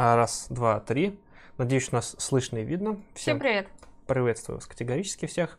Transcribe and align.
А, 0.00 0.14
Раз, 0.14 0.46
два, 0.48 0.78
три. 0.78 1.18
Надеюсь, 1.56 1.90
нас 1.90 2.14
слышно 2.18 2.58
и 2.58 2.64
видно. 2.64 3.00
Всем 3.14 3.40
привет. 3.40 3.66
Приветствую 4.06 4.58
вас 4.58 4.66
категорически 4.66 5.26
всех. 5.26 5.58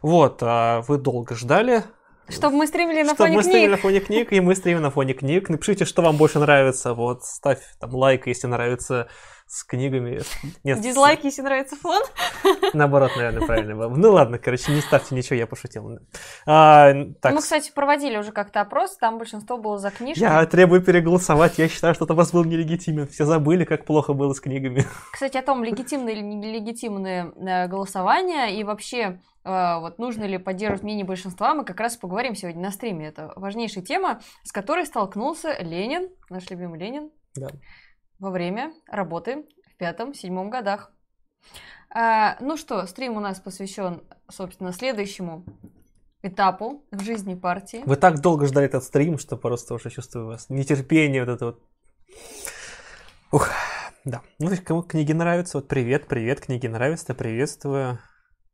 Вот, 0.00 0.38
а, 0.40 0.80
вы 0.88 0.96
долго 0.96 1.34
ждали. 1.34 1.82
Чтобы 2.26 2.56
мы 2.56 2.66
стримили 2.68 3.02
на 3.02 3.08
Чтобы 3.14 3.24
фоне 3.24 3.36
мы 3.36 3.42
стримили 3.42 3.66
книг. 3.66 3.70
на 3.72 3.76
фоне 3.76 4.00
книг, 4.00 4.32
и 4.32 4.40
мы 4.40 4.54
стримим 4.54 4.80
на 4.80 4.90
фоне 4.90 5.12
книг. 5.12 5.50
Напишите, 5.50 5.84
что 5.84 6.00
вам 6.00 6.16
больше 6.16 6.38
нравится. 6.38 6.94
Вот, 6.94 7.24
ставь 7.24 7.60
там 7.78 7.94
лайк, 7.94 8.26
если 8.26 8.46
нравится 8.46 9.08
с 9.46 9.62
книгами. 9.64 10.20
Нет, 10.64 10.78
с- 10.78 10.80
Дизлайк, 10.82 11.22
если 11.24 11.42
нравится 11.42 11.76
фон. 11.76 12.02
Наоборот, 12.74 13.12
наверное, 13.16 13.46
правильно 13.46 13.76
было. 13.76 13.88
Ну 13.88 14.12
ладно, 14.12 14.38
короче, 14.38 14.72
не 14.72 14.80
ставьте 14.80 15.14
ничего, 15.14 15.36
я 15.36 15.46
пошутил. 15.46 15.98
А, 16.46 16.92
так, 17.20 17.32
Мы, 17.32 17.40
кстати, 17.40 17.70
проводили 17.72 18.16
уже 18.18 18.32
как-то 18.32 18.60
опрос, 18.60 18.96
там 18.96 19.18
большинство 19.18 19.56
было 19.56 19.78
за 19.78 19.90
книжки. 19.90 20.20
я 20.20 20.44
требую 20.46 20.82
переголосовать. 20.82 21.58
Я 21.58 21.68
считаю, 21.68 21.94
что 21.94 22.04
это 22.04 22.14
вас 22.14 22.32
был 22.32 22.44
нелегитимен. 22.44 23.06
Все 23.06 23.24
забыли, 23.24 23.64
как 23.64 23.84
плохо 23.84 24.12
было 24.14 24.32
с 24.32 24.40
книгами. 24.40 24.84
Кстати, 25.12 25.36
о 25.36 25.42
том, 25.42 25.62
легитимные 25.62 26.16
или 26.16 26.22
э, 27.48 27.68
голосования 27.68 28.48
и 28.58 28.64
вообще 28.64 29.20
э, 29.44 29.78
вот 29.80 29.98
нужно 29.98 30.24
ли 30.24 30.38
поддерживать 30.38 30.82
мнение 30.82 31.04
большинства, 31.04 31.54
мы 31.54 31.64
как 31.64 31.78
раз 31.80 31.96
поговорим 31.96 32.34
сегодня 32.34 32.62
на 32.62 32.70
стриме. 32.72 33.08
Это 33.08 33.32
важнейшая 33.36 33.84
тема, 33.84 34.20
с 34.42 34.50
которой 34.52 34.86
столкнулся 34.86 35.56
Ленин, 35.60 36.08
наш 36.30 36.50
любимый 36.50 36.78
Ленин, 36.80 37.10
Да. 37.36 37.48
Во 38.18 38.30
время 38.30 38.72
работы 38.86 39.46
в 39.70 39.76
пятом-седьмом 39.76 40.50
годах. 40.50 40.92
А, 41.90 42.36
ну 42.40 42.56
что, 42.56 42.86
стрим 42.86 43.16
у 43.16 43.20
нас 43.20 43.40
посвящен, 43.40 44.02
собственно, 44.28 44.72
следующему 44.72 45.44
этапу 46.22 46.84
в 46.90 47.02
жизни 47.02 47.34
партии. 47.34 47.82
Вы 47.86 47.96
так 47.96 48.20
долго 48.20 48.46
ждали 48.46 48.66
этот 48.66 48.84
стрим, 48.84 49.18
что 49.18 49.36
просто 49.36 49.74
уже 49.74 49.90
чувствую 49.90 50.26
вас. 50.26 50.48
Нетерпение 50.48 51.24
вот 51.24 51.32
это 51.32 51.46
вот. 51.46 51.62
Ух, 53.32 53.50
да. 54.04 54.22
Ну, 54.38 54.50
кому 54.64 54.82
книги 54.82 55.12
нравятся, 55.12 55.58
вот 55.58 55.68
привет, 55.68 56.06
привет, 56.08 56.40
книги 56.40 56.66
нравятся, 56.66 57.14
приветствую. 57.14 57.98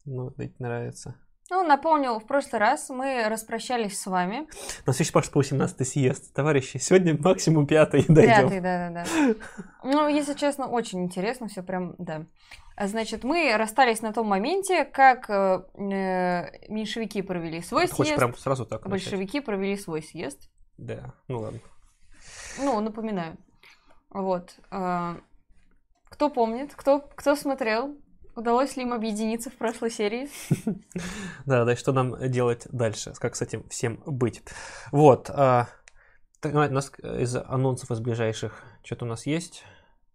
Ну, 0.04 0.34
нравится. 0.58 1.16
Ну, 1.52 1.62
напомню, 1.64 2.18
в 2.18 2.24
прошлый 2.24 2.60
раз 2.60 2.88
мы 2.88 3.28
распрощались 3.28 4.00
с 4.00 4.06
вами. 4.06 4.48
На 4.86 4.94
следующий 4.94 5.12
паш 5.12 5.30
по 5.30 5.40
18 5.40 5.86
съезд. 5.86 6.32
Товарищи, 6.32 6.78
сегодня 6.78 7.14
максимум 7.14 7.66
пятый 7.66 8.06
дойдем. 8.08 8.48
Пятый, 8.48 8.60
да-да-да. 8.60 9.04
Ну, 9.84 10.08
если 10.08 10.32
честно, 10.32 10.66
очень 10.66 11.02
интересно 11.04 11.48
все 11.48 11.62
прям, 11.62 11.94
да. 11.98 12.24
А, 12.74 12.88
Значит, 12.88 13.22
мы 13.22 13.54
расстались 13.54 14.00
на 14.00 14.14
том 14.14 14.28
моменте, 14.28 14.86
как 14.86 15.28
э, 15.28 15.62
э, 15.74 16.68
меньшевики 16.72 17.20
провели 17.20 17.60
свой 17.60 17.86
Ты 17.86 17.92
хочешь 17.92 18.14
съезд, 18.14 18.18
прям 18.18 18.34
сразу 18.34 18.64
так 18.64 18.86
начать? 18.86 19.10
большевики 19.10 19.40
провели 19.40 19.76
свой 19.76 20.02
съезд. 20.02 20.48
Да, 20.78 21.12
ну 21.28 21.40
ладно. 21.40 21.60
Ну, 22.60 22.80
напоминаю. 22.80 23.36
Вот. 24.08 24.54
а, 24.70 25.18
Кто 26.08 26.30
помнит, 26.30 26.74
кто, 26.74 27.00
кто 27.00 27.36
смотрел, 27.36 27.94
удалось 28.36 28.76
ли 28.76 28.82
им 28.82 28.92
объединиться 28.92 29.50
в 29.50 29.54
прошлой 29.54 29.90
серии? 29.90 30.28
Да, 31.46 31.64
да, 31.64 31.76
что 31.76 31.92
нам 31.92 32.30
делать 32.30 32.66
дальше? 32.70 33.12
Как 33.18 33.34
с 33.36 33.42
этим 33.42 33.68
всем 33.68 34.02
быть? 34.06 34.42
Вот. 34.92 35.28
а, 35.30 35.68
так, 36.40 36.54
у 36.54 36.58
нас 36.58 36.92
из 37.02 37.36
анонсов 37.36 37.90
из 37.90 38.00
ближайших 38.00 38.62
что-то 38.84 39.04
у 39.04 39.08
нас 39.08 39.26
есть 39.26 39.64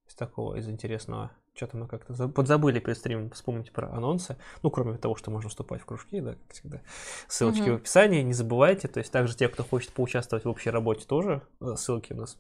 из 0.08 0.16
такого, 0.16 0.56
из 0.56 0.68
интересного. 0.70 1.32
Что-то 1.54 1.76
мы 1.78 1.88
как-то 1.88 2.14
за- 2.14 2.28
подзабыли 2.28 2.80
перед 2.80 2.98
стримом 3.00 3.32
вспомнить 3.32 3.72
про 3.72 3.90
анонсы. 3.92 4.38
Ну, 4.62 4.70
кроме 4.70 4.96
того, 5.00 5.16
что 5.16 5.32
можно 5.32 5.50
вступать 5.50 5.82
в 5.82 5.86
кружки, 5.86 6.20
да, 6.22 6.34
как 6.36 6.54
всегда. 6.54 6.82
Ссылочки 7.28 7.62
Мгм. 7.64 7.72
в 7.72 7.76
описании, 7.78 8.22
не 8.22 8.34
забывайте. 8.34 8.88
То 8.88 9.00
есть 9.00 9.12
также 9.12 9.36
те, 9.36 9.48
кто 9.50 9.64
хочет 9.64 9.92
поучаствовать 9.92 10.46
в 10.46 10.50
общей 10.50 10.70
работе, 10.70 11.06
тоже 11.08 11.42
э, 11.60 11.74
ссылки 11.76 12.14
у 12.14 12.18
нас 12.18 12.38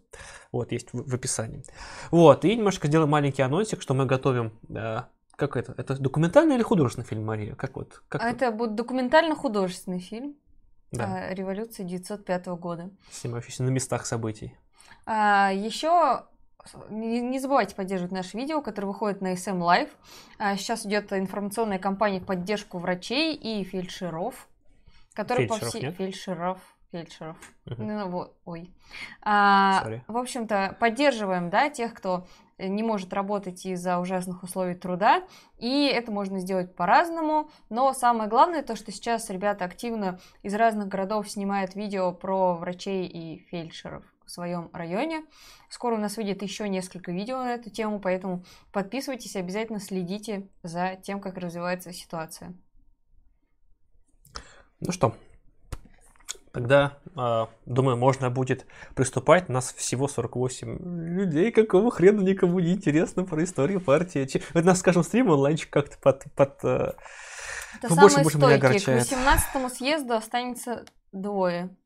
вот 0.51 0.71
есть 0.71 0.94
в, 0.94 1.09
в 1.09 1.15
описании. 1.15 1.63
Вот, 2.12 2.45
и 2.45 2.56
немножко 2.56 2.88
сделаем 2.88 3.09
маленький 3.09 3.41
анонсик, 3.41 3.81
что 3.81 3.95
мы 3.95 4.06
готовим 4.06 4.51
э, 4.69 5.00
как 5.38 5.56
это? 5.56 5.74
Это 5.78 5.98
документальный 5.98 6.56
или 6.56 6.63
художественный 6.63 7.06
фильм, 7.07 7.25
Мария? 7.25 7.56
Как 7.56 7.75
вот? 7.78 8.01
Как 8.10 8.22
А 8.22 8.30
Это 8.30 8.51
будет 8.51 8.75
документально-художественный 8.75 10.00
фильм 10.00 10.36
Да. 10.92 11.28
о 11.30 11.34
революции 11.34 11.84
905 11.84 12.48
года. 12.57 12.89
снимающийся 13.12 13.63
на 13.63 13.69
местах 13.69 14.06
событий. 14.06 14.57
А, 15.06 15.51
еще 15.54 16.25
не, 16.89 17.22
не 17.22 17.39
забывайте 17.39 17.75
поддерживать 17.75 18.12
наше 18.12 18.36
видео, 18.36 18.62
которое 18.62 18.88
выходит 18.88 19.22
на 19.22 19.34
SM 19.34 19.60
Live. 19.60 19.89
А, 20.39 20.57
сейчас 20.57 20.86
идет 20.86 21.13
информационная 21.13 21.80
кампания 21.80 22.19
в 22.19 22.25
поддержку 22.25 22.80
врачей 22.80 23.36
и 23.36 23.63
фельдшеров, 23.63 24.48
которые 25.13 25.48
по 25.48 25.54
Фельдшеров 25.54 25.74
всей 25.74 25.81
нет? 25.84 25.95
фельдшеров 25.95 26.60
фельдшеров. 26.92 27.38
Мгм. 27.66 27.88
Ну, 27.88 28.07
вот, 28.10 28.36
ой. 28.45 28.72
А, 29.22 29.84
Sorry. 29.86 30.01
в 30.07 30.18
общем-то, 30.18 30.75
поддерживаем, 30.80 31.50
да, 31.50 31.69
тех, 31.69 31.94
кто 31.94 32.25
не 32.57 32.83
может 32.83 33.13
работать 33.13 33.65
из-за 33.65 34.00
ужасных 34.00 34.44
условий 34.44 34.75
труда, 34.75 35.24
и 35.57 35.86
это 35.86 36.12
можно 36.12 36.39
сделать 36.39 36.75
по-разному, 36.75 37.50
но 37.69 37.94
самое 37.94 38.30
главное 38.30 38.63
то, 38.63 38.75
что 38.75 38.92
сейчас 38.92 39.30
ребята 39.30 39.65
активно 39.65 40.19
из 40.42 40.54
разных 40.56 40.88
городов 40.88 41.30
снимают 41.30 41.75
видео 41.75 42.12
про 42.13 42.56
врачей 42.56 43.06
и 43.06 43.39
фельдшеров 43.50 44.04
в 44.25 44.31
своем 44.31 44.69
районе. 44.74 45.24
Скоро 45.69 45.95
у 45.95 46.00
нас 46.00 46.18
выйдет 46.18 46.42
еще 46.42 46.68
несколько 46.68 47.12
видео 47.12 47.38
на 47.38 47.54
эту 47.54 47.69
тему, 47.69 48.00
поэтому 48.00 48.44
подписывайтесь 48.71 49.36
обязательно 49.36 49.80
следите 49.80 50.50
за 50.63 50.98
тем, 51.01 51.21
как 51.21 51.38
развивается 51.38 51.94
ситуация. 51.94 52.53
Ну 54.80 54.92
что, 54.92 55.15
тогда, 56.57 56.98
а, 57.15 57.50
думаю, 57.68 57.98
можно 57.98 58.31
будет 58.31 58.65
приступать. 58.95 59.48
Нас 59.48 59.74
всего 59.74 60.07
48 60.07 61.13
людей. 61.15 61.51
Какого 61.51 61.92
хрена 61.92 62.21
никому 62.21 62.59
не 62.59 62.74
интересно 62.74 63.25
про 63.25 63.44
историю 63.44 63.80
партии? 63.80 64.27
Вот 64.56 64.65
нас, 64.65 64.80
скажем, 64.80 65.04
стрим 65.04 65.31
онлайнчик 65.31 65.69
как-то 65.69 65.98
под... 66.00 66.24
под 66.33 66.63
э, 66.63 66.94
Это 67.83 67.89
Ну, 67.89 67.95
больше- 67.95 68.24
больше 68.24 68.38
меня 68.39 68.48
стойкие. 68.48 68.59
К 68.59 68.65
огорчает. 68.65 69.04
18 69.04 69.71
съезду 69.77 70.13
останется 70.15 70.86
двое. 71.12 71.77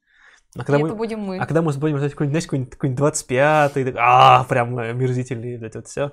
А 0.55 0.61
и 0.61 0.63
когда, 0.63 0.77
это 0.77 0.87
мы, 0.87 0.95
будем 0.95 1.19
мы. 1.19 1.37
а 1.37 1.45
когда 1.45 1.61
мы 1.61 1.73
будем 1.73 1.97
ждать 1.97 2.11
какой-нибудь, 2.11 2.31
знаешь, 2.31 2.45
какой-нибудь, 2.45 2.73
какой-нибудь 2.73 3.03
25-й, 3.03 3.95
а, 3.97 4.45
прям 4.45 4.79
э, 4.79 4.93
мерзительный, 4.93 5.57
вот 5.57 5.65
это 5.65 5.79
вот 5.79 5.87
все. 5.87 6.11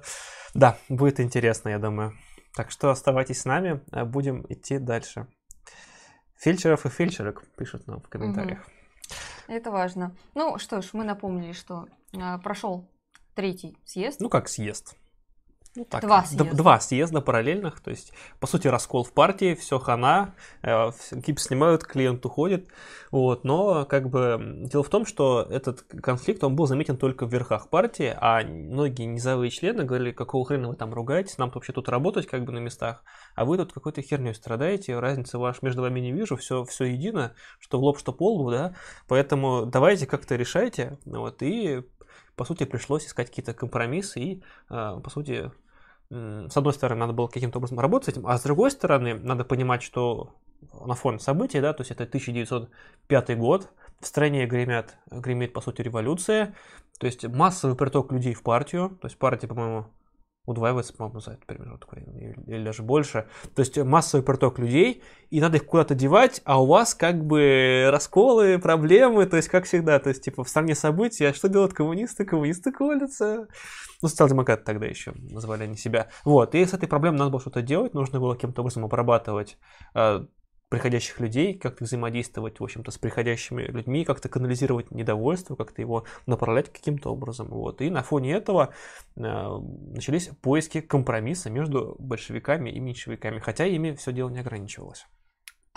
Да, 0.55 0.79
будет 0.89 1.21
интересно, 1.21 1.69
я 1.69 1.79
думаю. 1.79 2.13
Так 2.57 2.73
что 2.73 2.91
оставайтесь 2.91 3.41
с 3.41 3.45
нами, 3.45 3.83
а 3.93 4.05
будем 4.05 4.45
идти 4.49 4.79
дальше. 4.79 5.29
Фельдшеров 6.39 6.87
и 6.87 6.89
фельдшерок 6.89 7.45
пишут 7.57 7.87
нам 7.87 8.01
в 8.01 8.09
комментариях. 8.09 8.67
Это 9.49 9.71
важно. 9.71 10.15
Ну 10.35 10.59
что 10.59 10.83
ж, 10.83 10.91
мы 10.93 11.05
напомнили, 11.05 11.53
что 11.53 11.87
а, 12.17 12.39
прошел 12.39 12.89
третий 13.35 13.79
съезд. 13.85 14.21
Ну, 14.21 14.29
как 14.29 14.49
съезд. 14.49 14.97
Ну, 15.79 15.85
так, 15.85 16.03
Два 16.03 16.25
съезда. 16.25 16.57
Два 16.57 16.81
съезда 16.81 17.21
параллельных, 17.21 17.81
то 17.81 17.91
есть, 17.91 18.13
по 18.41 18.47
сути, 18.47 18.67
раскол 18.67 19.05
в 19.05 19.13
партии, 19.13 19.55
все 19.55 19.79
хана, 19.79 20.35
э, 20.63 20.91
гипс 21.13 21.45
снимают, 21.45 21.85
клиент 21.85 22.25
уходит, 22.27 22.69
вот, 23.13 23.45
но, 23.45 23.85
как 23.85 24.09
бы, 24.09 24.65
дело 24.65 24.83
в 24.83 24.89
том, 24.89 25.07
что 25.07 25.47
этот 25.49 25.83
конфликт, 25.83 26.43
он 26.43 26.57
был 26.57 26.67
заметен 26.67 26.97
только 26.97 27.27
в 27.27 27.33
верхах 27.33 27.71
партии, 27.71 28.13
а 28.19 28.43
многие 28.43 29.05
низовые 29.05 29.51
члены 29.51 29.85
говорили, 29.85 30.11
какого 30.11 30.45
хрена 30.45 30.69
вы 30.69 30.75
там 30.75 30.93
ругаетесь, 30.93 31.39
нам 31.39 31.51
вообще 31.51 31.73
тут 31.73 31.89
работать, 31.89 32.27
как 32.27 32.45
бы, 32.45 32.53
на 32.53 32.59
местах, 32.59 33.05
а 33.39 33.45
вы 33.45 33.57
тут 33.57 33.73
какой-то 33.73 34.03
херней 34.03 34.35
страдаете, 34.35 34.99
разницы 34.99 35.39
ваш 35.39 35.63
между 35.63 35.83
вами 35.83 36.01
не 36.01 36.13
вижу, 36.13 36.37
все, 36.37 36.65
все 36.65 36.85
едино, 36.85 37.35
что 37.61 37.79
в 37.79 37.83
лоб, 37.83 37.99
что 37.99 38.13
по 38.13 38.35
лбу, 38.35 38.51
да, 38.51 38.75
поэтому 39.07 39.65
давайте 39.65 40.07
как-то 40.07 40.35
решайте, 40.35 40.99
вот, 41.05 41.43
и 41.43 41.83
по 42.35 42.45
сути, 42.45 42.65
пришлось 42.65 43.07
искать 43.07 43.29
какие-то 43.29 43.55
компромиссы 43.55 44.21
и, 44.21 44.43
э, 44.71 45.01
по 45.03 45.11
сути, 45.11 45.51
с 46.11 46.57
одной 46.57 46.73
стороны, 46.73 47.01
надо 47.01 47.13
было 47.13 47.27
каким-то 47.27 47.59
образом 47.59 47.79
работать 47.81 48.07
с 48.07 48.09
этим, 48.17 48.27
а 48.27 48.39
с 48.39 48.43
другой 48.43 48.71
стороны, 48.71 49.15
надо 49.15 49.45
понимать, 49.45 49.83
что 49.83 50.35
на 50.73 50.95
фоне 50.95 51.19
событий, 51.19 51.61
да, 51.61 51.73
то 51.75 51.83
есть 51.83 51.91
это 51.91 52.05
1905 52.05 53.39
год, 53.39 53.71
в 54.01 54.07
стране 54.07 54.47
гремят, 54.47 54.97
гремит, 55.11 55.53
по 55.53 55.61
сути, 55.61 55.83
революция, 55.83 56.55
то 56.99 57.07
есть 57.07 57.27
массовый 57.27 57.77
приток 57.77 58.11
людей 58.11 58.35
в 58.35 58.43
партию, 58.43 58.97
то 59.01 59.07
есть 59.07 59.19
партия, 59.19 59.49
по-моему, 59.49 59.87
удваивается, 60.49 60.95
по-моему, 60.95 61.21
за 61.21 61.33
этот 61.33 61.45
промежуток 61.45 61.93
времени, 61.93 62.35
или, 62.47 62.65
даже 62.65 62.83
больше. 62.83 63.27
То 63.55 63.61
есть 63.61 63.77
массовый 63.77 64.25
приток 64.25 64.59
людей, 64.59 65.03
и 65.31 65.41
надо 65.41 65.59
их 65.59 65.67
куда-то 65.67 65.95
девать, 65.95 66.41
а 66.45 66.63
у 66.63 66.67
вас 66.67 66.95
как 66.95 67.23
бы 67.25 67.89
расколы, 67.91 68.59
проблемы, 68.59 69.27
то 69.27 69.37
есть 69.37 69.49
как 69.49 69.67
всегда, 69.67 69.99
то 69.99 70.09
есть 70.09 70.25
типа 70.25 70.45
в 70.45 70.49
стране 70.49 70.75
событий, 70.75 71.27
а 71.27 71.35
что 71.35 71.49
делают 71.49 71.75
коммунисты? 71.75 72.25
Коммунисты 72.25 72.73
колются. 72.73 73.47
Ну, 74.01 74.09
социал-демократы 74.09 74.63
тогда 74.65 74.87
еще 74.87 75.13
называли 75.13 75.65
они 75.65 75.77
себя. 75.77 76.09
Вот, 76.25 76.55
и 76.55 76.65
с 76.65 76.73
этой 76.73 76.89
проблемой 76.89 77.19
надо 77.19 77.31
было 77.31 77.41
что-то 77.41 77.61
делать, 77.61 77.93
нужно 77.95 78.19
было 78.19 78.35
каким-то 78.35 78.63
образом 78.63 78.85
обрабатывать 78.85 79.59
э, 79.95 80.25
приходящих 80.69 81.19
людей, 81.21 81.55
как-то 81.55 81.85
взаимодействовать, 81.85 82.61
в 82.61 82.65
общем-то, 82.65 82.91
с 82.91 82.99
приходящими 82.99 83.63
людьми, 83.63 84.05
как-то 84.05 84.29
канализировать 84.29 84.91
недовольство, 84.91 85.57
как-то 85.57 85.81
его 85.81 86.05
направлять 86.27 86.71
каким-то 86.73 87.11
образом. 87.11 87.49
Вот. 87.49 87.81
И 87.81 87.91
на 87.91 88.03
фоне 88.03 88.35
этого 88.35 88.75
э, 89.17 89.21
начались 89.21 90.29
поиски 90.43 90.81
компромисса 90.81 91.51
между 91.51 91.97
большевиками 91.99 92.71
и 92.71 92.81
меньшевиками, 92.81 93.39
хотя 93.39 93.65
ими 93.65 93.93
все 93.93 94.13
дело 94.13 94.29
не 94.29 94.41
ограничивалось. 94.41 95.07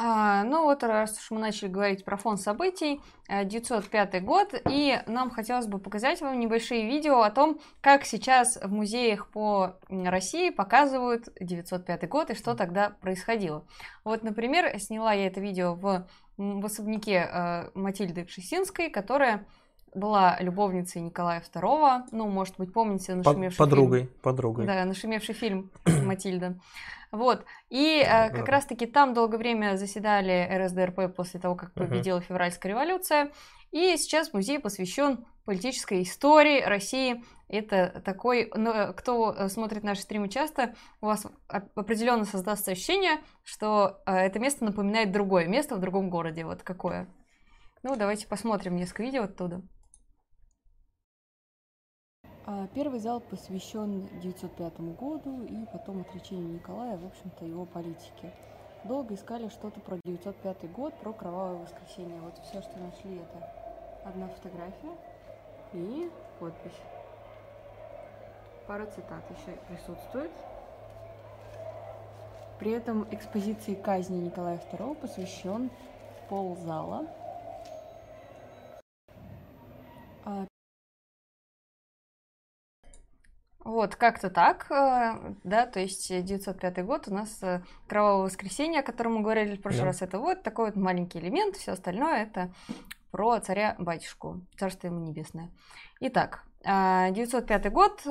А, 0.03 0.43
ну 0.46 0.63
вот, 0.63 0.81
раз 0.81 1.15
уж 1.20 1.29
мы 1.29 1.39
начали 1.39 1.70
говорить 1.70 2.03
про 2.03 2.17
фон 2.17 2.38
событий, 2.38 3.01
905 3.29 4.15
э, 4.15 4.20
год, 4.20 4.60
и 4.67 5.00
нам 5.05 5.29
хотелось 5.29 5.67
бы 5.67 5.77
показать 5.77 6.22
вам 6.22 6.39
небольшие 6.39 6.88
видео 6.88 7.22
о 7.22 7.29
том, 7.29 7.60
как 7.81 8.05
сейчас 8.05 8.58
в 8.58 8.72
музеях 8.72 9.27
по 9.27 9.75
России 9.89 10.50
показывают 10.50 11.29
905 11.39 12.10
год 12.10 12.31
и 12.31 12.36
что 12.36 12.55
тогда 12.55 12.93
происходило. 13.01 13.63
Вот, 14.03 14.24
например, 14.24 14.79
сняла 14.79 15.13
я 15.13 15.27
это 15.27 15.39
видео 15.39 15.75
в, 15.75 16.08
в 16.36 16.65
особняке 16.65 17.29
э, 17.31 17.70
Матильды 17.75 18.25
Кшесинской, 18.25 18.89
которая 18.89 19.46
была 19.93 20.36
любовницей 20.39 21.00
Николая 21.03 21.41
II. 21.41 22.05
Ну, 22.12 22.27
может 22.27 22.55
быть, 22.58 22.74
помните 22.74 23.13
нашумевший 23.13 23.60
подругой, 23.60 24.00
фильм. 24.00 24.12
Подругой, 24.24 24.65
Да, 24.65 24.84
нашумевший 24.84 25.36
фильм 25.36 25.70
«Матильда». 25.86 26.55
Вот. 27.12 27.46
И 27.70 28.00
э, 28.00 28.30
как 28.30 28.48
раз-таки 28.48 28.86
там 28.86 29.13
долгое 29.13 29.38
время 29.38 29.77
заседали 29.77 30.50
РСДРП 30.51 31.13
после 31.13 31.39
того, 31.39 31.56
как 31.56 31.74
победила 31.74 32.20
uh-huh. 32.20 32.25
февральская 32.25 32.72
революция. 32.72 33.32
И 33.72 33.98
сейчас 33.98 34.34
музей 34.34 34.60
посвящен 34.60 35.25
политической 35.46 36.03
истории 36.03 36.62
России. 36.62 37.24
Это 37.50 38.01
такой, 38.06 38.50
ну, 38.56 38.94
кто 38.94 39.34
э, 39.34 39.50
смотрит 39.50 39.84
наши 39.84 40.01
стримы 40.01 40.30
часто, 40.30 40.74
у 41.01 41.08
вас 41.08 41.25
определенно 41.48 42.24
создастся 42.24 42.72
ощущение, 42.72 43.20
что 43.44 44.01
э, 44.06 44.15
это 44.15 44.39
место 44.39 44.63
напоминает 44.63 45.12
другое 45.12 45.48
место 45.48 45.75
в 45.75 45.80
другом 45.80 46.10
городе. 46.10 46.46
Вот 46.46 46.63
какое. 46.63 47.10
Ну, 47.84 47.98
давайте 47.98 48.27
посмотрим 48.27 48.77
несколько 48.77 49.03
видео 49.03 49.24
оттуда. 49.24 49.62
А, 52.53 52.67
первый 52.75 53.00
зал 53.00 53.22
посвящен 53.22 54.10
905 54.22 54.81
году 55.00 55.41
и 55.43 55.65
потом 55.72 56.01
отречению 56.01 56.55
Николая, 56.55 56.98
в 56.98 57.05
общем-то, 57.05 57.46
его 57.46 57.65
политике. 57.65 58.34
Долго 58.84 59.13
искали 59.13 59.48
что-то 59.48 59.79
про 59.79 59.98
905 60.03 60.70
год, 60.74 60.93
про 60.96 61.13
кровавое 61.13 61.63
воскресенье. 61.63 62.20
Вот 62.20 62.38
все, 62.43 62.62
что 62.62 62.77
нашли, 62.77 63.20
это 63.20 63.50
одна 64.03 64.27
фотография 64.27 64.98
и 65.72 66.12
подпись. 66.41 66.81
Пара 68.67 68.86
цитат 68.88 69.24
еще 69.29 69.58
присутствует. 69.70 70.31
При 72.60 72.72
этом 72.72 73.08
экспозиции 73.12 73.75
казни 73.75 74.17
Николая 74.17 74.62
II 74.74 74.96
посвящен 74.96 75.70
пол 76.27 76.58
зала. 76.58 77.08
Вот, 83.72 83.96
как-то 83.96 84.30
так, 84.30 84.70
э, 84.70 85.34
да, 85.46 85.66
то 85.66 85.80
есть 85.80 86.10
905 86.10 86.84
год 86.84 87.08
у 87.08 87.13
нас 87.13 87.42
э, 87.42 87.62
Кровавое 87.88 88.25
воскресенье, 88.25 88.82
о 88.82 88.84
котором 88.84 89.13
мы 89.13 89.22
говорили 89.22 89.56
в 89.56 89.62
прошлый 89.62 89.84
да. 89.84 89.88
раз, 89.88 90.01
это 90.01 90.20
вот 90.20 90.44
такой 90.44 90.66
вот 90.66 90.75
маленький 90.75 91.20
элемент, 91.20 91.56
все 91.56 91.72
остальное 91.72 92.24
это 92.24 92.54
про 93.12 93.40
царя-батюшку, 93.40 94.42
царство 94.58 94.88
ему 94.88 95.00
небесное. 95.00 95.51
Итак, 96.01 96.44
905 96.66 97.66
э, 97.66 97.70
год, 97.70 98.01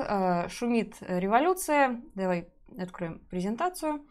шумит 0.49 0.95
революция, 0.99 2.01
давай 2.15 2.47
откроем 2.75 3.19
презентацию. 3.29 4.03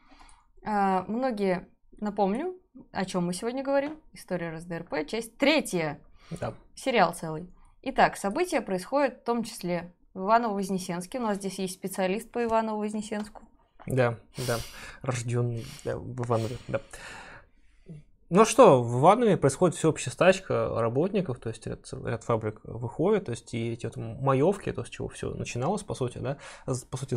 Многие, 0.62 1.66
напомню, 1.98 2.54
о 2.92 3.04
чем 3.04 3.26
мы 3.26 3.34
сегодня 3.34 3.64
говорим, 3.64 3.98
история 4.12 4.50
РСДРП, 4.50 5.04
часть 5.08 5.36
третья, 5.36 5.98
да. 6.30 6.54
сериал 6.76 7.12
целый. 7.12 7.52
Итак, 7.82 8.16
события 8.16 8.60
происходят 8.60 9.22
в 9.22 9.24
том 9.24 9.42
числе 9.42 9.92
в 10.14 10.20
Иваново-Вознесенске. 10.20 11.18
У 11.18 11.22
нас 11.22 11.38
здесь 11.38 11.58
есть 11.58 11.74
специалист 11.74 12.30
по 12.30 12.42
Иваново-Вознесенску. 12.44 13.42
Да, 13.86 14.18
да, 14.46 14.58
рожденный 15.02 15.66
да, 15.84 15.96
в 15.96 16.26
Иванове, 16.26 16.56
да. 16.68 16.80
Ну 18.28 18.44
что, 18.44 18.80
в 18.80 19.00
Иванове 19.00 19.36
происходит 19.36 19.76
всеобщая 19.76 20.12
стачка 20.12 20.80
работников, 20.80 21.40
то 21.40 21.48
есть 21.48 21.66
ряд, 21.66 21.92
ряд 22.04 22.22
фабрик 22.22 22.60
выходит, 22.62 23.24
то 23.24 23.32
есть 23.32 23.52
и 23.54 23.72
эти 23.72 23.86
вот 23.86 23.96
маевки, 23.96 24.70
то, 24.70 24.84
с 24.84 24.88
чего 24.88 25.08
все 25.08 25.34
начиналось, 25.34 25.82
по 25.82 25.94
сути, 25.94 26.18
да, 26.18 26.36
по 26.64 26.96
сути, 26.96 27.16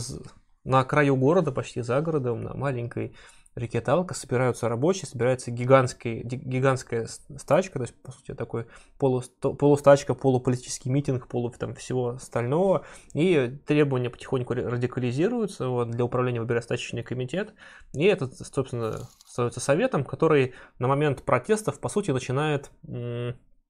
на 0.64 0.84
краю 0.84 1.16
города, 1.16 1.52
почти 1.52 1.82
за 1.82 2.02
городом, 2.02 2.42
на 2.42 2.54
маленькой 2.54 3.16
реке 3.56 3.82
Талка 3.82 4.16
собираются 4.16 4.68
рабочие, 4.68 5.06
собирается 5.06 5.52
гигантский, 5.52 6.24
гигантская 6.24 7.08
стачка, 7.38 7.80
то 7.80 7.84
есть, 7.84 7.94
по 8.02 8.12
сути, 8.12 8.34
такой 8.34 8.66
полу, 8.98 9.22
полустачка, 9.42 10.16
полуполитический 10.16 10.90
митинг, 10.90 11.28
полу 11.28 11.52
там, 11.52 11.76
всего 11.76 12.10
остального, 12.10 12.86
и 13.14 13.60
требования 13.68 14.10
потихоньку 14.10 14.54
радикализируются, 14.56 15.68
вот, 15.68 15.92
для 15.92 16.04
управления 16.04 16.40
выбирает 16.40 16.64
стачечный 16.64 17.04
комитет, 17.04 17.54
и 17.94 18.06
это, 18.06 18.28
собственно, 18.44 19.08
становится 19.26 19.60
советом, 19.60 20.04
который 20.04 20.54
на 20.80 20.88
момент 20.88 21.24
протестов, 21.24 21.80
по 21.80 21.90
сути, 21.90 22.12
начинает, 22.12 22.72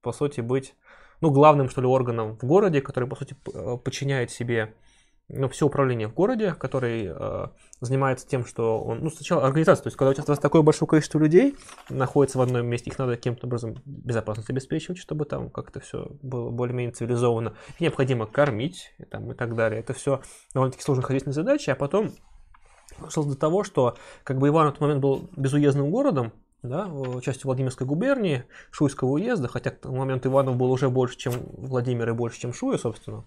по 0.00 0.12
сути, 0.12 0.40
быть, 0.40 0.74
ну, 1.20 1.30
главным, 1.30 1.68
что 1.68 1.82
ли, 1.82 1.86
органом 1.86 2.38
в 2.38 2.44
городе, 2.44 2.80
который, 2.80 3.08
по 3.08 3.16
сути, 3.16 3.36
подчиняет 3.84 4.30
себе 4.30 4.74
ну, 5.28 5.48
все 5.48 5.66
управление 5.66 6.08
в 6.08 6.14
городе, 6.14 6.54
который 6.54 7.06
э, 7.08 7.46
занимается 7.80 8.26
тем, 8.26 8.44
что 8.44 8.82
он, 8.82 9.00
ну, 9.00 9.10
сначала 9.10 9.46
организация, 9.46 9.84
то 9.84 9.86
есть, 9.88 9.96
когда 9.96 10.10
у 10.10 10.14
тебя 10.14 10.36
такое 10.36 10.62
большое 10.62 10.88
количество 10.88 11.18
людей 11.18 11.56
находится 11.88 12.38
в 12.38 12.42
одном 12.42 12.66
месте, 12.66 12.90
их 12.90 12.98
надо 12.98 13.16
каким-то 13.16 13.46
образом 13.46 13.76
безопасность 13.86 14.50
обеспечивать, 14.50 14.98
чтобы 14.98 15.24
там 15.24 15.48
как-то 15.48 15.80
все 15.80 16.10
было 16.22 16.50
более-менее 16.50 16.92
цивилизованно. 16.92 17.54
Их 17.70 17.80
необходимо 17.80 18.26
кормить 18.26 18.92
и, 18.98 19.04
там, 19.04 19.32
и 19.32 19.34
так 19.34 19.54
далее. 19.54 19.80
Это 19.80 19.94
все 19.94 20.20
довольно-таки 20.52 20.84
сложные 20.84 21.04
хозяйственные 21.04 21.34
задачи, 21.34 21.70
а 21.70 21.74
потом 21.74 22.12
дошло 23.00 23.24
до 23.24 23.36
того, 23.36 23.64
что 23.64 23.96
как 24.24 24.38
бы 24.38 24.48
Иван 24.48 24.66
в 24.66 24.68
этот 24.70 24.80
момент 24.82 25.00
был 25.00 25.30
безуездным 25.36 25.90
городом, 25.90 26.32
да, 26.64 26.90
частью 27.20 27.46
Владимирской 27.46 27.86
губернии, 27.86 28.44
Шуйского 28.70 29.10
уезда, 29.10 29.48
хотя 29.48 29.70
к 29.70 29.80
тому 29.80 29.96
моменту 29.96 30.28
Иванов 30.28 30.56
был 30.56 30.70
уже 30.70 30.88
больше, 30.88 31.16
чем 31.16 31.34
Владимир 31.52 32.08
и 32.08 32.12
больше, 32.12 32.40
чем 32.40 32.52
Шуя, 32.52 32.78
собственно. 32.78 33.24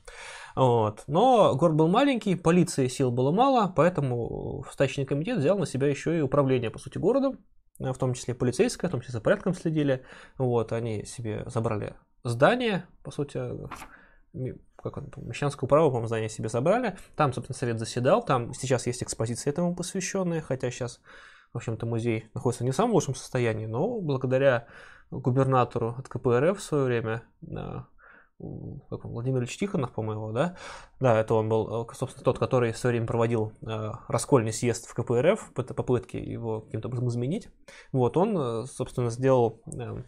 Вот. 0.56 1.04
Но 1.08 1.56
город 1.56 1.76
был 1.76 1.88
маленький, 1.88 2.36
полиции 2.36 2.88
сил 2.88 3.12
было 3.12 3.32
мало, 3.32 3.72
поэтому 3.76 4.66
стачный 4.72 5.06
комитет 5.06 5.38
взял 5.38 5.58
на 5.58 5.66
себя 5.66 5.88
еще 5.88 6.18
и 6.18 6.22
управление, 6.22 6.72
по 6.72 6.80
сути, 6.80 6.98
городом, 6.98 7.38
в 7.80 7.94
том 7.94 8.14
числе 8.16 8.34
полицейское, 8.34 8.90
в 8.90 8.92
том 8.92 9.02
числе 9.02 9.14
за 9.14 9.22
порядком 9.22 9.54
следили. 9.54 10.04
Вот, 10.38 10.74
они 10.74 11.06
себе 11.06 11.44
забрали 11.46 11.96
здание, 12.24 12.86
по 13.04 13.12
сути, 13.12 13.40
как 14.82 14.98
он, 14.98 15.12
Мещанское 15.18 15.68
право, 15.68 15.90
по-моему, 15.90 16.08
здание 16.08 16.30
себе 16.30 16.50
забрали. 16.50 16.98
Там, 17.16 17.34
собственно, 17.34 17.56
совет 17.58 17.78
заседал, 17.78 18.26
там 18.26 18.54
сейчас 18.54 18.88
есть 18.88 19.04
экспозиция 19.04 19.52
этому 19.52 19.76
посвященная, 19.76 20.42
хотя 20.42 20.72
сейчас 20.72 21.00
в 21.54 21.58
общем-то, 21.58 21.86
музей 21.86 22.30
находится 22.34 22.64
не 22.64 22.72
в 22.72 22.76
самом 22.76 22.94
лучшем 22.94 23.16
состоянии, 23.16 23.66
но 23.66 24.00
благодаря 24.00 24.68
губернатору 25.12 25.96
от 25.98 26.08
КПРФ 26.08 26.58
в 26.58 26.62
свое 26.62 26.84
время, 26.86 27.24
как 28.40 29.04
он, 29.04 29.12
Владимир 29.12 29.40
Ильич 29.40 29.58
Тихонов, 29.58 29.94
по-моему, 29.94 30.32
да? 30.32 30.58
Да, 31.00 31.20
это 31.20 31.34
он 31.34 31.50
был, 31.50 31.90
собственно, 31.94 32.24
тот, 32.24 32.38
который 32.38 32.72
в 32.72 32.78
свое 32.78 32.94
время 32.94 33.08
проводил 33.08 33.54
э, 33.62 33.92
раскольный 34.08 34.54
съезд 34.54 34.88
в 34.88 34.94
КПРФ, 34.94 35.54
попытки 35.54 36.18
его 36.18 36.62
каким-то 36.62 36.88
образом 36.88 37.08
изменить. 37.10 37.50
Вот, 37.92 38.16
он, 38.16 38.38
э, 38.38 38.66
собственно, 38.66 39.10
сделал 39.10 39.62
э, 39.66 40.04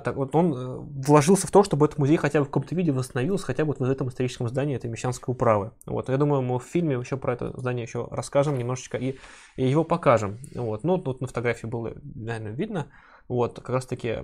так 0.00 0.16
вот 0.16 0.34
он 0.34 0.52
э, 0.52 0.76
вложился 1.06 1.46
в 1.46 1.50
то, 1.50 1.62
чтобы 1.62 1.86
этот 1.86 1.98
музей 1.98 2.16
хотя 2.16 2.40
бы 2.40 2.44
в 2.44 2.48
каком-то 2.48 2.74
виде 2.74 2.92
восстановился, 2.92 3.46
хотя 3.46 3.64
бы 3.64 3.68
вот 3.68 3.78
в 3.78 3.90
этом 3.90 4.08
историческом 4.08 4.48
здании 4.48 4.76
этой 4.76 4.90
Мещанской 4.90 5.32
управы. 5.32 5.72
Вот, 5.86 6.10
я 6.10 6.16
думаю, 6.18 6.42
мы 6.42 6.58
в 6.58 6.64
фильме 6.64 6.96
еще 6.96 7.16
про 7.16 7.32
это 7.32 7.58
здание 7.58 7.84
еще 7.84 8.06
расскажем 8.10 8.58
немножечко 8.58 8.98
и, 8.98 9.16
и 9.56 9.66
его 9.66 9.84
покажем. 9.84 10.38
Вот, 10.54 10.84
ну, 10.84 10.98
тут 10.98 11.22
на 11.22 11.26
фотографии 11.26 11.66
было, 11.66 11.94
наверное, 12.14 12.52
видно. 12.52 12.88
Вот, 13.28 13.56
как 13.56 13.68
раз 13.70 13.86
таки, 13.86 14.18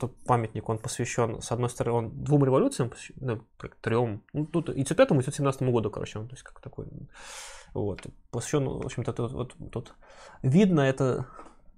тут 0.00 0.16
памятник, 0.24 0.68
он 0.68 0.78
посвящен, 0.78 1.40
с 1.40 1.52
одной 1.52 1.70
стороны, 1.70 1.98
он 1.98 2.24
двум 2.24 2.44
революциям, 2.44 2.90
ну, 3.16 3.40
трем, 3.80 4.22
ну, 4.32 4.46
тут 4.46 4.70
и 4.70 4.82
5 4.82 5.10
и 5.12 5.32
17 5.32 5.62
году, 5.62 5.90
короче, 5.90 6.18
он, 6.18 6.28
то 6.28 6.34
есть, 6.34 6.42
как 6.42 6.60
такой, 6.60 6.86
вот, 7.74 8.06
посвящен, 8.30 8.66
в 8.66 8.84
общем-то, 8.84 9.12
тут, 9.12 9.32
вот, 9.32 9.54
тут 9.70 9.94
видно 10.42 10.80
это, 10.80 11.26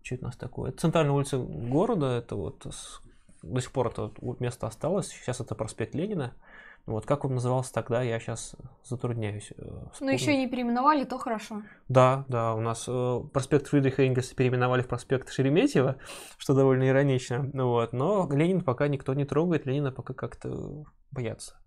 что 0.02 0.14
это 0.14 0.24
у 0.24 0.28
нас 0.28 0.36
такое, 0.36 0.70
это 0.70 0.78
центральная 0.78 1.12
улица 1.12 1.38
города, 1.38 2.16
это 2.18 2.36
вот 2.36 2.64
до 3.42 3.60
сих 3.60 3.72
пор 3.72 3.88
это 3.88 4.12
место 4.40 4.66
осталось, 4.66 5.08
сейчас 5.08 5.40
это 5.40 5.54
проспект 5.54 5.94
Ленина. 5.94 6.34
Вот 6.86 7.04
как 7.04 7.26
он 7.26 7.34
назывался 7.34 7.74
тогда, 7.74 8.02
я 8.02 8.18
сейчас 8.18 8.56
затрудняюсь. 8.82 9.52
Э, 9.58 9.88
ну 10.00 10.08
еще 10.08 10.34
не 10.34 10.48
переименовали, 10.48 11.04
то 11.04 11.18
хорошо. 11.18 11.62
Да, 11.88 12.24
да, 12.28 12.54
у 12.54 12.60
нас 12.60 12.86
э, 12.88 13.20
проспект 13.30 13.66
Фридриха 13.66 14.06
Энгельса 14.06 14.34
переименовали 14.34 14.80
в 14.80 14.88
проспект 14.88 15.30
Шереметьева, 15.30 15.98
что 16.38 16.54
довольно 16.54 16.88
иронично. 16.88 17.50
Вот, 17.52 17.92
но 17.92 18.26
Ленин 18.32 18.62
пока 18.62 18.88
никто 18.88 19.12
не 19.12 19.26
трогает, 19.26 19.66
Ленина 19.66 19.92
пока 19.92 20.14
как-то 20.14 20.86
боятся. 21.10 21.60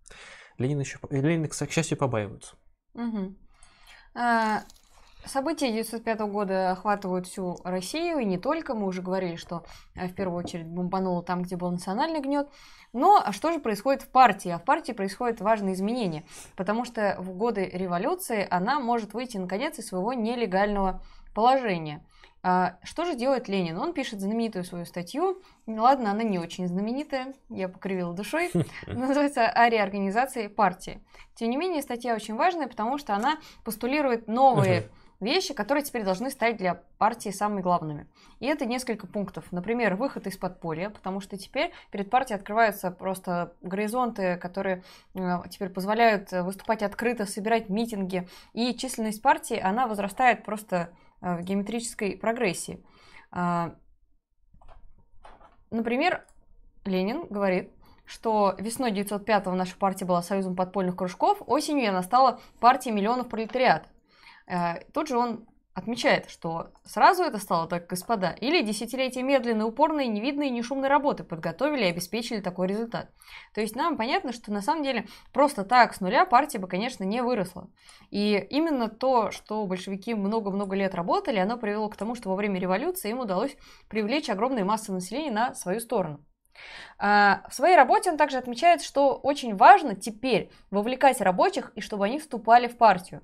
Ленин 0.57 0.79
еще, 0.79 0.97
Ленин, 1.11 1.47
к 1.47 1.71
счастью, 1.71 1.97
побаиваются. 1.97 2.55
Угу. 2.95 3.35
А, 4.15 4.63
События 5.25 5.67
1905 5.67 6.19
года 6.21 6.71
охватывают 6.71 7.27
всю 7.27 7.57
Россию, 7.63 8.19
и 8.19 8.25
не 8.25 8.37
только. 8.37 8.73
Мы 8.73 8.87
уже 8.87 9.01
говорили, 9.01 9.35
что 9.35 9.63
э, 9.95 10.07
в 10.07 10.15
первую 10.15 10.37
очередь 10.37 10.67
бомбануло 10.67 11.23
там, 11.23 11.43
где 11.43 11.55
был 11.55 11.71
национальный 11.71 12.21
гнет. 12.21 12.49
Но 12.93 13.21
а 13.23 13.31
что 13.31 13.53
же 13.53 13.59
происходит 13.59 14.01
в 14.01 14.09
партии? 14.09 14.49
А 14.49 14.57
в 14.57 14.63
партии 14.63 14.91
происходят 14.91 15.39
важные 15.39 15.75
изменения, 15.75 16.25
потому 16.55 16.85
что 16.85 17.15
в 17.19 17.31
годы 17.33 17.65
революции 17.65 18.45
она 18.49 18.79
может 18.79 19.13
выйти 19.13 19.37
наконец 19.37 19.77
из 19.79 19.87
своего 19.87 20.13
нелегального 20.13 21.01
положения. 21.33 22.03
А, 22.43 22.77
что 22.83 23.05
же 23.05 23.15
делает 23.15 23.47
Ленин? 23.47 23.77
Он 23.77 23.93
пишет 23.93 24.19
знаменитую 24.19 24.63
свою 24.63 24.85
статью. 24.85 25.41
Ладно, 25.67 26.11
она 26.11 26.23
не 26.23 26.39
очень 26.39 26.67
знаменитая, 26.67 27.35
я 27.49 27.69
покривила 27.69 28.13
душой. 28.13 28.49
Называется 28.87 29.47
«О 29.47 29.69
реорганизации 29.69 30.47
партии». 30.47 31.03
Тем 31.35 31.51
не 31.51 31.57
менее, 31.57 31.83
статья 31.83 32.15
очень 32.15 32.35
важная, 32.35 32.67
потому 32.67 32.97
что 32.97 33.15
она 33.15 33.37
постулирует 33.63 34.27
новые 34.27 34.89
вещи, 35.21 35.53
которые 35.53 35.83
теперь 35.83 36.03
должны 36.03 36.29
стать 36.29 36.57
для 36.57 36.83
партии 36.97 37.29
самыми 37.29 37.61
главными. 37.61 38.07
И 38.39 38.47
это 38.47 38.65
несколько 38.65 39.07
пунктов. 39.07 39.51
Например, 39.51 39.95
выход 39.95 40.27
из 40.27 40.35
подполья, 40.35 40.89
потому 40.89 41.21
что 41.21 41.37
теперь 41.37 41.71
перед 41.91 42.09
партией 42.09 42.37
открываются 42.37 42.91
просто 42.91 43.53
горизонты, 43.61 44.35
которые 44.37 44.83
э, 45.13 45.43
теперь 45.49 45.69
позволяют 45.69 46.31
выступать 46.31 46.83
открыто, 46.83 47.25
собирать 47.25 47.69
митинги. 47.69 48.27
И 48.51 48.73
численность 48.73 49.21
партии, 49.21 49.59
она 49.59 49.87
возрастает 49.87 50.43
просто 50.43 50.89
Э, 51.21 51.35
в 51.35 51.41
геометрической 51.41 52.17
прогрессии. 52.17 52.83
А, 53.31 53.75
например, 55.69 56.25
Ленин 56.83 57.27
говорит, 57.27 57.71
что 58.05 58.55
весной 58.57 58.91
905-го 58.91 59.51
наша 59.51 59.77
партия 59.77 60.05
была 60.05 60.23
союзом 60.23 60.55
подпольных 60.55 60.95
кружков, 60.95 61.41
осенью 61.45 61.89
она 61.89 62.01
стала 62.01 62.39
партией 62.59 62.95
миллионов 62.95 63.29
пролетариат. 63.29 63.87
Э, 64.51 64.81
тут 64.93 65.07
же 65.07 65.17
он 65.17 65.47
отмечает, 65.73 66.29
что 66.29 66.71
сразу 66.83 67.23
это 67.23 67.37
стало 67.37 67.65
так, 67.67 67.87
господа, 67.87 68.31
или 68.31 68.61
десятилетия 68.61 69.23
медленной, 69.23 69.65
упорной, 69.65 70.07
невидной 70.07 70.47
и 70.47 70.51
нешумной 70.51 70.89
работы 70.89 71.23
подготовили 71.23 71.85
и 71.85 71.89
обеспечили 71.89 72.41
такой 72.41 72.67
результат. 72.67 73.09
То 73.53 73.61
есть 73.61 73.77
нам 73.77 73.95
понятно, 73.95 74.33
что 74.33 74.51
на 74.51 74.61
самом 74.61 74.83
деле 74.83 75.07
просто 75.31 75.63
так 75.63 75.93
с 75.93 76.01
нуля 76.01 76.25
партия 76.25 76.59
бы, 76.59 76.67
конечно, 76.67 77.05
не 77.05 77.23
выросла. 77.23 77.69
И 78.09 78.35
именно 78.49 78.89
то, 78.89 79.31
что 79.31 79.65
большевики 79.65 80.13
много-много 80.13 80.75
лет 80.75 80.93
работали, 80.93 81.39
оно 81.39 81.57
привело 81.57 81.87
к 81.87 81.95
тому, 81.95 82.15
что 82.15 82.29
во 82.29 82.35
время 82.35 82.59
революции 82.59 83.09
им 83.09 83.21
удалось 83.21 83.55
привлечь 83.87 84.29
огромные 84.29 84.65
массы 84.65 84.91
населения 84.91 85.31
на 85.31 85.55
свою 85.55 85.79
сторону. 85.79 86.19
А, 86.97 87.43
в 87.49 87.55
своей 87.55 87.77
работе 87.77 88.11
он 88.11 88.17
также 88.17 88.37
отмечает, 88.37 88.81
что 88.81 89.15
очень 89.15 89.55
важно 89.55 89.95
теперь 89.95 90.51
вовлекать 90.69 91.21
рабочих 91.21 91.71
и 91.75 91.81
чтобы 91.81 92.05
они 92.05 92.19
вступали 92.19 92.67
в 92.67 92.77
партию. 92.77 93.21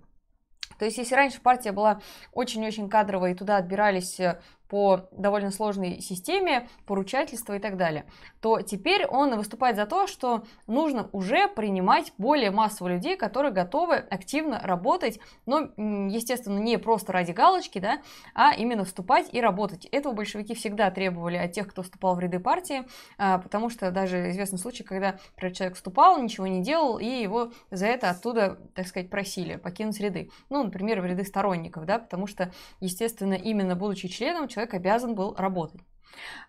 То 0.78 0.86
есть, 0.86 0.98
если 0.98 1.16
раньше 1.16 1.42
партия 1.42 1.72
была 1.72 2.02
очень-очень 2.34 2.90
кадровая, 2.90 3.32
и 3.32 3.36
туда 3.36 3.58
отбирались 3.58 4.20
э, 4.20 4.40
по 4.70 5.08
довольно 5.12 5.52
сложной 5.52 6.02
системе, 6.02 6.68
поручательства 6.86 7.56
и 7.56 7.60
так 7.60 7.78
далее, 7.78 8.06
то 8.42 8.62
теперь 8.62 9.06
он 9.06 9.36
выступает 9.36 9.76
за 9.76 9.86
то, 9.86 10.08
что 10.08 10.44
нужно 10.68 11.10
уже 11.12 11.48
принимать 11.48 12.14
более 12.18 12.52
массово 12.52 12.90
людей, 12.90 13.18
которые 13.18 13.52
готовы 13.52 13.96
активно 13.96 14.60
работать, 14.64 15.20
но, 15.46 15.70
естественно, 15.78 16.60
не 16.60 16.78
просто 16.78 17.14
ради 17.14 17.32
галочки, 17.32 17.80
да, 17.80 18.02
а 18.34 18.54
именно 18.54 18.86
вступать 18.86 19.28
и 19.32 19.42
работать. 19.42 19.86
Этого 19.86 20.14
большевики 20.14 20.56
всегда 20.56 20.92
требовали 20.92 21.38
от 21.38 21.52
тех, 21.52 21.68
кто 21.68 21.84
вступал 21.84 22.16
в 22.16 22.20
ряды 22.20 22.40
партии, 22.40 22.84
а, 23.18 23.40
потому 23.40 23.70
что 23.70 23.92
даже 23.92 24.30
известный 24.32 24.60
случай, 24.60 24.84
когда 24.84 25.20
например, 25.36 25.56
человек 25.56 25.76
вступал, 25.76 26.22
ничего 26.22 26.48
не 26.48 26.62
делал, 26.62 26.98
и 26.98 27.06
его 27.06 27.52
за 27.72 27.88
это 27.88 28.10
оттуда, 28.10 28.60
так 28.76 28.88
сказать, 28.88 29.10
просили 29.10 29.56
покинуть 29.56 30.00
ряды. 30.00 30.30
Ну, 30.50 30.64
например, 30.64 31.02
в 31.02 31.06
ряды 31.06 31.24
сторонников, 31.24 31.86
да, 31.86 32.00
потому 32.00 32.28
что, 32.28 32.52
естественно, 32.80 33.34
именно 33.34 33.76
будучи 33.76 34.08
членом, 34.08 34.48
человек 34.58 34.74
обязан 34.74 35.14
был 35.14 35.36
работать. 35.36 35.82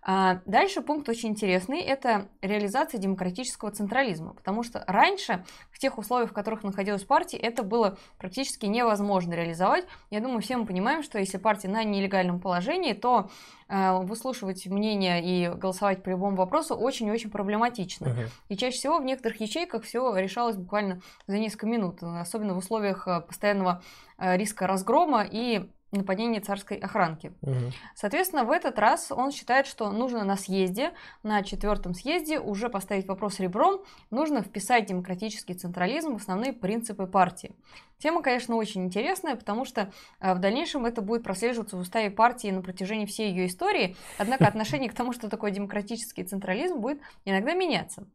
А 0.01 0.41
дальше 0.47 0.81
пункт 0.81 1.09
очень 1.11 1.31
интересный– 1.31 1.81
это 1.83 2.29
реализация 2.41 2.99
демократического 2.99 3.71
централизма, 3.71 4.33
потому 4.33 4.63
что 4.63 4.83
раньше, 4.87 5.45
в 5.71 5.79
тех 5.79 5.99
условиях, 5.99 6.31
в 6.31 6.33
которых 6.33 6.63
находилась 6.63 7.05
партия, 7.05 7.37
это 7.37 7.63
было 7.63 7.99
практически 8.17 8.65
невозможно 8.65 9.35
реализовать. 9.35 9.85
Я 10.09 10.21
думаю, 10.21 10.41
все 10.41 10.57
мы 10.57 10.65
понимаем, 10.65 11.03
что 11.03 11.19
если 11.19 11.37
партия 11.37 11.69
на 11.69 11.85
нелегальном 11.85 12.41
положении, 12.41 12.95
то 12.95 13.29
э, 13.69 13.99
выслушивать 14.05 14.65
мнение 14.67 15.23
и 15.23 15.55
голосовать 15.55 16.03
по 16.03 16.09
любому 16.09 16.37
вопросу 16.37 16.75
очень-очень 16.75 17.31
проблематично. 17.31 18.07
Uh-huh. 18.07 18.29
И 18.49 18.57
чаще 18.57 18.79
всего 18.79 18.99
в 18.99 19.05
некоторых 19.05 19.39
ячейках 19.41 19.83
все 19.83 20.17
решалось 20.17 20.57
буквально 20.57 21.03
за 21.27 21.39
несколько 21.39 21.67
минут, 21.67 22.03
особенно 22.03 22.55
в 22.55 22.59
условиях 22.59 23.07
э, 23.07 23.21
постоянного 23.21 23.83
э, 24.17 24.37
риска 24.39 24.67
разгрома 24.67 25.27
и 25.31 25.69
нападение 25.91 26.41
царской 26.41 26.77
охранки. 26.77 27.33
Угу. 27.43 27.73
Соответственно, 27.95 28.45
в 28.45 28.51
этот 28.51 28.79
раз 28.79 29.11
он 29.11 29.33
считает, 29.33 29.67
что 29.67 29.91
нужно 29.91 30.25
на 30.25 30.37
съезде, 30.37 30.93
на 31.23 31.43
четвертом 31.43 31.95
съезде 31.95 32.39
уже 32.39 32.69
поставить 32.69 33.07
вопрос 33.07 33.41
ребром, 33.41 33.83
нужно 34.11 34.43
вписать 34.43 34.87
демократический 34.87 35.55
централизм 35.55 36.17
в 36.17 36.21
основные 36.21 36.53
принципы 36.53 37.07
партии. 37.07 37.55
Тема, 37.99 38.23
конечно, 38.23 38.55
очень 38.55 38.85
интересная, 38.85 39.35
потому 39.35 39.65
что 39.65 39.93
э, 40.21 40.35
в 40.35 40.39
дальнейшем 40.39 40.87
это 40.87 41.03
будет 41.03 41.25
прослеживаться 41.25 41.77
в 41.77 41.81
уставе 41.81 42.11
партии 42.11 42.49
на 42.49 42.63
протяжении 42.63 43.07
всей 43.07 43.31
ее 43.31 43.47
истории, 43.47 43.97
однако 44.19 44.47
отношение 44.47 44.89
к 44.89 44.95
тому, 44.95 45.13
что 45.13 45.29
такое 45.29 45.51
демократический 45.51 46.23
централизм, 46.23 46.79
будет 46.79 47.01
иногда 47.25 47.55
меняться. 47.55 48.07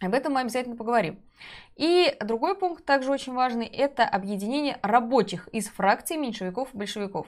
Об 0.00 0.14
этом 0.14 0.32
мы 0.32 0.40
обязательно 0.40 0.76
поговорим. 0.76 1.20
И 1.76 2.16
другой 2.20 2.56
пункт, 2.56 2.84
также 2.84 3.10
очень 3.10 3.34
важный, 3.34 3.66
это 3.66 4.04
объединение 4.04 4.78
рабочих 4.82 5.48
из 5.48 5.68
фракций 5.68 6.16
меньшевиков 6.16 6.74
и 6.74 6.76
большевиков. 6.76 7.26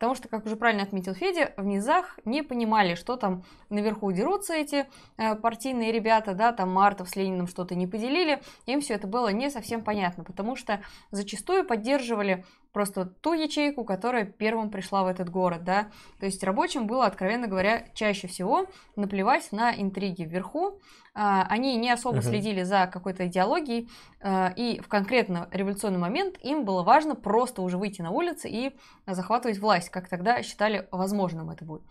Потому 0.00 0.14
что, 0.14 0.28
как 0.28 0.46
уже 0.46 0.56
правильно 0.56 0.82
отметил 0.82 1.12
Федя, 1.12 1.52
в 1.58 1.64
низах 1.66 2.18
не 2.24 2.42
понимали, 2.42 2.94
что 2.94 3.16
там 3.16 3.44
наверху 3.68 4.10
дерутся 4.12 4.54
эти 4.54 4.86
э, 5.18 5.34
партийные 5.34 5.92
ребята, 5.92 6.32
да, 6.32 6.52
там 6.52 6.70
Мартов 6.72 7.10
с 7.10 7.16
Лениным 7.16 7.46
что-то 7.46 7.74
не 7.74 7.86
поделили, 7.86 8.40
им 8.64 8.80
все 8.80 8.94
это 8.94 9.06
было 9.06 9.28
не 9.28 9.50
совсем 9.50 9.84
понятно, 9.84 10.24
потому 10.24 10.56
что 10.56 10.80
зачастую 11.10 11.66
поддерживали 11.66 12.46
просто 12.72 13.04
ту 13.04 13.34
ячейку, 13.34 13.84
которая 13.84 14.24
первым 14.24 14.70
пришла 14.70 15.02
в 15.02 15.06
этот 15.06 15.28
город, 15.28 15.64
да. 15.64 15.90
То 16.18 16.26
есть 16.26 16.42
рабочим 16.44 16.86
было, 16.86 17.06
откровенно 17.06 17.46
говоря, 17.46 17.86
чаще 17.94 18.28
всего 18.28 18.66
наплевать 18.96 19.52
на 19.52 19.74
интриги 19.74 20.22
вверху. 20.22 20.80
А, 21.12 21.44
они 21.48 21.76
не 21.76 21.90
особо 21.90 22.18
uh-huh. 22.18 22.28
следили 22.28 22.62
за 22.62 22.86
какой-то 22.86 23.26
идеологией, 23.26 23.90
а, 24.20 24.52
и 24.54 24.78
в 24.80 24.86
конкретно 24.86 25.48
революционный 25.50 25.98
момент 25.98 26.38
им 26.42 26.64
было 26.64 26.84
важно 26.84 27.16
просто 27.16 27.62
уже 27.62 27.78
выйти 27.78 28.00
на 28.00 28.12
улицы 28.12 28.48
и 28.48 28.76
захватывать 29.06 29.58
власть, 29.58 29.89
как 29.90 30.08
тогда 30.08 30.42
считали 30.42 30.88
возможным 30.90 31.50
это 31.50 31.64
будет. 31.64 31.82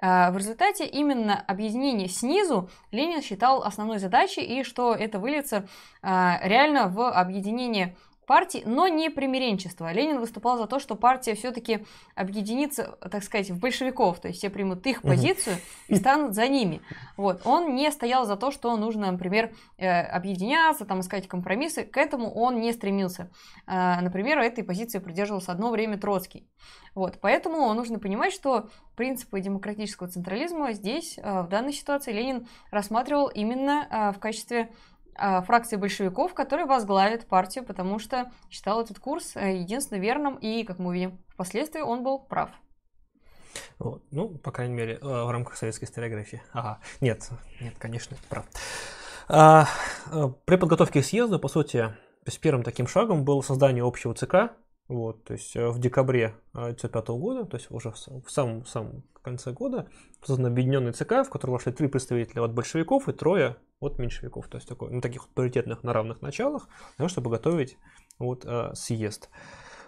А, 0.00 0.30
в 0.30 0.36
результате 0.36 0.86
именно 0.86 1.40
объединение 1.40 2.08
снизу 2.08 2.68
Ленин 2.90 3.22
считал 3.22 3.62
основной 3.62 3.98
задачей, 3.98 4.42
и 4.42 4.64
что 4.64 4.94
это 4.94 5.18
выльется 5.18 5.68
реально 6.02 6.88
в 6.88 7.08
объединение 7.08 7.96
партий, 8.32 8.62
но 8.64 8.88
не 8.88 9.10
примиренчество. 9.10 9.92
Ленин 9.92 10.18
выступал 10.18 10.56
за 10.56 10.66
то, 10.66 10.78
что 10.78 10.94
партия 10.94 11.34
все-таки 11.34 11.84
объединится, 12.14 12.96
так 13.10 13.22
сказать, 13.24 13.50
в 13.50 13.58
большевиков, 13.60 14.20
то 14.20 14.28
есть 14.28 14.38
все 14.38 14.48
примут 14.48 14.86
их 14.86 15.02
позицию 15.02 15.56
и 15.88 15.96
станут 15.96 16.34
за 16.34 16.48
ними. 16.48 16.80
Вот. 17.18 17.42
Он 17.44 17.74
не 17.74 17.90
стоял 17.90 18.24
за 18.24 18.36
то, 18.36 18.50
что 18.50 18.74
нужно, 18.78 19.12
например, 19.12 19.52
э, 19.76 20.00
объединяться, 20.00 20.86
там, 20.86 21.00
искать 21.00 21.28
компромиссы. 21.28 21.84
К 21.84 21.98
этому 21.98 22.32
он 22.32 22.58
не 22.58 22.72
стремился. 22.72 23.30
А, 23.66 24.00
например, 24.00 24.38
этой 24.38 24.64
позиции 24.64 24.98
придерживался 24.98 25.52
одно 25.52 25.70
время 25.70 25.98
Троцкий. 25.98 26.48
Вот. 26.94 27.18
Поэтому 27.20 27.72
нужно 27.74 27.98
понимать, 27.98 28.32
что 28.32 28.70
принципы 28.96 29.40
демократического 29.40 30.08
централизма 30.08 30.72
здесь, 30.72 31.18
э, 31.18 31.42
в 31.42 31.48
данной 31.48 31.74
ситуации, 31.74 32.12
Ленин 32.12 32.46
рассматривал 32.70 33.28
именно 33.28 33.86
э, 33.90 34.12
в 34.12 34.18
качестве 34.18 34.70
фракции 35.14 35.76
большевиков, 35.76 36.34
который 36.34 36.64
возглавит 36.64 37.26
партию, 37.26 37.64
потому 37.64 37.98
что 37.98 38.30
считал 38.50 38.80
этот 38.80 38.98
курс 38.98 39.36
э, 39.36 39.58
единственно 39.58 39.98
верным, 39.98 40.36
и, 40.36 40.64
как 40.64 40.78
мы 40.78 40.90
увидим 40.90 41.18
впоследствии, 41.28 41.80
он 41.80 42.02
был 42.02 42.18
прав. 42.18 42.50
Вот. 43.78 44.02
Ну, 44.10 44.28
по 44.28 44.50
крайней 44.50 44.74
мере, 44.74 44.94
э, 44.94 45.04
в 45.04 45.30
рамках 45.30 45.56
советской 45.56 45.84
историографии. 45.84 46.42
Ага, 46.52 46.80
нет, 47.00 47.28
нет, 47.60 47.74
конечно, 47.78 48.16
прав. 48.28 48.46
А, 49.28 49.66
э, 50.10 50.30
при 50.44 50.56
подготовке 50.56 51.00
к 51.00 51.04
съезду, 51.04 51.38
по 51.38 51.48
сути, 51.48 51.94
то 52.24 52.38
первым 52.38 52.62
таким 52.62 52.86
шагом 52.86 53.24
было 53.24 53.42
создание 53.42 53.84
общего 53.84 54.14
ЦК, 54.14 54.52
вот, 54.88 55.24
то 55.24 55.32
есть 55.32 55.54
в 55.54 55.78
декабре 55.78 56.34
1995 56.52 57.08
года, 57.18 57.44
то 57.44 57.56
есть 57.56 57.70
уже 57.70 57.90
в 57.92 58.30
самом, 58.30 58.66
самом 58.66 59.04
конце 59.22 59.52
года, 59.52 59.88
создан 60.22 60.46
объединенный 60.46 60.92
ЦК, 60.92 61.24
в 61.24 61.30
который 61.30 61.52
вошли 61.52 61.72
три 61.72 61.88
представителя 61.88 62.42
от 62.42 62.52
большевиков 62.52 63.08
и 63.08 63.12
трое 63.12 63.56
от 63.82 63.98
меньшевиков, 63.98 64.48
то 64.48 64.56
есть 64.56 64.68
такой, 64.68 64.90
на 64.90 65.00
таких 65.00 65.22
вот 65.22 65.30
паритетных, 65.34 65.82
на 65.82 65.92
равных 65.92 66.22
началах, 66.22 66.66
для 66.66 66.96
того, 66.98 67.08
чтобы 67.08 67.30
готовить 67.30 67.76
вот, 68.18 68.44
э, 68.44 68.72
съезд. 68.74 69.28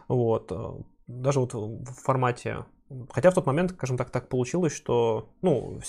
Вот. 0.09 0.53
Э, 0.53 0.83
даже 1.07 1.41
вот 1.41 1.55
в 1.55 1.95
формате 2.03 2.65
Хотя 3.11 3.31
в 3.31 3.35
тот 3.35 3.47
момент, 3.47 3.73
скажем 3.73 3.97
так, 3.97 4.11
так 4.11 4.29
получилось, 4.29 4.73
что 4.75 5.31
ну, 5.41 5.81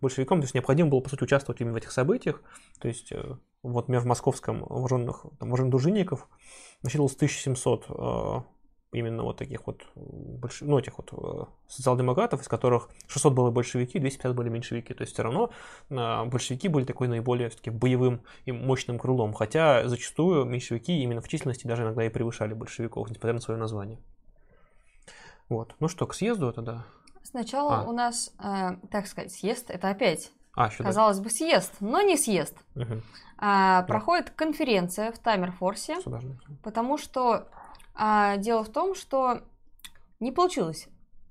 большевикам 0.00 0.40
то 0.40 0.44
есть, 0.44 0.54
необходимо 0.54 0.88
было, 0.88 1.00
по 1.00 1.10
сути, 1.10 1.24
участвовать 1.24 1.60
именно 1.60 1.74
в 1.74 1.76
этих 1.76 1.90
событиях. 1.90 2.42
То 2.80 2.88
есть, 2.88 3.10
э, 3.10 3.36
вот, 3.62 3.82
например, 3.82 4.02
в 4.02 4.06
московском 4.06 4.60
вооруженных, 4.60 5.26
там, 5.38 5.48
вооруженных 5.48 5.70
дружинников 5.72 6.28
насчитывалось 6.82 7.16
1700 7.16 8.46
именно 8.92 9.22
вот 9.22 9.36
таких 9.36 9.66
вот, 9.66 9.82
больш... 9.94 10.62
ну, 10.62 10.78
этих 10.78 10.98
вот 10.98 11.12
э, 11.12 11.44
социал-демократов, 11.68 12.40
из 12.40 12.48
которых 12.48 12.88
600 13.06 13.34
было 13.34 13.50
большевики, 13.50 13.98
250 13.98 14.34
были 14.34 14.48
меньшевики. 14.48 14.94
То 14.94 15.02
есть 15.02 15.12
все 15.12 15.22
равно 15.22 15.50
а, 15.90 16.24
большевики 16.24 16.68
были 16.68 16.84
такой 16.84 17.08
наиболее 17.08 17.50
все-таки 17.50 17.70
боевым 17.70 18.22
и 18.46 18.52
мощным 18.52 18.98
крылом, 18.98 19.34
хотя 19.34 19.86
зачастую 19.88 20.44
меньшевики 20.46 21.02
именно 21.02 21.20
в 21.20 21.28
численности 21.28 21.66
даже 21.66 21.82
иногда 21.82 22.04
и 22.04 22.08
превышали 22.08 22.54
большевиков, 22.54 23.10
несмотря 23.10 23.34
на 23.34 23.40
свое 23.40 23.60
название. 23.60 23.98
Вот. 25.48 25.74
Ну 25.80 25.88
что, 25.88 26.06
к 26.06 26.14
съезду 26.14 26.48
это 26.48 26.62
да? 26.62 26.84
Сначала 27.22 27.80
А. 27.80 27.84
у 27.84 27.92
нас, 27.92 28.32
э, 28.38 28.76
так 28.90 29.06
сказать, 29.06 29.32
съезд, 29.32 29.70
это 29.70 29.90
опять, 29.90 30.32
А, 30.54 30.68
еще 30.68 30.78
да. 30.78 30.84
казалось 30.84 31.20
бы, 31.20 31.28
съезд, 31.28 31.74
но 31.80 32.00
не 32.00 32.16
съезд. 32.16 32.56
Мгм. 32.74 33.02
А, 33.36 33.82
проходит 33.82 34.30
конференция 34.30 35.12
в 35.12 35.18
Таймерфорсе, 35.18 36.00
Сюда 36.00 36.20
потому 36.62 36.98
что 36.98 37.48
а, 37.98 38.36
дело 38.36 38.62
в 38.62 38.68
том, 38.70 38.94
что 38.94 39.42
не 40.20 40.32
получилось 40.32 40.88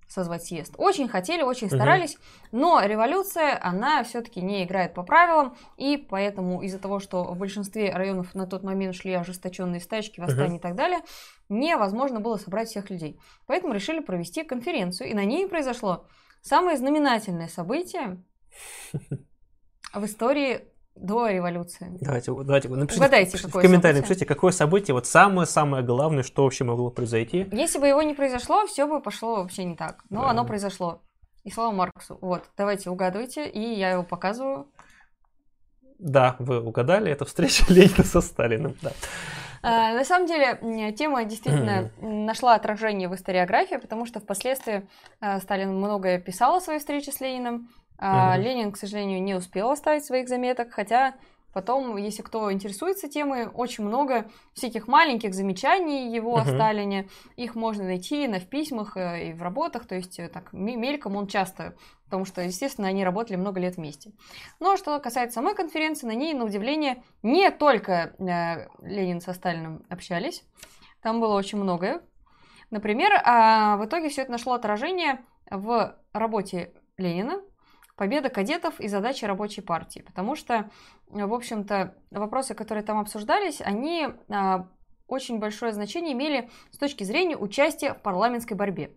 созвать 0.07 0.45
съезд. 0.45 0.73
Очень 0.77 1.09
хотели, 1.09 1.41
очень 1.41 1.67
старались, 1.67 2.17
но 2.51 2.81
революция, 2.81 3.59
она 3.61 4.03
все-таки 4.03 4.41
не 4.41 4.63
играет 4.63 4.93
по 4.93 5.03
правилам, 5.03 5.55
и 5.75 5.97
поэтому 5.97 6.61
из-за 6.61 6.79
того, 6.79 6.99
что 6.99 7.23
в 7.23 7.37
большинстве 7.37 7.91
районов 7.91 8.33
на 8.33 8.47
тот 8.47 8.63
момент 8.63 8.95
шли 8.95 9.13
ожесточенные 9.13 9.81
стачки, 9.81 10.21
восстания 10.21 10.57
и 10.57 10.61
так 10.61 10.75
далее, 10.75 10.99
невозможно 11.49 12.21
было 12.21 12.37
собрать 12.37 12.69
всех 12.69 12.89
людей. 12.89 13.19
Поэтому 13.47 13.73
решили 13.73 13.99
провести 13.99 14.43
конференцию, 14.43 15.09
и 15.09 15.13
на 15.13 15.25
ней 15.25 15.47
произошло 15.47 16.05
самое 16.41 16.77
знаменательное 16.77 17.49
событие 17.49 18.23
в 19.93 20.05
истории 20.05 20.71
до 20.99 21.27
революции. 21.27 21.87
Давайте, 22.01 22.31
давайте 22.33 22.69
напишите, 22.69 23.01
Угадайте, 23.03 23.37
в 23.37 23.41
какое 23.43 23.61
комментарии 23.63 23.95
событие. 23.95 24.01
напишите, 24.01 24.25
какое 24.25 24.51
событие, 24.51 24.93
вот 24.93 25.05
самое-самое 25.05 25.83
главное, 25.83 26.23
что 26.23 26.43
вообще 26.43 26.63
могло 26.63 26.89
произойти. 26.89 27.47
Если 27.51 27.79
бы 27.79 27.87
его 27.87 28.01
не 28.01 28.13
произошло, 28.13 28.65
все 28.67 28.87
бы 28.87 29.01
пошло 29.01 29.37
вообще 29.37 29.63
не 29.63 29.75
так. 29.75 30.03
Но 30.09 30.21
Правильно. 30.21 30.41
оно 30.41 30.47
произошло. 30.47 31.01
И 31.43 31.51
слава 31.51 31.71
Марксу. 31.71 32.17
Вот, 32.21 32.43
давайте 32.57 32.89
угадывайте, 32.89 33.47
и 33.47 33.61
я 33.61 33.91
его 33.91 34.03
показываю. 34.03 34.67
Да, 35.99 36.35
вы 36.39 36.61
угадали, 36.61 37.11
это 37.11 37.25
встреча 37.25 37.65
Ленина 37.69 38.03
со 38.03 38.21
Сталиным. 38.21 38.75
Да. 38.81 38.91
А, 39.63 39.93
на 39.93 40.05
самом 40.05 40.27
деле, 40.27 40.93
тема 40.93 41.25
действительно 41.25 41.91
нашла 42.01 42.55
отражение 42.55 43.09
в 43.09 43.15
историографии, 43.15 43.75
потому 43.75 44.05
что 44.05 44.19
впоследствии 44.19 44.87
а, 45.19 45.39
Сталин 45.39 45.75
многое 45.75 46.19
писал 46.19 46.55
о 46.55 46.61
своей 46.61 46.79
встрече 46.79 47.11
с 47.11 47.19
Лениным. 47.19 47.69
А, 47.99 48.35
Мгм. 48.35 48.43
Ленин, 48.45 48.71
к 48.71 48.77
сожалению, 48.77 49.21
не 49.21 49.35
успел 49.35 49.71
оставить 49.71 50.05
своих 50.05 50.29
заметок, 50.29 50.71
хотя 50.71 51.15
потом, 51.53 51.97
если 51.97 52.21
кто 52.21 52.51
интересуется 52.51 53.07
темой, 53.07 53.47
очень 53.47 53.83
много 53.83 54.29
всяких 54.53 54.87
маленьких 54.87 55.33
замечаний 55.33 56.13
его 56.13 56.37
о 56.37 56.41
Мгм. 56.41 56.49
Сталине. 56.53 57.09
Их 57.35 57.55
можно 57.55 57.85
найти 57.85 58.27
на 58.27 58.39
в 58.39 58.45
письмах 58.45 58.95
э, 58.95 59.29
и 59.29 59.33
в 59.33 59.41
работах, 59.41 59.87
то 59.87 59.95
есть 59.95 60.19
э, 60.19 60.29
так 60.29 60.53
ме- 60.53 60.75
мельком 60.75 61.15
он 61.15 61.25
часто, 61.25 61.75
потому 62.05 62.25
что, 62.25 62.41
естественно, 62.41 62.87
они 62.87 63.03
работали 63.03 63.37
много 63.37 63.59
лет 63.59 63.77
вместе. 63.77 64.11
Но 64.59 64.77
что 64.77 64.99
касается 64.99 65.35
самой 65.35 65.55
конференции, 65.55 66.05
на 66.05 66.13
ней, 66.13 66.35
на 66.35 66.45
удивление, 66.45 67.01
не 67.23 67.49
только 67.49 68.13
э, 68.19 68.67
Ленин 68.83 69.19
со 69.19 69.33
Сталиным 69.33 69.83
общались, 69.89 70.43
там 71.01 71.19
было 71.19 71.33
очень 71.35 71.57
многое. 71.57 72.01
Например, 72.69 73.11
а, 73.23 73.77
в 73.77 73.85
итоге 73.85 74.09
все 74.09 74.23
это 74.23 74.31
нашло 74.31 74.53
отражение 74.53 75.21
в 75.49 75.95
работе 76.13 76.73
Ленина, 76.97 77.41
победа 77.97 78.29
кадетов 78.29 78.79
и 78.79 78.87
задачи 78.87 79.25
рабочей 79.25 79.61
партии, 79.61 79.99
потому 79.99 80.35
что, 80.35 80.69
э, 81.09 81.25
в 81.25 81.33
общем-то, 81.33 81.95
вопросы, 82.11 82.53
которые 82.53 82.83
там 82.83 82.99
обсуждались, 82.99 83.59
они 83.59 84.07
а, 84.29 84.67
очень 85.07 85.39
большое 85.39 85.73
значение 85.73 86.13
имели 86.13 86.49
с 86.71 86.77
точки 86.77 87.03
зрения 87.03 87.35
участия 87.35 87.93
в 87.93 88.01
парламентской 88.01 88.53
борьбе. 88.53 88.91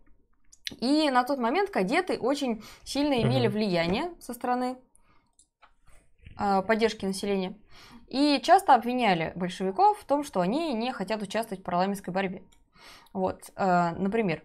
И 0.79 1.11
на 1.11 1.25
тот 1.25 1.39
момент 1.39 1.71
кадеты 1.71 2.19
очень 2.19 2.63
сильно 2.85 3.21
имели 3.21 3.49
Мгм. 3.49 3.57
влияние 3.57 4.15
со 4.21 4.35
стороны 4.35 4.77
а, 6.37 6.63
поддержки 6.63 7.07
населения. 7.07 7.59
И 8.07 8.41
часто 8.43 8.75
обвиняли 8.75 9.33
большевиков 9.35 9.99
в 9.99 10.05
том, 10.05 10.25
что 10.25 10.41
они 10.41 10.75
не 10.75 10.93
хотят 10.93 11.23
участвовать 11.23 11.63
в 11.63 11.65
парламентской 11.65 12.11
борьбе. 12.11 12.43
Вот, 13.13 13.51
э, 13.57 13.91
например, 13.93 14.43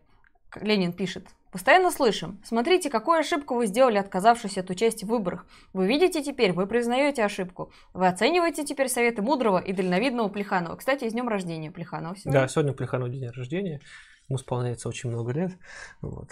Ленин 0.56 0.94
пишет. 0.94 1.28
Постоянно 1.56 1.90
слышим. 1.90 2.42
Смотрите, 2.44 2.90
какую 2.90 3.20
ошибку 3.20 3.56
вы 3.56 3.68
сделали, 3.68 3.98
отказавшись 3.98 4.58
от 4.58 4.70
участия 4.70 5.06
в 5.06 5.10
выборах. 5.10 5.46
Вы 5.72 5.88
видите 5.88 6.22
теперь, 6.22 6.52
вы 6.52 6.68
признаете 6.68 7.24
ошибку. 7.24 7.72
Вы 7.94 8.10
оцениваете 8.10 8.66
теперь 8.66 8.90
советы 8.90 9.22
мудрого 9.22 9.60
и 9.60 9.72
дальновидного 9.72 10.28
Плеханова. 10.28 10.76
Кстати, 10.76 11.08
с 11.08 11.14
днем 11.14 11.30
рождения 11.30 11.72
Плеханова 11.72 12.18
сегодня. 12.18 12.42
Да, 12.42 12.48
сегодня 12.50 12.74
у 12.74 12.76
Плеханова 12.76 13.10
день 13.10 13.30
рождения. 13.30 13.80
Ему 14.28 14.38
исполняется 14.38 14.90
очень 14.90 15.10
много 15.10 15.32
лет. 15.32 15.54
Вот. 16.02 16.28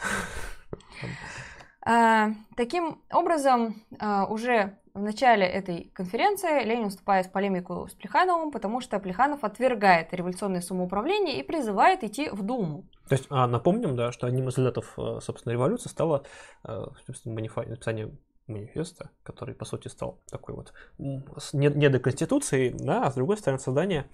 А, 1.86 2.32
таким 2.58 3.02
образом, 3.10 3.82
а, 4.00 4.26
уже 4.26 4.78
в 4.94 5.02
начале 5.02 5.46
этой 5.46 5.92
конференции 5.94 6.64
Ленин 6.64 6.90
вступает 6.90 7.26
в 7.26 7.32
полемику 7.32 7.88
с 7.88 7.94
Плехановым, 7.94 8.52
потому 8.52 8.80
что 8.80 9.00
Плеханов 9.00 9.44
отвергает 9.44 10.14
революционное 10.14 10.62
самоуправление 10.62 11.40
и 11.40 11.44
призывает 11.44 12.04
идти 12.04 12.30
в 12.30 12.44
Думу. 12.44 12.86
То 13.10 13.16
есть, 13.16 13.26
а, 13.30 13.48
напомним, 13.48 13.96
да, 13.96 14.12
что 14.12 14.28
одним 14.28 14.50
из 14.50 14.58
результатов, 14.58 14.94
э, 14.98 15.20
собственно, 15.22 15.54
революции 15.54 15.90
стало 15.90 16.24
э, 16.64 16.86
собственно, 17.08 17.40
манифа- 17.40 17.68
написание 17.68 18.12
манифеста, 18.46 19.10
который, 19.24 19.56
по 19.56 19.66
сути, 19.66 19.88
стал 19.88 20.20
такой 20.30 20.54
вот 20.54 20.74
не, 20.98 21.68
не 21.68 21.90
до 21.90 22.00
Конституции, 22.00 22.76
да, 22.78 23.06
а 23.06 23.12
с 23.12 23.16
другой 23.16 23.38
стороны, 23.38 23.60
создание 23.60 24.06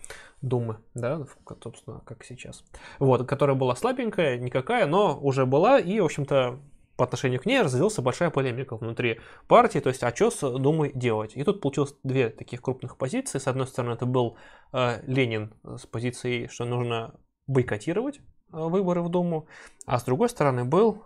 Думы, 0.41 0.77
да, 0.93 1.25
собственно, 1.61 2.01
как 2.05 2.23
сейчас. 2.23 2.63
Вот, 2.99 3.27
которая 3.27 3.55
была 3.55 3.75
слабенькая, 3.75 4.37
никакая, 4.37 4.85
но 4.85 5.19
уже 5.19 5.45
была, 5.45 5.79
и, 5.79 5.99
в 5.99 6.05
общем-то, 6.05 6.59
по 6.99 7.05
отношению 7.05 7.39
к 7.39 7.45
ней 7.45 7.61
разделился 7.61 8.01
большая 8.01 8.29
полемика 8.29 8.75
внутри 8.75 9.21
партии, 9.47 9.79
то 9.79 9.87
есть, 9.87 10.03
а 10.03 10.13
что 10.13 10.29
с 10.31 10.59
Думой 10.59 10.91
делать? 10.93 11.31
И 11.37 11.43
тут 11.45 11.61
получилось 11.61 11.95
две 12.03 12.27
таких 12.29 12.61
крупных 12.61 12.97
позиции. 12.97 13.39
С 13.39 13.47
одной 13.47 13.67
стороны, 13.67 13.93
это 13.93 14.05
был 14.05 14.35
э, 14.73 15.01
Ленин 15.07 15.53
с 15.63 15.85
позицией, 15.85 16.49
что 16.49 16.65
нужно 16.65 17.15
бойкотировать 17.47 18.17
э, 18.17 18.21
выборы 18.51 19.01
в 19.01 19.07
Думу, 19.07 19.47
а 19.85 19.97
с 19.97 20.03
другой 20.03 20.27
стороны 20.27 20.65
был, 20.65 21.05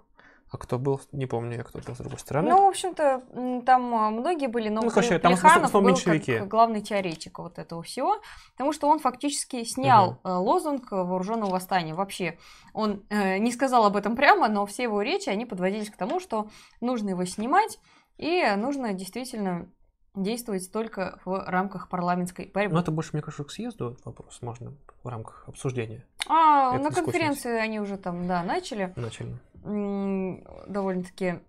а 0.54 0.58
кто 0.58 0.78
был, 0.78 1.02
не 1.12 1.26
помню 1.26 1.58
я, 1.58 1.64
кто 1.64 1.80
был 1.80 1.96
с 1.96 1.98
другой 1.98 2.20
стороны. 2.20 2.52
Ну, 2.52 2.66
в 2.66 2.70
общем-то, 2.70 3.24
там 3.66 3.96
а, 3.96 4.12
многие 4.12 4.46
были, 4.46 4.70
но 4.70 4.82
Ну, 4.82 4.90
короче, 4.92 5.18
там 5.18 5.32
Плеханов 5.32 5.72
был 5.72 5.82
меньшевики. 5.82 6.38
как 6.38 6.48
главный 6.48 6.82
теоретик 6.82 7.40
вот 7.40 7.58
этого 7.58 7.82
всего, 7.82 8.22
потому 8.52 8.72
что 8.72 8.88
он 8.88 9.00
фактически 9.00 9.64
снял 9.64 10.20
э, 10.24 10.32
лозунг 10.32 10.92
вооруженного 10.92 11.50
восстания. 11.50 11.96
Вообще, 11.96 12.38
он 12.74 13.04
э, 13.10 13.40
не 13.40 13.52
сказал 13.52 13.86
об 13.86 13.96
этом 13.96 14.16
прямо, 14.16 14.48
но 14.48 14.68
все 14.68 14.84
его 14.84 15.02
речи, 15.02 15.28
они 15.28 15.48
подводились 15.48 15.90
к 15.90 15.98
тому, 15.98 16.20
что 16.20 16.50
нужно 16.82 17.10
его 17.10 17.26
снимать, 17.26 17.80
и 18.20 18.46
нужно 18.56 18.94
действительно 18.94 19.68
действовать 20.14 20.72
только 20.72 21.20
в 21.26 21.46
рамках 21.48 21.90
парламентской 21.90 22.52
борьбы. 22.54 22.76
Ну, 22.76 22.80
это 22.80 22.92
больше, 22.92 23.10
мне 23.14 23.24
кажется, 23.24 23.44
к 23.44 23.52
съезду 23.52 23.98
вопрос 24.06 24.42
можно 24.44 24.74
в 25.04 25.08
рамках 25.08 25.46
обсуждения 25.48 26.06
а 26.28 26.76
это 26.76 26.84
на 26.84 26.92
конференции 26.92 27.58
они 27.58 27.80
уже 27.80 27.98
там, 27.98 28.28
да, 28.28 28.44
начали 28.44 28.94
начали. 28.96 29.38
Довольно-таки 29.64 31.40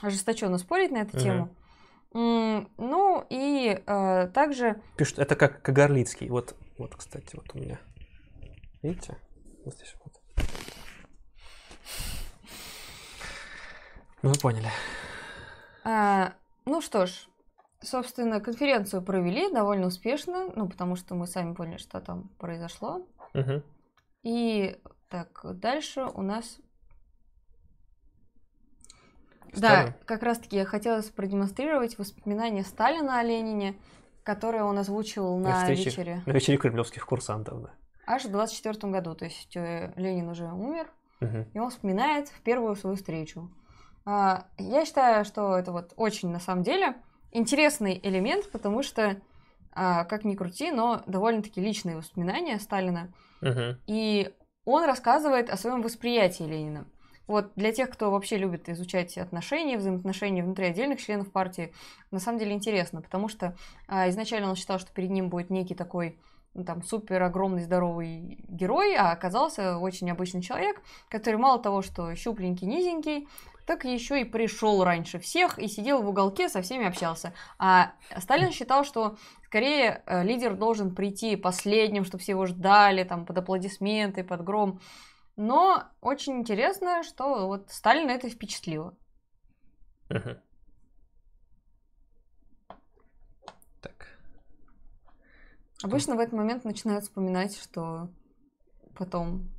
ожесточенно 0.00 0.58
спорить 0.58 0.90
на 0.90 0.98
эту 0.98 1.16
Мгм. 1.16 1.24
тему. 1.24 1.56
Ну 2.14 3.26
и 3.30 3.82
э, 3.86 4.28
также 4.28 4.82
Пишут, 4.96 5.18
это 5.18 5.34
как 5.34 5.62
Кагарлицкий. 5.62 6.28
Вот, 6.28 6.54
вот, 6.78 6.94
кстати, 6.94 7.36
вот 7.36 7.46
у 7.54 7.58
меня. 7.58 7.80
Видите? 8.82 9.16
Вот 9.64 9.74
здесь 9.74 9.94
вот. 10.04 10.12
Ну, 14.22 14.30
вы 14.30 14.38
поняли. 14.38 14.68
А, 15.84 16.34
ну 16.64 16.80
что 16.80 17.06
ж, 17.06 17.28
собственно, 17.80 18.40
конференцию 18.40 19.02
провели 19.02 19.50
довольно 19.52 19.86
успешно, 19.86 20.50
ну, 20.54 20.68
потому 20.68 20.96
что 20.96 21.14
мы 21.14 21.26
сами 21.26 21.54
поняли, 21.54 21.78
что 21.78 22.00
там 22.00 22.28
произошло. 22.38 23.06
Мгм. 23.34 23.62
И 24.22 24.78
так, 25.08 25.40
дальше 25.58 26.02
у 26.02 26.22
нас... 26.22 26.58
Сталин. 29.52 29.86
Да, 29.86 29.94
как 30.06 30.22
раз-таки 30.22 30.56
я 30.56 30.64
хотела 30.64 31.02
продемонстрировать 31.14 31.98
воспоминания 31.98 32.64
Сталина 32.64 33.18
о 33.18 33.22
Ленине, 33.22 33.74
которые 34.22 34.64
он 34.64 34.78
озвучивал 34.78 35.38
На 35.38 35.50
на 35.50 35.58
встрече. 35.60 35.84
вечере 35.84 36.22
На 36.26 36.32
вечере 36.32 36.58
кремлевских 36.58 37.04
курсантов, 37.06 37.62
да. 37.62 37.70
аж 38.06 38.24
в 38.24 38.30
24 38.30 38.92
году. 38.92 39.14
То 39.14 39.24
есть 39.26 39.56
э, 39.56 39.92
Ленин 39.96 40.28
уже 40.28 40.44
умер, 40.46 40.88
Мгм. 41.20 41.46
и 41.54 41.58
он 41.58 41.70
вспоминает 41.70 42.28
в 42.28 42.40
первую 42.42 42.74
свою 42.76 42.96
встречу. 42.96 43.50
А, 44.04 44.46
Я 44.58 44.84
считаю, 44.84 45.24
что 45.24 45.56
это 45.56 45.70
вот 45.72 45.92
очень, 45.96 46.30
на 46.30 46.40
самом 46.40 46.62
деле, 46.64 46.94
интересный 47.30 48.00
элемент, 48.02 48.50
потому 48.50 48.82
что, 48.82 49.16
а, 49.72 50.04
как 50.04 50.24
ни 50.24 50.34
крути, 50.34 50.70
но 50.72 51.02
довольно-таки 51.06 51.60
личные 51.60 51.96
воспоминания 51.96 52.58
Сталина. 52.58 53.12
Мгм. 53.40 53.78
И 53.86 54.32
он 54.64 54.84
рассказывает 54.84 55.50
о 55.50 55.56
своем 55.56 55.82
восприятии 55.82 56.42
Ленина. 56.44 56.86
Вот 57.26 57.52
для 57.56 57.72
тех, 57.72 57.90
кто 57.90 58.10
вообще 58.10 58.36
любит 58.36 58.68
изучать 58.68 59.16
отношения, 59.16 59.78
взаимоотношения 59.78 60.42
внутри 60.42 60.66
отдельных 60.66 61.00
членов 61.00 61.30
партии, 61.30 61.72
на 62.10 62.18
самом 62.18 62.38
деле 62.38 62.52
интересно, 62.52 63.00
потому 63.00 63.28
что 63.28 63.56
а, 63.86 64.08
изначально 64.08 64.50
он 64.50 64.56
считал, 64.56 64.78
что 64.78 64.92
перед 64.92 65.10
ним 65.10 65.28
будет 65.28 65.50
некий 65.50 65.74
такой 65.74 66.18
ну, 66.54 66.64
там 66.64 66.82
супер 66.82 67.22
огромный 67.22 67.62
здоровый 67.62 68.44
герой, 68.48 68.94
а 68.94 69.12
оказался 69.12 69.78
очень 69.78 70.10
обычный 70.10 70.42
человек, 70.42 70.82
который 71.08 71.36
мало 71.36 71.58
того, 71.58 71.80
что 71.80 72.14
щупленький, 72.14 72.66
низенький, 72.66 73.26
так 73.66 73.84
еще 73.84 74.20
и 74.20 74.24
пришел 74.24 74.82
раньше 74.84 75.18
всех 75.18 75.58
и 75.58 75.68
сидел 75.68 76.02
в 76.02 76.08
уголке, 76.08 76.48
со 76.48 76.62
всеми 76.62 76.86
общался. 76.86 77.32
А 77.58 77.92
Сталин 78.18 78.52
считал, 78.52 78.84
что 78.84 79.16
скорее 79.46 80.02
э, 80.06 80.24
лидер 80.24 80.54
должен 80.56 80.94
прийти 80.94 81.36
последним, 81.36 82.04
чтобы 82.04 82.22
все 82.22 82.32
его 82.32 82.46
ждали, 82.46 83.04
там, 83.04 83.24
под 83.24 83.38
аплодисменты, 83.38 84.24
под 84.24 84.42
гром. 84.42 84.80
Но 85.36 85.84
очень 86.00 86.38
интересно, 86.38 87.02
что 87.02 87.46
вот 87.46 87.70
Сталина 87.70 88.10
это 88.10 88.28
впечатлило. 88.28 88.96
Мгм. 90.08 90.38
Так. 93.80 94.18
Обычно 95.82 96.16
в 96.16 96.20
этот 96.20 96.34
момент 96.34 96.64
начинают 96.64 97.04
вспоминать, 97.04 97.56
что 97.56 98.10
потом, 98.94 99.50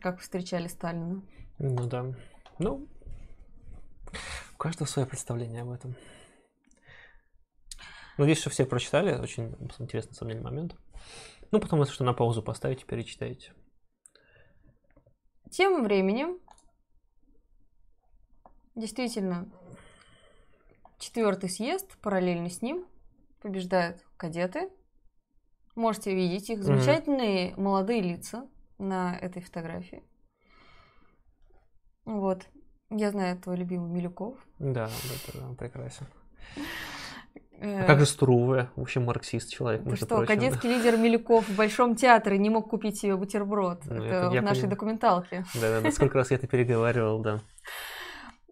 как 0.00 0.20
встречали 0.20 0.68
Сталина. 0.68 1.22
Ну 1.58 1.86
да. 1.86 2.14
Ну, 2.58 2.86
у 4.54 4.56
каждого 4.58 4.86
свое 4.86 5.08
представление 5.08 5.62
об 5.62 5.70
этом. 5.70 5.96
Надеюсь, 8.18 8.40
что 8.40 8.50
все 8.50 8.66
прочитали. 8.66 9.18
Очень 9.18 9.56
интересный, 9.78 10.10
на 10.10 10.16
самом 10.16 10.30
деле, 10.32 10.44
момент. 10.44 10.76
Ну, 11.50 11.58
потом, 11.58 11.80
если 11.80 11.94
что, 11.94 12.04
на 12.04 12.12
паузу 12.12 12.42
поставите, 12.42 12.84
перечитайте. 12.84 13.54
Тем 15.52 15.84
временем, 15.84 16.38
действительно, 18.74 19.46
четвертый 20.98 21.50
съезд, 21.50 21.94
параллельно 21.98 22.48
с 22.48 22.62
ним, 22.62 22.86
побеждают 23.42 24.02
кадеты. 24.16 24.70
Можете 25.74 26.14
видеть 26.14 26.48
их 26.48 26.64
замечательные 26.64 27.54
молодые 27.56 28.00
лица 28.00 28.48
на 28.78 29.14
этой 29.18 29.42
фотографии. 29.42 30.02
Вот. 32.06 32.46
Я 32.88 33.10
знаю 33.10 33.38
твой 33.38 33.58
любимый 33.58 33.90
Милюков. 33.90 34.38
Да, 34.58 34.86
это 34.86 35.38
да, 35.38 35.54
прекрасен. 35.54 36.06
А 37.60 37.84
как 37.84 38.00
же 38.00 38.06
Струве? 38.06 38.70
В 38.74 38.80
общем, 38.80 39.04
марксист 39.04 39.52
человек, 39.52 39.84
между 39.84 40.06
что, 40.06 40.16
прочим, 40.16 40.26
да. 40.26 40.34
кадетский 40.34 40.68
лидер 40.68 40.96
Милюков 40.96 41.48
в 41.48 41.54
Большом 41.54 41.94
театре 41.94 42.36
не 42.38 42.50
мог 42.50 42.68
купить 42.68 42.98
себе 42.98 43.14
бутерброд. 43.14 43.84
Ну, 43.84 43.94
это 43.94 44.04
это 44.04 44.30
в 44.30 44.32
нашей 44.34 44.42
понимаю. 44.42 44.70
документалке. 44.70 45.44
Да-да-да, 45.54 45.92
сколько 45.92 46.18
раз 46.18 46.32
я 46.32 46.38
это 46.38 46.48
переговаривал, 46.48 47.20
да. 47.20 47.40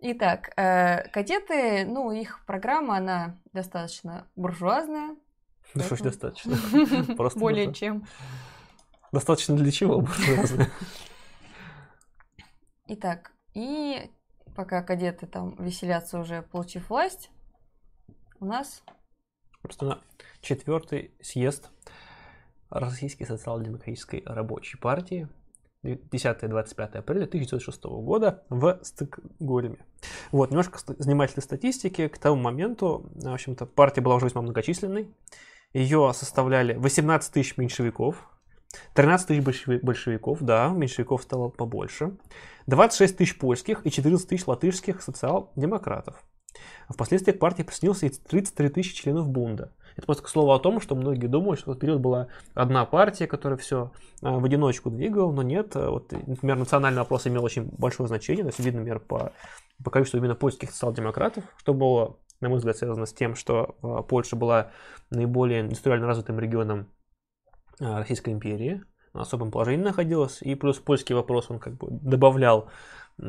Итак, 0.00 0.52
э, 0.56 1.08
кадеты, 1.08 1.84
ну, 1.86 2.12
их 2.12 2.44
программа, 2.46 2.98
она 2.98 3.40
достаточно 3.52 4.28
буржуазная. 4.36 5.16
Ну 5.74 5.82
что 5.82 5.96
ж, 5.96 6.00
достаточно. 6.02 6.56
Просто 7.16 7.38
Более 7.38 7.74
чем. 7.74 8.06
Достаточно 9.12 9.56
для 9.56 9.72
чего? 9.72 10.00
буржуазно? 10.00 10.68
Итак, 12.86 13.32
и 13.54 14.10
пока 14.54 14.82
кадеты 14.82 15.26
там 15.26 15.56
веселятся 15.56 16.18
уже, 16.18 16.42
получив 16.42 16.90
власть, 16.90 17.30
у 18.40 18.46
нас 18.46 18.82
Собственно, 19.62 20.00
четвертый 20.40 21.12
съезд 21.20 21.70
Российской 22.70 23.24
социал-демократической 23.24 24.22
рабочей 24.24 24.78
партии 24.78 25.28
10-25 25.84 26.98
апреля 26.98 27.24
1906 27.24 27.84
года 27.84 28.44
в 28.48 28.78
Стокгольме. 28.82 29.84
Вот, 30.30 30.50
немножко 30.50 30.78
занимательной 30.98 31.42
статистики. 31.42 32.08
К 32.08 32.18
тому 32.18 32.40
моменту, 32.40 33.10
в 33.14 33.32
общем-то, 33.32 33.66
партия 33.66 34.00
была 34.00 34.16
уже 34.16 34.26
весьма 34.26 34.42
многочисленной. 34.42 35.08
Ее 35.72 36.12
составляли 36.14 36.74
18 36.74 37.32
тысяч 37.32 37.56
меньшевиков, 37.56 38.28
13 38.94 39.28
тысяч 39.28 39.42
большеви- 39.42 39.80
большевиков, 39.82 40.40
да, 40.40 40.68
меньшевиков 40.68 41.22
стало 41.22 41.48
побольше, 41.48 42.16
26 42.66 43.16
тысяч 43.16 43.38
польских 43.38 43.86
и 43.86 43.90
14 43.90 44.28
тысяч 44.28 44.46
латышских 44.46 45.02
социал-демократов. 45.02 46.22
Впоследствии 46.88 47.32
к 47.32 47.38
партии 47.38 47.62
присоединился 47.62 48.06
и 48.06 48.10
33 48.10 48.68
тысячи 48.70 48.94
членов 48.94 49.28
Бунда. 49.28 49.72
Это 49.96 50.06
просто 50.06 50.24
к 50.24 50.28
слову 50.28 50.52
о 50.52 50.58
том, 50.58 50.80
что 50.80 50.94
многие 50.94 51.26
думают, 51.26 51.60
что 51.60 51.70
в 51.70 51.72
этот 51.72 51.80
период 51.80 52.00
была 52.00 52.28
одна 52.54 52.84
партия, 52.84 53.26
которая 53.26 53.58
все 53.58 53.92
в 54.20 54.44
одиночку 54.44 54.90
двигала, 54.90 55.32
но 55.32 55.42
нет. 55.42 55.76
э, 55.76 55.88
Вот, 55.88 56.12
например, 56.12 56.56
национальный 56.56 57.00
вопрос 57.00 57.26
имел 57.26 57.44
очень 57.44 57.68
большое 57.76 58.08
значение, 58.08 58.44
то 58.44 58.48
есть 58.48 58.58
видно, 58.60 58.80
например, 58.80 59.00
по, 59.00 59.32
по 59.84 59.90
количеству 59.90 60.18
именно 60.18 60.34
польских 60.34 60.70
социал-демократов, 60.70 61.44
что 61.58 61.74
было, 61.74 62.16
на 62.40 62.48
мой 62.48 62.58
взгляд, 62.58 62.76
связано 62.76 63.06
с 63.06 63.12
тем, 63.12 63.34
что 63.34 63.76
э, 63.82 64.02
Польша 64.08 64.36
была 64.36 64.70
наиболее 65.10 65.60
индустриально 65.60 66.06
развитым 66.06 66.38
регионом 66.38 66.88
Российской 67.78 68.30
империи, 68.34 68.82
на 69.14 69.22
особом 69.22 69.50
положении 69.50 69.82
находилась, 69.82 70.42
и 70.42 70.54
плюс 70.54 70.78
польский 70.78 71.14
вопрос, 71.14 71.50
он 71.50 71.58
как 71.58 71.74
бы 71.76 71.88
добавлял 71.90 72.68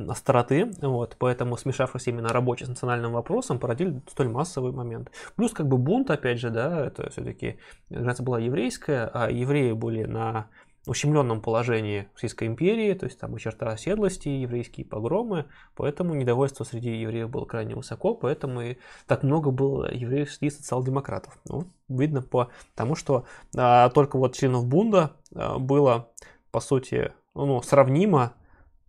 остроты, 0.08 0.72
вот, 0.82 1.16
поэтому 1.20 1.58
смешавшись 1.58 2.08
именно 2.08 2.30
рабочий 2.30 2.66
с 2.66 2.70
национальным 2.70 3.14
вопросом, 3.14 3.60
породили 3.60 4.02
столь 4.10 4.30
массовый 4.30 4.72
момент. 4.72 5.12
Плюс 5.36 5.52
как 5.52 5.68
бы 5.68 5.78
бунт, 5.78 6.10
опять 6.10 6.40
же, 6.40 6.50
да, 6.50 6.86
это 6.86 7.10
все-таки 7.10 7.58
граница 7.90 8.24
была 8.24 8.40
еврейская, 8.40 9.10
а 9.14 9.30
евреи 9.30 9.74
были 9.74 10.04
на 10.04 10.48
ущемленном 10.88 11.42
положении 11.42 12.08
Российской 12.14 12.48
империи, 12.48 12.94
то 12.94 13.06
есть 13.06 13.20
там 13.20 13.36
и 13.36 13.40
черта 13.40 13.68
оседлости, 13.70 14.30
и 14.30 14.42
еврейские 14.42 14.86
погромы, 14.86 15.46
поэтому 15.76 16.16
недовольство 16.16 16.64
среди 16.64 16.90
евреев 17.02 17.30
было 17.30 17.46
крайне 17.46 17.76
высоко, 17.76 18.16
поэтому 18.16 18.62
и 18.62 18.78
так 19.06 19.24
много 19.24 19.52
было 19.52 19.94
евреев 19.94 20.32
среди 20.32 20.50
социал-демократов. 20.50 21.38
Ну, 21.48 21.68
видно 21.88 22.22
по 22.22 22.50
тому, 22.74 22.96
что 22.96 23.26
а, 23.56 23.90
только 23.90 24.18
вот 24.18 24.36
членов 24.36 24.66
Бунда 24.66 25.12
а, 25.36 25.60
было, 25.60 26.10
по 26.52 26.60
сути, 26.60 27.14
ну, 27.36 27.62
сравнимо 27.62 28.34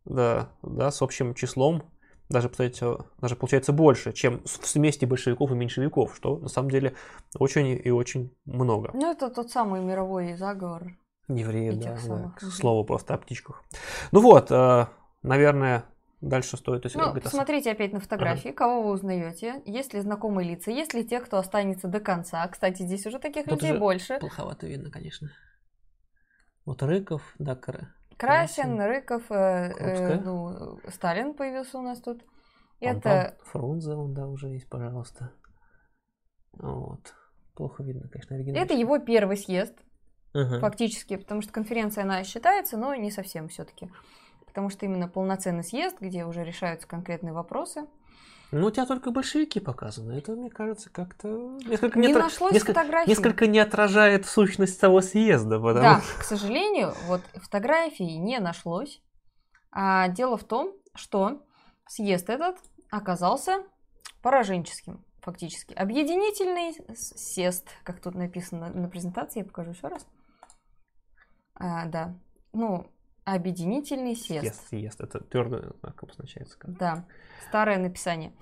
да, 0.05 0.49
да, 0.63 0.91
с 0.91 1.03
общим 1.03 1.35
числом, 1.35 1.83
даже, 2.29 2.49
кстати, 2.49 2.85
даже 3.21 3.37
получается 3.37 3.73
больше, 3.73 4.13
чем 4.13 4.43
с- 4.47 4.75
вместе 4.75 5.07
большевиков 5.07 5.51
и 5.51 5.55
меньшевиков, 5.55 6.15
что 6.17 6.39
на 6.39 6.49
самом 6.49 6.71
деле 6.71 6.95
очень 7.39 7.69
и 7.85 7.91
очень 7.91 8.35
много. 8.45 8.91
Ну, 8.95 9.11
это 9.11 9.29
тот 9.31 9.51
самый 9.51 9.81
мировой 9.81 10.35
заговор. 10.37 10.97
Евреи, 11.29 11.73
И 11.73 11.77
да, 11.77 11.99
да, 12.09 12.33
к 12.37 12.41
слову 12.43 12.85
просто 12.85 13.15
о 13.15 13.19
птичках. 13.19 13.63
Ну 14.11 14.21
вот, 14.21 14.51
э, 14.51 14.87
наверное, 15.23 15.85
дальше 16.21 16.57
стоит... 16.57 16.85
Ну, 16.95 17.01
говорит, 17.01 17.27
ос- 17.27 17.31
посмотрите 17.31 17.71
опять 17.71 17.93
на 17.93 18.01
фотографии, 18.01 18.49
кого 18.51 18.83
вы 18.83 18.91
узнаете. 18.93 19.63
Есть 19.65 19.95
ли 19.95 20.01
знакомые 20.01 20.49
лица, 20.51 20.71
есть 20.71 20.95
ли 20.95 21.05
те, 21.07 21.21
кто 21.21 21.39
останется 21.39 21.87
до 21.87 22.01
конца. 22.01 22.47
Кстати, 22.49 22.83
здесь 22.83 23.07
уже 23.07 23.19
таких 23.19 23.45
Тут 23.45 23.55
людей 23.55 23.71
уже 23.73 23.79
больше. 23.81 24.19
Плоховато 24.19 24.67
видно, 24.67 24.91
конечно. 24.91 25.31
Вот 26.65 26.83
Рыков, 26.83 27.23
да, 27.39 27.55
Красин, 28.23 28.77
Красин. 28.77 28.81
Рыков, 28.81 29.31
э, 29.31 29.73
э, 29.79 30.21
ну, 30.21 30.79
Сталин 30.89 31.35
появился 31.35 31.79
у 31.79 31.83
нас 31.83 32.01
тут. 32.01 32.23
Это 32.81 33.37
Фрунзе, 33.45 33.93
он, 33.93 34.15
да, 34.15 34.27
уже 34.27 34.49
есть, 34.49 34.69
пожалуйста. 34.69 35.33
Вот. 36.53 37.15
Плохо 37.55 37.83
видно, 37.83 38.09
конечно, 38.09 38.37
оригинал. 38.37 38.63
это 38.63 38.75
его 38.75 38.99
первый 38.99 39.37
съезд, 39.37 39.75
фактически, 40.33 41.17
потому 41.17 41.43
что 41.43 41.53
конференция, 41.53 42.05
она 42.05 42.25
считается, 42.25 42.77
но 42.77 42.95
не 42.95 43.11
совсем 43.11 43.49
все-таки. 43.49 43.91
Потому 44.47 44.69
что 44.69 44.87
именно 44.87 45.09
полноценный 45.09 45.65
съезд, 45.65 46.01
где 46.01 46.25
уже 46.25 46.45
решаются 46.45 46.87
конкретные 46.87 47.33
вопросы. 47.33 47.87
Ну, 48.53 48.67
у 48.67 48.71
тебя 48.71 48.85
только 48.85 49.11
большевики 49.11 49.61
показаны. 49.61 50.13
Это, 50.13 50.33
мне 50.33 50.51
кажется, 50.51 50.91
как-то 50.91 51.29
несколько 51.65 51.99
Не 51.99 52.13
отра- 52.13 52.19
нашлось 52.21 52.53
несколько, 52.53 53.05
несколько 53.07 53.47
не 53.47 53.59
отражает 53.59 54.27
сущность 54.27 54.79
того 54.79 55.01
съезда, 55.01 55.59
потому 55.59 55.81
Да, 55.81 56.03
к 56.19 56.23
сожалению, 56.23 56.95
вот 57.07 57.23
фотографий 57.35 58.19
не 58.19 58.39
нашлось. 58.41 59.03
А 59.71 60.09
дело 60.09 60.37
в 60.37 60.45
том, 60.45 60.75
что 60.95 61.43
съезд 61.89 62.29
этот 62.29 62.59
оказался 62.91 63.65
пораженческим, 64.21 65.03
фактически. 65.23 65.73
Объединительный 65.73 66.77
съезд, 66.95 67.67
как 67.85 68.01
тут 68.03 68.15
написано 68.15 68.69
на 68.69 68.89
презентации, 68.91 69.39
я 69.39 69.47
покажу 69.47 69.71
еще 69.71 69.89
раз. 69.89 70.07
А, 71.55 71.87
да, 71.87 72.15
ну, 72.53 72.87
объединительный 73.25 74.17
съезд. 74.17 74.43
съезд, 74.43 74.69
съезд. 74.69 75.01
Это 75.01 75.21
твердый 75.21 75.61
знак 75.81 76.03
обозначается. 76.03 76.59
как. 76.59 76.77
Да, 76.77 77.05
старое 77.49 77.79
написание. 77.79 78.33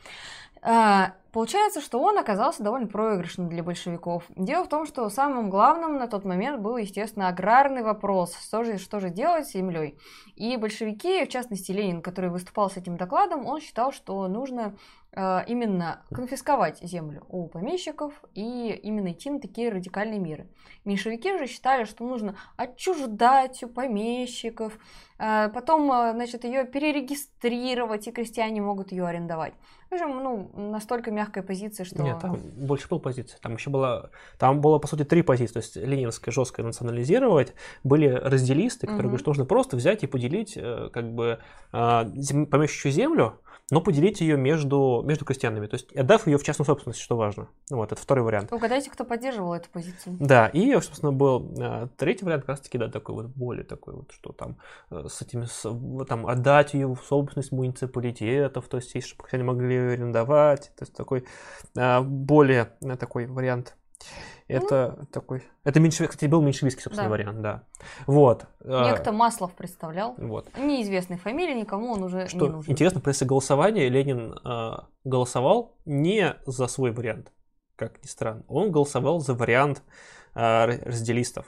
А, 0.63 1.15
получается, 1.33 1.81
что 1.81 2.01
он 2.01 2.19
оказался 2.19 2.63
довольно 2.63 2.87
проигрышным 2.87 3.49
для 3.49 3.63
большевиков. 3.63 4.25
Дело 4.37 4.65
в 4.65 4.69
том, 4.69 4.87
что 4.87 5.09
самым 5.09 5.49
главным 5.49 5.97
на 5.97 6.07
тот 6.07 6.25
момент 6.25 6.61
был, 6.61 6.77
естественно, 6.77 7.29
аграрный 7.29 7.83
вопрос. 7.83 8.37
Что 8.37 8.63
же, 8.65 8.77
что 8.77 9.01
же 9.01 9.09
делать 9.09 9.49
с 9.49 9.53
землей? 9.53 9.99
И 10.37 10.57
большевики, 10.57 11.25
в 11.25 11.29
частности 11.29 11.73
Ленин, 11.73 12.03
который 12.03 12.31
выступал 12.31 12.71
с 12.71 12.77
этим 12.77 12.97
докладом, 12.99 13.47
он 13.47 13.61
считал, 13.61 13.93
что 13.93 14.29
нужно 14.29 14.77
именно 15.13 16.05
конфисковать 16.13 16.81
землю 16.83 17.25
у 17.29 17.49
помещиков 17.49 18.15
и 18.35 18.79
именно 18.83 19.11
идти 19.11 19.29
на 19.31 19.41
такие 19.41 19.69
радикальные 19.69 20.21
меры. 20.21 20.49
Меньшевики 20.85 21.37
же 21.37 21.47
считали, 21.47 21.85
что 21.85 22.05
нужно 22.05 22.37
отчуждать 22.57 23.63
у 23.65 23.69
помещиков, 23.69 24.79
а, 25.23 25.51
потом, 25.51 25.93
а, 25.93 26.13
значит, 26.15 26.45
ее 26.45 26.65
перерегистрировать, 26.65 28.09
и 28.09 28.11
крестьяне 28.11 28.63
могут 28.63 28.91
ее 28.91 29.07
арендовать. 29.07 29.53
В 29.91 29.93
общем, 29.93 30.23
ну, 30.23 30.51
настолько 30.55 31.11
мягкая 31.11 31.43
позиция, 31.43 31.85
что... 31.85 32.03
Нет, 32.03 32.21
там 32.21 32.39
больше 32.57 32.89
был 32.89 33.01
позиции. 33.01 33.37
Там 33.43 33.57
еще 33.57 33.69
было, 33.69 34.11
там 34.39 34.63
было, 34.63 34.79
по 34.79 34.87
сути, 34.87 35.05
три 35.05 35.21
позиции. 35.21 35.53
То 35.53 35.59
есть 35.59 35.77
ленинская 35.77 36.33
жесткая 36.33 36.65
национализировать, 36.65 37.53
были 37.85 38.07
разделисты, 38.07 38.87
которые 38.87 39.01
угу. 39.01 39.09
говорят, 39.09 39.21
что 39.21 39.31
нужно 39.31 39.45
просто 39.45 39.77
взять 39.77 40.03
и 40.05 40.07
поделить 40.07 40.57
э, 40.57 40.89
как 40.91 41.13
бы 41.13 41.41
а, 41.73 42.05
помещичью 42.05 42.91
землю, 42.91 43.41
но 43.71 43.81
поделить 43.81 44.21
ее 44.21 44.37
между, 44.37 45.03
между 45.05 45.25
крестьянами, 45.25 45.67
то 45.67 45.75
есть 45.75 45.93
отдав 45.97 46.27
ее 46.27 46.39
в 46.39 46.43
частную 46.43 46.67
собственность, 46.67 47.01
что 47.01 47.17
важно. 47.17 47.49
Вот, 47.71 47.93
это 47.93 48.01
второй 48.01 48.25
вариант. 48.25 48.53
Угадайте, 48.53 48.91
кто 48.91 49.05
поддерживал 49.05 49.55
эту 49.55 49.71
позицию. 49.71 50.17
Да, 50.19 50.49
и, 50.49 50.73
собственно, 50.73 51.13
был 51.13 51.55
а, 51.61 51.89
третий 51.97 52.25
вариант, 52.25 52.43
как 52.43 52.51
раз 52.51 52.61
таки, 52.61 52.79
да, 52.79 52.89
такой 52.89 53.15
вот 53.15 53.27
более 53.27 53.65
такой 53.65 53.95
вот, 53.95 54.13
что 54.13 54.33
там 54.33 54.57
э, 54.91 55.07
с 55.09 55.23
этими, 55.23 55.45
с, 55.45 55.63
там, 56.07 56.27
отдать 56.27 56.75
ее 56.75 56.89
в 56.89 57.01
собственность 57.03 57.53
муниципалитетов, 57.53 58.69
то 58.69 58.77
есть, 58.77 58.91
чтобы 59.05 59.23
крестьяне 59.23 59.45
могли 59.45 59.75
ее 59.75 59.93
арендовать, 59.93 60.73
то 60.77 60.83
есть, 60.83 60.95
такой 60.95 61.25
а, 61.77 62.03
более 62.03 62.73
э, 62.83 62.97
такой 62.97 63.27
вариант 63.27 63.77
это 64.49 64.97
ну, 64.99 65.07
такой... 65.07 65.45
Это 65.65 65.81
меньшевик, 65.81 66.11
кстати, 66.11 66.29
был 66.29 66.43
меньшевистский, 66.43 66.83
собственно, 66.83 67.09
да. 67.09 67.13
вариант, 67.13 67.41
да. 67.41 67.63
Вот. 68.07 68.47
А, 68.65 68.91
Некто 68.91 69.13
Маслов 69.13 69.55
представлял. 69.55 70.15
Вот. 70.19 70.49
Неизвестной 70.59 71.19
фамилии, 71.19 71.55
никому 71.55 71.93
он 71.93 72.03
уже 72.03 72.27
Что 72.27 72.47
не 72.47 72.53
нужен. 72.53 72.73
интересно, 72.73 73.01
после 73.01 73.27
голосования 73.27 73.89
Ленин 73.89 74.35
э, 74.45 74.73
голосовал 75.05 75.77
не 75.85 76.35
за 76.47 76.67
свой 76.67 76.91
вариант, 76.91 77.33
как 77.77 78.03
ни 78.03 78.09
странно. 78.09 78.45
Он 78.49 78.73
голосовал 78.73 79.21
за 79.21 79.35
вариант 79.35 79.83
э, 80.35 80.67
разделистов. 80.85 81.47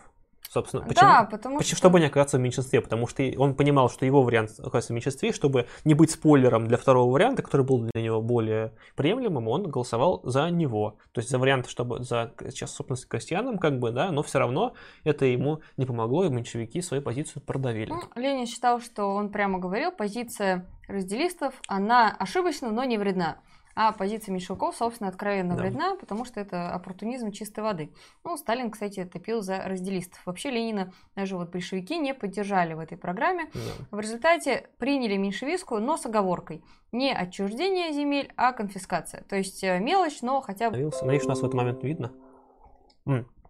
Собственно, 0.52 0.82
почему? 0.82 1.00
Да, 1.00 1.24
потому 1.24 1.56
почему, 1.56 1.68
что... 1.68 1.76
Чтобы 1.76 2.00
не 2.00 2.06
оказаться 2.06 2.36
в 2.36 2.40
меньшинстве, 2.40 2.82
потому 2.82 3.06
что 3.06 3.22
он 3.38 3.54
понимал, 3.54 3.88
что 3.88 4.04
его 4.04 4.22
вариант 4.22 4.50
оказывается 4.58 4.92
в 4.92 4.96
меньшинстве, 4.96 5.32
чтобы 5.32 5.66
не 5.86 5.94
быть 5.94 6.10
спойлером 6.10 6.68
для 6.68 6.76
второго 6.76 7.10
варианта, 7.10 7.42
который 7.42 7.64
был 7.64 7.78
для 7.78 8.02
него 8.02 8.20
более 8.20 8.74
приемлемым, 8.94 9.48
он 9.48 9.70
голосовал 9.70 10.20
за 10.24 10.50
него. 10.50 10.98
То 11.12 11.20
есть 11.20 11.30
за 11.30 11.38
вариант, 11.38 11.70
чтобы 11.70 12.04
за 12.04 12.34
сейчас 12.50 12.74
собственность 12.74 13.08
крестьянам, 13.08 13.56
как 13.56 13.78
бы, 13.78 13.92
да, 13.92 14.12
но 14.12 14.22
все 14.22 14.40
равно 14.40 14.74
это 15.04 15.24
ему 15.24 15.62
не 15.78 15.86
помогло, 15.86 16.24
и 16.24 16.28
меньшевики 16.28 16.82
свою 16.82 17.02
позицию 17.02 17.42
продавили. 17.42 17.88
Ну, 17.88 18.02
Ленин 18.14 18.46
считал, 18.46 18.82
что 18.82 19.06
он 19.06 19.30
прямо 19.30 19.58
говорил, 19.58 19.90
позиция 19.90 20.66
разделистов, 20.86 21.54
она 21.66 22.14
ошибочна, 22.18 22.70
но 22.70 22.84
не 22.84 22.98
вредна. 22.98 23.38
А 23.74 23.92
позиция 23.92 24.32
меньшевиков, 24.32 24.76
собственно, 24.76 25.08
откровенно 25.08 25.54
да. 25.54 25.62
вредна, 25.62 25.96
потому 25.96 26.24
что 26.24 26.40
это 26.40 26.72
оппортунизм 26.72 27.32
чистой 27.32 27.60
воды. 27.60 27.92
Ну, 28.24 28.36
Сталин, 28.36 28.70
кстати, 28.70 29.04
топил 29.04 29.42
за 29.42 29.58
разделистов. 29.64 30.20
Вообще 30.26 30.50
Ленина 30.50 30.92
даже 31.14 31.36
вот 31.36 31.50
большевики 31.50 31.98
не 31.98 32.14
поддержали 32.14 32.74
в 32.74 32.78
этой 32.78 32.98
программе. 32.98 33.46
Да. 33.54 33.96
В 33.96 34.00
результате 34.00 34.68
приняли 34.78 35.16
меньшевистскую, 35.16 35.80
но 35.80 35.96
с 35.96 36.06
оговоркой. 36.06 36.62
Не 36.92 37.14
отчуждение 37.14 37.92
земель, 37.92 38.30
а 38.36 38.52
конфискация. 38.52 39.22
То 39.24 39.36
есть 39.36 39.64
э, 39.64 39.78
мелочь, 39.78 40.20
но 40.22 40.40
хотя 40.40 40.70
бы... 40.70 40.76
Надеюсь, 40.76 41.00
надеюсь, 41.00 41.24
нас 41.24 41.40
в 41.40 41.44
этот 41.44 41.54
момент 41.54 41.82
видно. 41.82 42.12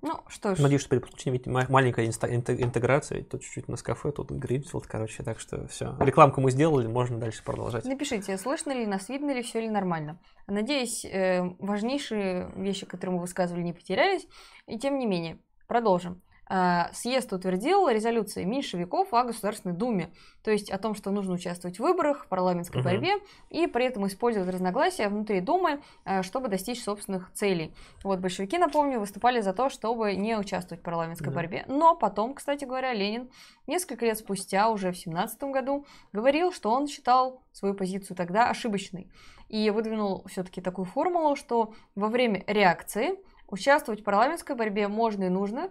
Ну, 0.02 0.20
что 0.26 0.56
ж. 0.56 0.58
Надеюсь, 0.58 0.80
что 0.80 0.90
при 0.90 0.98
подключении 0.98 1.40
маленькая 1.46 2.06
интеграция, 2.06 3.22
тут 3.22 3.42
чуть-чуть 3.42 3.68
на 3.68 3.76
кафе, 3.76 4.10
тут 4.10 4.32
Гринфилд, 4.32 4.86
короче, 4.86 5.22
так 5.22 5.38
что 5.38 5.68
все. 5.68 5.96
Рекламку 6.00 6.40
мы 6.40 6.50
сделали, 6.50 6.88
можно 6.88 7.18
дальше 7.18 7.44
продолжать. 7.44 7.84
Напишите, 7.84 8.36
слышно 8.36 8.72
ли 8.72 8.84
нас, 8.84 9.08
видно 9.08 9.30
ли, 9.30 9.42
все 9.42 9.60
ли 9.60 9.70
нормально. 9.70 10.20
Надеюсь, 10.48 11.04
э, 11.04 11.42
важнейшие 11.60 12.50
вещи, 12.56 12.84
которые 12.84 13.14
мы 13.14 13.20
высказывали, 13.22 13.62
не 13.62 13.72
потерялись. 13.72 14.26
И 14.66 14.76
тем 14.76 14.98
не 14.98 15.06
менее, 15.06 15.38
продолжим. 15.68 16.20
Э, 16.54 16.92
съезд 16.92 17.32
утвердил 17.32 17.88
резолюции 17.88 18.44
меньшевиков 18.44 19.14
о 19.14 19.24
Государственной 19.24 19.74
Думе, 19.74 20.10
то 20.44 20.50
есть 20.50 20.70
о 20.70 20.76
том, 20.76 20.94
что 20.94 21.10
нужно 21.10 21.32
участвовать 21.32 21.78
в 21.78 21.80
выборах, 21.80 22.26
в 22.26 22.28
парламентской 22.28 22.78
угу. 22.78 22.84
борьбе 22.84 23.14
и 23.48 23.66
при 23.66 23.86
этом 23.86 24.06
использовать 24.06 24.50
разногласия 24.50 25.08
внутри 25.08 25.40
Думы, 25.40 25.80
э, 26.04 26.22
чтобы 26.22 26.48
достичь 26.48 26.84
собственных 26.84 27.32
целей. 27.32 27.72
Вот 28.04 28.18
большевики, 28.18 28.58
напомню, 28.58 29.00
выступали 29.00 29.40
за 29.40 29.54
то, 29.54 29.70
чтобы 29.70 30.14
не 30.14 30.36
участвовать 30.36 30.82
в 30.82 30.84
парламентской 30.84 31.30
да. 31.30 31.36
борьбе, 31.36 31.64
но 31.68 31.96
потом, 31.96 32.34
кстати 32.34 32.66
говоря, 32.66 32.92
Ленин 32.92 33.30
несколько 33.66 34.04
лет 34.04 34.18
спустя, 34.18 34.68
уже 34.68 34.92
в 34.92 34.98
17 34.98 35.42
году, 35.44 35.86
говорил, 36.12 36.52
что 36.52 36.70
он 36.70 36.86
считал 36.86 37.40
свою 37.52 37.72
позицию 37.72 38.14
тогда 38.14 38.50
ошибочной 38.50 39.10
и 39.48 39.70
выдвинул 39.70 40.22
все-таки 40.26 40.60
такую 40.60 40.84
формулу, 40.84 41.34
что 41.34 41.72
во 41.94 42.08
время 42.08 42.44
реакции 42.46 43.14
участвовать 43.48 44.02
в 44.02 44.04
парламентской 44.04 44.54
борьбе 44.54 44.88
можно 44.88 45.24
и 45.24 45.28
нужно, 45.30 45.70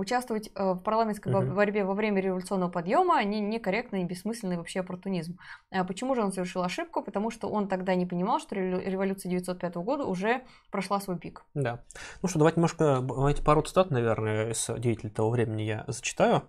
участвовать 0.00 0.50
э, 0.54 0.72
в 0.72 0.78
парламентской 0.78 1.32
uh-huh. 1.32 1.54
борьбе 1.54 1.84
во 1.84 1.94
время 1.94 2.20
революционного 2.20 2.70
подъема 2.70 3.16
они 3.16 3.40
некорректно 3.40 4.02
и 4.02 4.04
бессмысленный 4.04 4.56
вообще 4.56 4.80
оппортунизм. 4.80 5.38
А 5.70 5.84
почему 5.84 6.14
же 6.14 6.22
он 6.22 6.32
совершил 6.32 6.62
ошибку? 6.62 7.02
Потому 7.02 7.30
что 7.30 7.48
он 7.48 7.68
тогда 7.68 7.94
не 7.94 8.06
понимал, 8.06 8.40
что 8.40 8.54
революция 8.54 9.28
1905 9.28 9.74
года 9.76 10.04
уже 10.04 10.42
прошла 10.70 11.00
свой 11.00 11.18
пик. 11.18 11.44
Да. 11.54 11.82
Ну 12.22 12.28
что, 12.28 12.38
давайте 12.38 12.56
немножко, 12.56 13.00
давайте 13.00 13.42
пару 13.42 13.62
цитат, 13.62 13.90
наверное, 13.90 14.50
из 14.50 14.68
деятелей 14.78 15.10
того 15.10 15.30
времени 15.30 15.62
я 15.62 15.84
зачитаю. 15.86 16.42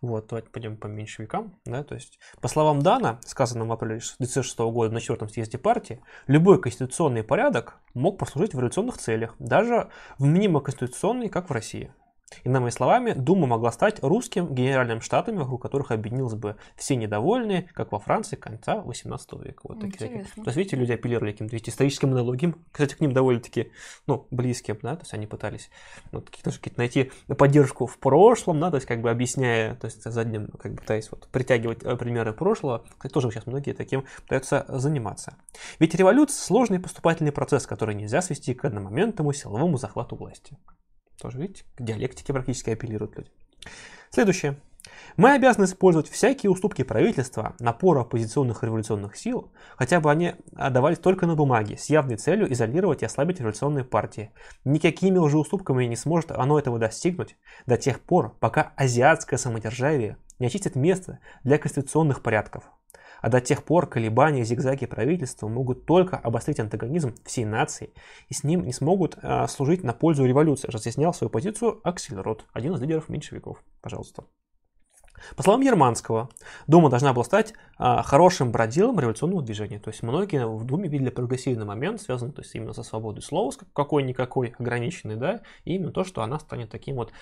Вот, 0.00 0.28
давайте 0.28 0.50
пойдем 0.50 0.76
по 0.76 0.86
меньшевикам. 0.86 1.54
Да, 1.64 1.82
то 1.82 1.94
есть, 1.94 2.18
по 2.40 2.48
словам 2.48 2.82
Дана, 2.82 3.18
сказанным 3.24 3.68
в 3.68 3.72
апреле 3.72 3.96
1906 3.96 4.58
года 4.58 4.92
на 4.92 5.00
четвертом 5.00 5.28
съезде 5.28 5.58
партии, 5.58 6.00
любой 6.26 6.60
конституционный 6.60 7.22
порядок 7.22 7.76
мог 7.94 8.18
послужить 8.18 8.54
в 8.54 8.58
революционных 8.58 8.98
целях, 8.98 9.34
даже 9.38 9.90
в 10.18 10.24
минимум 10.24 10.62
конституционный, 10.62 11.28
как 11.28 11.50
в 11.50 11.52
России. 11.52 11.92
Иными 12.42 12.70
словами, 12.70 13.12
Дума 13.12 13.46
могла 13.46 13.72
стать 13.72 14.02
русским 14.02 14.54
генеральным 14.54 15.00
штатами, 15.00 15.38
вокруг 15.38 15.62
которых 15.62 15.90
объединились 15.90 16.34
бы 16.34 16.56
все 16.76 16.96
недовольные, 16.96 17.68
как 17.74 17.92
во 17.92 17.98
Франции 17.98 18.36
конца 18.36 18.80
18 18.80 19.32
века. 19.44 19.60
Вот 19.64 19.80
такие, 19.80 19.98
такие. 19.98 20.24
То 20.24 20.42
есть, 20.46 20.56
видите, 20.56 20.76
люди 20.76 20.92
апеллировали 20.92 21.32
каким-то 21.32 21.56
историческим 21.56 22.10
аналогиям, 22.10 22.56
кстати, 22.72 22.94
к 22.94 23.00
ним 23.00 23.12
довольно-таки, 23.12 23.72
ну, 24.06 24.26
близким, 24.30 24.78
да, 24.82 24.96
то 24.96 25.02
есть 25.02 25.14
они 25.14 25.26
пытались 25.26 25.70
ну, 26.12 26.20
какие-то, 26.20 26.50
какие 26.52 26.74
найти 26.76 27.12
поддержку 27.38 27.86
в 27.86 27.98
прошлом, 27.98 28.60
да, 28.60 28.70
то 28.70 28.76
есть 28.76 28.86
как 28.86 29.00
бы 29.00 29.10
объясняя, 29.10 29.74
то 29.76 29.86
есть 29.86 30.02
задним, 30.02 30.48
как 30.48 30.72
бы 30.72 30.78
пытаясь 30.78 31.10
вот 31.10 31.28
притягивать 31.28 31.82
э, 31.82 31.96
примеры 31.96 32.32
прошлого, 32.32 32.84
кстати, 32.96 33.12
тоже 33.12 33.30
сейчас 33.30 33.46
многие 33.46 33.72
таким 33.72 34.04
пытаются 34.22 34.64
заниматься. 34.68 35.36
Ведь 35.78 35.94
революция– 35.94 36.42
сложный 36.44 36.80
поступательный 36.80 37.32
процесс, 37.32 37.66
который 37.66 37.94
нельзя 37.94 38.22
свести 38.22 38.54
к 38.54 38.64
одномоментному 38.64 39.32
силовому 39.32 39.78
захвату 39.78 40.16
власти. 40.16 40.56
Тоже, 41.20 41.38
видите, 41.38 41.64
к 41.76 41.82
диалектике 41.82 42.32
практически 42.32 42.70
апеллируют 42.70 43.16
люди. 43.16 43.30
Следующее. 44.10 44.56
Мы 45.16 45.32
обязаны 45.32 45.64
использовать 45.64 46.08
всякие 46.08 46.50
уступки 46.50 46.82
правительства, 46.82 47.54
напора 47.58 48.00
оппозиционных 48.00 48.62
революционных 48.62 49.16
сил, 49.16 49.52
хотя 49.76 50.00
бы 50.00 50.10
они 50.10 50.34
давались 50.52 50.98
только 50.98 51.26
на 51.26 51.36
бумаге, 51.36 51.78
с 51.78 51.86
явной 51.86 52.16
целью 52.16 52.52
изолировать 52.52 53.02
и 53.02 53.06
ослабить 53.06 53.38
революционные 53.38 53.84
партии. 53.84 54.32
Никакими 54.64 55.18
уже 55.18 55.38
уступками 55.38 55.84
не 55.84 55.96
сможет 55.96 56.32
оно 56.32 56.58
этого 56.58 56.78
достигнуть 56.78 57.36
до 57.66 57.76
тех 57.76 58.00
пор, 58.00 58.36
пока 58.40 58.72
азиатское 58.76 59.38
самодержавие 59.38 60.18
не 60.38 60.48
очистит 60.48 60.74
место 60.74 61.20
для 61.44 61.58
конституционных 61.58 62.22
порядков. 62.22 62.64
А 63.20 63.28
до 63.28 63.40
тех 63.40 63.64
пор 63.64 63.88
колебания 63.88 64.44
зигзаги 64.44 64.86
правительства 64.86 65.48
могут 65.48 65.86
только 65.86 66.16
обострить 66.16 66.60
антагонизм 66.60 67.14
всей 67.24 67.44
нации 67.44 67.92
и 68.28 68.34
с 68.34 68.44
ним 68.44 68.64
не 68.64 68.72
смогут 68.72 69.16
а, 69.22 69.46
служить 69.48 69.82
на 69.82 69.92
пользу 69.92 70.24
революции, 70.24 70.70
разъяснял 70.70 71.14
свою 71.14 71.30
позицию 71.30 71.80
Аксельрод, 71.84 72.46
один 72.52 72.74
из 72.74 72.80
лидеров 72.80 73.08
меньшевиков. 73.08 73.62
Пожалуйста. 73.80 74.24
По 75.36 75.42
словам 75.42 75.62
Германского, 75.62 76.28
Дума 76.66 76.90
должна 76.90 77.12
была 77.12 77.24
стать 77.24 77.54
а, 77.78 78.02
хорошим 78.02 78.52
бродилом 78.52 78.98
революционного 78.98 79.42
движения. 79.42 79.78
То 79.78 79.90
есть 79.90 80.02
многие 80.02 80.46
в 80.46 80.64
Думе 80.64 80.88
видели 80.88 81.10
прогрессивный 81.10 81.64
момент, 81.64 82.00
связанный 82.00 82.32
то 82.32 82.42
есть, 82.42 82.54
именно 82.54 82.72
со 82.72 82.82
свободой 82.82 83.22
слова, 83.22 83.52
какой-никакой 83.72 84.54
ограниченный, 84.58 85.16
да, 85.16 85.40
и 85.64 85.74
именно 85.74 85.92
то, 85.92 86.04
что 86.04 86.22
она 86.22 86.38
станет 86.38 86.70
таким 86.70 86.96
вот 86.96 87.12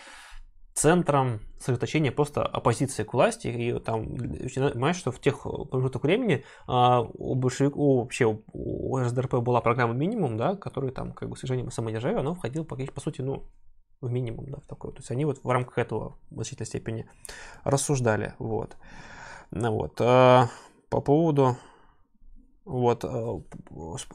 центром 0.74 1.40
сосредоточения 1.58 2.10
просто 2.10 2.44
оппозиции 2.44 3.04
к 3.04 3.12
власти. 3.14 3.48
И 3.48 3.78
там, 3.78 4.16
понимаешь, 4.16 4.96
что 4.96 5.12
в 5.12 5.20
тех 5.20 5.42
промежуток 5.42 6.02
времени 6.02 6.44
а, 6.66 7.02
у 7.02 7.34
большевиков, 7.34 8.02
вообще 8.02 8.38
у 8.52 8.98
РСДРП 8.98 9.36
была 9.36 9.60
программа 9.60 9.94
минимум, 9.94 10.36
да, 10.36 10.56
которая 10.56 10.90
там, 10.90 11.12
как 11.12 11.28
бы, 11.28 11.36
с 11.36 11.40
сожалением 11.40 11.70
самодержавия, 11.70 12.20
она 12.20 12.34
входила, 12.34 12.64
по, 12.64 12.76
по 12.76 13.00
сути, 13.00 13.20
ну, 13.20 13.44
в 14.00 14.10
минимум, 14.10 14.50
да, 14.50 14.58
в 14.58 14.66
такой. 14.66 14.92
То 14.92 14.98
есть 14.98 15.10
они 15.10 15.24
вот 15.24 15.42
в 15.42 15.48
рамках 15.48 15.78
этого 15.78 16.18
в 16.30 16.34
значительной 16.34 16.66
степени 16.66 17.08
рассуждали, 17.64 18.34
вот. 18.38 18.76
Ну, 19.50 19.72
вот. 19.72 20.00
А, 20.00 20.48
по 20.88 21.00
поводу 21.00 21.56
вот, 22.64 23.04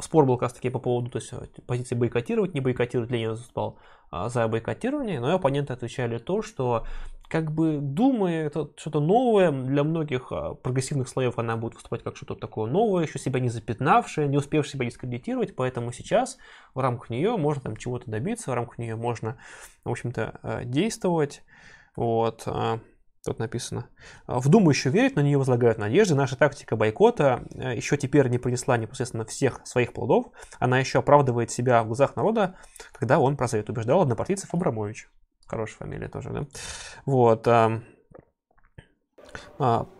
спор 0.01 0.25
был 0.25 0.35
как 0.35 0.43
раз 0.43 0.53
таки 0.53 0.69
по 0.69 0.79
поводу 0.79 1.09
то 1.09 1.19
есть, 1.19 1.33
позиции 1.65 1.95
бойкотировать, 1.95 2.53
не 2.53 2.61
бойкотировать, 2.61 3.11
Ленин 3.11 3.31
выступал 3.31 3.77
а, 4.09 4.29
за 4.29 4.47
бойкотирование, 4.47 5.19
но 5.19 5.35
оппоненты 5.35 5.73
отвечали 5.73 6.17
то, 6.17 6.41
что 6.41 6.85
как 7.27 7.51
бы 7.51 7.79
Дума 7.81 8.31
это 8.31 8.71
что-то 8.77 9.01
новое, 9.01 9.51
для 9.51 9.83
многих 9.83 10.31
а, 10.31 10.53
прогрессивных 10.53 11.09
слоев 11.09 11.37
она 11.37 11.57
будет 11.57 11.75
выступать 11.75 12.03
как 12.03 12.15
что-то 12.15 12.35
такое 12.35 12.71
новое, 12.71 13.03
еще 13.03 13.19
себя 13.19 13.41
не 13.41 13.49
запятнавшее, 13.49 14.29
не 14.29 14.37
успевшее 14.37 14.73
себя 14.73 14.85
дискредитировать, 14.85 15.55
поэтому 15.55 15.91
сейчас 15.91 16.37
в 16.73 16.79
рамках 16.79 17.09
нее 17.09 17.35
можно 17.35 17.63
там 17.63 17.75
чего-то 17.75 18.09
добиться, 18.09 18.51
в 18.51 18.53
рамках 18.53 18.77
нее 18.77 18.95
можно, 18.95 19.37
в 19.83 19.91
общем-то, 19.91 20.39
а, 20.41 20.63
действовать. 20.63 21.43
Вот. 21.97 22.47
Тут 23.27 23.39
написано. 23.39 23.89
В 24.25 24.47
Думу 24.47 24.69
еще 24.69 24.89
верят, 24.89 25.17
но 25.17 25.21
нее 25.21 25.37
возлагают 25.37 25.77
надежды. 25.77 26.15
Наша 26.15 26.37
тактика 26.37 26.77
бойкота 26.77 27.41
э, 27.53 27.75
еще 27.75 27.97
теперь 27.97 28.29
не 28.29 28.37
принесла 28.37 28.77
непосредственно 28.77 29.25
всех 29.25 29.59
своих 29.65 29.91
плодов. 29.91 30.27
Она 30.59 30.79
еще 30.79 30.99
оправдывает 30.99 31.51
себя 31.51 31.83
в 31.83 31.87
глазах 31.87 32.15
народа, 32.15 32.55
когда 32.93 33.19
он 33.19 33.35
про 33.35 33.49
совет 33.49 33.69
убеждал 33.69 33.99
однопартийцев 33.99 34.53
Абрамович. 34.53 35.09
Хорошая 35.45 35.79
фамилия 35.79 36.07
тоже, 36.07 36.29
да? 36.29 36.45
Вот. 37.05 37.45
А, 37.45 37.81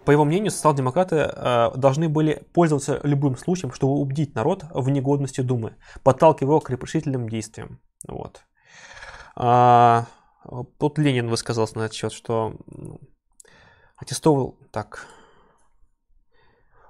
по 0.06 0.12
его 0.12 0.24
мнению, 0.24 0.52
социал-демократы 0.52 1.18
а, 1.20 1.72
должны 1.76 2.08
были 2.08 2.48
пользоваться 2.54 3.02
любым 3.04 3.36
случаем, 3.36 3.74
чтобы 3.74 3.96
убедить 3.96 4.36
народ 4.36 4.64
в 4.70 4.90
негодности 4.90 5.42
Думы, 5.42 5.76
подталкивая 6.02 6.52
его 6.52 6.62
к 6.62 6.70
решительным 6.70 7.28
действиям. 7.28 7.82
Вот. 8.08 8.46
А, 9.36 10.06
тут 10.80 10.98
Ленин 10.98 11.30
высказался 11.30 11.78
на 11.78 11.92
счет, 11.92 12.12
что 12.12 12.56
аттестовал 13.98 14.58
так. 14.72 15.08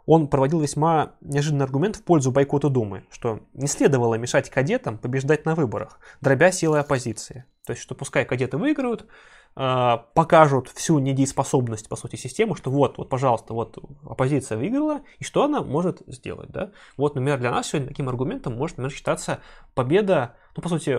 Он 0.06 0.30
проводил 0.30 0.62
весьма 0.62 1.16
неожиданный 1.20 1.66
аргумент 1.66 1.98
в 1.98 2.04
пользу 2.04 2.32
бойкота 2.32 2.70
Думы, 2.70 3.06
что 3.12 3.42
не 3.54 3.68
следовало 3.68 4.16
мешать 4.16 4.50
кадетам 4.50 4.98
побеждать 4.98 5.46
на 5.46 5.54
выборах, 5.54 6.00
дробя 6.22 6.52
силы 6.52 6.80
оппозиции. 6.80 7.44
То 7.66 7.74
есть, 7.74 7.84
что 7.84 7.94
пускай 7.94 8.24
кадеты 8.24 8.58
выиграют, 8.58 9.06
а, 9.54 9.98
покажут 10.14 10.70
всю 10.70 11.00
недееспособность, 11.00 11.90
по 11.90 11.98
сути, 11.98 12.16
системы, 12.16 12.56
что 12.56 12.72
вот, 12.72 12.98
вот, 12.98 13.10
пожалуйста, 13.10 13.54
вот 13.54 13.78
оппозиция 14.06 14.58
выиграла, 14.58 15.02
и 15.18 15.26
что 15.26 15.44
она 15.44 15.62
может 15.62 16.04
сделать, 16.08 16.52
да? 16.52 16.72
Вот, 16.96 17.16
например, 17.16 17.40
для 17.40 17.52
нас 17.52 17.68
сегодня 17.68 17.90
таким 17.90 18.08
аргументом 18.08 18.56
может, 18.56 18.78
например, 18.78 18.96
считаться 18.96 19.42
победа, 19.76 20.38
ну, 20.56 20.64
по 20.64 20.70
сути, 20.70 20.98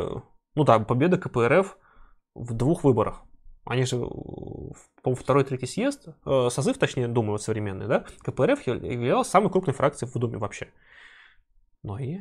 ну 0.55 0.65
да, 0.65 0.81
победа 0.81 1.17
КПРФ 1.17 1.79
в 2.35 2.53
двух 2.53 2.85
выборах. 2.85 3.23
Они 3.69 3.85
же, 3.85 3.99
по 5.03 5.15
второй, 5.15 5.45
третий 5.45 5.67
съезд, 5.67 6.09
э, 6.25 6.49
созыв, 6.51 6.79
точнее, 6.79 7.07
Думы 7.07 7.33
вот 7.33 7.43
современный, 7.43 7.87
да, 7.87 8.05
КПРФ 8.23 8.67
являлась 8.67 9.29
самой 9.29 9.51
крупной 9.51 9.75
фракцией 9.75 10.11
в 10.11 10.19
Думе 10.19 10.39
вообще. 10.39 10.69
Ну 11.83 11.99
и 11.99 12.21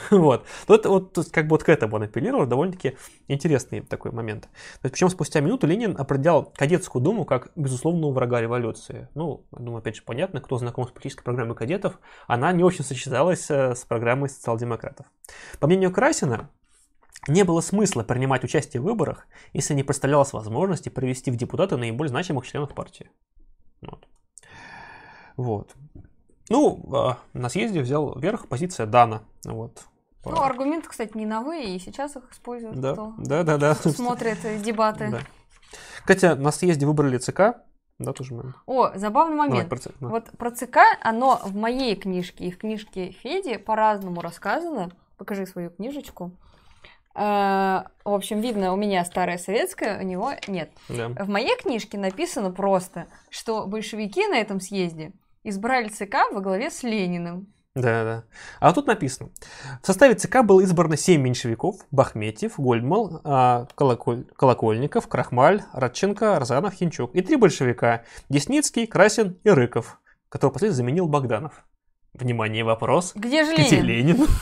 вот. 0.10 0.44
Тут, 0.66 0.86
вот, 0.86 1.12
тут 1.12 1.30
как 1.30 1.44
бы 1.46 1.50
вот 1.50 1.62
к 1.62 1.68
этому 1.68 1.96
он 1.96 2.02
апеллировал, 2.02 2.46
довольно-таки 2.46 2.96
интересный 3.28 3.80
такой 3.80 4.10
момент. 4.10 4.42
То 4.42 4.84
есть, 4.84 4.94
причем 4.94 5.08
спустя 5.08 5.40
минуту 5.40 5.66
Ленин 5.66 5.96
определял 5.98 6.52
кадетскую 6.56 7.02
думу 7.02 7.24
как 7.24 7.52
безусловного 7.56 8.12
врага 8.12 8.40
революции. 8.40 9.08
Ну, 9.14 9.46
думаю, 9.52 9.78
опять 9.78 9.96
же, 9.96 10.02
понятно, 10.02 10.40
кто 10.40 10.58
знаком 10.58 10.86
с 10.86 10.90
политической 10.90 11.22
программой 11.22 11.54
кадетов, 11.54 11.98
она 12.26 12.52
не 12.52 12.64
очень 12.64 12.84
сочеталась 12.84 13.50
э, 13.50 13.74
с 13.74 13.84
программой 13.84 14.28
социал-демократов. 14.28 15.06
По 15.60 15.66
мнению 15.66 15.92
Красина, 15.92 16.50
не 17.26 17.42
было 17.44 17.60
смысла 17.60 18.02
принимать 18.02 18.44
участие 18.44 18.80
в 18.80 18.84
выборах, 18.84 19.26
если 19.52 19.74
не 19.74 19.82
представлялось 19.82 20.32
возможности 20.32 20.88
провести 20.88 21.30
в 21.30 21.36
депутаты 21.36 21.76
наиболее 21.76 22.10
значимых 22.10 22.46
членов 22.46 22.74
партии. 22.74 23.10
Вот. 23.80 24.06
вот. 25.36 25.74
Ну, 26.48 26.88
а, 26.94 27.18
на 27.32 27.48
съезде 27.48 27.80
взял 27.80 28.18
верх 28.18 28.48
позиция 28.48 28.86
Дана. 28.86 29.22
Вот. 29.44 29.82
Ну, 30.24 30.42
аргументы, 30.42 30.88
кстати, 30.88 31.16
не 31.16 31.26
новые, 31.26 31.74
и 31.74 31.78
сейчас 31.78 32.16
их 32.16 32.30
используют. 32.32 32.78
Да, 32.78 33.14
да, 33.18 33.42
да, 33.44 33.56
да. 33.56 33.74
Смотрят 33.74 34.38
дебаты. 34.62 35.10
Да. 35.10 35.20
Кстати, 36.00 36.38
на 36.38 36.50
съезде 36.52 36.86
выбрали 36.86 37.18
ЦК, 37.18 37.58
да, 37.98 38.12
тоже 38.12 38.34
момент. 38.34 38.56
О, 38.66 38.96
забавный 38.96 39.36
момент. 39.36 39.68
Давай, 39.68 39.68
про 39.68 39.78
ЦК, 39.78 39.94
да. 40.00 40.08
Вот 40.08 40.30
про 40.38 40.50
ЦК, 40.50 40.78
оно 41.02 41.40
в 41.44 41.54
моей 41.54 41.96
книжке 41.96 42.46
и 42.46 42.50
в 42.50 42.58
книжке 42.58 43.10
Феди 43.10 43.56
по-разному 43.56 44.20
рассказано. 44.20 44.90
Покажи 45.16 45.46
свою 45.46 45.70
книжечку. 45.70 46.30
Э, 47.18 47.82
в 48.04 48.14
общем, 48.14 48.40
видно, 48.40 48.72
у 48.72 48.76
меня 48.76 49.04
старая 49.04 49.38
советская, 49.38 50.00
у 50.00 50.04
него 50.04 50.32
нет. 50.46 50.70
Да. 50.88 51.08
В 51.08 51.28
моей 51.28 51.56
книжке 51.56 51.98
написано 51.98 52.52
просто, 52.52 53.06
что 53.28 53.66
большевики 53.66 54.26
на 54.28 54.36
этом 54.36 54.60
съезде 54.60 55.12
избрали 55.42 55.88
ЦК 55.88 56.30
во 56.32 56.40
главе 56.40 56.70
с 56.70 56.84
Лениным. 56.84 57.52
Да, 57.74 58.04
да. 58.04 58.24
А 58.60 58.72
тут 58.72 58.86
написано. 58.86 59.30
В 59.82 59.86
составе 59.86 60.14
ЦК 60.14 60.42
было 60.42 60.60
избрано 60.62 60.96
7 60.96 61.20
меньшевиков. 61.20 61.76
Бахметьев, 61.90 62.54
Гольдмал, 62.58 63.20
а, 63.24 63.66
Колоколь, 63.74 64.24
Колокольников, 64.36 65.06
Крахмаль, 65.08 65.62
Радченко, 65.72 66.36
Арзанов, 66.36 66.74
Хинчук. 66.74 67.14
И 67.14 67.20
три 67.20 67.36
большевика. 67.36 68.02
Десницкий, 68.28 68.86
Красин 68.86 69.38
и 69.44 69.50
Рыков, 69.50 70.00
который 70.28 70.52
последний 70.52 70.76
заменил 70.76 71.06
Богданов. 71.06 71.64
Внимание, 72.18 72.64
вопрос. 72.64 73.12
Где 73.14 73.44
же 73.44 73.52
Ленин? 73.52 73.66
Где 73.66 73.80
Ленин? 73.80 74.26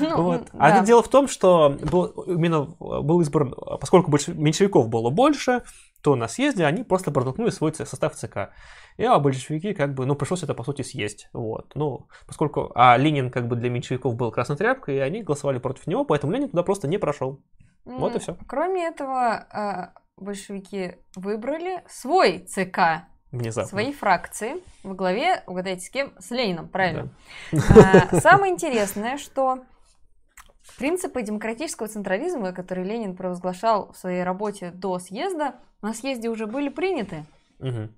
Ну, 0.00 0.22
вот. 0.22 0.48
А 0.52 0.70
да. 0.70 0.84
дело 0.84 1.02
в 1.02 1.08
том, 1.08 1.26
что 1.26 1.70
был, 1.70 2.06
именно 2.28 2.66
был 2.80 3.20
избран, 3.20 3.52
поскольку 3.80 4.12
больше, 4.12 4.32
меньшевиков 4.32 4.88
было 4.88 5.10
больше, 5.10 5.62
то 6.02 6.14
на 6.14 6.28
съезде 6.28 6.64
они 6.64 6.84
просто 6.84 7.10
протолкнули 7.10 7.50
свой 7.50 7.74
состав 7.74 8.14
ЦК. 8.14 8.50
И 8.96 9.04
а 9.04 9.18
большевики 9.18 9.74
как 9.74 9.94
бы, 9.94 10.06
ну, 10.06 10.14
пришлось 10.14 10.44
это, 10.44 10.54
по 10.54 10.62
сути, 10.62 10.82
съесть. 10.82 11.28
Вот. 11.32 11.72
Ну, 11.74 12.06
поскольку, 12.28 12.70
а 12.76 12.96
Ленин 12.96 13.30
как 13.30 13.48
бы 13.48 13.56
для 13.56 13.70
меньшевиков 13.70 14.14
был 14.14 14.30
красной 14.30 14.56
тряпкой, 14.56 14.96
и 14.96 15.00
они 15.00 15.22
голосовали 15.22 15.58
против 15.58 15.88
него, 15.88 16.04
поэтому 16.04 16.32
Ленин 16.32 16.48
туда 16.48 16.62
просто 16.62 16.86
не 16.86 16.98
прошел. 16.98 17.40
Вот 17.84 18.14
и 18.14 18.18
все. 18.18 18.36
Кроме 18.46 18.86
этого, 18.86 19.46
а, 19.50 19.92
большевики 20.16 20.96
выбрали 21.16 21.82
свой 21.88 22.38
ЦК 22.40 23.08
Внезапно. 23.30 23.68
своей 23.68 23.92
фракции 23.92 24.62
во 24.82 24.94
главе, 24.94 25.42
угадайте 25.46 25.82
с 25.82 25.90
кем, 25.90 26.12
с 26.18 26.30
Лениным, 26.30 26.68
правильно. 26.68 27.10
Да. 27.52 28.08
А, 28.10 28.20
самое 28.20 28.52
интересное, 28.52 29.18
что 29.18 29.64
принципы 30.78 31.22
демократического 31.22 31.88
централизма, 31.88 32.52
которые 32.52 32.86
Ленин 32.86 33.16
провозглашал 33.16 33.92
в 33.92 33.98
своей 33.98 34.22
работе 34.22 34.70
до 34.70 34.98
съезда, 34.98 35.56
на 35.82 35.92
съезде 35.92 36.28
уже 36.28 36.46
были 36.46 36.68
приняты. 36.68 37.26
Угу. 37.58 37.90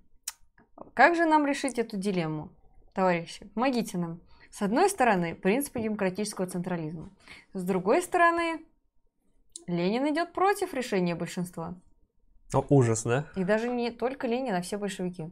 Как 0.94 1.14
же 1.14 1.26
нам 1.26 1.46
решить 1.46 1.78
эту 1.78 1.96
дилемму, 1.96 2.50
товарищи? 2.92 3.46
Помогите 3.54 3.98
нам. 3.98 4.20
С 4.50 4.62
одной 4.62 4.90
стороны, 4.90 5.34
принципы 5.34 5.80
демократического 5.80 6.46
централизма. 6.46 7.10
С 7.52 7.62
другой 7.62 8.02
стороны, 8.02 8.64
Ленин 9.66 10.08
идет 10.12 10.32
против 10.32 10.74
решения 10.74 11.14
большинства. 11.14 11.76
О, 12.52 12.64
ужас, 12.68 13.04
да? 13.04 13.26
И 13.36 13.44
даже 13.44 13.68
не 13.68 13.90
только 13.90 14.26
Ленин, 14.26 14.54
а 14.54 14.62
все 14.62 14.76
большевики. 14.76 15.30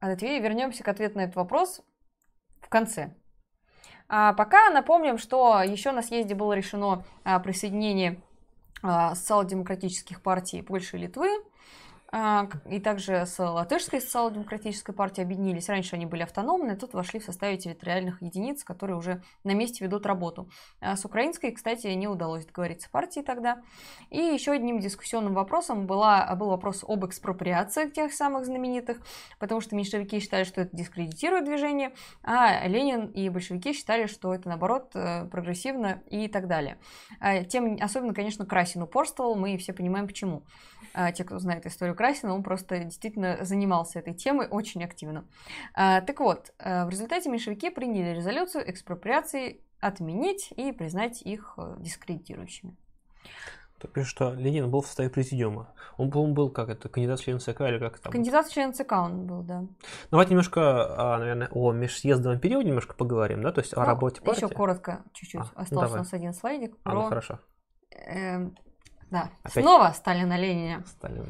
А 0.00 0.10
ответ, 0.10 0.42
вернемся 0.42 0.84
к 0.84 0.88
ответу 0.88 1.16
на 1.16 1.22
этот 1.22 1.36
вопрос 1.36 1.80
в 2.60 2.68
конце. 2.68 3.14
А 4.08 4.34
пока 4.34 4.70
напомним, 4.70 5.18
что 5.18 5.62
еще 5.62 5.92
на 5.92 6.02
съезде 6.02 6.34
было 6.34 6.52
решено 6.52 7.04
а, 7.24 7.40
присоединение 7.40 8.20
а, 8.82 9.14
социал-демократических 9.14 10.22
партий 10.22 10.62
Польши 10.62 10.96
и 10.96 11.00
Литвы 11.00 11.28
и 12.70 12.78
также 12.78 13.26
с 13.26 13.38
Латышской 13.42 14.00
социал-демократической 14.00 14.92
партией 14.92 15.24
объединились. 15.24 15.68
Раньше 15.68 15.96
они 15.96 16.06
были 16.06 16.22
автономны, 16.22 16.76
тут 16.76 16.94
вошли 16.94 17.18
в 17.18 17.24
составе 17.24 17.56
территориальных 17.56 18.22
единиц, 18.22 18.62
которые 18.62 18.96
уже 18.96 19.22
на 19.42 19.52
месте 19.52 19.84
ведут 19.84 20.06
работу. 20.06 20.48
А 20.80 20.96
с 20.96 21.04
украинской, 21.04 21.50
кстати, 21.50 21.88
не 21.88 22.06
удалось 22.06 22.46
договориться 22.46 22.88
партии 22.88 23.20
тогда. 23.20 23.62
И 24.10 24.18
еще 24.18 24.52
одним 24.52 24.78
дискуссионным 24.78 25.34
вопросом 25.34 25.86
была, 25.86 26.32
был 26.36 26.50
вопрос 26.50 26.84
об 26.86 27.04
экспроприациях 27.04 27.92
тех 27.92 28.12
самых 28.12 28.44
знаменитых, 28.44 28.98
потому 29.40 29.60
что 29.60 29.74
меньшевики 29.74 30.20
считали, 30.20 30.44
что 30.44 30.60
это 30.60 30.76
дискредитирует 30.76 31.44
движение, 31.44 31.94
а 32.22 32.66
Ленин 32.68 33.06
и 33.06 33.28
большевики 33.28 33.72
считали, 33.72 34.06
что 34.06 34.32
это, 34.32 34.48
наоборот, 34.48 34.92
э, 34.94 35.24
прогрессивно 35.26 36.02
и 36.10 36.28
так 36.28 36.46
далее. 36.46 36.78
А 37.18 37.42
тем 37.42 37.76
особенно, 37.80 38.14
конечно, 38.14 38.46
Красин 38.46 38.82
упорствовал, 38.82 39.34
мы 39.34 39.56
все 39.56 39.72
понимаем, 39.72 40.06
почему. 40.06 40.44
А, 40.73 40.73
те, 41.12 41.24
кто 41.24 41.38
знает 41.38 41.66
историю 41.66 41.96
Красина, 41.96 42.34
он 42.34 42.42
просто 42.42 42.78
действительно 42.78 43.38
занимался 43.44 43.98
этой 43.98 44.14
темой 44.14 44.46
очень 44.48 44.84
активно. 44.84 45.26
А, 45.74 46.00
так 46.00 46.20
вот, 46.20 46.52
э, 46.58 46.84
в 46.84 46.88
результате 46.88 47.28
меньшевики 47.30 47.70
приняли 47.70 48.14
резолюцию 48.14 48.70
экспроприации 48.70 49.60
отменить 49.80 50.52
и 50.56 50.72
признать 50.72 51.22
их 51.22 51.54
э, 51.56 51.76
дискредитирующими. 51.78 52.76
Ты 53.80 53.88
пишешь, 53.88 54.10
что 54.10 54.32
Ленин 54.32 54.70
был 54.70 54.80
в 54.80 54.86
составе 54.86 55.10
президиума. 55.10 55.74
Он, 55.98 56.10
по 56.10 56.24
был 56.26 56.48
как 56.48 56.70
это, 56.70 56.88
кандидат 56.88 57.20
в 57.20 57.24
член 57.24 57.38
ЦК 57.38 57.62
или 57.62 57.78
как 57.78 57.98
там? 57.98 58.12
Кандидат 58.12 58.46
в 58.46 58.52
член 58.52 58.72
ЦК 58.72 58.92
он 58.92 59.26
был, 59.26 59.42
да. 59.42 59.64
Давайте 60.10 60.30
немножко, 60.30 61.14
а, 61.14 61.18
наверное, 61.18 61.48
о 61.50 61.72
межсъездовом 61.72 62.40
периоде 62.40 62.68
немножко 62.68 62.94
поговорим, 62.94 63.42
да, 63.42 63.52
то 63.52 63.60
есть 63.60 63.76
ну, 63.76 63.82
о 63.82 63.84
работе 63.84 64.22
партии. 64.22 64.44
Еще 64.44 64.48
коротко, 64.48 65.02
чуть-чуть. 65.12 65.42
А, 65.54 65.62
Остался 65.62 65.86
давай. 65.86 65.92
у 65.92 65.96
нас 65.98 66.14
один 66.14 66.32
слайдик. 66.32 66.78
Про... 66.78 66.92
А, 66.92 66.94
ну 66.94 67.02
хорошо. 67.02 67.40
Э, 67.90 68.50
да, 69.14 69.30
Опять? 69.44 69.64
снова 69.64 69.92
Сталина 69.94 70.36
Ленина. 70.36 70.84
Сталин. 70.86 71.24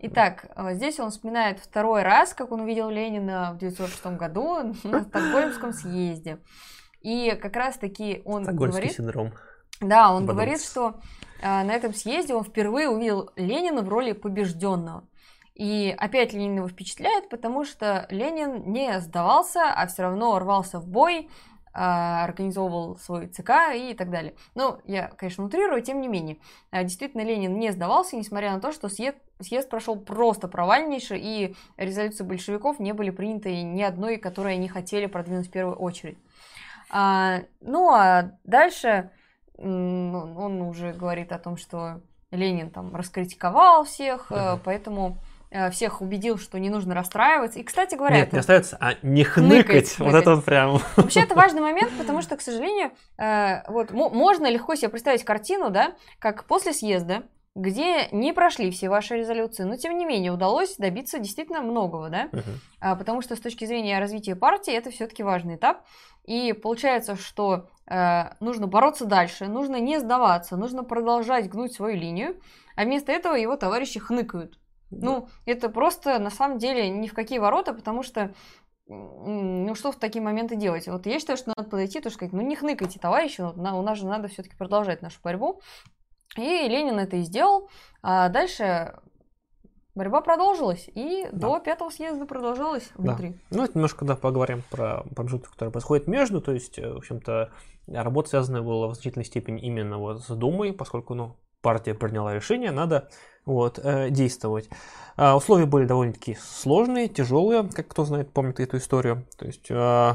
Итак, 0.00 0.46
э, 0.54 0.74
здесь 0.74 1.00
он 1.00 1.10
вспоминает 1.10 1.58
второй 1.58 2.02
раз, 2.02 2.34
как 2.34 2.52
он 2.52 2.60
увидел 2.60 2.90
Ленина 2.90 3.52
в 3.52 3.56
1906 3.56 4.18
году 4.18 4.74
на 4.84 5.02
Стокгольмском 5.02 5.72
съезде. 5.72 6.38
И 7.00 7.30
как 7.40 7.56
раз-таки 7.56 8.20
он 8.26 8.44
говорит... 8.44 8.92
синдром. 8.92 9.32
Да, 9.80 10.10
он 10.10 10.26
Бадумц. 10.26 10.30
говорит, 10.32 10.62
что 10.62 11.00
а, 11.42 11.64
на 11.64 11.72
этом 11.72 11.94
съезде 11.94 12.34
он 12.34 12.44
впервые 12.44 12.90
увидел 12.90 13.30
Ленина 13.36 13.80
в 13.80 13.88
роли 13.88 14.12
побежденного. 14.12 15.08
И 15.54 15.94
опять 15.98 16.34
Ленин 16.34 16.56
его 16.56 16.68
впечатляет, 16.68 17.30
потому 17.30 17.64
что 17.64 18.06
Ленин 18.10 18.70
не 18.70 19.00
сдавался, 19.00 19.72
а 19.72 19.86
все 19.86 20.02
равно 20.02 20.38
рвался 20.38 20.78
в 20.78 20.86
бой, 20.86 21.30
организовывал 21.72 22.96
свой 22.96 23.28
ЦК 23.28 23.50
и 23.74 23.94
так 23.94 24.10
далее. 24.10 24.34
Ну, 24.54 24.78
я, 24.84 25.08
конечно, 25.08 25.44
утрирую, 25.44 25.82
тем 25.82 26.00
не 26.00 26.08
менее. 26.08 26.38
А, 26.70 26.82
действительно, 26.82 27.22
Ленин 27.22 27.58
не 27.58 27.70
сдавался, 27.70 28.16
несмотря 28.16 28.52
на 28.52 28.60
то, 28.60 28.72
что 28.72 28.88
съезд, 28.88 29.16
съезд 29.40 29.68
прошел 29.68 29.96
просто 29.96 30.48
провальнейше, 30.48 31.16
и 31.16 31.54
резолюции 31.76 32.24
большевиков 32.24 32.80
не 32.80 32.92
были 32.92 33.10
приняты 33.10 33.62
ни 33.62 33.82
одной, 33.82 34.16
которую 34.16 34.54
они 34.54 34.68
хотели 34.68 35.06
продвинуть 35.06 35.48
в 35.48 35.52
первую 35.52 35.76
очередь. 35.76 36.18
А, 36.90 37.42
ну, 37.60 37.90
а 37.92 38.32
дальше 38.44 39.10
он 39.56 40.62
уже 40.62 40.92
говорит 40.92 41.32
о 41.32 41.38
том, 41.38 41.56
что 41.56 42.00
Ленин 42.30 42.70
там 42.70 42.94
раскритиковал 42.94 43.84
всех, 43.84 44.30
uh-huh. 44.30 44.58
поэтому 44.64 45.18
всех 45.72 46.00
убедил, 46.00 46.38
что 46.38 46.58
не 46.58 46.70
нужно 46.70 46.94
расстраиваться. 46.94 47.58
И, 47.58 47.62
кстати 47.62 47.94
говоря... 47.94 48.16
Нет, 48.16 48.28
это... 48.28 48.36
не 48.36 48.40
остается, 48.40 48.76
а 48.80 48.94
не 49.02 49.24
хныкать. 49.24 49.66
хныкать. 49.66 49.98
Вот 49.98 50.14
это 50.14 50.36
вот 50.36 50.44
прям... 50.44 50.80
Вообще, 50.96 51.20
это 51.20 51.34
важный 51.34 51.60
момент, 51.60 51.90
потому 51.98 52.22
что, 52.22 52.36
к 52.36 52.40
сожалению, 52.40 52.92
э, 53.18 53.62
вот 53.68 53.90
можно 53.90 54.50
легко 54.50 54.74
себе 54.74 54.88
представить 54.90 55.24
картину, 55.24 55.70
да, 55.70 55.94
как 56.18 56.44
после 56.44 56.72
съезда, 56.72 57.24
где 57.56 58.08
не 58.12 58.32
прошли 58.32 58.70
все 58.70 58.88
ваши 58.88 59.16
резолюции, 59.16 59.64
но 59.64 59.76
тем 59.76 59.98
не 59.98 60.04
менее 60.04 60.32
удалось 60.32 60.76
добиться 60.76 61.18
действительно 61.18 61.60
многого, 61.60 62.08
да, 62.08 62.28
uh-huh. 62.30 62.96
потому 62.96 63.22
что 63.22 63.34
с 63.34 63.40
точки 63.40 63.64
зрения 63.64 63.98
развития 63.98 64.36
партии 64.36 64.72
это 64.72 64.90
все-таки 64.90 65.24
важный 65.24 65.56
этап. 65.56 65.84
И 66.24 66.52
получается, 66.52 67.16
что 67.16 67.68
э, 67.86 68.24
нужно 68.38 68.68
бороться 68.68 69.04
дальше, 69.04 69.48
нужно 69.48 69.80
не 69.80 69.98
сдаваться, 69.98 70.56
нужно 70.56 70.84
продолжать 70.84 71.48
гнуть 71.48 71.72
свою 71.72 71.96
линию, 71.96 72.36
а 72.76 72.84
вместо 72.84 73.10
этого 73.10 73.34
его 73.34 73.56
товарищи 73.56 73.98
хныкают. 73.98 74.59
Да. 74.90 75.06
Ну, 75.06 75.28
это 75.46 75.68
просто 75.68 76.18
на 76.18 76.30
самом 76.30 76.58
деле 76.58 76.88
ни 76.88 77.06
в 77.06 77.14
какие 77.14 77.38
ворота, 77.38 77.72
потому 77.74 78.02
что 78.02 78.34
ну 78.90 79.72
что 79.76 79.92
в 79.92 79.96
такие 79.96 80.20
моменты 80.20 80.56
делать? 80.56 80.88
Вот 80.88 81.06
я 81.06 81.20
считаю, 81.20 81.36
что 81.36 81.52
надо 81.56 81.70
подойти 81.70 82.00
и 82.00 82.10
сказать, 82.10 82.32
ну 82.32 82.40
не 82.40 82.56
хныкайте, 82.56 82.98
товарищи, 82.98 83.40
у 83.40 83.82
нас 83.82 83.98
же 83.98 84.06
надо 84.06 84.26
все-таки 84.26 84.56
продолжать 84.56 85.00
нашу 85.00 85.20
борьбу. 85.22 85.60
И 86.36 86.40
Ленин 86.40 86.98
это 86.98 87.16
и 87.16 87.22
сделал. 87.22 87.68
А 88.02 88.28
дальше 88.28 88.98
борьба 89.94 90.20
продолжилась, 90.20 90.88
и 90.94 91.26
да. 91.32 91.48
до 91.48 91.60
пятого 91.60 91.90
съезда 91.90 92.24
продолжалась 92.24 92.90
внутри. 92.94 93.30
Да. 93.50 93.58
Ну, 93.58 93.64
это 93.64 93.72
немножко, 93.74 94.04
да, 94.04 94.16
поговорим 94.16 94.62
про 94.70 95.02
промежуток, 95.14 95.50
который 95.50 95.70
происходит 95.70 96.06
между, 96.06 96.40
то 96.40 96.52
есть, 96.52 96.78
э, 96.78 96.92
в 96.92 96.98
общем-то, 96.98 97.50
работа 97.86 98.30
связанная 98.30 98.62
была 98.62 98.88
в 98.88 98.94
значительной 98.94 99.24
степени 99.24 99.60
именно 99.60 99.98
вот 99.98 100.22
с 100.22 100.28
Думой, 100.28 100.72
поскольку, 100.72 101.14
ну, 101.14 101.36
партия 101.60 101.94
приняла 101.94 102.34
решение, 102.34 102.70
надо 102.70 103.10
вот, 103.50 103.78
э, 103.82 104.10
действовать. 104.10 104.68
А, 105.16 105.36
условия 105.36 105.66
были 105.66 105.84
довольно-таки 105.84 106.36
сложные, 106.40 107.08
тяжелые, 107.08 107.68
как 107.68 107.88
кто 107.88 108.04
знает, 108.04 108.32
помнит 108.32 108.60
эту 108.60 108.78
историю. 108.78 109.26
То 109.36 109.46
есть, 109.46 109.66
э, 109.70 110.14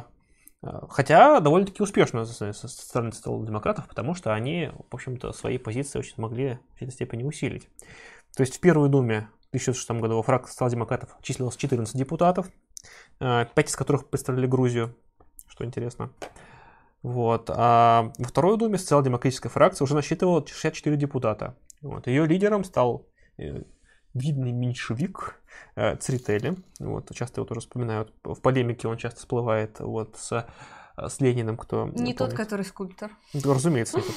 хотя 0.89 1.39
довольно-таки 1.39 1.83
успешно 1.83 2.25
со 2.25 2.53
стороны 2.53 3.11
социал-демократов, 3.11 3.87
потому 3.87 4.15
что 4.15 4.33
они, 4.33 4.71
в 4.89 4.95
общем-то, 4.95 5.31
свои 5.33 5.57
позиции 5.57 5.99
очень 5.99 6.15
смогли 6.15 6.59
в 6.69 6.73
какой-то 6.73 6.93
степени 6.93 7.23
усилить. 7.23 7.67
То 8.35 8.41
есть 8.41 8.57
в 8.57 8.59
Первой 8.59 8.89
Думе 8.89 9.29
2006 9.51 9.91
году 10.01 10.15
во 10.17 10.23
фракции 10.23 10.51
социал-демократов 10.51 11.09
числилось 11.21 11.55
14 11.55 11.95
депутатов, 11.95 12.47
5 13.19 13.49
э, 13.55 13.61
из 13.61 13.75
которых 13.75 14.09
представляли 14.09 14.47
Грузию, 14.47 14.95
что 15.47 15.65
интересно. 15.65 16.11
Вот. 17.03 17.49
А 17.53 18.11
во 18.17 18.27
второй 18.27 18.57
думе 18.57 18.79
социал-демократическая 18.79 19.49
фракция 19.49 19.85
уже 19.85 19.93
насчитывала 19.93 20.45
64 20.45 20.97
депутата. 20.97 21.55
Вот. 21.81 22.07
Ее 22.07 22.25
лидером 22.25 22.63
стал 22.63 23.05
видный 23.37 24.51
меньшевик 24.51 25.41
э, 25.75 25.95
Црители. 25.97 26.55
Вот. 26.79 27.13
Часто 27.13 27.41
его 27.41 27.47
тоже 27.47 27.61
вспоминают. 27.61 28.13
В 28.23 28.39
полемике 28.41 28.87
он 28.87 28.97
часто 28.97 29.19
всплывает 29.19 29.79
вот, 29.79 30.15
с, 30.17 30.47
с 30.97 31.19
Лениным. 31.19 31.57
Кто 31.57 31.85
не 31.85 31.91
помнит. 31.91 32.17
тот, 32.17 32.33
который 32.33 32.65
скульптор. 32.65 33.11
Разумеется, 33.33 33.97
не 33.97 34.03
тот. 34.03 34.11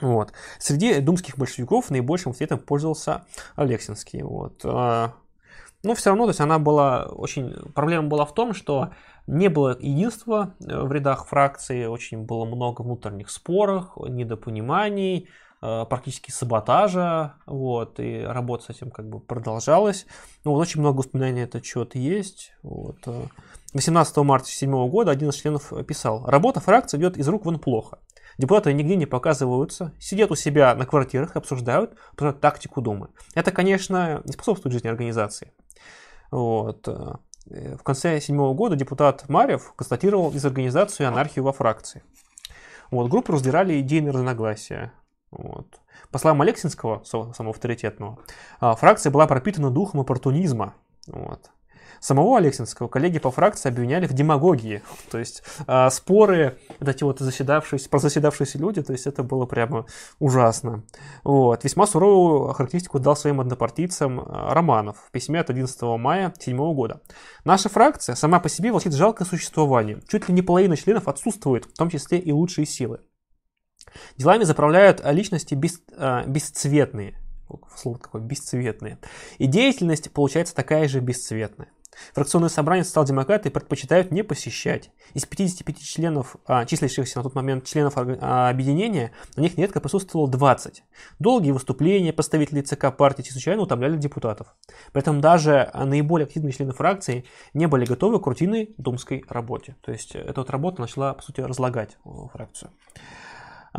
Вот. 0.00 0.32
Среди 0.58 1.00
думских 1.00 1.38
большевиков 1.38 1.90
наибольшим 1.90 2.30
авторитетом 2.30 2.60
пользовался 2.60 3.24
Алексинский. 3.56 4.22
Вот. 4.22 4.62
Но 5.84 5.94
все 5.94 6.10
равно, 6.10 6.24
то 6.24 6.30
есть 6.30 6.40
она 6.40 6.58
была 6.58 7.06
очень... 7.06 7.52
Проблема 7.72 8.08
была 8.08 8.24
в 8.24 8.34
том, 8.34 8.52
что 8.52 8.90
не 9.28 9.48
было 9.48 9.78
единства 9.78 10.54
э, 10.60 10.80
в 10.82 10.90
рядах 10.90 11.26
фракции, 11.26 11.84
очень 11.86 12.24
было 12.24 12.44
много 12.44 12.82
внутренних 12.82 13.30
споров, 13.30 13.90
недопониманий, 13.96 15.28
э, 15.28 15.28
практически 15.60 16.30
саботажа, 16.30 17.34
вот, 17.46 17.98
и 17.98 18.22
работа 18.22 18.64
с 18.64 18.70
этим 18.70 18.90
как 18.90 19.08
бы 19.08 19.20
продолжалась. 19.20 20.06
Ну, 20.44 20.52
вот 20.52 20.60
очень 20.60 20.80
много 20.80 20.98
воспоминаний 20.98 21.42
этот 21.42 21.64
счет 21.64 21.94
есть. 21.94 22.52
Вот. 22.62 22.98
18 23.74 24.16
э. 24.16 24.22
марта 24.22 24.44
2007 24.44 24.88
года 24.88 25.10
один 25.10 25.30
из 25.30 25.34
членов 25.34 25.72
писал, 25.86 26.24
работа 26.26 26.60
фракции 26.60 26.96
идет 26.98 27.16
из 27.16 27.28
рук 27.28 27.44
вон 27.44 27.58
плохо. 27.58 27.98
Депутаты 28.38 28.72
нигде 28.72 28.94
не 28.94 29.06
показываются, 29.06 29.92
сидят 29.98 30.30
у 30.30 30.36
себя 30.36 30.74
на 30.76 30.86
квартирах, 30.86 31.34
обсуждают, 31.34 31.94
обсуждают 32.12 32.40
тактику 32.40 32.80
Думы. 32.80 33.08
Это, 33.34 33.50
конечно, 33.50 34.22
не 34.24 34.32
способствует 34.32 34.72
жизни 34.72 34.86
организации. 34.86 35.52
Вот. 36.30 36.86
Э, 36.86 37.16
в 37.76 37.82
конце 37.82 38.20
седьмого 38.20 38.54
года 38.54 38.76
депутат 38.76 39.28
Марьев 39.28 39.72
констатировал 39.74 40.30
дезорганизацию 40.30 41.06
и 41.06 41.08
анархию 41.08 41.44
во 41.44 41.52
фракции. 41.52 42.04
Вот, 42.90 43.10
группы 43.10 43.32
раздирали 43.32 43.80
идейные 43.80 44.12
разногласия. 44.12 44.92
Вот. 45.30 45.66
По 46.10 46.18
словам 46.18 46.42
Алексинского, 46.42 47.02
самого 47.04 47.50
авторитетного, 47.50 48.18
а, 48.60 48.74
фракция 48.74 49.10
была 49.10 49.26
пропитана 49.26 49.70
духом 49.70 50.00
оппортунизма. 50.00 50.74
Вот. 51.06 51.50
Самого 52.00 52.38
Алексинского 52.38 52.88
коллеги 52.88 53.18
по 53.18 53.30
фракции 53.30 53.68
обвиняли 53.68 54.06
в 54.06 54.12
демагогии. 54.12 54.82
То 55.10 55.18
есть 55.18 55.42
э, 55.66 55.90
споры, 55.90 56.58
вот 56.78 56.88
эти 56.88 57.02
вот 57.04 57.18
заседавшиеся, 57.18 57.88
про 57.88 57.98
заседавшиеся 57.98 58.58
люди, 58.58 58.82
то 58.82 58.92
есть 58.92 59.06
это 59.06 59.22
было 59.22 59.46
прямо 59.46 59.86
ужасно. 60.18 60.84
Вот. 61.24 61.64
Весьма 61.64 61.86
суровую 61.86 62.52
характеристику 62.52 62.98
дал 62.98 63.16
своим 63.16 63.40
однопартийцам 63.40 64.20
а, 64.20 64.54
Романов 64.54 64.96
в 65.08 65.10
письме 65.10 65.40
от 65.40 65.50
11 65.50 65.82
мая 65.98 66.28
2007 66.28 66.56
года. 66.74 67.00
Наша 67.44 67.68
фракция 67.68 68.14
сама 68.14 68.40
по 68.40 68.48
себе 68.48 68.70
влачит 68.70 68.92
жалкое 68.92 69.26
существование. 69.26 70.00
Чуть 70.08 70.28
ли 70.28 70.34
не 70.34 70.42
половина 70.42 70.76
членов 70.76 71.08
отсутствует, 71.08 71.64
в 71.64 71.76
том 71.76 71.90
числе 71.90 72.18
и 72.18 72.32
лучшие 72.32 72.66
силы. 72.66 73.00
Делами 74.16 74.44
заправляют 74.44 75.02
личности 75.04 75.54
без, 75.54 75.80
э, 75.96 76.24
бесцветные, 76.26 77.18
слово 77.76 77.98
какое, 77.98 78.22
бесцветные. 78.22 78.98
И 79.38 79.46
деятельность 79.46 80.10
получается 80.12 80.54
такая 80.54 80.88
же 80.88 81.00
бесцветная. 81.00 81.68
Фракционные 82.14 82.50
собрания 82.50 82.84
социал-демократы 82.84 83.50
предпочитают 83.50 84.10
не 84.10 84.22
посещать. 84.22 84.90
Из 85.14 85.24
55 85.24 85.82
членов, 85.82 86.36
а, 86.46 86.64
числящихся 86.64 87.18
на 87.18 87.22
тот 87.22 87.34
момент 87.34 87.64
членов 87.64 87.94
а, 87.96 88.48
объединения, 88.50 89.12
на 89.36 89.42
них 89.42 89.56
нередко 89.56 89.80
присутствовало 89.80 90.28
20. 90.28 90.84
Долгие 91.18 91.52
выступления 91.52 92.12
представителей 92.12 92.62
ЦК 92.62 92.94
партии 92.96 93.22
чрезвычайно 93.22 93.62
утомляли 93.62 93.96
депутатов. 93.96 94.54
При 94.92 95.02
этом 95.02 95.20
даже 95.20 95.70
наиболее 95.74 96.26
активные 96.26 96.52
члены 96.52 96.72
фракции 96.72 97.24
не 97.54 97.66
были 97.66 97.84
готовы 97.84 98.20
к 98.20 98.26
рутинной 98.26 98.74
думской 98.78 99.24
работе. 99.28 99.76
То 99.82 99.92
есть 99.92 100.14
эта 100.14 100.40
вот 100.40 100.50
работа 100.50 100.80
начала, 100.80 101.14
по 101.14 101.22
сути, 101.22 101.40
разлагать 101.40 101.96
фракцию. 102.32 102.70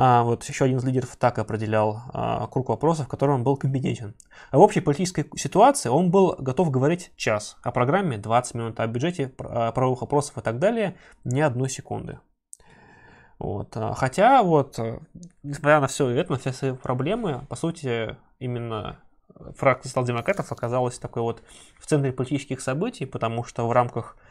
А, 0.01 0.23
вот 0.23 0.45
еще 0.45 0.63
один 0.63 0.77
из 0.77 0.85
лидеров 0.85 1.17
так 1.17 1.39
определял 1.39 2.03
а, 2.13 2.47
круг 2.47 2.69
вопросов, 2.69 3.07
в 3.07 3.09
котором 3.09 3.35
он 3.35 3.43
был 3.43 3.57
компетентен. 3.57 4.15
А 4.49 4.57
в 4.57 4.61
общей 4.61 4.79
политической 4.79 5.25
ситуации 5.35 5.89
он 5.89 6.09
был 6.09 6.37
готов 6.39 6.71
говорить 6.71 7.11
час, 7.17 7.57
о 7.63 7.71
программе 7.73 8.17
20 8.17 8.53
минут, 8.55 8.79
о 8.79 8.87
бюджете, 8.87 9.33
о 9.39 9.73
правовых 9.73 9.99
вопросов 9.99 10.37
и 10.37 10.41
так 10.41 10.57
далее 10.57 10.95
ни 11.25 11.41
одной 11.41 11.69
секунды. 11.69 12.17
Вот. 13.39 13.75
Хотя, 13.97 14.41
вот, 14.41 14.79
несмотря 15.43 15.81
на 15.81 15.87
все 15.87 16.07
это, 16.07 16.31
на 16.31 16.39
все 16.39 16.53
свои 16.53 16.71
проблемы, 16.71 17.45
по 17.49 17.57
сути, 17.57 18.15
именно 18.39 19.01
фракция 19.57 19.89
социал-демократов 19.89 20.49
оказалась 20.49 20.97
такой 20.97 21.23
вот 21.23 21.43
в 21.77 21.85
центре 21.87 22.13
политических 22.13 22.61
событий, 22.61 23.05
потому 23.05 23.43
что 23.43 23.67
в 23.67 23.73
рамках 23.73 24.15
Э, 24.15 24.28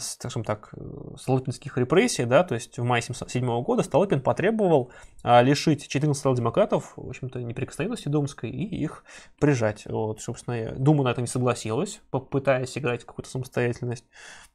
скажем 0.00 0.44
так, 0.44 0.72
столыпинских 1.18 1.76
репрессий, 1.76 2.24
да, 2.24 2.44
то 2.44 2.54
есть 2.54 2.78
в 2.78 2.84
мае 2.84 3.00
1977 3.00 3.62
года 3.62 3.82
Столыпин 3.82 4.20
потребовал 4.20 4.92
а, 5.22 5.42
лишить 5.42 5.88
14 5.88 6.34
демократов, 6.34 6.92
в 6.96 7.08
общем-то, 7.08 7.40
неприкосновенности 7.42 8.08
думской 8.08 8.50
и 8.50 8.82
их 8.82 9.04
прижать. 9.40 9.84
Вот, 9.86 10.20
собственно, 10.20 10.72
Дума 10.72 11.04
на 11.04 11.08
это 11.08 11.20
не 11.20 11.26
согласилась, 11.26 12.00
попытаясь 12.10 12.76
играть 12.78 13.04
какую-то 13.04 13.30
самостоятельность, 13.30 14.04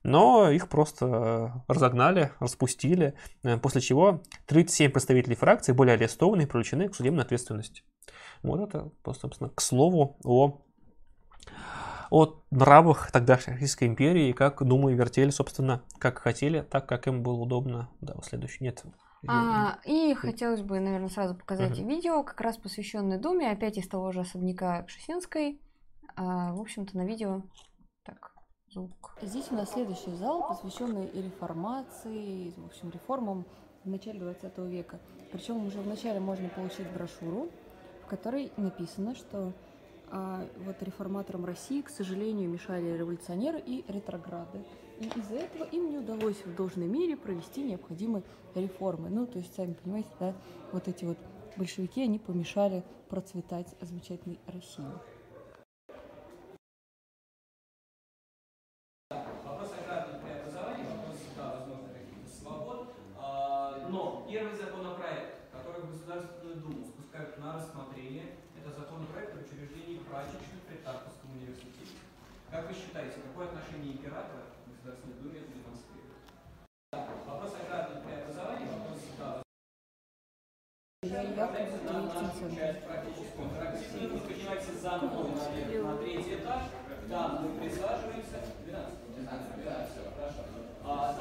но 0.03 0.49
их 0.49 0.69
просто 0.69 1.63
разогнали, 1.67 2.31
распустили, 2.39 3.13
э, 3.43 3.57
после 3.57 3.81
чего 3.81 4.21
37 4.45 4.91
представителей 4.91 5.35
фракции 5.35 5.73
были 5.73 5.89
арестованы 5.89 6.43
и 6.43 6.45
привлечены 6.45 6.87
к 6.87 6.95
судебной 6.95 7.23
ответственности. 7.23 7.83
Вот 8.43 8.61
это, 8.61 8.91
собственно, 9.19 9.49
к 9.49 9.59
слову 9.61 10.17
о 10.23 10.61
о 12.09 12.35
нравах 12.51 13.11
тогдашней 13.11 13.53
Российской 13.53 13.85
империи, 13.85 14.29
и 14.29 14.33
как 14.33 14.63
думали 14.63 14.93
и 14.93 14.97
вертели, 14.97 15.29
собственно, 15.29 15.81
как 15.99 16.19
хотели, 16.19 16.61
так, 16.61 16.87
как 16.87 17.07
им 17.07 17.23
было 17.23 17.35
удобно. 17.35 17.89
Да, 18.01 18.15
в 18.19 18.25
следующий 18.25 18.63
нет. 18.63 18.83
А, 19.27 19.79
и 19.85 20.13
хотелось 20.13 20.61
бы, 20.61 20.79
наверное, 20.79 21.09
сразу 21.09 21.35
показать 21.35 21.79
угу. 21.79 21.87
видео, 21.87 22.23
как 22.23 22.39
раз 22.41 22.57
посвященное 22.57 23.19
Думе, 23.19 23.51
опять 23.51 23.77
из 23.77 23.87
того 23.87 24.11
же 24.11 24.21
особняка 24.21 24.83
Кшесинской. 24.83 25.59
А, 26.15 26.53
в 26.53 26.61
общем-то, 26.61 26.95
на 26.97 27.05
видео 27.05 27.43
так 28.03 28.31
звук. 28.69 29.17
Здесь 29.21 29.47
у 29.51 29.55
нас 29.55 29.71
следующий 29.71 30.11
зал, 30.15 30.47
посвященный 30.47 31.09
реформации, 31.11 32.53
в 32.55 32.65
общем, 32.65 32.89
реформам 32.91 33.45
в 33.83 33.89
начале 33.89 34.19
20 34.19 34.57
века. 34.59 34.99
Причем 35.31 35.65
уже 35.65 35.81
в 35.81 35.87
начале 35.87 36.19
можно 36.19 36.47
получить 36.49 36.89
брошюру, 36.91 37.49
в 38.03 38.07
которой 38.07 38.51
написано, 38.57 39.15
что 39.15 39.53
а, 40.09 40.47
вот 40.57 40.81
реформаторам 40.81 41.45
России, 41.45 41.81
к 41.81 41.89
сожалению, 41.89 42.49
мешали 42.49 42.97
революционеры 42.97 43.59
и 43.59 43.83
ретрограды. 43.87 44.63
И 44.99 45.05
из-за 45.19 45.35
этого 45.35 45.63
им 45.65 45.91
не 45.91 45.97
удалось 45.97 46.37
в 46.45 46.55
должной 46.55 46.87
мере 46.87 47.15
провести 47.17 47.61
необходимые 47.61 48.23
реформы. 48.55 49.09
Ну, 49.09 49.27
то 49.27 49.37
есть, 49.39 49.53
сами 49.55 49.73
понимаете, 49.73 50.09
да, 50.19 50.33
вот 50.71 50.87
эти 50.87 51.05
вот 51.05 51.17
большевики, 51.55 52.03
они 52.03 52.19
помешали 52.19 52.83
процветать 53.09 53.67
замечательной 53.81 54.39
России. 54.47 54.85
Вопрос 59.09 59.71
аграрного 59.81 60.19
преобразования, 60.21 60.85
вопрос, 60.89 61.17
да, 61.37 61.55
возможно, 61.59 61.89
каких-то 61.93 62.29
свобод. 62.41 62.93
А, 63.17 63.87
Но 63.89 64.25
первый 64.29 64.55
законопроект, 64.57 65.39
который 65.51 65.81
в 65.81 65.91
Государственную 65.91 66.57
Думу 66.57 66.83
спускают 66.85 67.37
на 67.39 67.53
рассмотрение, 67.55 68.35
это 68.59 68.77
законопроект 68.77 69.35
о 69.35 69.39
учреждении 69.39 69.99
прачечных 69.99 70.61
при 70.67 70.77
Тарковском 70.77 71.31
университете. 71.31 71.95
Как 72.51 72.67
вы 72.67 72.73
считаете, 72.73 73.15
какое 73.21 73.47
отношение 73.47 73.93
императора 73.93 74.43
к 74.65 74.69
Государственной 74.69 75.15
Думе 75.21 75.39
это 75.39 75.51
демонстрирует? 75.53 76.19
Да, 76.91 77.07
Вопрос 77.27 77.53
аграрного 77.63 78.03
преобразования, 78.03 78.67
вопрос, 78.71 78.99
да, 79.19 79.41
Я, 81.03 81.21
я 81.21 81.47
как 81.47 81.71
будто 81.71 81.93
Ельцин-центр. 81.93 82.46
Часть 82.57 82.83
практического 82.83 83.49
практики. 83.49 84.07
Вы 84.11 84.19
поднимаетесь 84.19 84.81
заново 84.81 85.27
наверх 85.27 85.85
на 85.85 85.97
третий 85.97 86.35
этаж, 86.35 86.63
там 87.09 87.43
мы 87.43 87.59
присаживаемся. 87.59 88.41
12, 88.65 88.93
12, 89.15 89.55
12, 89.63 89.91
все, 89.91 90.01
хорошо. 90.17 90.41
А, 90.83 91.19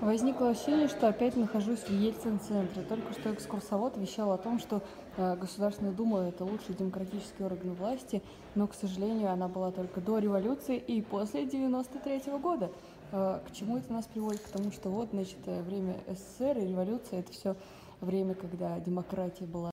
Возникло 0.00 0.50
ощущение, 0.50 0.88
что 0.88 1.08
опять 1.08 1.34
нахожусь 1.34 1.78
в 1.78 1.90
Ельцин-центре. 1.90 2.82
Только 2.82 3.14
что 3.14 3.32
экскурсовод 3.32 3.96
вещал 3.96 4.32
о 4.32 4.38
том, 4.38 4.58
что 4.58 4.82
э, 5.16 5.34
Государственная 5.36 5.92
Дума– 5.92 6.28
это 6.28 6.44
лучший 6.44 6.74
демократический 6.74 7.42
орган 7.42 7.72
власти, 7.72 8.22
но, 8.54 8.66
к 8.66 8.74
сожалению, 8.74 9.30
она 9.30 9.48
была 9.48 9.70
только 9.70 10.02
до 10.02 10.18
революции 10.18 10.76
и 10.76 11.00
после 11.00 11.46
93 11.46 12.32
года. 12.38 12.70
Э, 13.12 13.40
к 13.46 13.52
чему 13.52 13.78
это 13.78 13.92
нас 13.92 14.06
приводит? 14.06 14.40
К 14.40 14.48
тому, 14.48 14.70
что 14.70 14.90
вот, 14.90 15.10
значит, 15.10 15.38
э, 15.46 15.62
время 15.62 15.96
СССР 16.08 16.58
и 16.58 16.66
революция– 16.66 17.20
это 17.20 17.32
все 17.32 17.56
время, 18.00 18.34
когда 18.34 18.78
демократия 18.80 19.46
была 19.46 19.70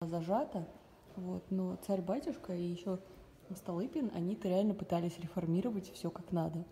зажата. 0.00 0.66
Вот, 1.16 1.42
но 1.50 1.76
царь-батюшка 1.86 2.54
и 2.54 2.62
еще 2.62 2.98
Столыпин, 3.54 4.10
они-то 4.14 4.48
реально 4.48 4.74
пытались 4.74 5.18
реформировать 5.18 5.90
все 5.92 6.10
как 6.10 6.32
надо. 6.32 6.64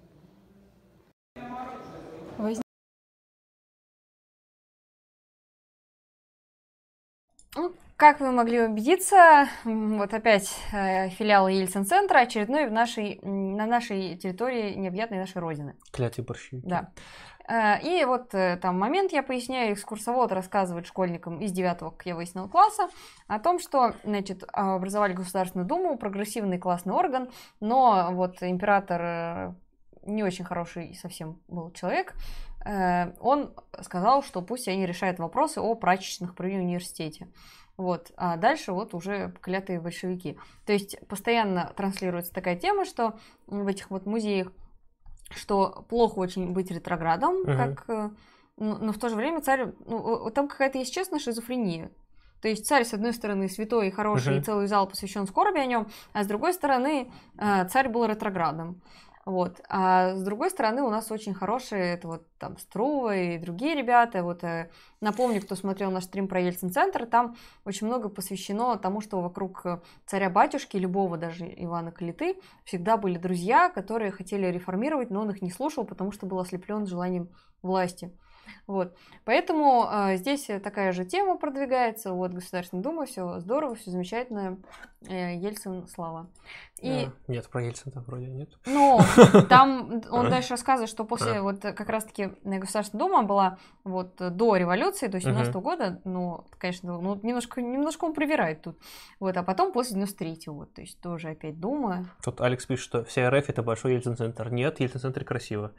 Как 7.97 8.21
вы 8.21 8.31
могли 8.31 8.61
убедиться, 8.61 9.49
вот 9.65 10.13
опять 10.13 10.55
э, 10.73 11.09
филиал 11.11 11.49
Ельцин-центра, 11.49 12.19
очередной 12.19 12.69
в 12.69 12.73
нашей, 12.73 13.19
на 13.23 13.65
нашей 13.67 14.17
территории 14.17 14.75
необъятной 14.75 15.19
нашей 15.19 15.39
родины. 15.39 15.77
Клятые 15.93 16.25
борщевики. 16.25 16.67
Да. 16.67 16.91
Э, 17.49 17.81
И 17.83 18.05
вот 18.05 18.35
э, 18.35 18.59
там 18.61 18.79
момент, 18.79 19.13
я 19.13 19.23
поясняю, 19.23 19.73
экскурсовод 19.73 20.31
рассказывает 20.33 20.87
школьникам 20.87 21.41
из 21.41 21.53
9 21.53 21.79
как 21.79 22.05
я 22.05 22.15
выяснила, 22.15 22.49
класса 22.49 22.91
о 23.29 23.39
том, 23.39 23.59
что, 23.59 23.95
значит, 24.05 24.45
образовали 24.53 25.15
Государственную 25.15 25.67
Думу, 25.67 25.97
прогрессивный 25.97 26.59
классный 26.59 26.93
орган, 26.93 27.31
но 27.61 28.11
вот 28.13 28.43
император 28.43 29.55
не 30.03 30.23
очень 30.23 30.45
хороший 30.45 30.95
совсем 30.95 31.41
был 31.49 31.73
человек, 31.73 32.15
он 33.21 33.55
сказал, 33.83 34.23
что 34.25 34.43
пусть 34.43 34.67
они 34.67 34.87
решают 34.87 35.21
вопросы 35.21 35.61
о 35.61 35.75
прачечных 35.77 36.35
при 36.35 36.57
университете. 36.57 37.29
Вот. 37.77 38.11
А 38.17 38.37
дальше 38.37 38.73
вот 38.73 38.95
уже 38.95 39.33
клятые 39.41 39.81
большевики. 39.81 40.39
То 40.65 40.73
есть 40.73 40.99
постоянно 41.09 41.73
транслируется 41.77 42.33
такая 42.33 42.57
тема, 42.57 42.85
что 42.85 43.19
в 43.47 43.67
этих 43.67 43.91
вот 43.91 44.07
музеях 44.07 44.53
что 45.31 45.85
плохо 45.89 46.21
очень 46.21 46.53
быть 46.53 46.71
ретроградом, 46.71 47.43
Мгм. 47.43 47.57
как, 47.57 47.85
э, 47.89 48.11
но, 48.59 48.79
но 48.79 48.93
в 48.93 48.99
то 48.99 49.09
же 49.09 49.17
время 49.17 49.41
царь, 49.41 49.73
ну, 49.85 50.31
там 50.31 50.47
какая-то, 50.49 50.79
если 50.79 50.93
честно, 50.93 51.19
шизофрения. 51.19 51.91
То 52.41 52.49
есть 52.49 52.67
царь, 52.67 52.85
с 52.85 52.95
одной 52.95 53.13
стороны, 53.13 53.49
святой 53.49 53.89
и 53.89 53.91
хороший, 53.91 54.35
Мгм. 54.35 54.41
и 54.41 54.45
целый 54.45 54.67
зал 54.69 54.87
посвящен 54.87 55.27
скорби 55.27 55.59
о 55.59 55.67
нем, 55.67 55.89
а 56.13 56.23
с 56.23 56.27
другой 56.27 56.53
стороны, 56.53 57.11
э, 57.39 57.69
царь 57.69 57.89
был 57.89 58.05
ретроградом. 58.05 58.81
Вот. 59.27 59.61
А 59.69 60.15
с 60.15 60.23
другой 60.23 60.51
стороны, 60.51 60.83
у 60.83 60.89
нас 60.89 61.11
очень 61.11 61.35
хорошие, 61.35 61.95
это 61.95 62.07
вот 62.07 62.27
там 62.39 62.57
Струва 62.59 63.17
и 63.17 63.39
другие 63.39 63.75
ребята. 63.75 64.23
Вот 64.23 64.45
э, 64.45 64.71
напомню, 65.01 65.43
кто 65.43 65.57
смотрел 65.57 65.91
наш 65.91 66.05
стрим 66.05 66.29
про 66.29 66.41
Ельцин-центр, 66.41 67.07
там 67.07 67.35
очень 67.65 67.89
много 67.89 68.09
посвящено 68.09 68.79
тому, 68.79 69.01
что 69.01 69.21
вокруг 69.21 69.67
царя-батюшки, 70.07 70.77
любого 70.77 71.19
даже 71.19 71.45
Ивана 71.45 71.91
Калиты, 71.91 72.37
всегда 72.65 72.97
были 72.97 73.19
друзья, 73.19 73.69
которые 73.69 74.13
хотели 74.13 74.47
реформировать, 74.47 75.11
но 75.11 75.23
он 75.23 75.31
их 75.31 75.43
не 75.43 75.51
слушал, 75.51 75.85
потому 75.85 76.13
что 76.13 76.27
был 76.27 76.39
ослеплен 76.39 76.87
желанием 76.87 77.29
власти. 77.63 78.13
Вот. 78.67 78.97
Поэтому 79.25 79.89
э, 79.91 80.17
здесь 80.17 80.47
такая 80.63 80.93
же 80.93 81.05
тема 81.05 81.37
продвигается. 81.37 82.13
Вот 82.13 82.33
Государственная 82.33 82.83
Дума, 82.85 83.07
все 83.07 83.41
здорово, 83.41 83.75
все 83.75 83.91
замечательно. 83.91 84.59
Э, 85.09 85.37
Ельцин, 85.37 85.87
слава. 85.89 86.31
И 86.83 87.07
А, 87.07 87.13
Нет, 87.27 87.49
про 87.49 87.63
Ельцин 87.63 87.91
там 87.91 88.05
вроде 88.05 88.27
нет. 88.27 88.51
ну, 88.67 89.01
там 89.49 90.03
он 90.11 90.29
дальше 90.29 90.51
рассказывает, 90.51 90.91
что 90.91 91.05
после 91.05 91.39
А. 91.39 91.43
вот 91.43 91.65
э, 91.65 91.73
как 91.73 91.89
раз-таки 91.89 92.25
э, 92.45 92.59
Государственная 92.59 93.07
Дума 93.07 93.23
была 93.23 93.57
вот 93.83 94.21
э, 94.21 94.29
до 94.29 94.57
революции, 94.57 95.07
до 95.07 95.19
17 95.19 95.55
Мгм. 95.55 95.63
года, 95.63 96.01
ну, 96.05 96.45
конечно, 96.59 97.01
ну, 97.01 97.19
немножко, 97.23 97.63
немножко 97.63 98.05
он 98.05 98.13
привирает 98.13 98.61
тут. 98.61 98.79
Вот, 99.21 99.35
а 99.39 99.43
потом 99.43 99.73
после 99.73 99.95
93 99.95 100.39
вот, 100.49 100.75
то 100.75 100.83
есть 100.83 101.01
тоже 101.01 101.31
опять 101.31 101.59
Дума. 101.59 102.11
Тут 102.23 102.43
Алекс 102.43 102.67
пишет, 102.67 102.85
что 102.85 103.05
вся 103.05 103.31
РФ 103.31 103.49
это 103.49 103.63
большой 103.63 103.95
Ельцин-центр. 103.95 104.51
Нет, 104.51 104.79
Ельцин-центр 104.79 105.25
красиво. 105.25 105.73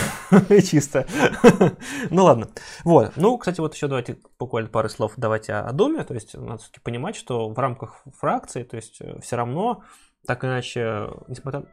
Чисто. 0.48 1.06
Ну 2.10 2.24
ладно. 2.24 2.48
Вот. 2.84 3.12
Ну, 3.16 3.38
кстати, 3.38 3.60
вот 3.60 3.74
еще 3.74 3.86
давайте 3.86 4.18
буквально 4.38 4.68
пару 4.68 4.88
слов 4.88 5.12
давайте 5.16 5.54
о 5.54 5.72
Думе. 5.72 6.02
То 6.04 6.14
есть 6.14 6.34
надо 6.36 6.58
все-таки 6.58 6.80
понимать, 6.80 7.16
что 7.16 7.48
в 7.48 7.58
рамках 7.58 8.02
фракции, 8.18 8.62
то 8.64 8.76
есть 8.76 9.00
все 9.22 9.36
равно, 9.36 9.82
так 10.26 10.44
иначе, 10.44 11.08
несмотря 11.28 11.64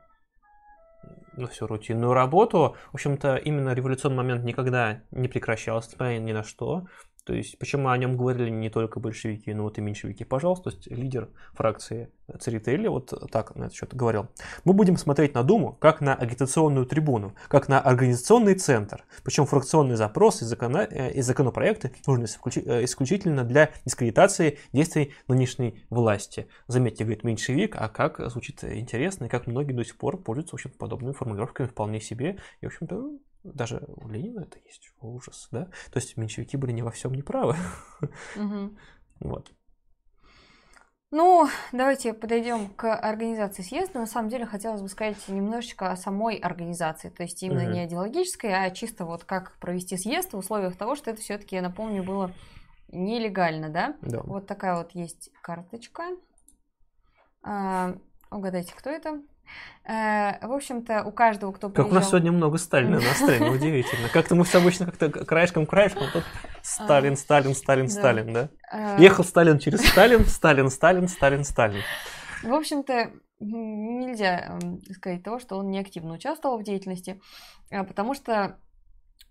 на 1.34 1.48
всю 1.48 1.68
рутинную 1.68 2.14
работу, 2.14 2.76
в 2.92 2.96
общем-то, 2.96 3.38
именно 3.38 3.74
революционный 3.74 4.18
момент 4.18 4.44
никогда 4.44 5.02
не 5.12 5.28
прекращался, 5.28 5.92
несмотря 5.92 6.20
ни 6.20 6.32
на 6.32 6.44
что. 6.44 6.86
То 7.30 7.36
есть, 7.36 7.60
почему 7.60 7.90
о 7.90 7.98
нем 8.00 8.18
говорили 8.18 8.50
не 8.50 8.72
только 8.72 9.00
большевики, 9.00 9.54
но 9.54 9.62
вот 9.62 9.78
и 9.78 9.82
меньшевики. 9.82 10.24
Пожалуйста, 10.24 10.72
то 10.72 10.76
есть 10.76 10.88
лидер 10.88 11.30
фракции 11.54 12.10
Церетели 12.40 12.88
вот 12.88 13.14
так 13.32 13.56
на 13.56 13.66
этот 13.66 13.76
счет 13.76 13.94
говорил. 13.94 14.30
Мы 14.64 14.74
будем 14.74 14.98
смотреть 14.98 15.36
на 15.36 15.44
Думу 15.44 15.74
как 15.74 16.02
на 16.02 16.16
агитационную 16.16 16.88
трибуну, 16.88 17.36
как 17.48 17.70
на 17.70 17.80
организационный 17.80 18.56
центр. 18.56 19.06
Причем 19.24 19.46
фракционные 19.46 19.96
запросы 19.96 20.44
и, 20.44 20.48
закона- 20.48 20.88
э, 20.90 21.12
и 21.12 21.22
законопроекты 21.22 21.92
нужны 22.08 22.26
э, 22.26 22.84
исключительно 22.86 23.44
для 23.44 23.70
дискредитации 23.86 24.58
действий 24.74 25.14
нынешней 25.28 25.84
власти. 25.92 26.48
Заметьте, 26.66 27.04
говорит 27.04 27.24
меньшевик, 27.24 27.76
а 27.78 27.90
как 27.90 28.28
звучит 28.32 28.64
интересно, 28.64 29.26
и 29.26 29.30
как 29.30 29.46
многие 29.46 29.74
до 29.74 29.86
сих 29.86 29.98
пор 29.98 30.18
пользуются 30.18 30.54
в 30.54 30.56
общем, 30.56 30.72
подобными 30.72 31.14
формулировками 31.14 31.68
вполне 31.68 32.02
себе. 32.02 32.38
И, 32.62 32.66
в 32.66 32.70
общем-то, 32.70 33.20
даже 33.44 33.86
у 33.88 34.08
Ленина 34.08 34.42
это 34.42 34.60
есть 34.60 34.92
ужас, 35.02 35.48
да? 35.52 35.66
То 35.92 36.00
есть 36.00 36.18
меньшевики 36.18 36.58
были 36.58 36.72
не 36.72 36.84
во 36.84 36.92
всем 36.92 37.14
неправы. 37.14 37.56
Мгм. 38.36 38.78
Вот. 39.20 39.52
Ну, 41.12 41.48
давайте 41.72 42.14
подойдем 42.14 42.70
к 42.70 42.96
организации 42.96 43.64
съезда. 43.64 44.00
На 44.00 44.06
самом 44.06 44.30
деле, 44.30 44.46
хотелось 44.46 44.82
бы 44.82 44.90
сказать 44.90 45.18
немножечко 45.28 45.92
о 45.92 45.96
самой 45.96 46.36
организации. 46.36 47.10
То 47.10 47.24
есть 47.24 47.42
именно 47.42 47.64
Мгм. 47.64 47.72
не 47.74 47.86
идеологической, 47.88 48.54
а 48.54 48.70
чисто 48.70 49.06
вот 49.06 49.24
как 49.24 49.58
провести 49.60 49.98
съезд 49.98 50.34
в 50.34 50.38
условиях 50.38 50.78
того, 50.78 50.96
что 50.96 51.10
это 51.10 51.20
все-таки, 51.20 51.56
я 51.56 51.64
напомню, 51.64 52.04
было 52.04 52.32
нелегально, 52.90 53.70
да? 53.70 53.98
Да. 54.02 54.22
Вот 54.22 54.46
такая 54.46 54.78
вот 54.78 54.92
есть 54.92 55.32
карточка. 55.42 56.04
А, 57.42 57.96
угадайте, 58.30 58.74
кто 58.76 58.92
это? 58.92 59.22
Э, 59.86 60.46
в 60.46 60.52
общем-то, 60.52 61.04
у 61.04 61.12
каждого, 61.12 61.52
кто 61.52 61.70
Как 61.70 61.88
у 61.88 61.90
нас 61.90 62.04
приезжал- 62.06 62.10
сегодня 62.12 62.32
много 62.32 62.58
Сталина 62.58 62.98
на 63.00 63.02
сцене, 63.16 63.50
удивительно. 63.50 64.08
Как-то 64.10 64.36
мы 64.36 64.44
все 64.44 64.60
обычно 64.60 64.86
как-то 64.86 65.10
краешком-краешком, 65.10 66.04
а 66.10 66.12
тут 66.12 66.24
Сталин, 66.62 67.16
Сталин, 67.18 67.56
Сталин. 67.56 67.90
Сталин, 67.90 68.34
да? 68.34 68.50
э, 68.72 68.98
Ехал 69.00 69.24
Сталин 69.24 69.58
через 69.58 69.88
Сталин, 69.88 70.26
Сталин, 70.26 70.70
Сталин, 70.70 71.08
Сталин, 71.08 71.44
Сталин. 71.44 71.82
В 72.44 72.54
общем-то, 72.54 73.12
нельзя 73.40 74.60
м, 74.62 74.80
сказать 74.94 75.24
того, 75.24 75.40
что 75.40 75.58
он 75.58 75.72
не 75.72 75.80
активно 75.80 76.14
участвовал 76.14 76.58
в 76.60 76.64
деятельности, 76.64 77.20
а, 77.72 77.84
потому 77.84 78.14
что 78.14 78.58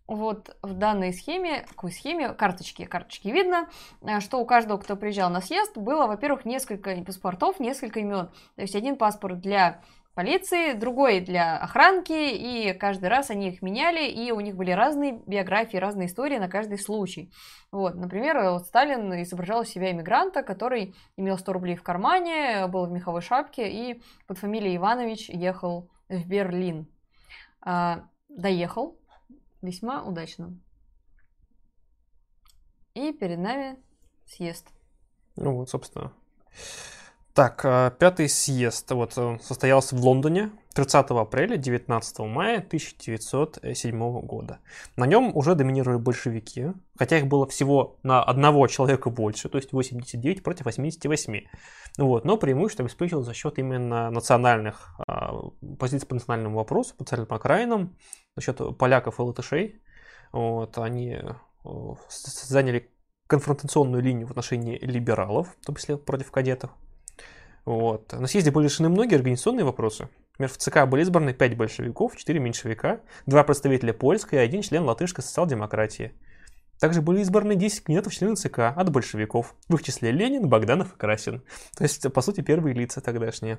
вот 0.07 0.57
в 0.63 0.73
данной 0.73 1.13
схеме, 1.13 1.67
какой 1.69 1.93
схеме, 1.93 2.31
карточки, 2.33 2.87
карточки 2.87 3.29
видно, 3.29 3.69
э, 4.01 4.21
что 4.21 4.39
у 4.39 4.47
каждого, 4.47 4.79
кто 4.79 4.97
приезжал 4.97 5.29
на 5.31 5.43
съезд, 5.43 5.77
было, 5.77 6.07
во-первых, 6.07 6.47
несколько 6.47 6.97
паспортов, 7.05 7.61
несколько 7.61 8.01
имен. 8.01 8.29
То 8.57 8.63
есть 8.63 8.75
один 8.75 8.97
паспорт 8.97 9.41
для 9.41 9.83
полиции, 10.19 10.73
другой 10.73 11.21
для 11.21 11.59
охранки, 11.59 12.11
и 12.11 12.73
каждый 12.73 13.09
раз 13.09 13.31
они 13.31 13.51
их 13.51 13.63
меняли, 13.63 14.11
и 14.11 14.33
у 14.33 14.41
них 14.41 14.57
были 14.57 14.73
разные 14.73 15.13
биографии, 15.13 15.77
разные 15.77 16.09
истории 16.09 16.39
на 16.39 16.49
каждый 16.49 16.77
случай. 16.81 17.33
Вот, 17.71 17.95
например, 17.95 18.37
вот 18.51 18.67
Сталин 18.67 19.23
изображал 19.23 19.65
себя 19.65 19.93
иммигранта, 19.93 20.43
который 20.43 20.97
имел 21.17 21.39
100 21.39 21.53
рублей 21.53 21.77
в 21.77 21.85
кармане, 21.85 22.67
был 22.67 22.87
в 22.87 22.91
меховой 22.91 23.21
шапке 23.21 23.71
и 23.71 24.03
под 24.27 24.39
фамилией 24.39 24.79
Иванович 24.79 25.29
ехал 25.29 25.89
в 26.09 26.27
Берлин. 26.27 26.89
А, 27.61 28.09
доехал, 28.29 28.99
весьма 29.63 30.03
удачно. 30.03 30.59
И 32.95 33.13
перед 33.13 33.39
нами 33.39 33.79
съезд. 34.27 34.67
Ну 35.37 35.55
вот, 35.55 35.71
собственно. 35.71 36.13
Так, 37.39 37.65
а, 37.65 37.91
пятый 37.91 38.29
съезд 38.29 38.91
вот, 38.91 39.13
состоялся 39.13 39.95
в 39.95 40.01
Лондоне 40.01 40.51
30 40.75 41.11
апреля 41.11 41.57
19 41.57 42.19
мая 42.27 42.59
1907 42.59 44.21
года. 44.23 44.59
На 44.97 45.07
нем 45.07 45.31
уже 45.37 45.55
доминировали 45.55 45.99
большевики, 45.99 46.73
хотя 46.99 47.19
их 47.19 47.29
было 47.29 47.47
всего 47.47 48.01
на 48.03 48.25
одного 48.25 48.67
человека 48.67 49.11
больше, 49.11 49.49
то 49.49 49.57
есть 49.57 49.73
89 49.73 50.43
против 50.43 50.65
88. 50.65 51.45
Вот, 51.99 52.25
но 52.25 52.37
преимущество 52.39 52.85
обеспечил 52.85 53.23
за 53.23 53.35
счет 53.35 53.61
именно 53.61 54.11
национальных 54.11 54.99
а, 55.07 55.33
позиций 55.79 56.09
по 56.09 56.17
национальному 56.17 56.57
вопросу, 56.57 56.97
по 56.97 57.05
национальным 57.05 57.37
окраинам, 57.37 57.97
за 58.35 58.43
счет 58.43 58.61
поляков 58.79 59.21
и 59.21 59.23
латышей. 59.23 59.81
Вот, 60.33 60.77
они 60.77 61.21
заняли 62.19 62.91
конфронтационную 63.29 64.03
линию 64.03 64.27
в 64.27 64.31
отношении 64.31 64.77
либералов, 64.79 65.57
в 65.63 65.67
том 65.67 65.77
числе 65.77 65.99
против 65.99 66.33
кадетов. 66.33 66.73
Вот. 67.69 68.15
На 68.15 68.27
съезде 68.27 68.51
были 68.51 68.65
решены 68.65 68.89
многие 68.89 69.17
организационные 69.17 69.67
вопросы. 69.67 70.09
Например, 70.39 70.51
в 70.51 70.57
ЦК 70.57 70.87
были 70.87 71.03
избраны 71.03 71.35
5 71.35 71.55
большевиков, 71.59 72.17
4 72.17 72.41
меньшевика, 72.41 73.03
2 73.27 73.45
представителя 73.45 73.93
польской 73.93 74.39
и 74.39 74.43
1 74.43 74.63
член 74.63 74.85
латышской 74.85 75.23
социал-демократии. 75.23 76.15
Также 76.81 77.03
были 77.03 77.21
избраны 77.21 77.57
10 77.57 77.85
кандидатов 77.85 78.15
членов 78.15 78.39
ЦК 78.39 78.61
от 78.75 78.91
большевиков, 78.91 79.55
в 79.69 79.75
их 79.75 79.83
числе 79.83 80.13
Ленин, 80.13 80.49
Богданов 80.49 80.95
и 80.95 80.97
Красин. 80.97 81.43
То 81.77 81.83
есть, 81.83 82.11
по 82.11 82.23
сути, 82.23 82.41
первые 82.41 82.75
лица 82.75 83.03
тогдашние. 83.03 83.59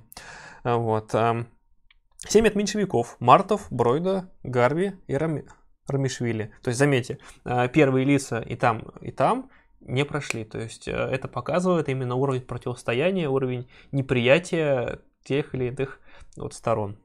Вот. 0.63 1.11
7 1.11 2.47
от 2.47 2.55
меньшевиков. 2.55 3.15
Мартов, 3.19 3.67
Бройда, 3.69 4.31
Гарви 4.41 4.93
и 5.05 5.13
Рами... 5.13 5.45
Рамишвили. 5.87 6.51
То 6.63 6.69
есть, 6.69 6.79
заметьте, 6.79 7.19
а, 7.43 7.67
первые 7.67 8.05
лица 8.05 8.39
и 8.39 8.55
там, 8.55 8.91
и 9.01 9.11
там 9.11 9.51
не 9.81 10.05
прошли. 10.05 10.43
То 10.43 10.59
есть 10.59 10.87
э, 10.87 10.91
это 10.91 11.27
показывает 11.27 11.89
именно 11.89 12.15
уровень 12.15 12.41
противостояния, 12.41 13.29
уровень 13.29 13.67
неприятия 13.91 14.99
тех 15.23 15.53
или 15.55 15.65
иных 15.65 15.99
вот 16.37 16.53
сторон. 16.53 16.97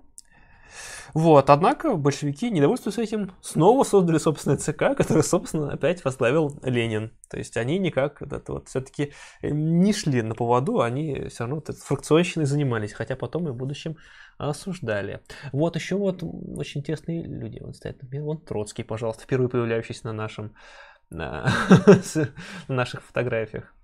Вот, 1.12 1.50
однако 1.50 1.94
большевики, 1.94 2.50
недовольствуясь 2.50 2.98
этим, 2.98 3.32
снова 3.40 3.84
создали 3.84 4.18
собственное 4.18 4.56
ЦК, 4.56 4.96
который, 4.96 5.22
собственно, 5.22 5.72
опять 5.72 6.04
возглавил 6.04 6.58
Ленин. 6.62 7.12
То 7.30 7.38
есть 7.38 7.56
они 7.56 7.78
никак 7.78 8.20
это 8.22 8.42
вот, 8.52 8.68
все-таки 8.68 9.12
э, 9.40 9.50
не 9.50 9.92
шли 9.92 10.22
на 10.22 10.34
поводу, 10.34 10.80
они 10.80 11.28
все 11.28 11.44
равно 11.44 11.56
вот, 11.56 11.68
фракционщиной 11.76 12.46
занимались, 12.46 12.92
хотя 12.92 13.14
потом 13.14 13.48
и 13.48 13.52
в 13.52 13.56
будущем 13.56 13.96
осуждали. 14.38 15.20
Вот 15.52 15.76
еще 15.76 15.96
вот 15.96 16.22
очень 16.22 16.80
интересные 16.80 17.24
люди. 17.24 17.60
Вот 17.60 17.76
стоят, 17.76 18.02
например, 18.02 18.26
вон 18.26 18.40
Троцкий, 18.40 18.82
пожалуйста, 18.82 19.22
впервые 19.22 19.48
появляющийся 19.48 20.06
на 20.06 20.12
нашем 20.12 20.54
на 21.10 21.50
наших 22.68 23.02
фотографиях. 23.02 23.74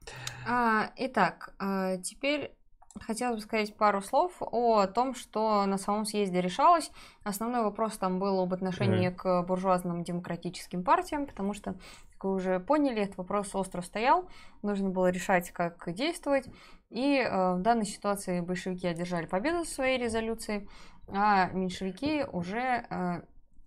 А, 0.47 0.91
итак, 0.97 1.55
а, 1.59 1.99
теперь 1.99 2.53
хотелось 2.99 3.37
бы 3.37 3.43
сказать 3.43 3.77
пару 3.77 4.03
слов 4.03 4.33
о 4.41 4.87
том, 4.87 5.15
что 5.15 5.65
на 5.67 5.79
самом 5.79 6.05
съезде 6.05 6.41
решалось. 6.41 6.91
Основной 7.23 7.63
вопрос 7.63 7.97
там 7.97 8.19
был 8.19 8.41
об 8.41 8.53
отношении 8.53 9.11
mm-hmm. 9.11 9.15
к 9.15 9.43
буржуазным 9.43 10.03
демократическим 10.03 10.83
партиям, 10.83 11.27
потому 11.27 11.55
что, 11.55 11.75
как 12.13 12.25
вы 12.25 12.35
уже 12.35 12.61
поняли, 12.61 13.03
этот 13.03 13.19
вопрос 13.19 13.55
остро 13.55 13.83
стоял. 13.83 14.29
Нужно 14.63 14.91
было 14.91 15.11
решать, 15.11 15.51
как 15.51 15.93
действовать. 15.93 16.49
И 16.91 17.19
э, 17.19 17.55
в 17.55 17.61
данной 17.61 17.87
ситуации 17.87 18.41
большевики 18.41 18.87
одержали 18.89 19.27
победу 19.27 19.63
в 19.63 19.69
своей 19.69 19.97
резолюции, 19.97 20.69
а 21.07 21.49
меньшевики 21.53 22.25
уже 22.33 22.85
э, 22.91 23.23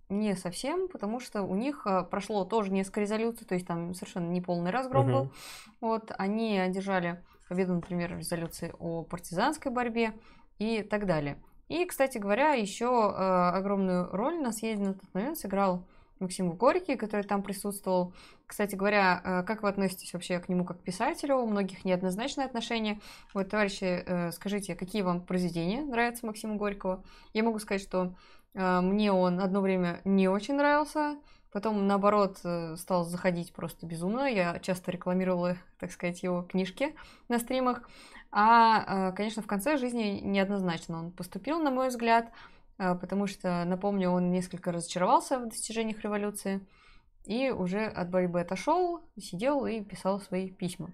не 0.08 0.36
совсем, 0.36 0.88
потому 0.88 1.20
что 1.20 1.42
у 1.42 1.54
них 1.54 1.86
э, 1.86 2.04
прошло 2.04 2.44
тоже 2.44 2.70
несколько 2.72 3.00
резолюций, 3.00 3.46
то 3.46 3.54
есть 3.54 3.66
там 3.66 3.94
совершенно 3.94 4.30
не 4.30 4.40
полный 4.40 4.70
разгром 4.70 5.06
был. 5.06 5.32
Вот, 5.80 6.12
они 6.18 6.58
одержали 6.58 7.22
победу, 7.48 7.74
например, 7.74 8.14
в 8.14 8.18
резолюции 8.18 8.74
о 8.78 9.02
партизанской 9.02 9.70
борьбе 9.72 10.12
и 10.58 10.82
так 10.82 11.06
далее. 11.06 11.38
И, 11.68 11.84
кстати 11.86 12.18
говоря, 12.18 12.52
еще 12.52 12.86
э, 12.86 13.56
огромную 13.56 14.10
роль 14.12 14.40
на 14.40 14.52
съезде 14.52 14.84
на 14.84 14.94
тот 14.94 15.14
момент 15.14 15.38
сыграл 15.38 15.86
Максим 16.20 16.52
Горький, 16.52 16.96
который 16.96 17.24
там 17.24 17.42
присутствовал. 17.42 18.12
Кстати 18.46 18.74
говоря, 18.74 19.20
э, 19.24 19.42
как 19.44 19.62
вы 19.62 19.68
относитесь 19.68 20.12
вообще 20.12 20.38
к 20.38 20.48
нему 20.48 20.64
как 20.64 20.80
к 20.80 20.82
писателю? 20.82 21.36
У 21.36 21.46
многих 21.46 21.84
неоднозначное 21.84 22.46
отношение. 22.46 23.00
Вот, 23.32 23.48
товарищи, 23.48 23.84
э, 23.84 24.30
скажите, 24.32 24.74
какие 24.74 25.02
вам 25.02 25.20
произведения 25.22 25.82
нравятся 25.82 26.26
Максиму 26.26 26.56
Горького? 26.56 27.02
Я 27.32 27.42
могу 27.42 27.58
сказать, 27.58 27.82
что 27.82 28.14
мне 28.54 29.12
он 29.12 29.40
одно 29.40 29.60
время 29.60 30.00
не 30.04 30.28
очень 30.28 30.54
нравился, 30.54 31.16
потом, 31.54 31.86
наоборот, 31.86 32.40
э, 32.42 32.76
стал 32.76 33.04
заходить 33.04 33.52
просто 33.52 33.86
безумно. 33.86 34.26
Я 34.26 34.58
часто 34.58 34.90
рекламировала, 34.90 35.56
так 35.78 35.92
сказать, 35.92 36.22
его 36.24 36.42
книжки 36.42 36.96
на 37.28 37.38
стримах. 37.38 37.88
А, 38.32 38.84
а, 38.86 39.12
конечно, 39.12 39.40
в 39.40 39.46
конце 39.46 39.78
жизни 39.78 40.20
неоднозначно 40.20 40.98
он 40.98 41.12
поступил, 41.12 41.60
на 41.60 41.70
мой 41.70 41.88
взгляд, 41.88 42.32
а, 42.76 42.96
потому 42.96 43.28
что, 43.28 43.64
напомню, 43.64 44.10
он 44.10 44.32
несколько 44.32 44.72
разочаровался 44.72 45.38
в 45.38 45.48
достижениях 45.48 46.00
революции 46.00 46.60
и 47.24 47.50
уже 47.50 47.86
от 47.86 48.10
борьбы 48.10 48.40
отошел, 48.40 49.02
сидел 49.16 49.64
и 49.64 49.80
писал 49.80 50.20
свои 50.20 50.50
письма. 50.50 50.90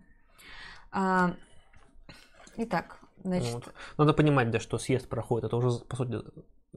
Итак, 2.57 2.99
значит... 3.25 3.55
Вот. 3.55 3.75
Надо 3.97 4.13
понимать, 4.13 4.51
да, 4.51 4.61
что 4.61 4.77
съезд 4.77 5.09
проходит, 5.09 5.47
это 5.47 5.57
уже, 5.57 5.79
по 5.87 5.97
сути, 5.97 6.19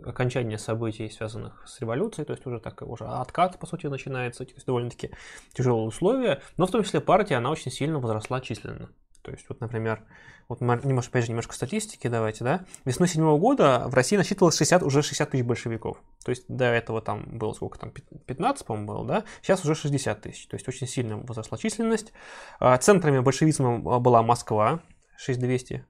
окончание 0.01 0.57
событий, 0.57 1.09
связанных 1.09 1.63
с 1.67 1.79
революцией, 1.81 2.25
то 2.25 2.33
есть 2.33 2.45
уже 2.45 2.59
так 2.59 2.81
уже 2.81 3.05
откат, 3.05 3.59
по 3.59 3.65
сути, 3.65 3.87
начинается, 3.87 4.45
то 4.45 4.53
есть 4.53 4.65
довольно-таки 4.65 5.11
тяжелые 5.53 5.87
условия, 5.87 6.41
но 6.57 6.65
в 6.65 6.71
том 6.71 6.83
числе 6.83 6.99
партия, 6.99 7.35
она 7.35 7.51
очень 7.51 7.71
сильно 7.71 7.99
возросла 7.99 8.41
численно. 8.41 8.89
То 9.23 9.31
есть, 9.31 9.45
вот, 9.47 9.61
например, 9.61 10.03
вот 10.49 10.59
немножко, 10.59 11.11
опять 11.11 11.23
же, 11.23 11.29
немножко 11.29 11.55
статистики 11.55 12.07
давайте, 12.07 12.43
да. 12.43 12.65
Весной 12.83 13.07
седьмого 13.07 13.39
года 13.39 13.85
в 13.87 13.93
России 13.93 14.17
насчитывалось 14.17 14.57
60, 14.57 14.83
уже 14.83 15.01
60 15.01 15.31
тысяч 15.31 15.45
большевиков. 15.45 15.97
То 16.25 16.31
есть 16.31 16.43
до 16.49 16.65
этого 16.65 17.01
там 17.01 17.37
было 17.37 17.53
сколько 17.53 17.79
там, 17.79 17.91
15, 17.91 18.65
по-моему, 18.65 18.87
было, 18.87 19.05
да? 19.05 19.23
Сейчас 19.41 19.63
уже 19.63 19.75
60 19.75 20.21
тысяч. 20.21 20.47
То 20.47 20.55
есть 20.55 20.67
очень 20.67 20.87
сильно 20.87 21.17
возросла 21.19 21.57
численность. 21.57 22.11
А, 22.59 22.77
центрами 22.77 23.19
большевизма 23.19 23.79
была 23.99 24.21
Москва, 24.23 24.81
6200 25.15 25.85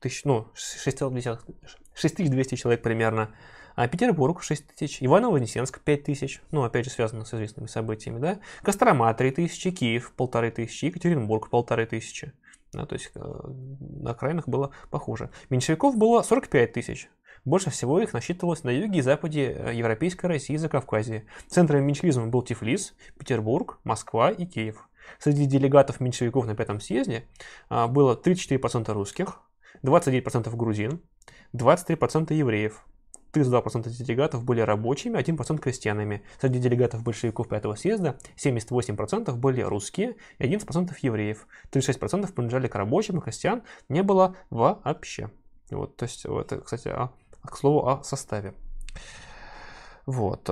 тысяч, 0.00 0.24
ну, 0.24 0.48
6200 1.94 2.56
человек 2.56 2.82
примерно. 2.82 3.34
А 3.74 3.88
Петербург 3.88 4.42
6 4.42 4.74
тысяч, 4.74 5.02
Иваново-Вознесенск 5.02 5.80
5 5.80 6.04
тысяч, 6.04 6.42
ну, 6.50 6.62
опять 6.62 6.84
же, 6.84 6.90
связано 6.90 7.24
с 7.24 7.32
известными 7.32 7.66
событиями, 7.66 8.18
да, 8.18 8.38
Кострома 8.62 9.12
3 9.14 9.30
тысячи, 9.30 9.70
Киев 9.70 10.12
полторы 10.14 10.50
тысячи, 10.50 10.86
Екатеринбург 10.86 11.48
полторы 11.48 11.86
тысячи, 11.86 12.34
да, 12.74 12.84
то 12.84 12.94
есть 12.94 13.10
э, 13.14 13.20
на 13.20 14.10
окраинах 14.10 14.46
было 14.46 14.72
похуже. 14.90 15.30
Меньшевиков 15.48 15.96
было 15.96 16.20
45 16.20 16.72
тысяч, 16.74 17.08
больше 17.44 17.70
всего 17.70 18.00
их 18.00 18.12
насчитывалось 18.12 18.62
на 18.62 18.70
юге 18.70 19.00
и 19.00 19.02
западе 19.02 19.52
э, 19.52 19.74
Европейской 19.74 20.26
России 20.26 20.54
и 20.54 20.58
Закавказья. 20.58 21.24
Центром 21.48 21.84
меньшевизма 21.84 22.28
был 22.28 22.42
Тифлис, 22.42 22.94
Петербург, 23.18 23.80
Москва 23.82 24.30
и 24.30 24.46
Киев. 24.46 24.88
Среди 25.18 25.46
делегатов 25.46 25.98
меньшевиков 26.00 26.46
на 26.46 26.54
пятом 26.54 26.80
съезде 26.80 27.24
а, 27.68 27.88
было 27.88 28.14
34% 28.14 28.92
русских, 28.92 29.40
29% 29.82 30.54
грузин, 30.54 31.02
23% 31.54 32.32
евреев. 32.32 32.84
32% 33.32 33.88
делегатов 33.88 34.44
были 34.44 34.60
рабочими, 34.60 35.18
1% 35.18 35.58
крестьянами. 35.58 36.22
Среди 36.40 36.58
делегатов 36.58 37.02
большевиков 37.02 37.48
пятого 37.48 37.74
съезда 37.74 38.18
78% 38.36 39.34
были 39.36 39.62
русские 39.62 40.16
и 40.38 40.44
11% 40.44 40.94
евреев. 41.00 41.46
36% 41.70 42.32
принадлежали 42.32 42.68
к 42.68 42.74
рабочим, 42.74 43.18
и 43.18 43.20
крестьян 43.22 43.62
не 43.88 44.02
было 44.02 44.36
вообще. 44.50 45.30
Вот, 45.70 45.96
то 45.96 46.04
есть, 46.04 46.26
это, 46.26 46.60
кстати, 46.60 46.88
а, 46.88 47.10
к 47.42 47.56
слову 47.56 47.88
о 47.88 48.02
составе. 48.02 48.54
Вот. 50.04 50.50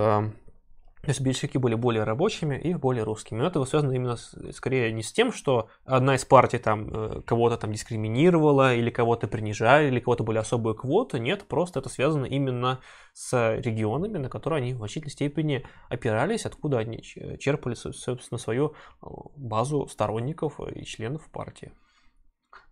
То 1.03 1.09
есть 1.09 1.23
большевики 1.23 1.57
были 1.57 1.75
более 1.75 2.05
рабочими 2.05 2.57
и 2.57 2.75
более 2.75 3.05
русскими. 3.05 3.39
Но 3.39 3.47
это 3.47 3.65
связано 3.65 3.93
именно 3.93 4.17
с, 4.17 4.35
скорее 4.53 4.93
не 4.93 5.03
с 5.03 5.13
тем, 5.13 5.33
что 5.33 5.69
одна 5.85 6.15
из 6.15 6.27
партий 6.27 6.59
там 6.59 6.91
э, 6.93 7.23
кого-то 7.23 7.57
там 7.57 7.73
дискриминировала, 7.73 8.75
или 8.75 8.91
кого-то 8.91 9.27
принижали, 9.27 9.89
или 9.89 10.01
кого-то 10.01 10.25
были 10.25 10.37
особые 10.37 10.75
квоты. 10.75 11.19
Нет, 11.19 11.45
просто 11.49 11.81
это 11.81 11.89
связано 11.89 12.27
именно 12.27 12.81
с 13.15 13.57
регионами, 13.57 14.19
на 14.19 14.29
которые 14.29 14.59
они 14.59 14.75
в 14.75 14.79
значительной 14.79 15.13
степени 15.13 15.65
опирались, 15.89 16.45
откуда 16.45 16.79
они 16.79 17.01
черпали, 17.03 17.75
собственно, 17.75 18.39
свою 18.39 18.75
э, 19.03 19.07
базу 19.37 19.89
сторонников 19.89 20.61
и 20.61 20.85
членов 20.85 21.31
партии. 21.31 21.73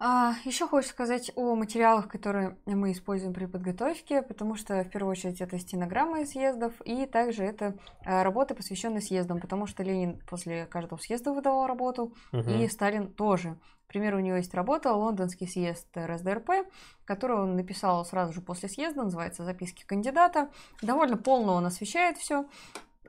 А, 0.00 0.34
еще 0.44 0.68
хочется 0.68 0.94
сказать 0.94 1.32
о 1.34 1.56
материалах, 1.56 2.08
которые 2.08 2.56
мы 2.66 2.92
используем 2.92 3.34
при 3.34 3.46
подготовке, 3.46 4.22
потому 4.22 4.54
что 4.54 4.84
в 4.84 4.90
первую 4.90 5.10
очередь 5.10 5.40
это 5.40 5.58
стенограммы 5.58 6.24
съездов 6.24 6.72
и 6.84 7.04
также 7.06 7.42
это 7.42 7.76
а, 8.04 8.22
работы, 8.22 8.54
посвященные 8.54 9.00
съездам, 9.00 9.40
потому 9.40 9.66
что 9.66 9.82
Ленин 9.82 10.20
после 10.28 10.66
каждого 10.66 11.00
съезда 11.00 11.32
выдавал 11.32 11.66
работу, 11.66 12.14
угу. 12.32 12.48
и 12.48 12.68
Сталин 12.68 13.12
тоже. 13.12 13.56
К 13.86 13.90
примеру, 13.90 14.18
у 14.18 14.20
него 14.20 14.36
есть 14.36 14.54
работа 14.54 14.92
«Лондонский 14.92 15.48
съезд 15.48 15.86
РСДРП», 15.96 16.50
которую 17.04 17.44
он 17.44 17.56
написал 17.56 18.04
сразу 18.04 18.34
же 18.34 18.42
после 18.42 18.68
съезда, 18.68 19.02
называется 19.02 19.44
«Записки 19.44 19.84
кандидата». 19.84 20.50
Довольно 20.82 21.16
полно 21.16 21.54
он 21.54 21.66
освещает 21.66 22.18
все, 22.18 22.44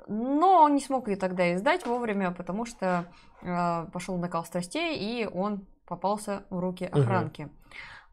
но 0.07 0.63
он 0.63 0.73
не 0.73 0.81
смог 0.81 1.07
ее 1.07 1.17
тогда 1.17 1.53
издать 1.53 1.85
вовремя, 1.85 2.31
потому 2.31 2.65
что 2.65 3.11
э, 3.41 3.85
пошел 3.91 4.17
накал 4.17 4.45
страстей, 4.45 4.97
и 4.97 5.27
он 5.27 5.67
попался 5.89 6.43
в 6.49 6.59
руки 6.59 6.85
охранки. 6.85 7.43
Угу. 7.43 7.51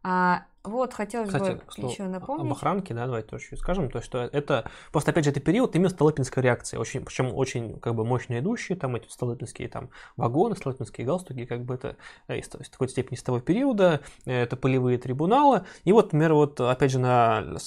А, 0.03 0.45
вот, 0.63 0.95
хотелось 0.95 1.29
Кстати, 1.29 1.53
бы 1.53 1.63
слово, 1.69 1.93
еще 1.93 2.05
напомнить. 2.05 2.45
Об 2.45 2.53
охранке, 2.53 2.95
да, 2.95 3.07
давайте 3.07 3.29
тоже 3.29 3.45
еще 3.45 3.57
скажем, 3.57 3.91
то, 3.91 4.01
что 4.01 4.19
это, 4.19 4.69
просто 4.93 5.11
опять 5.11 5.25
же, 5.25 5.31
это 5.31 5.41
период 5.41 5.75
именно 5.75 5.89
Столыпинской 5.89 6.43
реакции, 6.43 6.77
очень, 6.77 7.05
причем 7.05 7.35
очень, 7.35 7.79
как 7.81 7.95
бы, 7.95 8.05
мощно 8.05 8.39
идущие, 8.39 8.77
там, 8.77 8.97
эти 8.97 9.09
столыпинские, 9.09 9.69
там, 9.69 9.91
вагоны, 10.17 10.57
столыпинские 10.57 11.07
галстуки, 11.07 11.45
как 11.45 11.65
бы, 11.65 11.75
это 11.75 11.97
э, 12.29 12.39
из, 12.39 12.47
из 12.55 12.69
такой 12.69 12.89
степени 12.89 13.17
с 13.17 13.23
того 13.23 13.41
периода, 13.41 14.01
э, 14.27 14.43
это 14.43 14.57
полевые 14.57 14.99
трибуналы, 14.99 15.65
и 15.85 15.93
вот, 15.93 16.07
например, 16.07 16.35
вот, 16.35 16.61
опять 16.61 16.93
же, 16.93 16.99
на 16.99 17.59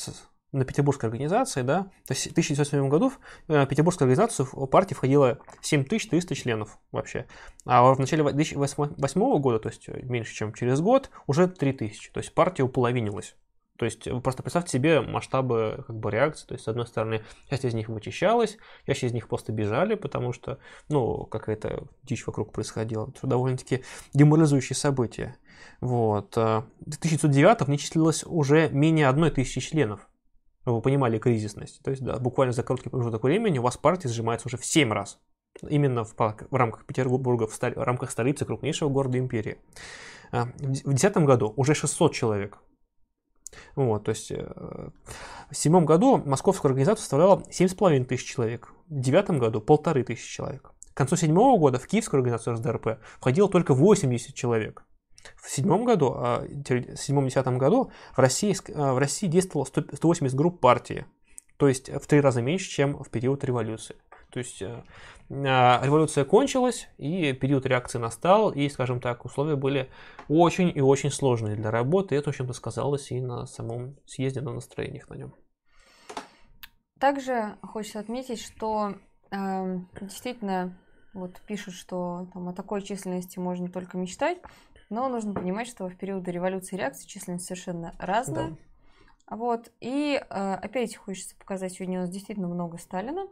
на 0.52 0.66
петербургской 0.66 1.10
организации, 1.10 1.62
да, 1.62 1.84
то 2.08 2.14
есть 2.14 2.28
в 2.28 2.32
1907 2.32 2.89
году 2.89 3.10
в 3.10 3.20
э, 3.47 3.66
петербургскую 3.68 4.06
организацию 4.08 4.47
в 4.52 4.66
партии 4.66 4.93
входило 4.93 5.39
7300 5.62 6.36
членов 6.36 6.80
вообще, 6.91 7.28
а 7.66 7.93
в 7.93 8.00
начале 8.00 8.24
2008 8.24 9.39
года, 9.39 9.60
то 9.60 9.70
есть 9.70 9.88
э, 9.88 10.00
меньше, 10.04 10.34
чем 10.34 10.54
через 10.54 10.82
год, 10.82 11.12
уже 11.28 11.47
3000, 11.47 12.12
то 12.12 12.20
есть 12.20 12.34
партия 12.34 12.64
уполовинилась. 12.64 13.36
То 13.80 13.86
есть 13.86 14.08
вы 14.10 14.20
просто 14.20 14.43
представьте 14.43 14.74
себе 14.74 15.00
масштабы 15.00 15.86
как 15.88 15.97
бы 15.97 16.12
реакции. 16.12 16.45
То 16.45 16.54
есть, 16.54 16.66
с 16.66 16.68
одной 16.68 16.86
стороны, 16.86 17.24
часть 17.50 17.64
из 17.64 17.74
них 17.74 17.88
вычищалась, 17.88 18.58
часть 18.86 19.04
из 19.06 19.14
них 19.14 19.30
просто 19.30 19.54
бежали, 19.54 19.95
потому 19.95 20.34
что, 20.34 20.60
ну, 20.89 21.24
какая-то 21.24 21.88
дичь 22.04 22.28
вокруг 22.28 22.52
происходила. 22.52 23.08
Это 23.08 23.26
довольно-таки 23.26 23.86
деморализующие 24.14 24.76
события. 24.76 25.38
Вот. 25.80 26.36
Э, 26.36 26.64
в 26.82 26.97
1909 26.97 27.62
в 27.62 27.70
ней 27.70 27.78
числилось 27.78 28.26
уже 28.26 28.68
менее 28.68 29.08
одной 29.08 29.32
тысячи 29.32 29.62
членов 29.62 30.09
вы 30.66 30.82
понимали 30.82 31.18
кризисность. 31.18 31.82
То 31.84 31.91
есть, 31.91 32.03
да, 32.03 32.18
буквально 32.20 32.53
за 32.53 32.64
короткий 32.64 32.89
промежуток 32.89 33.24
времени 33.24 33.60
у 33.60 33.64
вас 33.64 33.78
партия 33.78 34.10
сжимается 34.10 34.47
уже 34.47 34.57
в 34.57 34.66
7 34.66 34.91
раз. 34.91 35.20
Именно 35.68 36.03
в, 36.03 36.16
в 36.16 36.55
рамках 36.55 36.86
Петербурга, 36.86 37.47
в, 37.47 37.60
в 37.60 37.84
рамках 37.84 38.12
столицы 38.12 38.45
крупнейшего 38.45 38.89
города 38.89 39.18
империи. 39.18 39.57
А, 40.32 40.45
в 40.45 40.57
2010 40.57 41.18
году 41.18 41.53
уже 41.55 41.74
600 41.74 42.14
человек. 42.14 42.60
Вот, 43.76 44.03
то 44.03 44.10
есть 44.10 44.32
э, 44.32 44.45
в 45.49 45.57
седьмом 45.57 45.86
году 45.86 46.18
московская 46.18 46.68
организация 46.68 47.01
составляла 47.01 47.43
7,5 47.49 48.05
тысяч 48.05 48.26
человек, 48.26 48.74
в 48.88 48.99
девятом 48.99 49.39
году 49.39 49.60
полторы 49.60 50.03
тысячи 50.03 50.32
человек. 50.32 50.72
К 50.93 50.97
концу 50.97 51.16
седьмого 51.16 51.57
года 51.57 51.80
в 51.80 51.88
киевскую 51.88 52.20
организацию 52.20 52.53
РСДРП 52.53 52.99
входило 53.20 53.49
только 53.49 53.74
80 53.74 54.36
человек. 54.36 54.84
В 55.36 55.49
седьмом 55.49 55.86
году, 55.86 56.13
а, 56.15 56.45
седьмом-десятом 56.95 57.57
году 57.57 57.91
в 58.15 58.20
России, 58.20 58.55
а, 58.76 58.93
в 58.93 58.97
России 58.97 59.28
действовало 59.28 59.65
180 59.65 60.36
групп 60.36 60.59
партии, 60.59 61.05
то 61.57 61.67
есть 61.67 61.89
в 61.89 62.05
три 62.07 62.22
раза 62.22 62.41
меньше, 62.41 62.70
чем 62.70 63.01
в 63.03 63.09
период 63.09 63.43
революции. 63.43 63.95
То 64.32 64.39
есть 64.39 64.61
э, 64.61 64.84
а, 65.32 65.82
революция 65.84 66.24
кончилась, 66.24 66.88
и 66.97 67.34
период 67.34 67.65
реакции 67.65 67.97
настал, 67.97 68.51
и, 68.51 68.70
скажем 68.70 68.99
так, 69.01 69.26
условия 69.26 69.55
были 69.55 69.89
очень 70.28 70.72
и 70.74 70.82
очень 70.82 71.11
сложные 71.11 71.55
для 71.55 71.72
работы, 71.72 72.15
и 72.15 72.17
это, 72.17 72.26
в 72.26 72.30
общем-то, 72.30 72.53
сказалось 72.53 73.11
и 73.11 73.20
на 73.20 73.47
самом 73.47 73.97
съезде, 74.05 74.41
на 74.41 74.53
настроениях 74.53 75.09
на 75.09 75.15
нем. 75.15 75.34
Также 76.99 77.57
хочется 77.63 77.99
отметить, 77.99 78.41
что 78.41 78.95
э, 79.32 79.80
действительно 79.99 80.78
вот 81.13 81.41
пишут, 81.47 81.74
что 81.74 82.28
там, 82.34 82.49
о 82.49 82.53
такой 82.53 82.82
численности 82.82 83.39
можно 83.39 83.70
только 83.70 83.97
мечтать. 83.97 84.38
Но 84.89 85.07
нужно 85.07 85.33
понимать, 85.33 85.67
что 85.67 85.87
в 85.87 85.95
периоды 85.95 86.31
революции 86.31 86.75
и 86.75 86.79
реакции 86.79 87.07
численность 87.07 87.45
совершенно 87.45 87.93
разная. 87.99 88.49
Да. 88.49 89.37
Вот. 89.37 89.71
И 89.79 90.19
э, 90.19 90.53
опять 90.61 90.95
хочется 90.95 91.35
показать, 91.35 91.73
сегодня 91.73 91.99
у 91.99 92.01
нас 92.01 92.09
действительно 92.09 92.47
много 92.47 92.77
Сталина. 92.77 93.27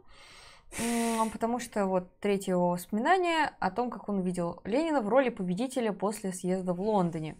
Потому 1.32 1.58
что 1.58 1.86
вот 1.86 2.20
третье 2.20 2.52
его 2.52 2.70
воспоминание 2.70 3.52
о 3.58 3.70
том, 3.70 3.90
как 3.90 4.08
он 4.08 4.20
видел 4.20 4.60
Ленина 4.64 5.00
в 5.00 5.08
роли 5.08 5.30
победителя 5.30 5.92
после 5.92 6.32
съезда 6.32 6.74
в 6.74 6.80
Лондоне. 6.80 7.36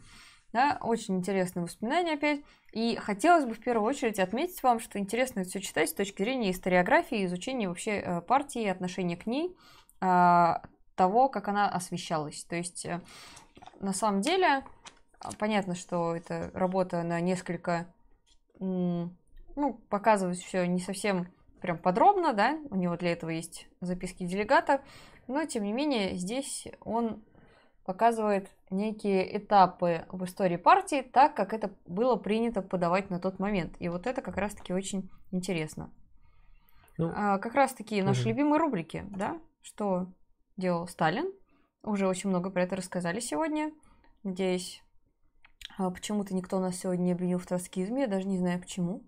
Да, 0.52 0.78
очень 0.80 1.16
интересное 1.16 1.62
воспоминание 1.62 2.14
опять. 2.14 2.40
И 2.72 2.96
хотелось 2.96 3.44
бы 3.44 3.52
в 3.52 3.60
первую 3.60 3.86
очередь 3.86 4.18
отметить 4.18 4.62
вам, 4.62 4.80
что 4.80 4.98
интересно 4.98 5.44
все 5.44 5.60
читать 5.60 5.90
с 5.90 5.94
точки 5.94 6.22
зрения 6.22 6.52
историографии, 6.52 7.26
изучения 7.26 7.68
вообще 7.68 7.98
э, 7.98 8.20
партии, 8.22 8.66
отношения 8.66 9.18
к 9.18 9.26
ней, 9.26 9.54
а, 10.00 10.62
того, 10.98 11.28
как 11.30 11.48
она 11.48 11.70
освещалась. 11.70 12.44
То 12.44 12.56
есть 12.56 12.84
э, 12.84 13.00
на 13.80 13.94
самом 13.94 14.20
деле, 14.20 14.64
а, 15.20 15.30
понятно, 15.38 15.74
что 15.74 16.14
это 16.14 16.50
работа 16.52 17.02
на 17.04 17.20
несколько, 17.20 17.86
ну, 18.58 19.10
показывать 19.88 20.40
все 20.40 20.66
не 20.66 20.80
совсем 20.80 21.28
прям 21.60 21.78
подробно, 21.78 22.32
да, 22.34 22.58
у 22.70 22.76
него 22.76 22.96
для 22.96 23.12
этого 23.12 23.30
есть 23.30 23.68
записки 23.80 24.24
делегата, 24.24 24.82
но 25.28 25.44
тем 25.44 25.64
не 25.64 25.72
менее 25.72 26.16
здесь 26.16 26.66
он 26.84 27.22
показывает 27.84 28.50
некие 28.70 29.38
этапы 29.38 30.04
в 30.10 30.24
истории 30.24 30.56
партии 30.56 31.02
так, 31.02 31.34
как 31.34 31.52
это 31.54 31.72
было 31.86 32.16
принято 32.16 32.60
подавать 32.60 33.08
на 33.08 33.18
тот 33.18 33.38
момент. 33.38 33.76
И 33.78 33.88
вот 33.88 34.06
это 34.06 34.20
как 34.20 34.36
раз-таки 34.36 34.74
очень 34.74 35.08
интересно. 35.30 35.90
Ну, 36.98 37.12
а, 37.14 37.38
как 37.38 37.54
раз-таки 37.54 38.02
наши 38.02 38.22
угу. 38.22 38.30
любимые 38.30 38.60
рубрики, 38.60 39.04
да, 39.08 39.40
что 39.62 40.08
делал 40.58 40.86
Сталин, 40.86 41.32
уже 41.82 42.06
очень 42.06 42.28
много 42.28 42.50
про 42.50 42.64
это 42.64 42.76
рассказали 42.76 43.20
сегодня. 43.20 43.72
Надеюсь, 44.22 44.82
а, 45.78 45.90
почему-то 45.90 46.34
никто 46.34 46.60
нас 46.60 46.76
сегодня 46.76 47.04
не 47.04 47.12
обвинил 47.12 47.38
в 47.38 47.46
троцкизме. 47.46 48.02
Я 48.02 48.08
даже 48.08 48.26
не 48.26 48.36
знаю 48.36 48.60
почему. 48.60 49.02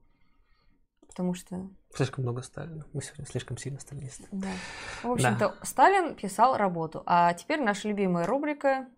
Потому 1.06 1.34
что... 1.34 1.68
Слишком 1.92 2.22
много 2.22 2.40
Сталина. 2.40 2.86
Мы 2.92 3.02
сегодня 3.02 3.26
слишком 3.26 3.58
сильно 3.58 3.80
сталинисты. 3.80 4.24
Да. 4.30 4.48
В 5.02 5.10
общем-то, 5.10 5.48
да. 5.48 5.66
Сталин 5.66 6.14
писал 6.14 6.56
работу. 6.56 7.02
А 7.04 7.34
теперь 7.34 7.60
наша 7.60 7.88
любимая 7.88 8.26
рубрика 8.26 8.88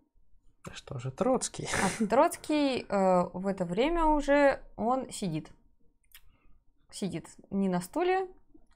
что 0.70 0.98
же 0.98 1.10
Троцкий? 1.10 1.68
А 2.00 2.06
Троцкий 2.06 2.86
э, 2.88 3.28
в 3.32 3.46
это 3.48 3.64
время 3.64 4.04
уже 4.04 4.62
он 4.76 5.10
сидит. 5.10 5.50
Сидит 6.90 7.26
не 7.50 7.68
на 7.68 7.80
стуле, 7.80 8.28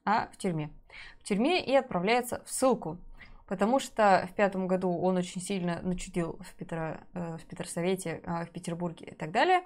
а 0.05 0.29
в 0.33 0.37
тюрьме. 0.37 0.73
В 1.21 1.25
тюрьме 1.25 1.65
и 1.65 1.75
отправляется 1.75 2.43
в 2.45 2.51
ссылку 2.51 2.99
потому 3.47 3.79
что 3.79 4.27
в 4.31 4.35
пятом 4.35 4.67
году 4.67 4.97
он 4.99 5.17
очень 5.17 5.41
сильно 5.41 5.81
начудил 5.83 6.39
в, 6.41 6.55
Петро, 6.55 6.99
э, 7.15 7.37
в 7.39 7.47
Петросовете, 7.47 8.21
э, 8.25 8.45
в 8.45 8.51
Петербурге 8.51 9.07
и 9.07 9.15
так 9.15 9.31
далее, 9.31 9.63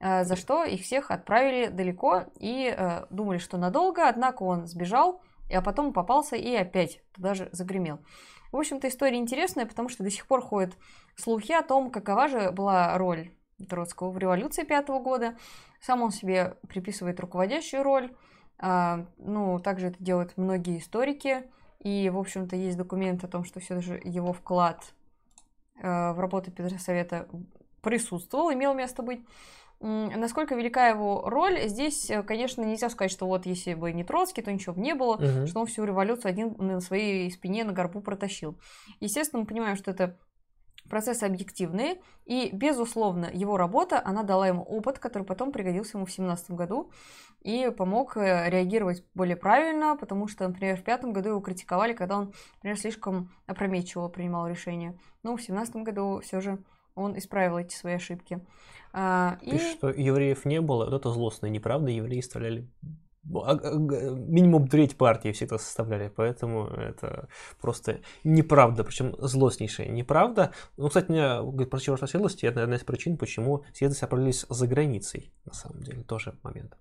э, 0.00 0.24
за 0.24 0.36
что 0.36 0.64
их 0.64 0.82
всех 0.82 1.10
отправили 1.10 1.66
далеко 1.66 2.24
и 2.38 2.76
думали, 3.10 3.38
что 3.38 3.58
надолго, 3.58 4.08
однако 4.08 4.42
он 4.42 4.66
сбежал, 4.66 5.22
а 5.52 5.60
потом 5.62 5.92
попался 5.92 6.36
и 6.36 6.54
опять 6.54 7.02
туда 7.14 7.34
же 7.34 7.48
загремел. 7.52 7.98
В 8.52 8.56
общем-то, 8.56 8.88
история 8.88 9.16
интересная, 9.16 9.66
потому 9.66 9.88
что 9.88 10.04
до 10.04 10.10
сих 10.10 10.26
пор 10.26 10.40
ходят 10.40 10.74
слухи 11.16 11.52
о 11.52 11.62
том, 11.62 11.90
какова 11.90 12.28
же 12.28 12.52
была 12.52 12.96
роль 12.96 13.30
Троцкого 13.68 14.10
в 14.10 14.18
революции 14.18 14.62
пятого 14.62 15.00
года. 15.00 15.36
Сам 15.80 16.02
он 16.02 16.10
себе 16.10 16.56
приписывает 16.68 17.18
руководящую 17.18 17.82
роль. 17.82 18.14
Ну, 18.60 19.58
также 19.58 19.88
это 19.88 20.02
делают 20.02 20.36
многие 20.36 20.78
историки. 20.78 21.50
И, 21.80 22.08
в 22.10 22.18
общем-то, 22.18 22.56
есть 22.56 22.76
документ 22.76 23.24
о 23.24 23.28
том, 23.28 23.44
что 23.44 23.60
все 23.60 23.80
же 23.80 24.00
его 24.02 24.32
вклад 24.32 24.94
э, 25.80 26.12
в 26.12 26.18
работу 26.18 26.50
Петросовета 26.50 27.28
присутствовал, 27.82 28.52
имел 28.52 28.74
место 28.74 29.02
быть. 29.02 29.20
Насколько 29.80 30.54
велика 30.54 30.88
его 30.88 31.28
роль, 31.28 31.68
здесь, 31.68 32.08
э, 32.08 32.22
конечно, 32.22 32.62
нельзя 32.62 32.88
сказать, 32.88 33.10
что 33.10 33.26
вот 33.26 33.44
если 33.44 33.74
бы 33.74 33.92
не 33.92 34.02
Троцкий, 34.02 34.40
то 34.40 34.50
ничего 34.50 34.74
бы 34.74 34.80
не 34.80 34.94
было, 34.94 35.16
угу. 35.16 35.46
что 35.46 35.60
он 35.60 35.66
всю 35.66 35.84
революцию 35.84 36.30
один 36.30 36.54
на 36.58 36.80
своей 36.80 37.30
спине, 37.30 37.64
на 37.64 37.72
горбу 37.72 38.00
протащил. 38.00 38.58
Естественно, 39.00 39.40
мы 39.40 39.46
понимаем, 39.46 39.76
что 39.76 39.90
это 39.90 40.16
процессы 40.88 41.24
объективные, 41.24 42.00
и, 42.24 42.50
безусловно, 42.52 43.30
его 43.32 43.56
работа, 43.56 44.00
она 44.04 44.22
дала 44.22 44.48
ему 44.48 44.62
опыт, 44.62 44.98
который 44.98 45.24
потом 45.24 45.52
пригодился 45.52 45.96
ему 45.96 46.06
в 46.06 46.08
2017 46.08 46.50
году 46.52 46.90
и 47.40 47.70
помог 47.76 48.16
э, 48.16 48.48
реагировать 48.48 49.04
более 49.14 49.36
правильно, 49.36 49.96
потому 49.96 50.28
что, 50.28 50.48
например, 50.48 50.76
в 50.76 50.82
пятом 50.82 51.12
году 51.12 51.30
его 51.30 51.40
критиковали, 51.40 51.92
когда 51.92 52.18
он, 52.18 52.32
например, 52.56 52.78
слишком 52.78 53.30
опрометчиво 53.46 54.08
принимал 54.08 54.46
решения. 54.48 54.98
Но 55.22 55.32
в 55.32 55.36
2017 55.36 55.76
году 55.76 56.20
все 56.22 56.40
же 56.40 56.58
он 56.94 57.16
исправил 57.18 57.58
эти 57.58 57.74
свои 57.74 57.94
ошибки. 57.94 58.40
А, 58.92 59.38
и... 59.42 59.58
что 59.58 59.90
евреев 59.90 60.44
не 60.44 60.60
было, 60.60 60.84
вот 60.84 60.94
это 60.94 61.10
злостно, 61.10 61.46
неправда, 61.46 61.90
евреи 61.90 62.20
стреляли 62.20 62.68
минимум 63.24 64.68
треть 64.68 64.96
партии 64.96 65.32
всегда 65.32 65.58
составляли, 65.58 66.12
поэтому 66.14 66.66
это 66.66 67.28
просто 67.60 68.00
неправда, 68.22 68.84
причем 68.84 69.14
злостнейшая 69.18 69.88
неправда. 69.88 70.52
Ну, 70.76 70.88
кстати, 70.88 71.10
меня 71.10 71.40
говорит, 71.40 71.70
про 71.70 71.80
чего 71.80 71.96
светлости, 71.96 72.46
это 72.46 72.62
одна 72.62 72.76
из 72.76 72.84
причин, 72.84 73.16
почему 73.16 73.64
светлости 73.72 74.04
отправились 74.04 74.46
за 74.48 74.66
границей, 74.66 75.32
на 75.44 75.54
самом 75.54 75.82
деле, 75.82 76.02
тоже 76.02 76.34
момент. 76.42 76.76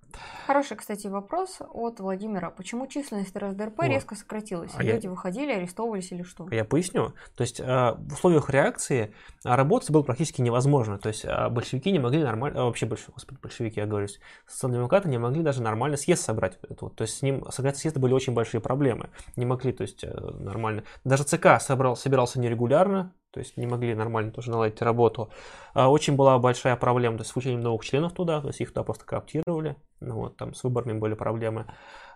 Хороший, 0.45 0.77
кстати, 0.77 1.07
вопрос 1.07 1.59
от 1.59 1.99
Владимира. 1.99 2.49
Почему 2.49 2.87
численность 2.87 3.35
РСДРП 3.35 3.77
вот. 3.77 3.87
резко 3.87 4.15
сократилась? 4.15 4.71
А 4.75 4.83
Люди 4.83 5.05
я... 5.05 5.09
выходили, 5.09 5.51
арестовывались 5.51 6.11
или 6.11 6.23
что? 6.23 6.47
Я 6.51 6.65
поясню. 6.65 7.13
То 7.35 7.41
есть 7.41 7.59
в 7.59 8.13
условиях 8.13 8.49
реакции 8.49 9.13
работать 9.43 9.91
было 9.91 10.03
практически 10.03 10.41
невозможно. 10.41 10.97
То 10.97 11.09
есть 11.09 11.25
большевики 11.51 11.91
не 11.91 11.99
могли 11.99 12.23
нормально, 12.23 12.65
вообще 12.65 12.85
большевики, 12.85 13.13
господи, 13.13 13.39
большевики, 13.41 13.79
я 13.79 13.85
говорю, 13.85 14.07
социал-демократы 14.47 15.09
не 15.09 15.17
могли 15.17 15.41
даже 15.41 15.61
нормально 15.61 15.97
съезд 15.97 16.23
собрать. 16.33 16.57
Это 16.63 16.85
вот, 16.85 16.95
то 16.95 17.03
есть 17.03 17.17
с 17.17 17.21
ним 17.21 17.45
собрать 17.51 17.77
съезда 17.77 17.99
были 17.99 18.13
очень 18.13 18.33
большие 18.33 18.59
проблемы. 18.59 19.09
Не 19.35 19.45
могли, 19.45 19.71
то 19.71 19.83
есть 19.83 20.03
э, 20.03 20.09
нормально. 20.39 20.83
Даже 21.03 21.23
ЦК 21.23 21.61
собрал, 21.61 21.95
собирался 21.95 22.39
нерегулярно, 22.39 23.13
то 23.31 23.39
есть 23.39 23.55
не 23.57 23.67
могли 23.67 23.93
нормально 23.93 24.31
тоже 24.31 24.49
наладить 24.49 24.81
работу. 24.81 25.29
А 25.73 25.89
очень 25.89 26.15
была 26.15 26.39
большая 26.39 26.75
проблема 26.75 27.17
то 27.17 27.21
есть, 27.21 27.29
с 27.29 27.31
включением 27.31 27.61
новых 27.61 27.85
членов 27.85 28.13
туда, 28.13 28.41
то 28.41 28.47
есть 28.47 28.61
их 28.61 28.69
туда 28.69 28.83
просто 28.83 29.05
кооптировали, 29.05 29.75
ну, 29.99 30.15
вот, 30.15 30.37
там 30.37 30.53
с 30.53 30.63
выборами 30.63 30.97
были 30.97 31.13
проблемы. 31.13 31.65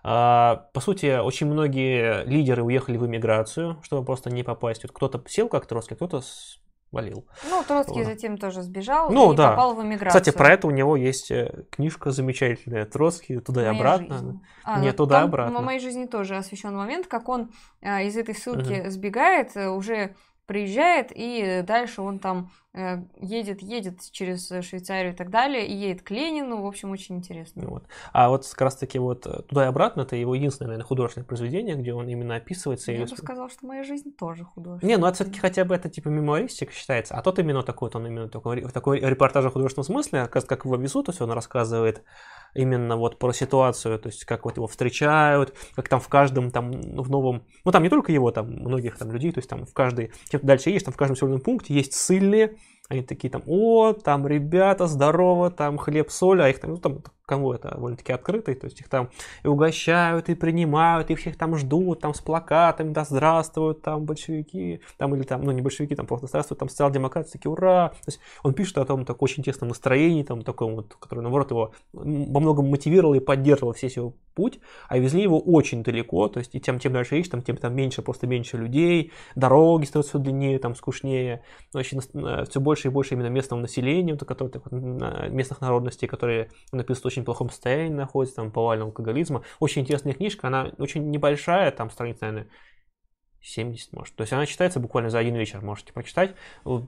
А, 0.02 0.68
по 0.72 0.80
сути, 0.80 1.18
очень 1.18 1.46
многие 1.46 2.24
лидеры 2.24 2.62
уехали 2.62 2.96
в 2.96 3.06
эмиграцию, 3.06 3.78
чтобы 3.82 4.04
просто 4.04 4.30
не 4.30 4.42
попасть. 4.42 4.82
Вот 4.82 4.92
кто-то 4.92 5.22
сел 5.28 5.48
как 5.48 5.66
Троцкий, 5.66 5.94
кто-то 5.94 6.20
валил. 6.90 7.26
Ну, 7.48 7.62
Троцкий 7.66 8.02
вот. 8.02 8.06
затем 8.06 8.38
тоже 8.38 8.62
сбежал 8.62 9.10
ну, 9.10 9.32
и 9.32 9.36
да. 9.36 9.50
попал 9.50 9.74
в 9.74 9.82
эмиграцию. 9.82 10.20
Кстати, 10.20 10.36
про 10.36 10.52
это 10.52 10.66
у 10.66 10.70
него 10.70 10.96
есть 10.96 11.30
э, 11.30 11.64
книжка 11.70 12.10
замечательная 12.10 12.86
«Троцкий 12.86 13.38
туда 13.40 13.60
Моя 13.60 13.72
и 13.72 13.76
обратно». 13.76 14.40
А, 14.64 14.80
Нет, 14.80 14.98
ну, 14.98 15.04
туда 15.04 15.20
и 15.20 15.24
обратно. 15.24 15.60
В 15.60 15.64
моей 15.64 15.80
жизни 15.80 16.06
тоже 16.06 16.36
освещен 16.36 16.74
момент, 16.74 17.06
как 17.06 17.28
он 17.28 17.50
а, 17.82 18.02
из 18.02 18.16
этой 18.16 18.34
ссылки 18.34 18.80
угу. 18.80 18.90
сбегает, 18.90 19.56
э, 19.56 19.68
уже 19.68 20.14
приезжает, 20.48 21.12
и 21.14 21.62
дальше 21.64 22.00
он 22.00 22.18
там 22.18 22.50
э, 22.72 23.02
едет, 23.20 23.60
едет 23.60 24.00
через 24.10 24.48
Швейцарию 24.48 25.12
и 25.12 25.16
так 25.16 25.28
далее, 25.28 25.66
и 25.66 25.76
едет 25.76 26.02
к 26.02 26.10
Ленину, 26.10 26.62
в 26.62 26.66
общем, 26.66 26.90
очень 26.90 27.16
интересно. 27.16 27.66
Вот. 27.66 27.84
А 28.14 28.30
вот 28.30 28.48
как 28.48 28.62
раз-таки 28.62 28.98
вот 28.98 29.46
туда 29.46 29.64
и 29.64 29.68
обратно, 29.68 30.00
это 30.00 30.16
его 30.16 30.34
единственное, 30.34 30.68
наверное, 30.68 30.88
художественное 30.88 31.26
произведение, 31.26 31.76
где 31.76 31.92
он 31.92 32.08
именно 32.08 32.36
описывается. 32.36 32.90
Я 32.90 33.02
и... 33.02 33.04
бы 33.04 33.08
сказал, 33.08 33.50
что 33.50 33.66
моя 33.66 33.84
жизнь 33.84 34.10
тоже 34.10 34.44
художественная. 34.44 34.96
Не, 34.96 35.00
ну 35.00 35.06
это 35.06 35.16
все-таки 35.16 35.38
хотя 35.38 35.66
бы 35.66 35.74
это 35.74 35.90
типа 35.90 36.08
мемуаристика 36.08 36.72
считается, 36.72 37.14
а 37.14 37.22
тот 37.22 37.38
именно 37.38 37.62
такой, 37.62 37.88
вот 37.88 37.96
он 37.96 38.06
именно 38.06 38.28
такой, 38.30 38.62
в 38.62 38.72
такой 38.72 39.00
репортаже 39.00 39.50
художественном 39.50 39.84
смысле, 39.84 40.28
как, 40.28 40.46
как 40.46 40.64
в 40.64 40.72
Абису, 40.72 41.02
то 41.02 41.10
есть 41.10 41.20
он 41.20 41.30
рассказывает 41.30 42.02
именно 42.54 42.96
вот 42.96 43.18
про 43.18 43.32
ситуацию, 43.32 43.98
то 43.98 44.08
есть 44.08 44.24
как 44.24 44.44
вот 44.44 44.56
его 44.56 44.66
встречают, 44.66 45.54
как 45.74 45.88
там 45.88 46.00
в 46.00 46.08
каждом 46.08 46.50
там 46.50 46.70
в 46.70 47.10
новом, 47.10 47.44
ну 47.64 47.72
там 47.72 47.82
не 47.82 47.88
только 47.88 48.12
его, 48.12 48.30
там 48.30 48.50
многих 48.50 48.96
там 48.98 49.12
людей, 49.12 49.32
то 49.32 49.38
есть 49.38 49.48
там 49.48 49.64
в 49.64 49.72
каждой, 49.72 50.12
дальше 50.42 50.70
есть, 50.70 50.84
там 50.84 50.94
в 50.94 50.96
каждом 50.96 51.14
населенном 51.14 51.40
пункте 51.40 51.74
есть 51.74 51.94
ссыльные, 51.94 52.56
они 52.88 53.02
такие 53.02 53.30
там, 53.30 53.42
о, 53.46 53.92
там 53.92 54.26
ребята, 54.26 54.86
здорово, 54.86 55.50
там 55.50 55.78
хлеб, 55.78 56.10
соль, 56.10 56.42
а 56.42 56.48
их 56.48 56.58
там, 56.58 56.70
ну 56.72 56.76
там 56.78 57.02
кому 57.28 57.52
это 57.52 57.68
довольно-таки 57.72 58.10
открытый, 58.12 58.54
то 58.54 58.64
есть 58.64 58.80
их 58.80 58.88
там 58.88 59.10
и 59.44 59.48
угощают, 59.48 60.30
и 60.30 60.34
принимают, 60.34 61.10
и 61.10 61.14
всех 61.14 61.36
там 61.36 61.56
ждут, 61.56 62.00
там 62.00 62.14
с 62.14 62.20
плакатами, 62.20 62.92
да 62.94 63.04
здравствуют 63.04 63.82
там 63.82 64.06
большевики, 64.06 64.80
там 64.96 65.14
или 65.14 65.24
там, 65.24 65.42
ну 65.42 65.52
не 65.52 65.60
большевики, 65.60 65.94
там 65.94 66.06
просто 66.06 66.26
здравствуют, 66.26 66.60
там 66.60 66.70
социал-демократы, 66.70 67.30
такие 67.30 67.52
ура. 67.52 67.90
То 67.90 68.08
есть 68.08 68.20
он 68.42 68.54
пишет 68.54 68.78
о 68.78 68.86
том 68.86 69.04
таком 69.04 69.24
очень 69.24 69.42
тесном 69.42 69.68
настроении, 69.68 70.22
там 70.22 70.40
таком 70.40 70.76
вот, 70.76 70.94
который 70.94 71.20
наоборот 71.20 71.50
его 71.50 71.72
во 71.92 72.40
многом 72.40 72.70
мотивировал 72.70 73.12
и 73.12 73.20
поддерживал 73.20 73.76
весь 73.78 73.96
его 73.96 74.14
путь, 74.34 74.60
а 74.88 74.96
везли 74.96 75.22
его 75.22 75.38
очень 75.38 75.82
далеко, 75.82 76.28
то 76.28 76.38
есть 76.38 76.54
и 76.54 76.60
тем, 76.60 76.78
тем 76.78 76.92
дальше 76.94 77.16
едешь, 77.16 77.28
там, 77.28 77.42
тем 77.42 77.58
там 77.58 77.74
меньше, 77.74 78.00
просто 78.00 78.26
меньше 78.26 78.56
людей, 78.56 79.12
дороги 79.34 79.84
становятся 79.84 80.12
все 80.12 80.18
длиннее, 80.18 80.58
там 80.60 80.74
скучнее, 80.76 81.42
вообще 81.74 81.98
все 82.00 82.60
больше 82.60 82.77
и 82.86 82.90
больше 82.90 83.14
именно 83.14 83.28
местного 83.28 83.60
населения, 83.60 84.16
которое, 84.16 85.28
местных 85.28 85.60
народностей, 85.60 86.08
которые 86.08 86.50
написано 86.72 87.08
очень 87.08 87.18
очень 87.18 87.24
плохом 87.24 87.50
состоянии 87.50 87.92
находится, 87.92 88.36
там, 88.36 88.52
повального 88.52 88.90
алкоголизма. 88.90 89.42
Очень 89.58 89.82
интересная 89.82 90.12
книжка, 90.12 90.46
она 90.46 90.70
очень 90.78 91.10
небольшая, 91.10 91.70
там 91.72 91.90
страниц, 91.90 92.20
наверное, 92.20 92.48
70, 93.40 93.92
может. 93.92 94.14
То 94.14 94.22
есть 94.22 94.32
она 94.32 94.46
читается 94.46 94.78
буквально 94.78 95.10
за 95.10 95.18
один 95.18 95.34
вечер, 95.34 95.60
можете 95.60 95.92
прочитать. 95.92 96.34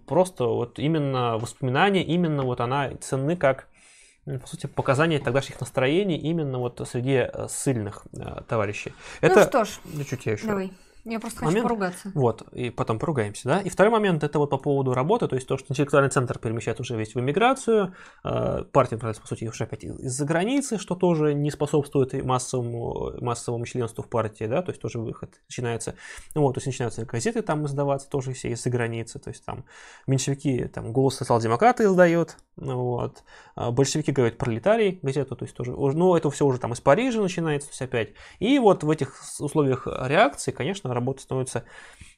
Просто 0.07 0.45
вот 0.45 0.79
именно 0.79 1.39
воспоминания, 1.39 2.05
именно 2.05 2.45
вот 2.45 2.61
она 2.61 2.95
ценны 3.01 3.37
как 3.37 3.69
по 4.25 4.47
сути, 4.47 4.67
показания 4.67 5.19
тогдашних 5.19 5.59
настроений 5.59 6.17
именно 6.17 6.59
вот 6.59 6.87
среди 6.87 7.27
э, 7.33 7.49
сильных 7.49 8.05
э, 8.13 8.43
товарищей. 8.47 8.93
Ну 9.23 9.29
Это... 9.29 9.49
что 9.49 9.65
ж, 9.65 9.81
ну, 9.85 10.05
чуть 10.05 10.27
я 10.27 10.33
еще. 10.33 10.47
Давай. 10.47 10.73
Я 11.05 11.19
просто 11.21 11.45
момент. 11.45 11.63
хочу 11.63 11.69
поругаться. 11.69 12.13
Вот, 12.15 12.43
и 12.53 12.71
потом 12.71 12.99
поругаемся, 12.99 13.49
да. 13.49 13.61
И 13.61 13.69
второй 13.69 13.93
момент, 13.93 14.23
это 14.23 14.39
вот 14.39 14.51
по 14.51 14.59
поводу 14.59 14.93
работы, 14.93 15.29
то 15.29 15.37
есть 15.37 15.47
то, 15.47 15.57
что 15.57 15.73
интеллектуальный 15.73 16.11
центр 16.11 16.39
перемещает 16.39 16.81
уже 16.81 16.97
весь 16.97 17.15
в 17.15 17.21
эмиграцию, 17.21 17.95
э, 18.25 18.65
партия 18.73 18.97
по 18.99 19.13
сути, 19.27 19.47
уже 19.47 19.65
опять 19.65 19.85
из-за 19.85 20.25
границы, 20.25 20.79
что 20.79 20.95
тоже 20.95 21.35
не 21.35 21.51
способствует 21.51 22.13
массовому, 22.25 23.13
массовому 23.21 23.65
членству 23.65 24.03
в 24.03 24.09
партии, 24.09 24.45
да, 24.45 24.63
то 24.63 24.71
есть 24.71 24.81
тоже 24.81 24.99
выход 24.99 25.41
начинается, 25.49 25.95
ну 26.35 26.43
вот, 26.43 26.55
то 26.55 26.59
есть 26.59 26.67
начинаются 26.67 27.05
газеты 27.05 27.43
там 27.43 27.67
издаваться, 27.67 28.09
тоже 28.09 28.33
все 28.33 28.51
из-за 28.51 28.71
границы, 28.71 29.19
то 29.19 29.31
есть 29.31 29.45
там 29.45 29.65
меньшевики, 30.07 30.65
там, 30.67 30.93
голос 30.93 31.17
социал-демократы 31.17 31.85
издают, 31.85 32.37
вот, 32.57 33.23
а 33.55 33.71
большевики 33.71 34.13
говорят 34.13 34.39
пролетарий, 34.39 34.99
газету, 35.03 35.37
то 35.37 35.45
есть 35.45 35.57
тоже, 35.57 35.73
ну, 35.73 36.15
это 36.15 36.31
все 36.31 36.45
уже 36.45 36.59
там 36.59 36.73
из 36.73 36.81
Парижа 36.81 37.21
начинается, 37.21 37.69
то 37.69 37.73
есть 37.73 37.83
опять. 37.83 38.11
И 38.39 38.59
вот 38.59 38.85
в 38.85 38.91
этих 38.91 39.15
условиях 39.39 39.87
реакции, 39.87 40.51
конечно, 40.51 40.91
работа 41.01 41.23
становится 41.23 41.65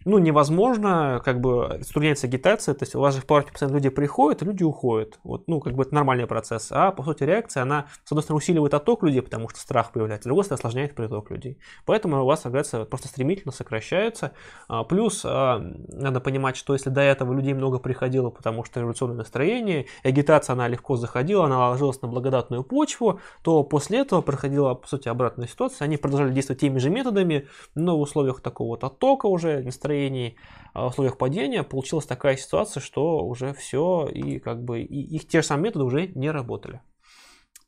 ну, 0.05 0.19
невозможно, 0.19 1.21
как 1.25 1.41
бы, 1.41 1.81
струняется 1.83 2.27
агитация, 2.27 2.75
то 2.75 2.83
есть 2.85 2.95
у 2.95 3.01
вас 3.01 3.15
же 3.15 3.21
в 3.21 3.27
партию 3.27 3.53
постоянно 3.53 3.77
люди 3.77 3.89
приходят, 3.89 4.43
люди 4.43 4.63
уходят. 4.63 5.19
Вот, 5.25 5.49
ну, 5.49 5.61
как 5.61 5.75
бы 5.75 5.83
это 5.83 5.95
нормальный 5.95 6.27
процесс. 6.27 6.69
А, 6.71 6.91
по 6.91 7.03
сути, 7.03 7.25
реакция, 7.25 7.63
она, 7.63 7.87
с 8.05 8.13
одной 8.13 8.23
стороны, 8.23 8.39
усиливает 8.39 8.75
отток 8.75 9.03
людей, 9.03 9.23
потому 9.23 9.49
что 9.49 9.59
страх 9.59 9.93
появляется, 9.93 10.25
с 10.25 10.29
другой 10.29 10.45
стороны, 10.45 10.59
осложняет 10.59 10.95
приток 10.95 11.31
людей. 11.31 11.59
Поэтому 11.85 12.23
у 12.23 12.27
вас 12.27 12.47
агитация 12.47 12.85
просто 12.85 13.09
стремительно 13.09 13.53
сокращается. 13.53 14.33
А, 14.69 14.85
плюс, 14.85 15.23
а, 15.25 15.59
надо 15.89 16.21
понимать, 16.21 16.57
что 16.57 16.73
если 16.73 16.91
до 16.91 17.01
этого 17.01 17.33
людей 17.33 17.55
много 17.55 17.79
приходило, 17.79 18.31
потому 18.31 18.65
что 18.65 18.81
революционное 18.81 19.17
настроение, 19.17 19.87
агитация, 20.03 20.55
она 20.55 20.69
легко 20.69 20.97
заходила, 20.97 21.45
она 21.45 21.71
ложилась 21.71 22.01
на 22.03 22.09
благодатную 22.09 22.65
почву, 22.65 23.21
то 23.43 23.63
после 23.63 24.01
этого 24.01 24.21
проходила, 24.21 24.75
по 24.75 24.87
сути, 24.87 25.09
обратная 25.09 25.47
ситуация. 25.47 25.85
Они 25.85 25.97
продолжали 25.97 26.33
действовать 26.33 26.61
теми 26.61 26.79
же 26.79 26.91
методами, 26.91 27.49
но 27.75 27.99
в 27.99 28.01
условиях 28.01 28.41
такого 28.41 28.69
вот 28.69 28.85
оттока 28.85 29.27
уже, 29.27 29.63
настроения, 29.63 29.92
настроений, 29.93 30.37
а, 30.75 30.85
в 30.85 30.89
условиях 30.89 31.19
падения 31.19 31.63
получилась 31.63 32.07
такая 32.07 32.37
ситуация, 32.37 32.81
что 32.81 33.25
уже 33.25 33.53
все, 33.53 34.09
и 34.09 34.39
как 34.39 34.63
бы 34.63 34.81
и 34.81 35.17
их 35.17 35.29
те 35.29 35.43
же 35.43 35.47
самые 35.47 35.65
методы 35.65 35.85
уже 35.85 36.07
не 36.09 36.31
работали. 36.31 36.81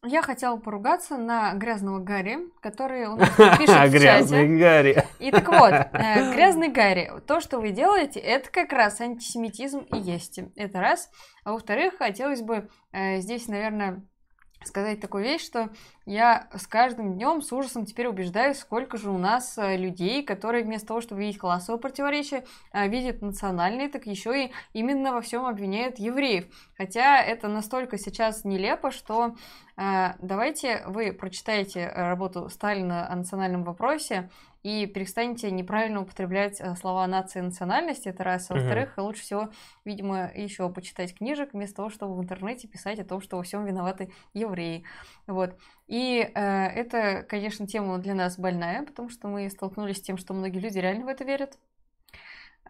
Я 0.07 0.21
хотела 0.21 0.59
поругаться 0.59 1.17
на 1.17 1.55
грязного 1.55 1.99
Гарри, 1.99 2.39
который 2.61 3.07
у 3.07 3.17
нас 3.17 3.31
пишет 3.59 3.89
в 3.89 3.91
Грязный 3.91 4.59
Гарри. 4.59 5.03
И 5.19 5.31
так 5.31 5.49
вот, 5.49 5.73
э, 5.73 6.35
грязный 6.35 6.69
Гарри, 6.69 7.11
то, 7.27 7.41
что 7.41 7.59
вы 7.59 7.71
делаете, 7.71 8.21
это 8.21 8.51
как 8.51 8.73
раз 8.75 9.01
антисемитизм 9.01 9.79
и 9.81 9.97
есть. 9.97 10.41
Это 10.57 10.81
раз. 10.81 11.09
А 11.43 11.53
во-вторых, 11.53 11.95
хотелось 11.97 12.43
бы 12.43 12.69
э, 12.93 13.21
здесь, 13.21 13.49
наверное, 13.49 14.07
сказать 14.67 15.01
такую 15.01 15.25
вещь, 15.25 15.45
что 15.45 15.71
я 16.07 16.49
с 16.55 16.67
каждым 16.67 17.15
днем 17.15 17.43
с 17.43 17.53
ужасом 17.53 17.87
теперь 17.87 18.07
убеждаюсь, 18.07 18.59
сколько 18.59 18.97
же 18.97 19.11
у 19.11 19.19
нас 19.19 19.57
э, 19.57 19.77
людей, 19.77 20.23
которые 20.23 20.65
вместо 20.65 20.89
того, 20.89 21.01
чтобы 21.01 21.23
видеть 21.23 21.39
классовое 21.39 21.81
противоречие, 21.81 22.45
э, 22.73 22.89
видят 22.89 23.23
национальные, 23.23 23.89
так 23.89 24.07
еще 24.07 24.47
и 24.47 24.53
именно 24.73 25.13
во 25.13 25.21
всем 25.21 25.47
обвиняют 25.47 25.99
евреев. 25.99 26.47
Хотя 26.77 27.23
это 27.23 27.49
настолько 27.49 27.99
сейчас 27.99 28.45
нелепо, 28.45 28.91
что 28.91 29.35
э, 29.77 30.15
давайте 30.21 30.83
вы 30.87 31.13
прочитаете 31.13 31.89
работу 31.89 32.49
Сталина 32.51 33.11
о 33.11 33.17
национальном 33.17 33.65
вопросе, 33.65 34.31
и 34.65 34.87
перестанете 34.87 35.51
неправильно 35.51 36.01
употреблять 36.01 36.59
э, 36.59 36.75
слова 36.75 37.07
нации 37.07 37.41
и 37.41 37.43
национальности, 37.43 38.09
это 38.09 38.25
раз. 38.25 38.51
А 38.51 38.55
во-вторых, 38.55 38.95
угу. 38.97 39.07
лучше 39.07 39.21
всего, 39.21 39.51
видимо, 39.85 40.33
еще 40.35 40.71
почитать 40.71 41.15
книжек, 41.15 41.53
вместо 41.53 41.77
того, 41.77 41.91
чтобы 41.91 42.17
в 42.17 42.23
интернете 42.23 42.67
писать 42.67 42.99
о 42.99 43.05
том, 43.05 43.21
что 43.21 43.37
во 43.37 43.43
всем 43.43 43.67
виноваты 43.67 44.11
евреи. 44.33 44.85
Вот. 45.27 45.55
И 45.87 46.19
э, 46.19 46.41
это, 46.41 47.25
конечно, 47.29 47.67
тема 47.67 47.99
для 47.99 48.15
нас 48.15 48.39
больная, 48.39 48.83
потому 48.85 49.11
что 49.11 49.29
мы 49.29 49.51
столкнулись 49.51 49.99
с 49.99 50.03
тем, 50.03 50.17
что 50.17 50.33
многие 50.33 50.61
люди 50.61 50.79
реально 50.79 51.05
в 51.05 51.09
это 51.09 51.25
верят. 51.25 51.59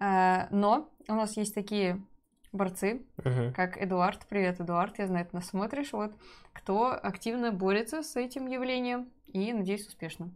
Э, 0.01 0.49
но 0.51 0.91
у 1.07 1.15
нас 1.15 1.37
есть 1.37 1.55
такие 1.55 2.03
борцы, 2.51 3.03
Мгм. 3.25 3.53
как 3.53 3.81
Эдуард. 3.81 4.27
Привет, 4.29 4.61
Эдуард, 4.61 4.99
я 4.99 5.07
знаю, 5.07 5.27
ты 5.27 5.37
нас 5.37 5.47
смотришь. 5.47 5.93
Вот 5.93 6.13
кто 6.53 6.89
активно 6.93 7.53
борется 7.53 8.03
с 8.03 8.17
этим 8.17 8.49
явлением 8.49 9.11
и, 9.29 9.53
надеюсь, 9.53 9.87
успешно. 9.87 10.33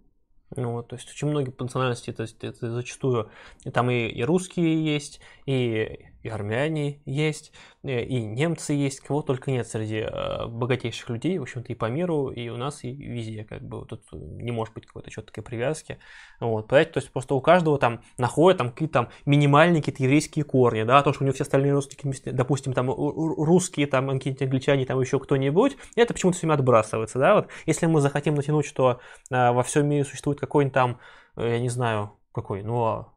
Ну 0.57 0.73
вот, 0.73 0.89
то 0.89 0.97
есть 0.97 1.11
очень 1.11 1.29
многие 1.29 1.51
по 1.51 1.65
национальности, 1.65 2.13
то 2.13 2.23
есть 2.23 2.43
это 2.43 2.71
зачастую 2.71 3.31
и 3.65 3.71
там 3.71 3.91
и, 3.91 4.09
и 4.09 4.23
русские 4.23 4.83
есть, 4.85 5.21
и, 5.47 6.07
и 6.23 6.29
армяне 6.29 7.01
есть, 7.05 7.53
и, 7.83 7.91
и 7.91 8.21
немцы 8.21 8.73
есть, 8.73 9.01
кого 9.01 9.23
только 9.23 9.51
нет 9.51 9.67
среди 9.67 9.99
э, 9.99 10.47
богатейших 10.47 11.09
людей, 11.11 11.39
в 11.39 11.43
общем-то, 11.43 11.73
и 11.73 11.77
по 11.77 11.87
миру, 11.87 12.29
и 12.29 12.49
у 12.49 12.57
нас, 12.57 12.85
и 12.85 12.93
везде, 12.93 13.45
как 13.45 13.63
бы, 13.63 13.85
тут 13.87 14.03
не 14.13 14.51
может 14.51 14.75
быть 14.75 14.87
какой-то 14.87 15.11
четкой 15.11 15.43
привязки. 15.43 15.99
Вот, 16.41 16.69
понимаете, 16.69 16.93
то 16.93 16.99
есть 16.99 17.13
просто 17.13 17.35
у 17.35 17.41
каждого 17.41 17.79
там 17.79 18.03
находят 18.17 18.59
там 18.59 18.71
какие-то 18.71 18.93
там 18.93 19.09
минимальные 19.27 19.81
какие-то 19.81 20.03
еврейские 20.03 20.45
корни, 20.45 20.83
да, 20.83 21.03
то, 21.03 21.13
что 21.13 21.23
у 21.23 21.27
него 21.27 21.35
все 21.35 21.45
остальные 21.45 21.73
родственники, 21.73 22.31
допустим, 22.31 22.73
там 22.73 22.91
русские, 22.91 23.87
там 23.87 24.09
какие-то 24.19 24.45
англичане, 24.45 24.87
там 24.87 25.01
еще 25.01 25.19
кто-нибудь, 25.19 25.77
это 25.97 26.15
почему-то 26.15 26.39
все 26.39 26.47
время 26.47 26.59
отбрасывается, 26.59 27.19
да, 27.19 27.35
вот. 27.35 27.49
Если 27.67 27.87
мы 27.87 28.01
захотим 28.01 28.35
натянуть, 28.35 28.67
что 28.67 29.01
во 29.31 29.63
всем 29.63 29.89
мире 29.89 30.05
существует 30.05 30.41
какой-нибудь 30.41 30.75
там, 30.75 30.99
э, 31.37 31.53
я 31.53 31.61
не 31.61 31.69
знаю, 31.69 32.13
какой, 32.33 32.63
ну, 32.63 32.85
а, 32.85 33.13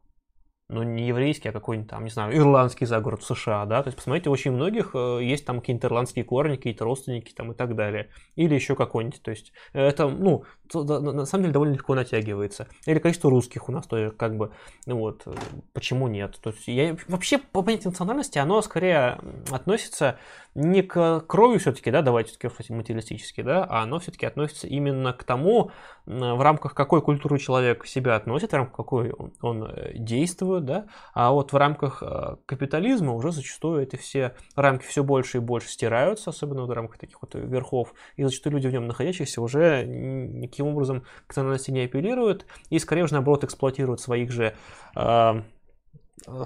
ну, 0.72 0.82
не 0.82 1.06
еврейский, 1.06 1.48
а 1.48 1.52
какой-нибудь 1.52 1.90
там, 1.90 2.04
не 2.04 2.10
знаю, 2.10 2.36
ирландский 2.36 2.86
загород 2.86 3.22
США, 3.22 3.66
да, 3.66 3.82
то 3.82 3.88
есть, 3.88 3.96
посмотрите, 3.96 4.30
очень 4.30 4.52
многих 4.52 4.92
э, 4.94 5.20
есть 5.22 5.44
там 5.44 5.60
какие-то 5.60 5.88
ирландские 5.88 6.24
корни, 6.24 6.56
какие-то 6.56 6.84
родственники 6.84 7.32
там 7.32 7.52
и 7.52 7.54
так 7.54 7.76
далее, 7.76 8.08
или 8.34 8.54
еще 8.54 8.74
какой-нибудь, 8.74 9.22
то 9.22 9.30
есть, 9.30 9.52
это, 9.72 10.08
ну, 10.08 10.44
на 10.72 11.26
самом 11.26 11.44
деле 11.44 11.52
довольно 11.52 11.74
легко 11.74 11.94
натягивается, 11.94 12.68
или 12.86 12.98
количество 12.98 13.30
русских 13.30 13.68
у 13.68 13.72
нас 13.72 13.86
тоже, 13.86 14.10
как 14.10 14.36
бы, 14.36 14.52
ну 14.86 14.98
вот, 14.98 15.26
почему 15.72 16.08
нет, 16.08 16.38
то 16.42 16.50
есть, 16.50 16.66
я, 16.66 16.96
вообще, 17.08 17.38
по 17.38 17.62
понятию 17.62 17.90
национальности, 17.90 18.38
оно 18.38 18.62
скорее 18.62 19.18
относится 19.50 20.18
не 20.54 20.82
к 20.82 21.20
крови 21.20 21.58
все-таки, 21.58 21.90
да, 21.90 22.02
давайте 22.02 22.30
все-таки 22.30 22.48
кстати, 22.48 22.72
материалистически, 22.72 23.40
да, 23.40 23.64
а 23.64 23.82
оно 23.82 23.98
все-таки 23.98 24.26
относится 24.26 24.66
именно 24.66 25.12
к 25.12 25.24
тому, 25.24 25.70
в 26.04 26.42
рамках 26.42 26.74
какой 26.74 27.00
культуры 27.00 27.38
человек 27.38 27.86
себя 27.86 28.16
относит, 28.16 28.52
в 28.52 28.56
рамках 28.56 28.76
какой 28.76 29.12
он, 29.12 29.32
он, 29.40 29.64
э, 29.64 29.92
действует, 29.94 30.64
да, 30.64 30.86
а 31.14 31.32
вот 31.32 31.52
в 31.52 31.56
рамках 31.56 32.02
э, 32.02 32.36
капитализма 32.44 33.12
уже 33.14 33.32
зачастую 33.32 33.82
эти 33.82 33.96
все 33.96 34.34
рамки 34.54 34.84
все 34.84 35.02
больше 35.02 35.38
и 35.38 35.40
больше 35.40 35.68
стираются, 35.68 36.30
особенно 36.30 36.64
в 36.64 36.70
рамках 36.70 36.98
таких 36.98 37.22
вот 37.22 37.34
верхов, 37.34 37.94
и 38.16 38.24
зачастую 38.24 38.54
люди 38.54 38.68
в 38.68 38.72
нем 38.72 38.86
находящиеся 38.86 39.40
уже 39.40 39.84
никаким 39.86 40.66
образом 40.66 41.04
к 41.26 41.30
национальности 41.30 41.70
не 41.70 41.84
апеллируют, 41.84 42.46
и 42.68 42.78
скорее 42.78 43.04
уже 43.04 43.14
наоборот 43.14 43.44
эксплуатируют 43.44 44.00
своих 44.00 44.30
же 44.30 44.54
э, 44.96 45.42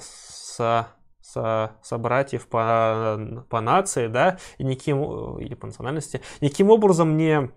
со, 0.01 0.89
со, 1.33 1.77
собратьев 1.83 2.47
по, 2.47 3.45
по 3.49 3.61
нации, 3.61 4.07
да, 4.07 4.39
и 4.59 4.65
никаким, 4.65 5.03
э, 5.39 5.43
или 5.43 5.55
по 5.55 5.67
национальности, 5.67 6.23
никаким 6.41 6.71
образом 6.71 7.17
не 7.17 7.51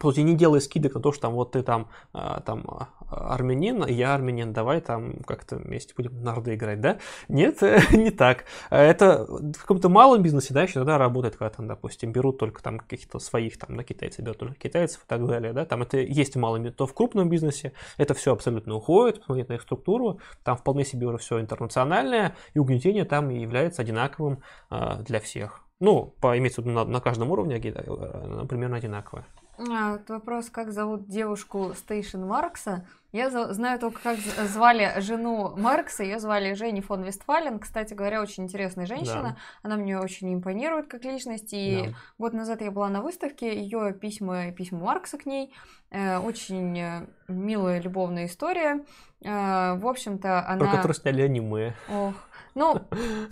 по 0.00 0.10
сути, 0.10 0.20
не 0.20 0.34
делай 0.34 0.60
скидок 0.60 0.94
на 0.94 1.00
то, 1.00 1.12
что 1.12 1.22
там 1.22 1.34
вот 1.34 1.52
ты 1.52 1.62
там, 1.62 1.88
а, 2.12 2.40
там 2.40 2.64
а, 2.66 3.34
армянин, 3.34 3.84
я 3.86 4.14
армянин, 4.14 4.52
давай 4.52 4.80
там 4.80 5.18
как-то 5.26 5.56
вместе 5.56 5.94
будем 5.96 6.22
нарды 6.22 6.54
играть, 6.54 6.80
да? 6.80 6.98
Нет, 7.28 7.60
не 7.92 8.10
так. 8.10 8.44
Это 8.70 9.26
в 9.26 9.60
каком-то 9.60 9.88
малом 9.88 10.22
бизнесе, 10.22 10.54
да, 10.54 10.62
еще 10.62 10.74
тогда 10.74 10.98
работает, 10.98 11.36
когда 11.36 11.50
там, 11.50 11.68
допустим, 11.68 12.12
берут 12.12 12.38
только 12.38 12.62
там 12.62 12.78
каких-то 12.78 13.18
своих, 13.18 13.58
там, 13.58 13.76
на 13.76 13.84
китайцев 13.84 14.24
берут 14.24 14.38
только 14.38 14.54
китайцев 14.54 15.02
и 15.04 15.06
так 15.06 15.26
далее, 15.26 15.52
да, 15.52 15.64
там 15.64 15.82
это 15.82 15.98
есть 15.98 16.34
в 16.34 16.38
малом, 16.38 16.72
то 16.72 16.86
в 16.86 16.94
крупном 16.94 17.28
бизнесе 17.28 17.72
это 17.98 18.14
все 18.14 18.32
абсолютно 18.32 18.74
уходит, 18.74 19.20
посмотреть 19.20 19.48
на 19.48 19.54
их 19.54 19.62
структуру, 19.62 20.20
там 20.42 20.56
вполне 20.56 20.84
себе 20.84 21.06
уже 21.06 21.18
все 21.18 21.40
интернациональное, 21.40 22.34
и 22.54 22.58
угнетение 22.58 23.04
там 23.04 23.28
является 23.28 23.82
одинаковым 23.82 24.42
а, 24.70 25.02
для 25.02 25.20
всех. 25.20 25.62
Ну, 25.80 26.14
по, 26.20 26.38
имеется 26.38 26.62
в 26.62 26.64
виду 26.64 26.74
на, 26.74 26.84
на 26.84 27.00
каждом 27.00 27.30
уровне, 27.30 27.60
примерно 27.60 28.76
одинаковое. 28.76 29.26
А, 29.70 29.92
вот 29.92 30.08
вопрос, 30.10 30.50
как 30.50 30.72
зовут 30.72 31.06
девушку 31.08 31.72
Стейшн 31.76 32.24
Маркса. 32.24 32.86
Я 33.12 33.28
за- 33.28 33.52
знаю 33.52 33.78
только, 33.78 34.00
как 34.02 34.18
звали 34.18 34.94
жену 35.00 35.54
Маркса. 35.56 36.02
Ее 36.02 36.18
звали 36.18 36.54
Женни 36.54 36.80
фон 36.80 37.02
Вестфален. 37.02 37.58
Кстати 37.58 37.92
говоря, 37.92 38.22
очень 38.22 38.44
интересная 38.44 38.86
женщина. 38.86 39.22
Да. 39.22 39.36
Она 39.62 39.76
мне 39.76 39.98
очень 39.98 40.32
импонирует 40.32 40.86
как 40.88 41.04
личность. 41.04 41.52
И 41.52 41.88
Да. 41.88 41.94
год 42.18 42.32
назад 42.32 42.62
я 42.62 42.70
была 42.70 42.88
на 42.88 43.02
выставке. 43.02 43.54
Ее 43.60 43.92
письма, 43.92 44.50
письма 44.52 44.78
Маркса 44.78 45.18
к 45.18 45.26
ней. 45.26 45.52
Э, 45.90 46.18
очень 46.18 47.06
милая 47.28 47.80
любовная 47.82 48.24
история. 48.26 48.82
Э, 49.22 49.74
в 49.74 49.86
общем-то, 49.86 50.48
она... 50.48 50.58
Про 50.66 50.76
который 50.76 50.94
сняли 50.94 51.20
аниме. 51.22 51.74
Ох. 51.90 52.14
Ну, 52.54 52.82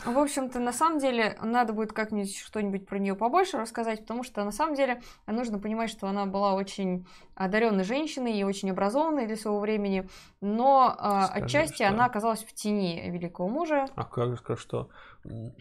в 0.05 0.19
общем-то, 0.19 0.59
на 0.61 0.73
самом 0.73 0.99
деле, 0.99 1.37
надо 1.43 1.73
будет 1.73 1.93
как-нибудь 1.93 2.37
что-нибудь 2.37 2.87
про 2.87 2.99
нее 2.99 3.15
побольше 3.15 3.59
рассказать, 3.59 4.01
потому 4.01 4.23
что 4.23 4.45
на 4.45 4.53
самом 4.53 4.75
деле 4.75 5.03
нужно 5.27 5.59
понимать, 5.59 5.91
что 5.91 6.07
она 6.07 6.27
была 6.27 6.55
очень 6.55 7.07
одаренной 7.35 7.85
женщиной 7.85 8.39
и 8.39 8.45
очень 8.45 8.71
образованной 8.71 9.27
для 9.27 9.37
своего 9.37 9.61
времени, 9.61 10.09
но 10.41 10.95
а, 10.99 11.27
Скажи, 11.27 11.45
отчасти 11.45 11.75
что? 11.77 11.89
она 11.89 12.05
оказалась 12.07 12.45
в 12.45 12.53
тени 12.53 13.11
великого 13.11 13.49
мужа. 13.49 13.87
А 13.95 14.05
как 14.05 14.31
же 14.31 14.37
сказать, 14.37 14.61
что 14.61 14.91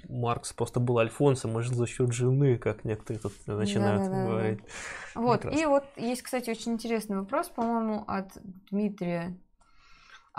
Маркс 0.08 0.54
просто 0.54 0.80
был 0.80 0.98
альфонсом 1.00 1.58
и 1.60 1.64
жил 1.64 1.76
за 1.76 1.88
счет 1.88 2.14
жены, 2.14 2.58
как 2.58 2.86
некоторые 2.86 3.22
тут 3.22 3.34
начинают 3.46 4.04
Да-да-да-да. 4.04 4.30
говорить. 4.30 4.60
Вот. 5.16 5.42
Прекрасно. 5.42 5.62
И 5.62 5.66
вот 5.66 5.84
есть, 5.98 6.22
кстати, 6.22 6.50
очень 6.50 6.74
интересный 6.74 7.18
вопрос, 7.18 7.50
по-моему, 7.50 8.04
от 8.08 8.32
Дмитрия. 8.72 9.38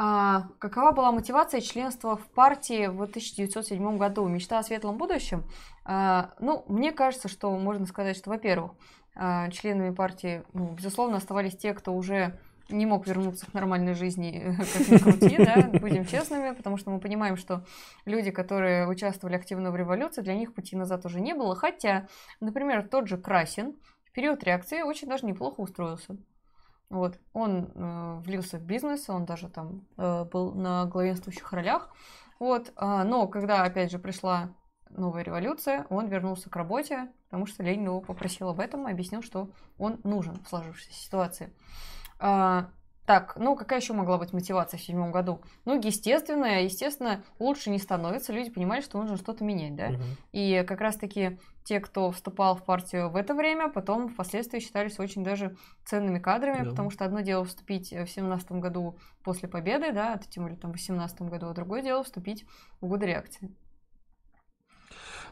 А, 0.02 0.48
какова 0.58 0.92
была 0.92 1.12
мотивация 1.12 1.60
членства 1.60 2.16
в 2.16 2.26
партии 2.28 2.86
в 2.86 3.02
1907 3.02 3.98
году? 3.98 4.26
Мечта 4.28 4.58
о 4.58 4.62
светлом 4.62 4.96
будущем? 4.96 5.44
А, 5.84 6.30
ну, 6.40 6.64
мне 6.68 6.90
кажется, 6.90 7.28
что 7.28 7.50
можно 7.50 7.84
сказать, 7.84 8.16
что, 8.16 8.30
во-первых, 8.30 8.72
а, 9.14 9.50
членами 9.50 9.94
партии, 9.94 10.42
ну, 10.54 10.72
безусловно, 10.72 11.18
оставались 11.18 11.54
те, 11.54 11.74
кто 11.74 11.92
уже 11.92 12.38
не 12.70 12.86
мог 12.86 13.06
вернуться 13.06 13.44
к 13.44 13.52
нормальной 13.52 13.92
жизни, 13.92 14.56
как 14.74 14.88
ни 14.88 14.96
крути, 14.96 15.36
да, 15.36 15.68
будем 15.78 16.06
честными, 16.06 16.54
потому 16.54 16.78
что 16.78 16.88
мы 16.90 16.98
понимаем, 16.98 17.36
что 17.36 17.66
люди, 18.06 18.30
которые 18.30 18.88
участвовали 18.88 19.36
активно 19.36 19.70
в 19.70 19.76
революции, 19.76 20.22
для 20.22 20.34
них 20.34 20.54
пути 20.54 20.76
назад 20.76 21.04
уже 21.04 21.20
не 21.20 21.34
было, 21.34 21.54
хотя, 21.54 22.08
например, 22.40 22.88
тот 22.88 23.06
же 23.06 23.18
Красин 23.18 23.76
в 24.06 24.12
период 24.12 24.42
реакции 24.44 24.80
очень 24.80 25.08
даже 25.08 25.26
неплохо 25.26 25.60
устроился. 25.60 26.16
Вот, 26.90 27.20
он 27.32 27.70
э, 27.72 28.20
влился 28.24 28.58
в 28.58 28.62
бизнес, 28.62 29.08
он 29.08 29.24
даже 29.24 29.48
там 29.48 29.86
э, 29.96 30.24
был 30.24 30.52
на 30.52 30.86
главенствующих 30.86 31.52
ролях. 31.52 31.88
Вот, 32.40 32.72
а, 32.74 33.04
но 33.04 33.28
когда, 33.28 33.62
опять 33.62 33.92
же, 33.92 33.98
пришла 33.98 34.54
новая 34.88 35.22
революция, 35.22 35.86
он 35.88 36.08
вернулся 36.08 36.50
к 36.50 36.56
работе, 36.56 37.08
потому 37.26 37.46
что 37.46 37.62
Ленин 37.62 37.84
его 37.84 38.00
попросил 38.00 38.48
об 38.48 38.60
этом 38.60 38.88
и 38.88 38.92
объяснил, 38.92 39.22
что 39.22 39.50
он 39.78 40.00
нужен 40.02 40.42
в 40.42 40.48
сложившейся 40.48 40.92
ситуации. 40.92 41.54
А, 42.18 42.70
так, 43.10 43.34
ну 43.34 43.56
какая 43.56 43.80
еще 43.80 43.92
могла 43.92 44.18
быть 44.18 44.32
мотивация 44.32 44.78
в 44.78 44.82
седьмом 44.82 45.10
году? 45.10 45.40
Ну, 45.64 45.80
естественно, 45.80 46.62
естественно, 46.62 47.24
лучше 47.40 47.70
не 47.70 47.78
становится. 47.78 48.32
Люди 48.32 48.50
понимали, 48.50 48.82
что 48.82 48.98
нужно 48.98 49.16
что-то 49.16 49.42
менять, 49.42 49.74
да? 49.74 49.88
Мгм. 49.88 50.02
И 50.30 50.64
как 50.64 50.80
раз-таки 50.80 51.40
те, 51.64 51.80
кто 51.80 52.12
вступал 52.12 52.54
в 52.54 52.64
партию 52.64 53.10
в 53.10 53.16
это 53.16 53.34
время, 53.34 53.68
потом 53.68 54.10
впоследствии 54.10 54.60
считались 54.60 55.00
очень 55.00 55.24
даже 55.24 55.56
ценными 55.84 56.20
кадрами, 56.20 56.62
Да. 56.62 56.70
потому 56.70 56.90
что 56.90 57.04
одно 57.04 57.18
дело 57.20 57.44
вступить 57.44 57.90
в 57.90 58.06
семнадцатом 58.06 58.60
году 58.60 58.96
после 59.24 59.48
победы, 59.48 59.90
да, 59.90 60.16
тем 60.30 60.44
более 60.44 60.56
там 60.56 60.70
в 60.70 60.74
восемнадцатом 60.74 61.28
году, 61.28 61.48
а 61.48 61.52
другое 61.52 61.82
дело 61.82 62.04
вступить 62.04 62.46
в 62.80 62.86
годы 62.86 63.06
реакции. 63.06 63.50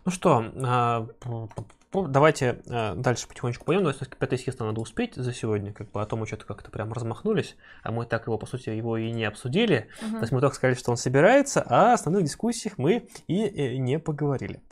Ну 0.05 0.13
что, 0.13 0.45
а, 0.65 1.07
давайте 1.93 2.61
а, 2.69 2.95
дальше 2.95 3.29
потихонечку 3.29 3.65
пойдем. 3.65 3.83
Давайте 3.83 3.99
все-таки 3.99 4.19
пятое 4.19 4.39
съезд 4.39 4.61
надо 4.61 4.81
успеть 4.81 5.15
за 5.15 5.33
сегодня, 5.33 5.73
как 5.73 5.91
бы, 5.91 6.01
а 6.01 6.07
то 6.07 6.17
мы 6.17 6.27
что-то 6.27 6.45
как-то 6.47 6.71
прям 6.71 6.93
размахнулись, 6.93 7.57
а 7.83 7.93
мы 7.93 8.07
так 8.07 8.27
его, 8.27 8.39
по 8.39 8.47
сути, 8.47 8.71
его 8.71 8.97
и 8.97 9.11
не 9.11 9.25
обсудили. 9.25 9.89
Мгм. 10.03 10.13
То 10.13 10.21
есть 10.21 10.33
мы 10.33 10.41
только 10.41 10.57
сказали, 10.57 10.77
что 10.77 10.91
он 10.91 10.97
собирается, 10.97 11.65
а 11.67 11.91
о 11.91 11.95
основных 11.95 12.25
дискуссиях 12.25 12.79
мы 12.79 13.09
и 13.27 13.45
э, 13.45 13.77
не 13.77 13.99
поговорили. 13.99 14.63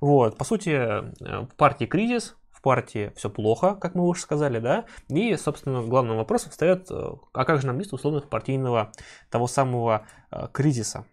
Вот, 0.00 0.36
по 0.36 0.44
сути, 0.44 0.70
э, 0.70 1.12
в 1.20 1.54
партии 1.56 1.86
кризис, 1.86 2.36
в 2.50 2.62
партии 2.62 3.12
все 3.16 3.30
плохо, 3.30 3.74
как 3.74 3.94
мы 3.94 4.06
уже 4.06 4.20
сказали, 4.20 4.58
да, 4.58 4.86
и, 5.08 5.36
собственно, 5.36 5.82
главным 5.82 6.16
вопросом 6.16 6.50
встает, 6.50 6.90
э, 6.90 7.12
а 7.32 7.44
как 7.44 7.60
же 7.60 7.66
нам 7.66 7.78
место 7.78 7.94
условных 7.94 8.28
партийного 8.28 8.92
того 9.30 9.46
самого 9.46 10.06
э, 10.30 10.48
кризиса. 10.52 11.06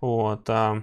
Вот, 0.00 0.50
а, 0.50 0.82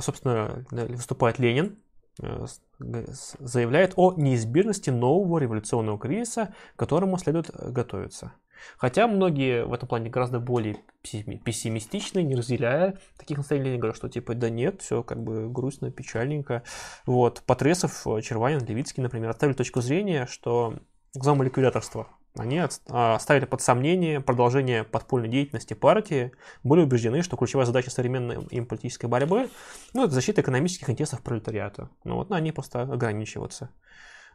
собственно, 0.00 0.64
выступает 0.70 1.38
Ленин, 1.38 1.78
э, 2.20 2.46
заявляет 2.78 3.94
о 3.96 4.14
неизбежности 4.14 4.90
нового 4.90 5.38
революционного 5.38 5.98
кризиса, 5.98 6.54
к 6.74 6.78
которому 6.78 7.18
следует 7.18 7.50
э, 7.52 7.70
готовиться. 7.70 8.32
Хотя 8.76 9.08
многие 9.08 9.64
в 9.64 9.72
этом 9.72 9.88
плане 9.88 10.08
гораздо 10.08 10.38
более 10.38 10.78
пессими- 11.02 11.36
пессимистичны, 11.36 12.22
не 12.22 12.36
разделяя 12.36 12.98
таких 13.18 13.38
настроений, 13.38 13.66
Ленин 13.66 13.80
говорят, 13.80 13.96
что 13.96 14.08
типа 14.08 14.34
да 14.34 14.50
нет, 14.50 14.82
все 14.82 15.02
как 15.02 15.22
бы 15.22 15.48
грустно, 15.48 15.90
печальненько. 15.90 16.62
Вот, 17.06 17.42
Потресов, 17.46 18.06
э, 18.06 18.20
Черванин, 18.22 18.64
Левицкий, 18.64 19.02
например, 19.02 19.30
оставили 19.30 19.56
точку 19.56 19.80
зрения, 19.80 20.26
что 20.26 20.74
к 21.14 21.24
ликвидаторства 21.42 22.08
Они 22.36 22.62
а, 22.88 23.18
ставили 23.18 23.44
под 23.44 23.60
сомнение 23.60 24.20
продолжение 24.20 24.84
подпольной 24.84 25.28
деятельности 25.28 25.74
партии, 25.74 26.32
были 26.62 26.80
убеждены, 26.80 27.22
что 27.22 27.36
ключевая 27.36 27.66
задача 27.66 27.90
современной 27.90 28.42
им 28.50 28.66
политической 28.66 29.06
борьбы 29.06 29.50
ну, 29.92 30.04
это 30.04 30.14
защита 30.14 30.40
экономических 30.40 30.88
интересов 30.88 31.20
пролетариата. 31.22 31.90
Ну, 32.04 32.16
вот, 32.16 32.30
на 32.30 32.36
они 32.36 32.52
просто 32.52 32.82
ограничиваться. 32.82 33.70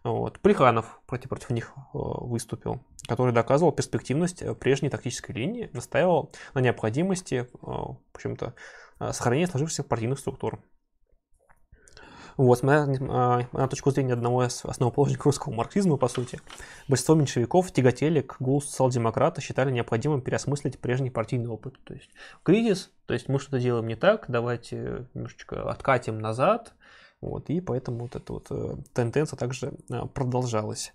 Вот. 0.03 0.39
Плеханов 0.39 1.01
против, 1.05 1.29
против 1.29 1.49
них 1.49 1.73
э, 1.75 1.81
выступил, 1.93 2.83
который 3.07 3.33
доказывал 3.33 3.71
перспективность 3.71 4.41
э, 4.41 4.53
прежней 4.53 4.89
тактической 4.89 5.35
линии, 5.35 5.69
настаивал 5.73 6.31
на 6.53 6.59
необходимости, 6.59 7.35
э, 7.35 7.45
в 7.61 7.97
общем-то, 8.13 8.53
сохранения 9.11 9.47
сложившихся 9.47 9.83
партийных 9.83 10.19
структур. 10.19 10.59
Вот, 12.37 12.59
смотря 12.59 12.85
на, 12.85 13.49
на 13.51 13.67
точку 13.67 13.89
зрения 13.89 14.13
одного 14.13 14.45
из 14.45 14.63
основоположников 14.63 15.25
русского 15.25 15.53
марксизма, 15.53 15.97
по 15.97 16.07
сути, 16.07 16.39
большинство 16.87 17.15
меньшевиков 17.15 17.71
тяготели 17.71 18.21
к 18.21 18.37
голосу 18.39 18.69
социал-демократа, 18.69 19.41
считали 19.41 19.71
необходимым 19.71 20.21
переосмыслить 20.21 20.79
прежний 20.79 21.09
партийный 21.09 21.49
опыт. 21.49 21.73
То 21.83 21.95
есть 21.95 22.09
кризис, 22.43 22.91
то 23.07 23.15
есть 23.15 23.27
мы 23.27 23.39
что-то 23.39 23.59
делаем 23.59 23.87
не 23.87 23.95
так, 23.95 24.25
давайте 24.27 25.07
немножечко 25.15 25.67
откатим 25.69 26.19
назад, 26.19 26.73
вот, 27.21 27.49
и 27.49 27.59
поэтому 27.59 28.01
вот 28.01 28.15
эта 28.15 28.33
вот 28.33 28.47
э, 28.51 28.75
тенденция 28.93 29.37
также 29.37 29.73
э, 29.89 30.05
продолжалась. 30.13 30.93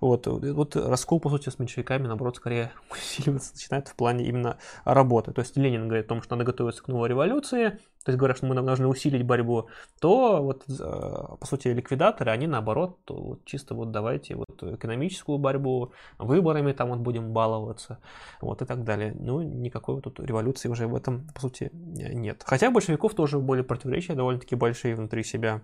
Вот, 0.00 0.26
вот 0.26 0.76
раскол, 0.76 1.20
по 1.20 1.28
сути, 1.28 1.50
с 1.50 1.58
меньшевиками, 1.58 2.06
наоборот, 2.06 2.36
скорее 2.36 2.72
усиливаться 2.90 3.52
начинает 3.54 3.88
в 3.88 3.94
плане 3.94 4.24
именно 4.26 4.58
работы. 4.84 5.32
То 5.32 5.42
есть 5.42 5.56
Ленин 5.56 5.88
говорит 5.88 6.06
о 6.06 6.08
том, 6.08 6.22
что 6.22 6.36
надо 6.36 6.44
готовиться 6.44 6.82
к 6.82 6.88
новой 6.88 7.08
революции, 7.08 7.78
то 8.04 8.12
есть 8.12 8.18
говорят, 8.18 8.38
что 8.38 8.46
мы 8.46 8.54
должны 8.54 8.88
усилить 8.88 9.24
борьбу, 9.24 9.68
то 10.00 10.42
вот, 10.42 10.64
э, 10.68 10.72
по 10.72 11.46
сути, 11.46 11.68
ликвидаторы, 11.68 12.30
они 12.30 12.46
наоборот, 12.46 12.98
вот, 13.08 13.44
чисто 13.44 13.74
вот 13.74 13.90
давайте 13.90 14.36
вот 14.36 14.62
экономическую 14.62 15.36
борьбу, 15.36 15.92
выборами 16.18 16.72
там 16.72 16.88
вот 16.88 17.00
будем 17.00 17.34
баловаться, 17.34 17.98
вот 18.40 18.62
и 18.62 18.64
так 18.64 18.84
далее. 18.84 19.14
Ну, 19.18 19.42
никакой 19.42 19.96
вот 19.96 20.04
тут 20.04 20.20
революции 20.20 20.70
уже 20.70 20.86
в 20.86 20.94
этом, 20.94 21.28
по 21.34 21.42
сути, 21.42 21.68
нет. 21.72 22.42
Хотя 22.46 22.70
большевиков 22.70 23.14
тоже 23.14 23.38
были 23.38 23.60
противоречия 23.60 24.14
довольно-таки 24.14 24.56
большие 24.56 24.94
внутри 24.94 25.22
себя. 25.22 25.60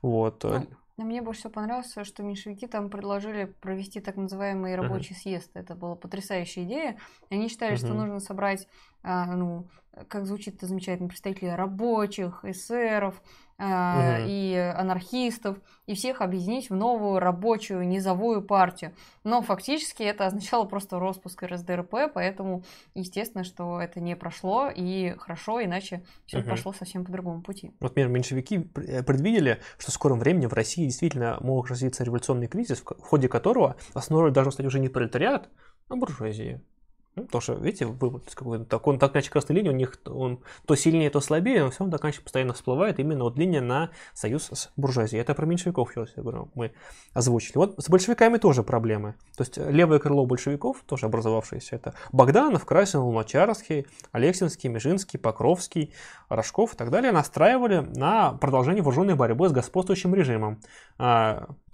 Вот. 0.00 0.42
Ну, 0.42 0.66
мне 1.02 1.22
больше 1.22 1.40
всего 1.40 1.52
понравилось, 1.52 1.92
что 2.02 2.22
меньшевики 2.22 2.66
там 2.66 2.88
предложили 2.88 3.46
провести 3.60 4.00
так 4.00 4.16
называемый 4.16 4.76
рабочий 4.76 5.14
uh-huh. 5.14 5.18
съезд. 5.18 5.50
Это 5.54 5.74
была 5.74 5.96
потрясающая 5.96 6.64
идея. 6.64 6.98
Они 7.30 7.48
считали, 7.48 7.74
uh-huh. 7.74 7.78
что 7.78 7.94
нужно 7.94 8.20
собрать, 8.20 8.68
а, 9.02 9.34
ну, 9.34 9.66
как 10.08 10.26
звучит 10.26 10.56
это 10.56 10.66
замечательно, 10.66 11.08
представителей 11.08 11.54
рабочих, 11.54 12.44
эсеров, 12.44 13.20
угу. 13.58 14.26
и 14.26 14.54
анархистов, 14.76 15.58
и 15.86 15.94
всех 15.94 16.20
объединить 16.20 16.70
в 16.70 16.74
новую 16.74 17.18
рабочую 17.18 17.86
низовую 17.86 18.42
партию. 18.42 18.92
Но 19.22 19.42
фактически 19.42 20.02
это 20.02 20.26
означало 20.26 20.64
просто 20.64 20.98
распуск 20.98 21.42
РСДРП, 21.42 22.12
поэтому 22.12 22.64
естественно, 22.94 23.44
что 23.44 23.80
это 23.80 24.00
не 24.00 24.16
прошло, 24.16 24.70
и 24.74 25.14
хорошо, 25.18 25.62
иначе 25.62 26.02
все 26.26 26.38
угу. 26.38 26.50
пошло 26.50 26.72
совсем 26.72 27.04
по 27.04 27.12
другому 27.12 27.42
пути. 27.42 27.72
Вот, 27.80 27.90
например, 27.90 28.08
меньшевики 28.08 28.68
э, 28.76 29.02
предвидели, 29.02 29.60
что 29.78 29.90
в 29.90 29.94
скором 29.94 30.18
времени 30.18 30.46
в 30.46 30.52
России 30.52 30.84
действительно 30.84 31.38
мог 31.40 31.68
развиться 31.68 32.04
революционный 32.04 32.48
кризис, 32.48 32.80
в 32.80 33.00
ходе 33.00 33.28
которого 33.28 33.76
основной 33.92 34.30
должен 34.30 34.52
стать 34.52 34.66
уже 34.66 34.80
не 34.80 34.88
пролетариат, 34.88 35.48
а 35.88 35.96
буржуазия. 35.96 36.62
Ну, 37.16 37.24
потому 37.24 37.42
что, 37.42 37.54
видите, 37.54 37.86
вывод 37.86 38.24
какой-то 38.34 38.64
так, 38.64 38.86
он 38.86 38.98
так 38.98 39.14
иначе 39.14 39.30
красной 39.30 39.56
линии, 39.56 39.68
у 39.68 39.72
них 39.72 39.98
он 40.06 40.40
то 40.66 40.74
сильнее, 40.74 41.10
то 41.10 41.20
слабее, 41.20 41.62
но 41.62 41.70
все 41.70 41.80
равно 41.80 41.92
так 41.92 42.04
иначе 42.04 42.20
постоянно 42.20 42.54
всплывает 42.54 42.98
именно 42.98 43.24
вот 43.24 43.38
линия 43.38 43.60
на 43.60 43.90
союз 44.14 44.50
с 44.52 44.72
буржуазией. 44.76 45.20
Это 45.20 45.34
про 45.34 45.46
меньшевиков, 45.46 45.90
сейчас 45.92 46.10
я 46.16 46.22
говорю, 46.22 46.50
мы 46.54 46.72
озвучили. 47.12 47.56
Вот 47.56 47.74
с 47.78 47.88
большевиками 47.88 48.38
тоже 48.38 48.64
проблемы. 48.64 49.14
То 49.36 49.42
есть 49.42 49.56
левое 49.58 50.00
крыло 50.00 50.26
большевиков, 50.26 50.82
тоже 50.86 51.06
образовавшееся, 51.06 51.76
это 51.76 51.94
Богданов, 52.12 52.64
Красин, 52.64 53.00
Луначарский, 53.00 53.86
Алексинский, 54.10 54.68
Межинский, 54.68 55.18
Покровский, 55.18 55.94
Рожков 56.28 56.74
и 56.74 56.76
так 56.76 56.90
далее, 56.90 57.12
настраивали 57.12 57.78
на 57.78 58.32
продолжение 58.32 58.82
вооруженной 58.82 59.14
борьбы 59.14 59.48
с 59.48 59.52
господствующим 59.52 60.14
режимом. 60.14 60.60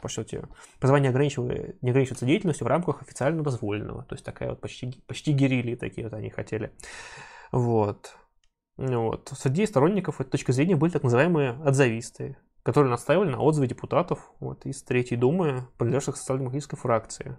По 0.00 0.08
сути, 0.08 0.42
позвание 0.78 1.10
ограничивает, 1.10 1.82
не 1.82 1.90
ограничивается 1.90 2.26
деятельностью 2.26 2.64
в 2.64 2.68
рамках 2.68 3.02
официально 3.02 3.42
дозволенного. 3.42 4.04
То 4.04 4.14
есть 4.14 4.24
такая 4.24 4.50
вот 4.50 4.60
почти, 4.60 5.02
почти 5.06 5.32
герили 5.32 5.74
такие 5.74 6.06
вот 6.06 6.14
они 6.14 6.30
хотели. 6.30 6.72
Вот. 7.52 8.16
Вот. 8.76 9.32
Среди 9.36 9.66
сторонников 9.66 10.20
этой 10.20 10.30
точки 10.30 10.52
зрения 10.52 10.76
были 10.76 10.90
так 10.90 11.02
называемые 11.02 11.50
отзависты, 11.64 12.38
которые 12.62 12.90
настаивали 12.90 13.30
на 13.30 13.40
отзыве 13.40 13.68
депутатов 13.68 14.32
вот, 14.40 14.64
из 14.64 14.82
Третьей 14.82 15.18
Думы, 15.18 15.66
принадлежавших 15.76 16.16
социал-демократической 16.16 16.76
фракции. 16.76 17.36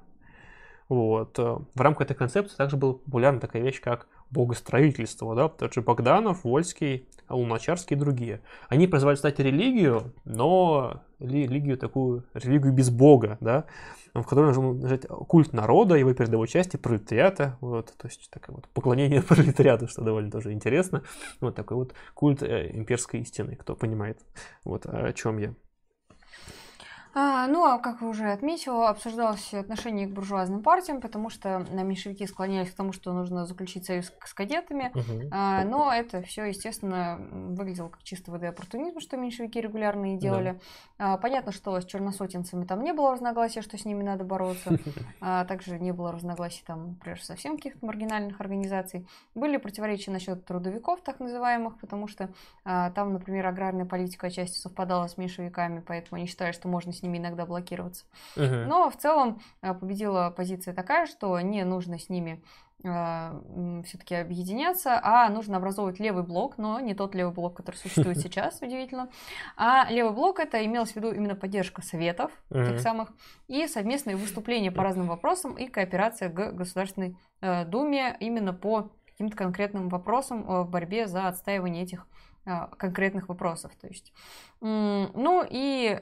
Вот. 0.91 1.37
В 1.37 1.79
рамках 1.79 2.07
этой 2.07 2.17
концепции 2.17 2.57
также 2.57 2.75
была 2.75 2.95
популярна 2.95 3.39
такая 3.39 3.61
вещь, 3.61 3.79
как 3.79 4.07
богостроительство, 4.29 5.33
да, 5.35 5.47
тот 5.47 5.73
же 5.73 5.81
Богданов, 5.81 6.43
Вольский, 6.43 7.07
Луначарский 7.29 7.95
и 7.95 7.99
другие. 7.99 8.41
Они 8.67 8.87
призывали 8.87 9.15
стать 9.15 9.39
религию, 9.39 10.11
но 10.25 11.01
религию 11.19 11.77
такую, 11.77 12.25
религию 12.33 12.73
без 12.73 12.89
бога, 12.89 13.37
да, 13.39 13.67
в 14.13 14.23
которой 14.23 14.47
нужно 14.47 14.73
нажать 14.73 15.07
культ 15.07 15.53
народа, 15.53 15.95
его 15.95 16.13
передовой 16.13 16.49
части, 16.49 16.75
пролетариата, 16.75 17.57
вот, 17.61 17.93
то 17.97 18.09
есть 18.09 18.29
такое 18.29 18.57
вот 18.57 18.67
поклонение 18.67 19.21
пролетариату, 19.29 19.87
что 19.87 20.01
довольно 20.01 20.29
тоже 20.29 20.51
интересно, 20.51 21.03
вот 21.39 21.55
такой 21.55 21.77
вот 21.77 21.93
культ 22.13 22.43
э, 22.43 22.69
имперской 22.73 23.21
истины, 23.21 23.55
кто 23.55 23.77
понимает, 23.77 24.19
вот 24.65 24.85
о 24.85 25.13
чем 25.13 25.37
я. 25.37 25.53
А, 27.13 27.47
ну, 27.47 27.65
а 27.65 27.77
как 27.77 28.01
вы 28.01 28.09
уже 28.09 28.31
отметила, 28.31 28.89
обсуждалось 28.89 29.53
отношение 29.53 30.07
к 30.07 30.11
буржуазным 30.11 30.63
партиям, 30.63 31.01
потому 31.01 31.29
что 31.29 31.59
на 31.59 31.83
меньшевики 31.83 32.25
склонялись 32.25 32.71
к 32.71 32.75
тому, 32.75 32.93
что 32.93 33.11
нужно 33.13 33.45
заключить 33.45 33.85
союз 33.85 34.11
с 34.25 34.33
кадетами. 34.33 34.91
Угу. 34.93 35.29
А, 35.31 35.63
но 35.65 35.91
это 35.93 36.21
все, 36.21 36.45
естественно, 36.45 37.17
выглядело 37.31 37.89
как 37.89 38.03
чисто 38.03 38.31
ВД 38.31 38.45
оппортунизм, 38.45 38.99
что 38.99 39.17
меньшевики 39.17 39.59
регулярно 39.59 40.15
и 40.15 40.17
делали. 40.17 40.59
Да. 40.97 41.13
А, 41.13 41.17
понятно, 41.17 41.51
что 41.51 41.79
с 41.79 41.85
черносотенцами 41.85 42.63
там 42.65 42.83
не 42.83 42.93
было 42.93 43.11
разногласия, 43.11 43.61
что 43.61 43.77
с 43.77 43.85
ними 43.85 44.03
надо 44.03 44.23
бороться. 44.23 44.77
А, 45.23 45.45
также 45.45 45.79
не 45.79 45.91
было 45.91 46.11
разногласий 46.11 46.63
там, 46.65 46.89
например, 46.89 47.21
совсем 47.21 47.55
каких-то 47.55 47.85
маргинальных 47.85 48.39
организаций. 48.41 49.07
Были 49.35 49.57
противоречия 49.57 50.11
насчет 50.11 50.45
трудовиков, 50.45 51.01
так 51.01 51.19
называемых, 51.19 51.77
потому 51.79 52.07
что 52.07 52.29
а, 52.63 52.91
там, 52.91 53.13
например, 53.13 53.45
аграрная 53.45 53.85
политика 53.85 54.27
отчасти 54.27 54.57
совпадала 54.57 55.07
с 55.07 55.17
меньшевиками, 55.17 55.83
поэтому 55.85 56.17
они 56.17 56.27
считали, 56.27 56.51
что 56.51 56.67
можно 56.67 56.91
с 57.01 57.03
ними 57.03 57.17
иногда 57.17 57.45
блокироваться. 57.45 58.05
Uh-huh. 58.35 58.65
Но 58.65 58.89
в 58.89 58.97
целом 58.97 59.41
э, 59.61 59.73
победила 59.73 60.29
позиция 60.35 60.73
такая, 60.73 61.07
что 61.07 61.39
не 61.41 61.63
нужно 61.63 61.97
с 61.97 62.09
ними 62.09 62.43
э, 62.83 63.81
все-таки 63.85 64.15
объединяться, 64.15 64.99
а 65.01 65.27
нужно 65.29 65.57
образовывать 65.57 65.99
левый 65.99 66.23
блок, 66.23 66.57
но 66.57 66.79
не 66.79 66.93
тот 66.93 67.15
левый 67.15 67.33
блок, 67.33 67.57
который 67.57 67.77
существует 67.77 68.17
сейчас, 68.19 68.61
удивительно. 68.61 69.09
А 69.57 69.87
левый 69.89 70.13
блок 70.13 70.39
это 70.39 70.63
имелось 70.63 70.93
в 70.93 70.95
виду 70.95 71.11
именно 71.11 71.35
поддержка 71.35 71.81
советов, 71.81 72.31
uh-huh. 72.49 72.69
тех 72.69 72.79
самых, 72.79 73.09
и 73.47 73.67
совместные 73.67 74.15
выступления 74.15 74.71
по 74.71 74.83
разным 74.83 75.07
вопросам 75.07 75.55
и 75.57 75.67
кооперация 75.67 76.29
к 76.29 76.53
Государственной 76.53 77.17
э, 77.41 77.65
Думе 77.65 78.15
именно 78.19 78.53
по 78.53 78.91
каким-то 79.07 79.35
конкретным 79.35 79.89
вопросам 79.89 80.43
в 80.43 80.69
борьбе 80.69 81.07
за 81.07 81.27
отстаивание 81.27 81.83
этих 81.83 82.07
конкретных 82.77 83.29
вопросов. 83.29 83.71
То 83.79 83.85
есть, 83.85 84.11
ну 84.61 85.45
и 85.47 85.95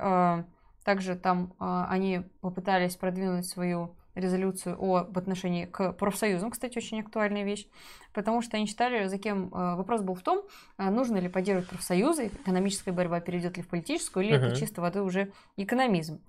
также 0.89 1.15
там 1.15 1.53
э, 1.59 1.85
они 1.89 2.21
попытались 2.41 2.95
продвинуть 2.95 3.45
свою 3.45 3.95
резолюцию 4.15 4.75
об 4.83 5.15
отношении 5.15 5.65
к 5.65 5.91
профсоюзам, 5.91 6.49
кстати, 6.49 6.79
очень 6.79 6.99
актуальная 7.01 7.43
вещь, 7.43 7.67
потому 8.11 8.41
что 8.41 8.57
они 8.57 8.65
считали, 8.65 9.05
за 9.05 9.19
кем 9.19 9.53
э, 9.53 9.75
вопрос 9.75 10.01
был 10.01 10.15
в 10.15 10.23
том, 10.23 10.41
э, 10.79 10.89
нужно 10.89 11.17
ли 11.17 11.29
поддерживать 11.29 11.69
профсоюзы, 11.69 12.29
экономическая 12.29 12.91
борьба 12.91 13.19
перейдет 13.19 13.57
ли 13.57 13.61
в 13.61 13.67
политическую, 13.67 14.25
или 14.25 14.35
uh-huh. 14.35 14.47
это 14.47 14.55
чисто 14.55 14.81
воды 14.81 15.03
уже 15.03 15.31
экономизм. 15.57 16.25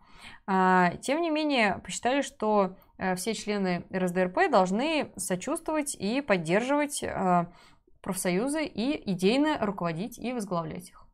А, 0.47 0.95
тем 0.97 1.23
не 1.23 1.31
менее, 1.31 1.81
посчитали, 1.83 2.21
что 2.21 2.77
все 3.17 3.33
члены 3.33 3.87
РСДРП 3.91 4.51
должны 4.51 5.11
сочувствовать 5.17 5.95
и 5.95 6.21
поддерживать 6.21 7.03
профсоюзы 8.03 8.67
и 8.67 9.11
идейно 9.11 9.57
руководить 9.59 10.19
и 10.19 10.35
возглавлять 10.35 10.91
их. 10.91 11.07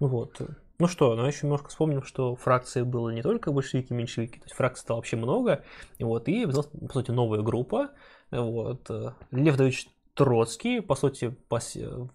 Ну 0.00 0.08
вот, 0.08 0.38
ну 0.84 0.88
что, 0.88 1.14
ну 1.14 1.24
еще 1.24 1.46
немножко 1.46 1.70
вспомним, 1.70 2.02
что 2.02 2.36
фракции 2.36 2.82
было 2.82 3.08
не 3.08 3.22
только 3.22 3.50
большевики, 3.52 3.94
меньшевики, 3.94 4.38
то 4.38 4.44
есть 4.44 4.54
фракций 4.54 4.82
стало 4.82 4.98
вообще 4.98 5.16
много, 5.16 5.64
и 5.96 6.04
вот, 6.04 6.28
и, 6.28 6.44
по 6.44 6.92
сути, 6.92 7.10
новая 7.10 7.40
группа, 7.40 7.92
вот, 8.30 8.90
э, 8.90 9.12
Лев 9.30 9.56
Давидович 9.56 9.88
Троцкий, 10.14 10.80
по 10.80 10.94
сути, 10.94 11.34
по, 11.48 11.58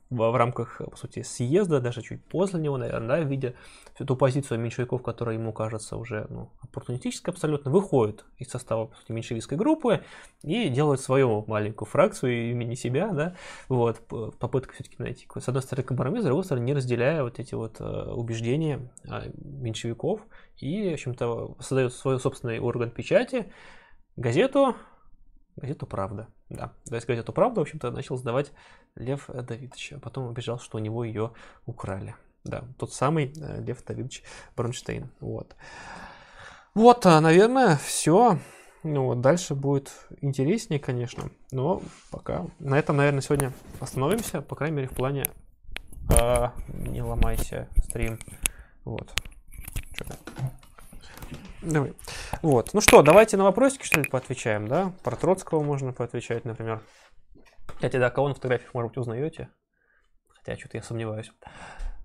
в 0.09 0.35
рамках, 0.37 0.81
по 0.89 0.95
сути, 0.95 1.21
съезда, 1.21 1.81
даже 1.81 2.01
чуть 2.01 2.23
после 2.23 2.59
него, 2.59 2.77
наверное, 2.77 3.07
да, 3.07 3.19
видя 3.19 3.55
всю 3.93 4.05
ту 4.05 4.15
позицию 4.15 4.61
меньшевиков, 4.61 5.03
которая 5.03 5.35
ему 5.35 5.51
кажется 5.51 5.97
уже 5.97 6.25
ну, 6.29 6.49
оппортунистической 6.61 7.33
абсолютно, 7.33 7.71
выходит 7.71 8.23
из 8.37 8.47
состава, 8.47 8.85
по 8.85 8.95
сути, 8.95 9.11
меньшевистской 9.11 9.57
группы 9.57 10.01
и 10.43 10.69
делает 10.69 11.01
свою 11.01 11.43
маленькую 11.47 11.89
фракцию 11.89 12.51
имени 12.51 12.75
себя, 12.75 13.09
да, 13.09 13.35
вот, 13.67 13.99
попытка 14.39 14.73
все-таки 14.75 14.95
найти, 14.97 15.27
с 15.37 15.47
одной 15.49 15.61
стороны, 15.61 15.85
компромисс, 15.85 16.21
с 16.21 16.25
другой 16.25 16.45
стороны, 16.45 16.63
не 16.63 16.73
разделяя 16.73 17.23
вот 17.23 17.37
эти 17.39 17.53
вот 17.53 17.81
э, 17.81 17.83
убеждения 17.83 18.89
а, 19.09 19.23
меньшевиков. 19.35 20.21
И, 20.57 20.89
в 20.89 20.93
общем-то, 20.93 21.57
создает 21.59 21.93
свой 21.93 22.19
собственный 22.19 22.59
орган 22.59 22.91
печати, 22.91 23.51
газету, 24.15 24.75
газету 25.55 25.85
«Правда». 25.85 26.27
Да, 26.49 26.73
газету 26.85 27.33
«Правда», 27.33 27.59
в 27.59 27.63
общем-то, 27.63 27.91
начал 27.91 28.17
сдавать 28.17 28.51
Лев 28.95 29.27
Давидович, 29.27 29.93
а 29.93 29.99
потом 29.99 30.27
убежал, 30.27 30.59
что 30.59 30.77
у 30.77 30.81
него 30.81 31.03
ее 31.03 31.31
украли. 31.65 32.15
Да, 32.43 32.63
тот 32.77 32.93
самый 32.93 33.33
э, 33.35 33.61
Лев 33.61 33.83
Давидович 33.83 34.23
Бронштейн. 34.55 35.09
Вот. 35.19 35.55
Вот, 36.73 37.05
а, 37.05 37.19
наверное, 37.19 37.77
все. 37.77 38.39
Ну 38.83 39.07
вот, 39.07 39.21
дальше 39.21 39.55
будет 39.55 39.91
интереснее, 40.21 40.79
конечно. 40.79 41.31
Но 41.51 41.81
пока 42.11 42.45
на 42.59 42.79
этом, 42.79 42.95
наверное, 42.95 43.21
сегодня 43.21 43.51
остановимся. 43.81 44.41
По 44.41 44.55
крайней 44.55 44.77
мере, 44.77 44.87
в 44.87 44.95
плане 44.95 45.25
э, 46.17 46.47
не 46.69 47.01
ломайся 47.01 47.67
стрим. 47.83 48.19
Вот. 48.85 49.11
Чё? 49.93 50.05
Давай. 51.61 51.93
Вот. 52.41 52.73
Ну 52.73 52.81
что, 52.81 53.01
давайте 53.01 53.35
на 53.35 53.43
вопросики, 53.43 53.83
что 53.83 53.99
ли, 53.99 54.09
поотвечаем, 54.09 54.67
да? 54.67 54.93
Про 55.03 55.15
Троцкого 55.15 55.61
можно 55.61 55.91
поотвечать, 55.91 56.45
например. 56.45 56.81
Кстати, 57.67 57.97
да, 57.97 58.09
кого 58.09 58.29
на 58.29 58.35
фотографиях, 58.35 58.73
может 58.73 58.91
быть, 58.91 58.97
узнаете? 58.97 59.49
Хотя, 60.29 60.57
что-то 60.57 60.77
я 60.77 60.83
сомневаюсь. 60.83 61.31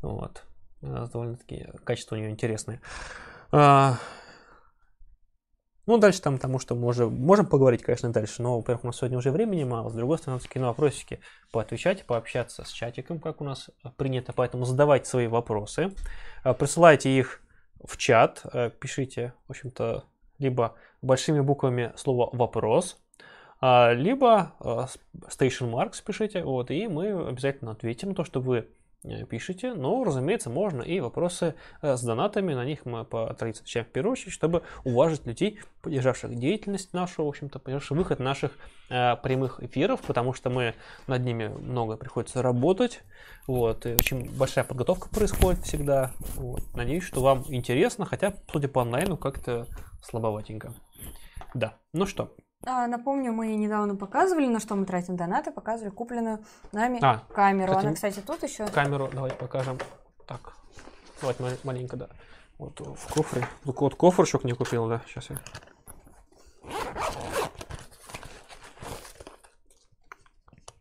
Вот. 0.02 0.44
Довольно-таки 0.80 1.68
качество 1.84 2.16
у 2.16 2.18
нее 2.18 2.30
интересное. 2.30 2.82
А, 3.52 3.98
ну, 5.86 5.98
дальше 5.98 6.20
там, 6.20 6.36
потому 6.36 6.58
что 6.58 6.74
можем, 6.74 7.14
можем 7.14 7.46
поговорить, 7.46 7.82
конечно, 7.82 8.12
дальше, 8.12 8.42
но, 8.42 8.56
во-первых, 8.56 8.84
у 8.84 8.86
нас 8.88 8.96
сегодня 8.96 9.18
уже 9.18 9.30
времени 9.30 9.64
мало, 9.64 9.88
с 9.90 9.94
другой 9.94 10.18
стороны, 10.18 10.40
все-таки 10.40 10.58
на 10.58 10.66
вопросики 10.68 11.20
поотвечать, 11.52 12.06
пообщаться 12.06 12.64
с 12.64 12.70
чатиком, 12.70 13.20
как 13.20 13.40
у 13.40 13.44
нас 13.44 13.70
принято, 13.96 14.32
поэтому 14.32 14.64
задавайте 14.64 15.08
свои 15.08 15.26
вопросы, 15.26 15.92
присылайте 16.58 17.10
их 17.10 17.40
в 17.84 17.96
чат, 17.96 18.42
а, 18.44 18.70
пишите, 18.70 19.32
в 19.46 19.50
общем-то, 19.50 20.04
либо 20.38 20.74
большими 21.02 21.40
буквами 21.40 21.92
слово 21.96 22.30
«вопрос», 22.32 22.98
а, 23.60 23.92
либо 23.92 24.52
station 25.28 25.70
marks 25.70 26.02
пишите, 26.04 26.42
вот, 26.42 26.70
и 26.70 26.88
мы 26.88 27.28
обязательно 27.28 27.70
ответим 27.70 28.10
на 28.10 28.14
то, 28.14 28.24
что 28.24 28.40
вы 28.40 28.68
Э, 28.68 28.83
пишите. 29.28 29.74
Но, 29.74 30.02
разумеется, 30.04 30.50
можно 30.50 30.82
и 30.82 31.00
вопросы 31.00 31.54
э, 31.82 31.96
с 31.96 32.02
донатами. 32.02 32.54
На 32.54 32.64
них 32.64 32.86
мы 32.86 33.04
по 33.04 33.32
традиции 33.34 33.62
отвечаем 33.62 33.86
в 33.86 33.90
первую 33.90 34.12
очередь, 34.12 34.32
чтобы 34.32 34.62
уважить 34.84 35.26
людей, 35.26 35.60
поддержавших 35.82 36.34
деятельность 36.34 36.92
нашу, 36.92 37.24
в 37.24 37.28
общем-то, 37.28 37.58
поддержавших 37.58 37.96
выход 37.96 38.20
наших 38.20 38.52
э, 38.88 39.16
прямых 39.16 39.62
эфиров, 39.62 40.00
потому 40.02 40.32
что 40.32 40.50
мы 40.50 40.74
над 41.06 41.22
ними 41.22 41.48
много 41.48 41.96
приходится 41.96 42.42
работать. 42.42 43.02
Вот, 43.46 43.84
и 43.86 43.94
очень 43.94 44.30
большая 44.36 44.64
подготовка 44.64 45.08
происходит 45.08 45.64
всегда. 45.64 46.12
Вот. 46.36 46.62
Надеюсь, 46.74 47.04
что 47.04 47.20
вам 47.20 47.44
интересно, 47.48 48.06
хотя, 48.06 48.34
судя 48.50 48.68
по 48.68 48.82
онлайну, 48.82 49.16
как-то 49.16 49.66
слабоватенько. 50.02 50.72
Да, 51.52 51.78
ну 51.92 52.06
что, 52.06 52.34
напомню, 52.66 53.32
мы 53.32 53.54
недавно 53.56 53.94
показывали, 53.96 54.46
на 54.46 54.60
что 54.60 54.74
мы 54.74 54.86
тратим 54.86 55.16
донаты, 55.16 55.50
показывали 55.50 55.90
купленную 55.90 56.44
нами 56.72 56.98
А, 57.02 57.18
камеру. 57.32 57.72
кстати, 57.72 57.86
Она, 57.86 57.94
кстати, 57.94 58.20
тут 58.20 58.42
еще. 58.42 58.66
камеру 58.68 59.10
давайте 59.12 59.36
покажем. 59.36 59.78
Так, 60.26 60.54
давайте 61.20 61.42
ма- 61.42 61.50
маленько, 61.64 61.96
да. 61.96 62.08
Вот 62.58 62.80
в 62.80 63.12
кофре. 63.12 63.46
Вот 63.64 63.94
кофрчик 63.96 64.44
не 64.44 64.52
купил, 64.52 64.88
да, 64.88 65.02
сейчас 65.06 65.30
я. 65.30 65.38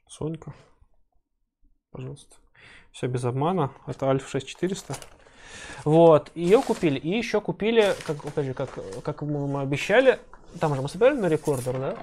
Сонька, 0.07 0.53
пожалуйста. 1.91 2.35
Все 2.91 3.07
без 3.07 3.25
обмана. 3.25 3.71
Это 3.87 4.07
Альфа 4.09 4.29
6400. 4.29 4.95
Вот, 5.83 6.31
ее 6.35 6.61
купили. 6.61 6.99
И 6.99 7.09
еще 7.09 7.41
купили, 7.41 7.95
как, 8.05 8.23
опять 8.25 8.45
же, 8.45 8.53
как, 8.53 8.69
как 9.03 9.21
мы 9.23 9.47
мы 9.47 9.61
обещали, 9.61 10.19
там 10.59 10.75
же 10.75 10.81
мы 10.81 10.89
собирали 10.89 11.17
на 11.17 11.27
рекордер, 11.27 11.77
да? 11.79 11.97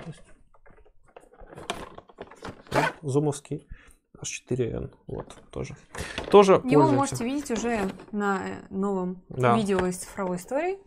Зумовский 3.03 3.67
H4N. 4.23 4.93
Вот, 5.07 5.35
тоже. 5.51 5.75
Тоже 6.31 6.53
Его 6.55 6.63
пользуемся. 6.63 6.95
можете 6.95 7.25
видеть 7.25 7.51
уже 7.51 7.91
на 8.13 8.41
э, 8.47 8.63
новом 8.71 9.23
Да. 9.29 9.57
видео 9.57 9.87
из 9.87 9.97
цифровой 9.99 10.37
истории. 10.37 10.79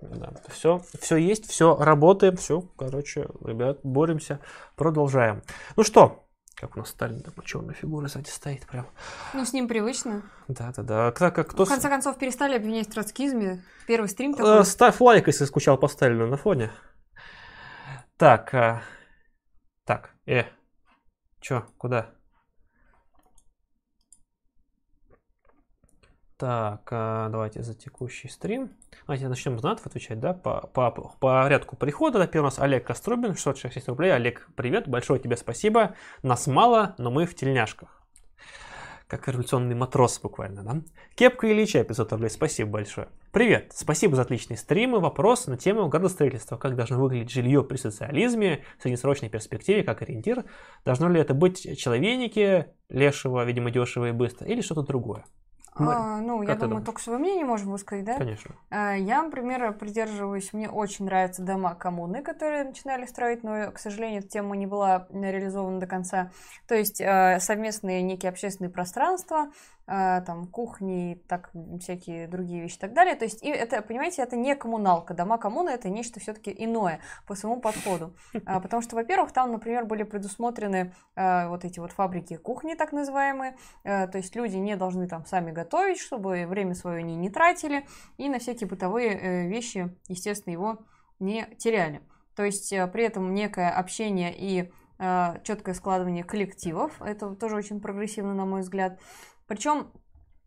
Да, 0.00 0.32
все, 0.48 0.82
все 1.00 1.16
есть, 1.16 1.48
все 1.48 1.76
работаем, 1.76 2.36
все, 2.36 2.62
короче, 2.76 3.28
ребят, 3.44 3.78
боремся, 3.84 4.40
продолжаем. 4.74 5.42
Ну 5.76 5.84
что, 5.84 6.26
как 6.56 6.74
у 6.74 6.80
нас 6.80 6.88
Сталин 6.88 7.20
такой 7.22 7.44
черной 7.44 7.74
фигурой 7.74 8.08
сзади 8.08 8.28
стоит 8.28 8.66
прям. 8.66 8.86
Ну, 9.32 9.44
с 9.44 9.52
ним 9.52 9.68
привычно. 9.68 10.22
Да, 10.48 10.72
да, 10.76 10.82
да. 10.82 11.12
Так 11.12 11.36
как 11.36 11.50
кто 11.50 11.64
В 11.64 11.68
конце 11.68 11.88
концов, 11.88 12.18
перестали 12.18 12.56
обвинять 12.56 12.88
в 12.88 12.92
троцкизме. 12.92 13.62
Первый 13.86 14.08
стрим 14.08 14.32
Э, 14.32 14.36
такой. 14.38 14.64
Ставь 14.64 15.00
лайк, 15.00 15.28
если 15.28 15.44
скучал 15.44 15.78
по 15.78 15.86
Сталину 15.86 16.26
на 16.26 16.36
фоне. 16.36 16.72
Так, 18.16 18.54
а, 18.54 18.82
так, 19.84 20.14
э, 20.26 20.44
чё, 21.40 21.66
куда? 21.78 22.14
Так, 26.36 26.88
а, 26.90 27.28
давайте 27.28 27.62
за 27.62 27.74
текущий 27.74 28.28
стрим. 28.28 28.76
Давайте 29.06 29.28
начнем 29.28 29.58
с 29.58 29.62
донатов 29.62 29.86
отвечать, 29.86 30.18
да, 30.18 30.34
по, 30.34 30.66
по, 30.66 30.90
по 30.90 31.14
порядку 31.20 31.76
прихода. 31.76 32.18
Да, 32.18 32.26
первый 32.26 32.46
у 32.46 32.48
нас 32.48 32.58
Олег 32.58 32.84
Кострубин, 32.84 33.34
666 33.34 33.88
рублей. 33.88 34.12
Олег, 34.12 34.48
привет, 34.56 34.88
большое 34.88 35.20
тебе 35.20 35.36
спасибо. 35.36 35.94
Нас 36.24 36.48
мало, 36.48 36.96
но 36.98 37.12
мы 37.12 37.26
в 37.26 37.34
тельняшках. 37.36 38.01
Как 39.12 39.28
революционный 39.28 39.74
матрос 39.74 40.18
буквально, 40.20 40.62
да? 40.62 40.80
Кепка 41.16 41.52
Ильича, 41.52 41.84
500 41.84 42.12
рублей, 42.12 42.30
спасибо 42.30 42.70
большое. 42.70 43.08
Привет, 43.30 43.72
спасибо 43.74 44.16
за 44.16 44.22
отличные 44.22 44.56
стримы. 44.56 45.00
Вопрос 45.00 45.46
на 45.48 45.58
тему 45.58 45.86
градостроительства. 45.90 46.56
Как 46.56 46.76
должно 46.76 46.98
выглядеть 46.98 47.30
жилье 47.30 47.62
при 47.62 47.76
социализме, 47.76 48.64
в 48.78 48.82
среднесрочной 48.82 49.28
перспективе, 49.28 49.82
как 49.82 50.00
ориентир? 50.00 50.46
Должно 50.86 51.10
ли 51.10 51.20
это 51.20 51.34
быть 51.34 51.78
человейники, 51.78 52.68
лешего, 52.88 53.44
видимо, 53.44 53.70
дешево 53.70 54.08
и 54.08 54.12
быстро, 54.12 54.46
или 54.46 54.62
что-то 54.62 54.80
другое? 54.80 55.26
А, 55.74 56.20
ну, 56.20 56.42
я 56.42 56.54
думаю, 56.54 56.68
думаешь? 56.68 56.86
только 56.86 57.00
свое 57.00 57.18
мнение 57.18 57.44
можем 57.44 57.70
высказать, 57.70 58.04
да? 58.04 58.18
Конечно. 58.18 58.54
А, 58.70 58.94
Я, 58.94 59.22
например, 59.22 59.72
придерживаюсь, 59.72 60.52
мне 60.52 60.68
очень 60.68 61.06
нравятся 61.06 61.42
дома 61.42 61.74
коммуны, 61.74 62.22
которые 62.22 62.64
начинали 62.64 63.06
строить, 63.06 63.42
но, 63.42 63.70
к 63.72 63.78
сожалению, 63.78 64.20
эта 64.20 64.28
тема 64.28 64.56
не 64.56 64.66
была 64.66 65.06
реализована 65.12 65.80
до 65.80 65.86
конца. 65.86 66.30
То 66.68 66.74
есть 66.74 67.00
э, 67.00 67.38
совместные 67.40 68.02
некие 68.02 68.30
общественные 68.30 68.70
пространства, 68.70 69.50
там 69.86 70.46
кухни, 70.46 71.22
так 71.28 71.50
всякие 71.80 72.28
другие 72.28 72.62
вещи 72.62 72.76
и 72.76 72.80
так 72.80 72.92
далее. 72.92 73.14
То 73.14 73.24
есть 73.24 73.42
и 73.42 73.48
это, 73.48 73.82
понимаете, 73.82 74.22
это 74.22 74.36
не 74.36 74.54
коммуналка. 74.54 75.12
Дома 75.12 75.38
коммуны 75.38 75.70
это 75.70 75.88
нечто 75.88 76.20
все-таки 76.20 76.54
иное 76.56 77.00
по 77.26 77.34
своему 77.34 77.60
подходу. 77.60 78.14
А, 78.46 78.60
Потому 78.60 78.82
что, 78.82 78.96
во-первых, 78.96 79.32
там, 79.32 79.52
например, 79.52 79.84
были 79.84 80.04
предусмотрены 80.04 80.94
э, 81.16 81.48
вот 81.48 81.64
эти 81.64 81.80
вот 81.80 81.92
фабрики 81.92 82.36
кухни, 82.36 82.74
так 82.74 82.92
называемые. 82.92 83.56
То 83.82 84.12
есть 84.14 84.36
люди 84.36 84.56
не 84.56 84.76
должны 84.76 85.08
там 85.08 85.26
сами 85.26 85.50
готовить, 85.50 85.98
чтобы 85.98 86.46
время 86.46 86.74
свое 86.74 86.98
они 86.98 87.16
не 87.16 87.28
тратили. 87.28 87.86
И 88.16 88.28
на 88.28 88.38
всякие 88.38 88.68
бытовые 88.68 89.10
э, 89.10 89.48
вещи, 89.48 89.94
естественно, 90.08 90.52
его 90.52 90.78
не 91.18 91.46
теряли. 91.58 92.02
То 92.36 92.44
есть 92.44 92.72
э, 92.72 92.86
при 92.86 93.04
этом 93.04 93.34
некое 93.34 93.70
общение 93.70 94.34
и 94.36 94.72
четкое 95.42 95.74
складывание 95.74 96.22
коллективов. 96.22 97.02
Это 97.02 97.34
тоже 97.34 97.56
очень 97.56 97.80
прогрессивно, 97.80 98.34
на 98.34 98.44
мой 98.44 98.60
взгляд. 98.60 99.00
Причем 99.52 99.92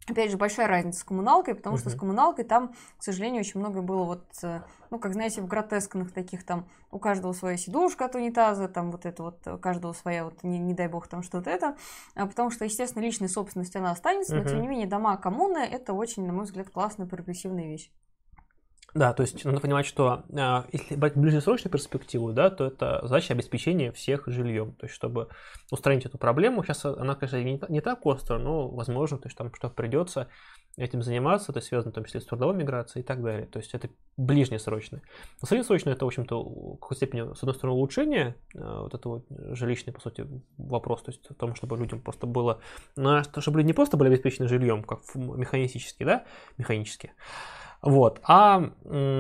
Опять 0.08 0.30
же, 0.30 0.38
большая 0.38 0.68
разница 0.68 1.00
с 1.00 1.04
коммуналкой, 1.04 1.56
потому 1.56 1.78
что 1.78 1.90
с 1.90 1.96
коммуналкой 1.96 2.46
там, 2.46 2.76
к 2.98 3.04
сожалению, 3.04 3.40
очень 3.40 3.60
много 3.60 3.82
было 3.82 4.04
вот, 4.04 4.24
э, 4.44 4.62
ну, 4.92 5.00
как 5.00 5.14
знаете, 5.14 5.42
в 5.42 5.48
гротескных 5.48 6.12
таких 6.12 6.46
там, 6.46 6.68
у 6.92 7.00
каждого 7.00 7.34
своя 7.34 7.58
сидушка 7.58 8.06
от 8.06 8.14
унитаза, 8.14 8.68
там 8.68 8.92
вот 8.92 9.08
это 9.08 9.24
вот, 9.24 9.48
у 9.48 9.58
каждого 9.58 9.94
своя, 9.94 10.26
вот, 10.26 10.44
не, 10.44 10.60
не 10.60 10.76
дай 10.76 10.88
бог, 10.88 11.08
там 11.08 11.24
что-то 11.24 11.50
это, 11.50 11.76
А 12.14 12.28
потому 12.28 12.52
что, 12.52 12.66
естественно, 12.66 13.02
личная 13.02 13.30
собственность, 13.30 13.76
она 13.76 13.90
останется, 13.90 14.36
но, 14.36 14.44
тем 14.44 14.62
не 14.62 14.68
менее, 14.68 14.86
дома 14.86 15.18
коммуны, 15.18 15.58
это 15.58 15.94
очень, 15.94 16.24
на 16.28 16.34
мой 16.34 16.46
взгляд, 16.46 16.70
классная 16.70 17.08
прогрессивная 17.08 17.66
вещь. 17.66 17.92
Да, 18.96 19.12
то 19.12 19.24
есть 19.24 19.44
надо 19.44 19.60
понимать, 19.60 19.86
что 19.86 20.24
а, 20.38 20.66
если 20.72 20.96
брать 20.96 21.18
ближнесрочную 21.18 21.70
перспективу, 21.70 22.32
да, 22.32 22.50
то 22.50 22.64
это 22.64 23.02
задача 23.04 23.34
обеспечения 23.34 23.92
всех 23.92 24.24
жильем. 24.28 24.72
То 24.76 24.86
есть, 24.86 24.96
чтобы 24.96 25.28
устранить 25.70 26.06
эту 26.06 26.18
проблему, 26.18 26.64
сейчас 26.64 26.86
она, 26.86 27.14
конечно, 27.16 27.44
не, 27.44 27.62
не 27.68 27.82
так 27.82 28.06
остро, 28.06 28.38
но 28.38 28.70
возможно, 28.70 29.18
то 29.18 29.28
есть 29.28 29.38
там 29.38 29.54
что 29.54 29.70
придется 29.70 30.30
этим 30.78 31.02
заниматься, 31.04 31.52
это 31.52 31.60
связано 31.60 31.92
в 31.92 31.96
том 31.96 32.06
числе 32.06 32.22
с 32.22 32.26
трудовой 32.26 32.56
миграцией 32.56 33.04
и 33.04 33.06
так 33.06 33.22
далее. 33.22 33.48
То 33.48 33.60
есть 33.60 33.74
это 33.74 33.90
ближнесрочное. 34.16 35.02
Но 35.42 35.48
среднесрочное 35.48 35.94
это, 35.94 36.06
в 36.06 36.08
общем-то, 36.08 36.42
в 36.42 36.78
какой-то 36.78 36.96
степени, 36.96 37.34
с 37.34 37.40
одной 37.40 37.56
стороны, 37.56 37.76
улучшение 37.78 38.38
а, 38.58 38.84
вот 38.84 38.94
этого 38.94 39.26
вот 39.28 39.58
жилищный, 39.58 39.92
по 39.92 40.00
сути, 40.00 40.26
вопрос, 40.58 41.04
то 41.04 41.12
есть 41.12 41.26
о 41.30 41.34
том, 41.34 41.54
чтобы 41.56 41.76
людям 41.76 42.00
просто 42.00 42.28
было, 42.28 42.62
что- 42.96 43.42
чтобы 43.42 43.58
люди 43.58 43.68
не 43.68 43.74
просто 43.74 43.98
были 43.98 44.08
обеспечены 44.08 44.48
жильем, 44.48 44.84
как 44.84 45.02
механистически, 45.16 46.06
да, 46.06 46.24
механически, 46.58 47.12
вот. 47.86 48.20
А 48.24 48.72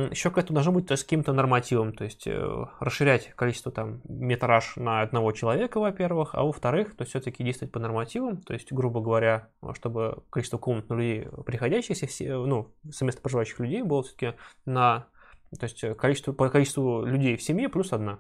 еще 0.09 0.31
к 0.31 0.39
этому 0.39 0.55
должно 0.55 0.71
быть 0.71 0.87
то 0.87 0.93
есть, 0.93 1.03
каким-то 1.03 1.33
нормативом, 1.33 1.93
то 1.93 2.03
есть 2.03 2.25
э, 2.25 2.65
расширять 2.79 3.29
количество 3.35 3.71
там 3.71 4.01
метраж 4.09 4.75
на 4.75 5.01
одного 5.01 5.31
человека, 5.33 5.79
во-первых, 5.79 6.31
а 6.33 6.43
во-вторых, 6.43 6.95
то 6.97 7.05
все-таки 7.05 7.43
действовать 7.43 7.71
по 7.71 7.79
нормативам, 7.79 8.41
то 8.41 8.53
есть, 8.53 8.73
грубо 8.73 9.01
говоря, 9.01 9.49
чтобы 9.73 10.23
количество 10.31 10.57
комнат 10.57 10.89
на 10.89 10.95
людей 10.95 11.27
приходящихся, 11.45 12.37
ну, 12.37 12.71
совместно 12.91 13.21
проживающих 13.21 13.59
людей 13.59 13.83
было 13.83 14.01
все-таки 14.01 14.33
на 14.65 15.05
То 15.59 15.65
есть 15.65 15.97
количество, 15.97 16.33
по 16.33 16.49
количеству 16.49 17.05
людей 17.05 17.37
в 17.37 17.43
семье 17.43 17.69
плюс 17.69 17.93
одна. 17.93 18.17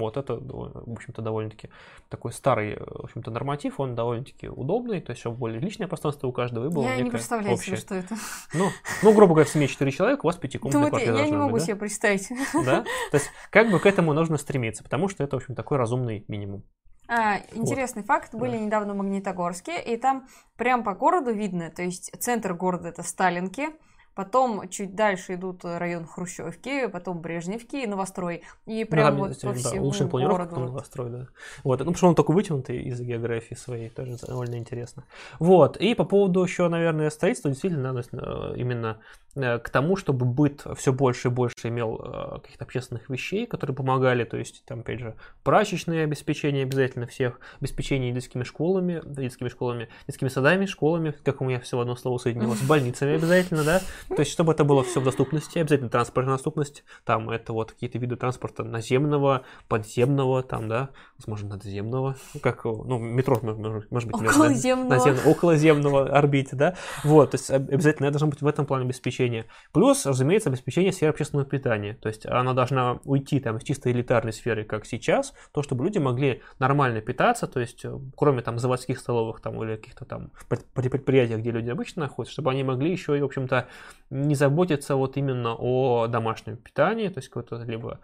Вот, 0.00 0.16
это, 0.16 0.34
в 0.34 0.92
общем-то, 0.92 1.22
довольно-таки 1.22 1.70
такой 2.08 2.32
старый, 2.32 2.74
э, 2.74 2.78
в 2.78 3.04
общем-то, 3.04 3.30
норматив, 3.30 3.80
он 3.80 3.94
довольно-таки 3.94 4.48
удобный, 4.48 5.00
то 5.00 5.10
есть, 5.10 5.20
чтобы 5.20 5.36
более 5.36 5.60
личное 5.60 5.86
пространство 5.86 6.26
у 6.26 6.32
каждого 6.32 6.66
и 6.66 6.68
было 6.68 6.84
Я 6.84 7.00
не 7.00 7.10
представляю 7.10 7.54
общее. 7.54 7.76
себе, 7.76 7.86
что 7.86 7.94
это. 7.94 8.16
Ну, 8.52 8.70
ну, 9.02 9.14
грубо 9.14 9.34
говоря, 9.34 9.48
в 9.48 9.52
семье 9.52 9.68
4 9.68 9.90
человека, 9.90 10.20
у 10.24 10.26
вас 10.26 10.36
пятикомнатная 10.36 10.90
квартира 10.90 11.16
я 11.16 11.24
не 11.24 11.30
должна 11.30 11.44
могу 11.44 11.54
быть, 11.54 11.62
да? 11.62 11.66
себе 11.66 11.76
представить. 11.76 12.28
да? 12.52 12.82
То 13.10 13.16
есть, 13.16 13.30
как 13.50 13.70
бы 13.70 13.78
к 13.78 13.86
этому 13.86 14.12
нужно 14.12 14.36
стремиться, 14.38 14.82
потому 14.82 15.08
что 15.08 15.22
это, 15.22 15.36
в 15.36 15.40
общем, 15.40 15.54
такой 15.54 15.78
разумный 15.78 16.24
минимум. 16.28 16.64
А, 17.06 17.38
интересный 17.52 18.02
факт, 18.02 18.34
были 18.34 18.56
недавно 18.56 18.94
в 18.94 18.96
Магнитогорске, 18.96 19.80
и 19.82 19.96
там 19.96 20.26
прям 20.56 20.82
по 20.82 20.94
городу 20.94 21.32
видно, 21.32 21.70
то 21.70 21.82
есть 21.82 22.10
центр 22.18 22.54
города 22.54 22.88
это 22.88 23.02
Сталинки, 23.02 23.68
потом 24.14 24.68
чуть 24.68 24.94
дальше 24.94 25.34
идут 25.34 25.64
район 25.64 26.06
Хрущевки, 26.06 26.86
потом 26.86 27.20
Брежневки 27.20 27.82
и 27.82 27.86
Новострой, 27.86 28.42
и 28.66 28.84
прям 28.84 29.16
Ну, 29.16 29.26
вот 29.26 29.40
по 29.40 29.48
да, 29.48 29.54
всему 29.54 29.82
улучшенная 29.82 30.10
планировка, 30.10 30.44
городу. 30.46 30.60
новострой, 30.60 31.10
да. 31.10 31.26
Вот, 31.62 31.78
ну, 31.80 31.86
потому 31.86 31.96
что 31.96 32.08
он 32.08 32.14
такой 32.14 32.34
вытянутый 32.34 32.82
из 32.82 33.00
географии 33.00 33.54
своей, 33.54 33.88
тоже 33.88 34.16
довольно 34.26 34.56
интересно. 34.56 35.04
Вот, 35.38 35.76
и 35.76 35.94
по 35.94 36.04
поводу 36.04 36.42
еще, 36.42 36.68
наверное, 36.68 37.10
строительства, 37.10 37.50
действительно, 37.50 37.92
надо 37.92 38.04
э, 38.12 38.54
именно 38.56 38.98
э, 39.34 39.58
к 39.58 39.68
тому, 39.70 39.96
чтобы 39.96 40.26
быт 40.26 40.64
все 40.76 40.92
больше 40.92 41.28
и 41.28 41.30
больше 41.30 41.54
имел 41.64 42.00
э, 42.02 42.40
каких-то 42.40 42.64
общественных 42.64 43.08
вещей, 43.10 43.46
которые 43.46 43.74
помогали, 43.74 44.24
то 44.24 44.36
есть, 44.36 44.64
там, 44.64 44.80
опять 44.80 45.00
же, 45.00 45.14
прачечное 45.42 46.04
обеспечение 46.04 46.62
обязательно 46.62 47.06
всех, 47.06 47.40
обеспечение 47.60 48.12
детскими 48.12 48.44
школами, 48.44 49.02
детскими 49.04 49.48
школами, 49.48 49.88
детскими 50.06 50.28
садами, 50.28 50.66
школами, 50.66 51.14
как 51.24 51.40
у 51.40 51.44
меня 51.44 51.60
все 51.60 51.76
в 51.76 51.80
одно 51.80 51.96
слово 51.96 52.18
соединилось, 52.18 52.60
больницами 52.62 53.14
обязательно, 53.14 53.64
да, 53.64 53.80
то 54.08 54.16
есть, 54.18 54.30
чтобы 54.32 54.52
это 54.52 54.64
было 54.64 54.82
все 54.84 55.00
в 55.00 55.04
доступности, 55.04 55.58
обязательно 55.58 55.90
транспортная 55.90 56.34
доступность, 56.34 56.84
там, 57.04 57.30
это 57.30 57.52
вот 57.52 57.72
какие-то 57.72 57.98
виды 57.98 58.16
транспорта 58.16 58.64
наземного, 58.64 59.42
подземного, 59.68 60.42
там, 60.42 60.68
да, 60.68 60.90
возможно, 61.18 61.50
надземного, 61.50 62.16
как, 62.42 62.64
ну, 62.64 62.98
метро, 62.98 63.38
может 63.90 64.10
быть, 64.10 64.20
Околоземного. 64.22 64.88
наземного, 64.88 65.28
околоземного 65.28 66.08
орбите, 66.16 66.56
да, 66.56 66.76
вот, 67.02 67.32
то 67.32 67.36
есть 67.36 67.50
об- 67.50 67.70
обязательно 67.70 68.10
должно 68.10 68.28
быть 68.28 68.40
в 68.42 68.46
этом 68.46 68.66
плане 68.66 68.84
обеспечение. 68.84 69.46
Плюс, 69.72 70.06
разумеется, 70.06 70.50
обеспечение 70.50 70.92
сферы 70.92 71.10
общественного 71.10 71.48
питания, 71.48 71.94
то 72.00 72.08
есть 72.08 72.26
она 72.26 72.52
должна 72.52 73.00
уйти 73.04 73.40
там 73.40 73.56
из 73.56 73.64
чисто 73.64 73.90
элитарной 73.90 74.32
сферы, 74.32 74.64
как 74.64 74.86
сейчас, 74.86 75.34
то, 75.52 75.62
чтобы 75.62 75.84
люди 75.84 75.98
могли 75.98 76.42
нормально 76.58 77.00
питаться, 77.00 77.46
то 77.46 77.60
есть 77.60 77.84
кроме 78.16 78.42
там 78.42 78.58
заводских 78.58 78.98
столовых 78.98 79.40
там 79.40 79.62
или 79.62 79.76
каких-то 79.76 80.04
там 80.04 80.30
пред- 80.48 80.66
пред- 80.72 80.92
предприятиях, 80.92 81.40
где 81.40 81.50
люди 81.50 81.70
обычно 81.70 82.02
находятся, 82.02 82.32
чтобы 82.32 82.50
они 82.50 82.62
могли 82.64 82.90
еще 82.90 83.16
и, 83.16 83.20
в 83.20 83.24
общем-то, 83.24 83.66
не 84.10 84.34
заботиться 84.34 84.96
вот 84.96 85.16
именно 85.16 85.54
о 85.54 86.06
домашнем 86.06 86.56
питании, 86.56 87.08
то 87.08 87.18
есть 87.18 87.28
какое-то 87.28 87.64
либо 87.64 88.00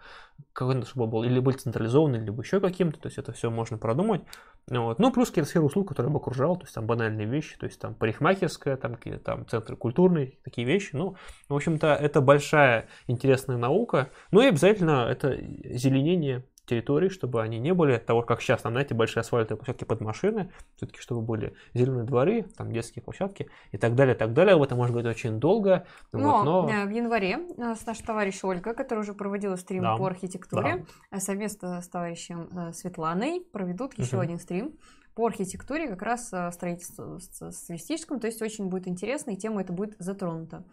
какой-то, 0.53 0.85
чтобы 0.85 1.07
был 1.07 1.23
или 1.23 1.39
быть 1.39 1.61
централизованный, 1.61 2.19
либо 2.19 2.41
еще 2.41 2.59
каким-то, 2.59 2.99
то 2.99 3.07
есть 3.07 3.17
это 3.17 3.31
все 3.31 3.49
можно 3.49 3.77
продумать. 3.77 4.21
Ну 4.67 4.85
Вот. 4.85 4.99
Ну, 4.99 5.11
плюс 5.11 5.29
какие-то 5.29 5.49
сферы 5.49 5.65
услуг, 5.65 5.87
которые 5.87 6.11
бы 6.11 6.19
окружал, 6.19 6.55
то 6.55 6.63
есть 6.63 6.75
там 6.75 6.85
банальные 6.85 7.27
вещи, 7.27 7.57
то 7.57 7.65
есть 7.65 7.79
там 7.79 7.95
парикмахерская, 7.95 8.77
там 8.77 8.95
какие-то 8.95 9.23
там 9.23 9.47
центры 9.47 9.75
культурные, 9.75 10.37
такие 10.43 10.67
вещи. 10.67 10.89
Ну, 10.93 11.15
в 11.47 11.55
общем-то, 11.55 11.87
это 11.87 12.21
большая 12.21 12.87
интересная 13.07 13.57
наука. 13.57 14.09
Ну 14.31 14.41
и 14.41 14.47
обязательно 14.47 15.07
это 15.09 15.37
зеленение 15.63 16.45
территорий, 16.71 17.09
чтобы 17.09 17.41
они 17.41 17.59
не 17.59 17.73
были 17.73 17.97
того, 17.97 18.21
как 18.23 18.41
сейчас, 18.41 18.61
там, 18.61 18.71
знаете, 18.71 18.95
большие 18.95 19.21
асфальтовые 19.21 19.57
площадки 19.57 19.83
под 19.83 19.99
машины, 20.01 20.51
все-таки 20.77 20.99
чтобы 21.01 21.21
были 21.21 21.53
зеленые 21.73 22.05
дворы, 22.05 22.43
там 22.57 22.71
детские 22.71 23.03
площадки 23.03 23.49
и 23.73 23.77
так 23.77 23.93
далее, 23.95 24.15
так 24.15 24.31
далее. 24.33 24.55
Об 24.55 24.61
этом 24.63 24.77
может 24.77 24.95
быть 24.95 25.05
очень 25.05 25.39
долго, 25.39 25.85
Но, 26.13 26.19
вот, 26.37 26.45
но 26.45 26.69
э, 26.69 26.85
в 26.85 26.89
январе 26.89 27.37
у 27.37 27.59
нас 27.59 27.85
наш 27.85 27.97
товарищ 27.99 28.39
Ольга, 28.43 28.73
которая 28.73 29.03
уже 29.03 29.13
проводила 29.13 29.57
стрим 29.57 29.83
Да. 29.83 29.97
по 29.97 30.07
архитектуре, 30.07 30.85
э, 31.11 31.19
совместно 31.19 31.81
с 31.81 31.89
товарищем 31.89 32.47
э, 32.57 32.73
Светланой 32.73 33.45
проведут 33.51 33.97
еще 33.99 34.15
Мгм. 34.15 34.23
один 34.23 34.39
стрим 34.39 34.71
по 35.13 35.25
архитектуре, 35.27 35.89
как 35.89 36.01
раз 36.03 36.31
э, 36.31 36.51
строительству 36.53 37.19
с- 37.19 37.27
социалистическому, 37.51 38.19
то 38.21 38.27
есть 38.27 38.41
очень 38.41 38.67
будет 38.69 38.87
интересно, 38.87 39.31
и 39.31 39.35
тема 39.35 39.59
это 39.61 39.73
будет 39.73 39.95
затронута. 39.99 40.63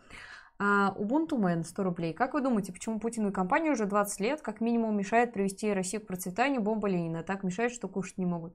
А, 0.61 0.93
Ubuntu 0.99 1.39
Man 1.39 1.65
100 1.65 1.83
рублей. 1.85 2.13
Как 2.13 2.35
вы 2.35 2.41
думаете, 2.41 2.73
почему 2.73 2.99
Путину 2.99 3.29
и 3.31 3.33
компании 3.33 3.71
уже 3.71 3.87
20 3.87 4.21
лет 4.21 4.41
как 4.43 4.61
минимум 4.61 4.97
мешает 4.97 5.33
привести 5.33 5.73
Россию 5.73 6.03
к 6.03 6.07
процветанию 6.07 6.61
бомба 6.61 6.89
Ленина? 6.89 7.23
Так 7.23 7.45
мешает, 7.45 7.73
что 7.73 7.87
кушать 7.89 8.19
не 8.19 8.27
могут. 8.27 8.55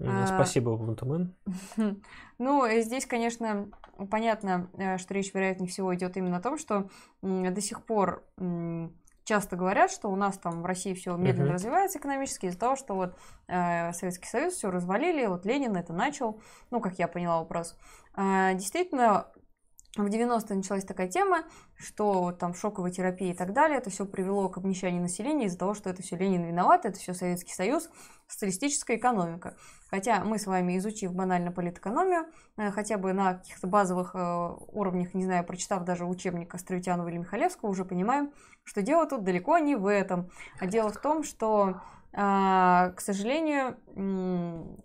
м, 0.00 0.08
а, 0.08 0.26
спасибо, 0.26 0.76
Бунтамен. 0.76 1.34
Хм. 1.76 2.02
Ну, 2.38 2.64
э, 2.64 2.80
здесь, 2.82 3.06
конечно, 3.06 3.68
понятно, 4.10 4.70
э, 4.78 4.96
что 4.98 5.12
речь, 5.14 5.32
вероятнее 5.34 5.68
всего, 5.68 5.94
идет 5.94 6.16
именно 6.16 6.38
о 6.38 6.40
том, 6.40 6.58
что 6.58 6.88
до 7.22 7.60
сих 7.60 7.84
пор 7.84 8.24
часто 9.24 9.54
говорят, 9.56 9.92
что 9.92 10.08
у 10.10 10.16
нас 10.16 10.38
там 10.38 10.62
в 10.62 10.66
России 10.66 10.94
все 10.94 11.16
медленно 11.16 11.48
Мгм. 11.48 11.54
развивается 11.54 11.98
экономически 11.98 12.46
из-за 12.46 12.58
того, 12.58 12.74
что 12.76 12.94
вот 12.94 13.14
э, 13.46 13.92
Советский 13.92 14.26
Союз 14.26 14.54
все 14.54 14.70
развалили, 14.70 15.26
вот 15.26 15.44
Ленин 15.46 15.76
это 15.76 15.92
начал, 15.92 16.40
ну, 16.70 16.80
как 16.80 16.98
я 16.98 17.06
поняла 17.06 17.38
вопрос. 17.38 17.76
А, 18.14 18.54
Действительно, 18.54 19.26
в 19.96 20.06
90-е 20.06 20.56
началась 20.56 20.84
такая 20.84 21.08
тема, 21.08 21.42
что 21.76 22.30
там 22.30 22.54
шоковая 22.54 22.92
терапия 22.92 23.32
и 23.32 23.36
так 23.36 23.52
далее, 23.52 23.78
это 23.78 23.90
все 23.90 24.06
привело 24.06 24.48
к 24.48 24.56
обнищанию 24.56 25.02
населения 25.02 25.46
из-за 25.46 25.58
того, 25.58 25.74
что 25.74 25.90
это 25.90 26.00
все 26.02 26.16
Ленин 26.16 26.44
виноват, 26.44 26.84
это 26.84 26.96
все 26.96 27.12
Советский 27.12 27.52
Союз, 27.52 27.90
социалистическая 28.28 28.96
экономика. 28.96 29.56
Хотя 29.88 30.22
мы 30.22 30.38
с 30.38 30.46
вами, 30.46 30.78
изучив 30.78 31.12
банально 31.12 31.50
политэкономию, 31.50 32.26
э, 32.56 32.70
хотя 32.70 32.98
бы 32.98 33.12
на 33.12 33.34
каких-то 33.34 33.66
базовых 33.66 34.14
э, 34.14 34.56
уровнях, 34.68 35.12
не 35.14 35.24
знаю, 35.24 35.44
прочитав 35.44 35.84
даже 35.84 36.04
учебник 36.04 36.54
Островитянова 36.54 37.08
или 37.08 37.18
Михалевского, 37.18 37.70
уже 37.70 37.84
понимаем, 37.84 38.32
что 38.62 38.82
дело 38.82 39.06
тут 39.06 39.24
далеко 39.24 39.58
не 39.58 39.74
в 39.74 39.90
этом. 39.90 40.30
А 40.60 40.66
дело 40.66 40.92
в 40.92 41.00
том, 41.00 41.24
что, 41.24 41.80
к 42.12 42.96
сожалению, 42.98 43.76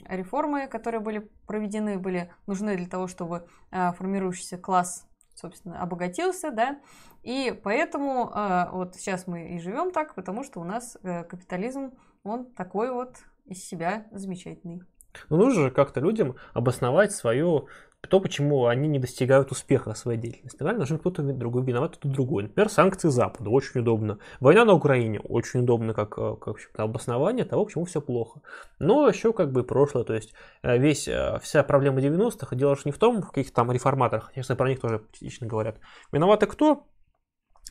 реформы, 0.08 0.68
которые 0.68 1.02
были 1.02 1.30
проведены, 1.48 1.98
были 1.98 2.32
нужны 2.48 2.76
для 2.78 2.88
того, 2.88 3.08
чтобы 3.08 3.48
а, 3.72 3.94
формирующийся 3.94 4.58
класс, 4.58 5.08
собственно, 5.34 5.82
обогатился, 5.82 6.52
да, 6.52 6.80
и 7.24 7.60
поэтому 7.64 8.30
а, 8.34 8.70
вот 8.72 8.96
сейчас 8.96 9.28
мы 9.28 9.56
и 9.56 9.60
живем 9.60 9.92
так, 9.92 10.16
потому 10.16 10.44
что 10.44 10.60
у 10.60 10.64
нас 10.64 10.98
э, 11.04 11.24
капитализм, 11.24 11.94
он 12.24 12.46
такой 12.54 12.92
вот 12.92 13.18
из 13.46 13.64
себя 13.64 14.06
замечательный. 14.12 14.84
Но 15.30 15.38
нужно 15.38 15.64
же 15.64 15.72
как-то 15.72 16.00
людям 16.00 16.36
обосновать 16.54 17.14
свою 17.14 17.68
то, 18.08 18.20
почему 18.20 18.68
они 18.68 18.88
не 18.88 19.00
достигают 19.00 19.52
успеха 19.52 19.94
в 19.94 19.98
своей 19.98 20.20
деятельности. 20.20 20.58
Правильно? 20.58 20.80
Должен 20.80 21.00
кто-то 21.00 21.22
другой 21.22 21.64
виноват, 21.64 21.98
кто-то 21.98 22.14
другой. 22.14 22.44
Например, 22.44 22.70
санкции 22.70 23.10
Запада. 23.10 23.50
Очень 23.50 23.82
удобно. 23.82 24.20
Война 24.40 24.66
на 24.66 24.74
Украине. 24.74 25.20
Очень 25.20 25.62
удобно 25.62 25.94
как, 25.94 26.18
э, 26.18 26.36
как 26.40 26.58
обоснование 26.78 27.46
того, 27.46 27.66
почему 27.66 27.86
все 27.86 28.02
плохо. 28.02 28.42
Но 28.80 29.08
еще 29.08 29.34
как 29.34 29.52
бы 29.52 29.64
прошлое. 29.64 30.04
То 30.04 30.14
есть 30.14 30.34
э, 30.64 30.78
весь, 30.78 31.08
э, 31.08 31.40
вся 31.42 31.64
проблема 31.64 32.00
90-х, 32.00 32.56
дело 32.56 32.76
же 32.76 32.84
не 32.86 32.92
в 32.92 32.98
том, 32.98 33.22
в 33.22 33.30
каких-то 33.30 33.54
там 33.54 33.72
реформаторах. 33.72 34.32
Конечно, 34.34 34.56
про 34.56 34.70
них 34.70 34.80
тоже 34.80 35.02
частично 35.12 35.48
говорят. 35.48 35.78
Виноваты 36.12 36.46
кто? 36.46 36.86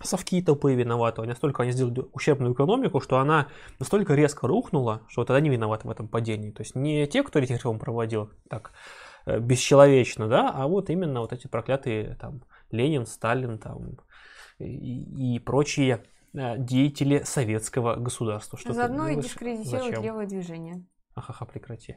совки 0.02 0.42
тупые 0.42 0.76
виноваты, 0.76 1.22
они 1.22 1.30
настолько 1.30 1.62
они 1.62 1.72
сделали 1.72 2.04
ущербную 2.12 2.54
экономику, 2.54 3.00
что 3.00 3.18
она 3.18 3.48
настолько 3.78 4.14
резко 4.14 4.46
рухнула, 4.46 5.02
что 5.08 5.24
тогда 5.24 5.40
не 5.40 5.50
виноваты 5.50 5.86
в 5.86 5.90
этом 5.90 6.08
падении. 6.08 6.50
То 6.50 6.62
есть 6.62 6.74
не 6.74 7.06
те, 7.06 7.22
кто 7.22 7.38
эти 7.38 7.52
реформы 7.52 7.78
проводил 7.78 8.30
так 8.48 8.72
бесчеловечно, 9.26 10.28
да, 10.28 10.50
а 10.50 10.66
вот 10.66 10.90
именно 10.90 11.20
вот 11.20 11.32
эти 11.32 11.46
проклятые 11.46 12.16
там 12.20 12.42
Ленин, 12.70 13.06
Сталин 13.06 13.58
там 13.58 13.96
и, 14.58 15.34
и 15.36 15.38
прочие 15.38 16.04
э, 16.34 16.58
деятели 16.58 17.22
советского 17.24 17.96
государства. 17.96 18.58
Что 18.58 18.72
Заодно 18.72 19.08
и 19.08 19.16
дискредитировать 19.16 20.00
левое 20.02 20.26
движение. 20.26 20.84
Ахаха, 21.14 21.44
прекрати. 21.44 21.96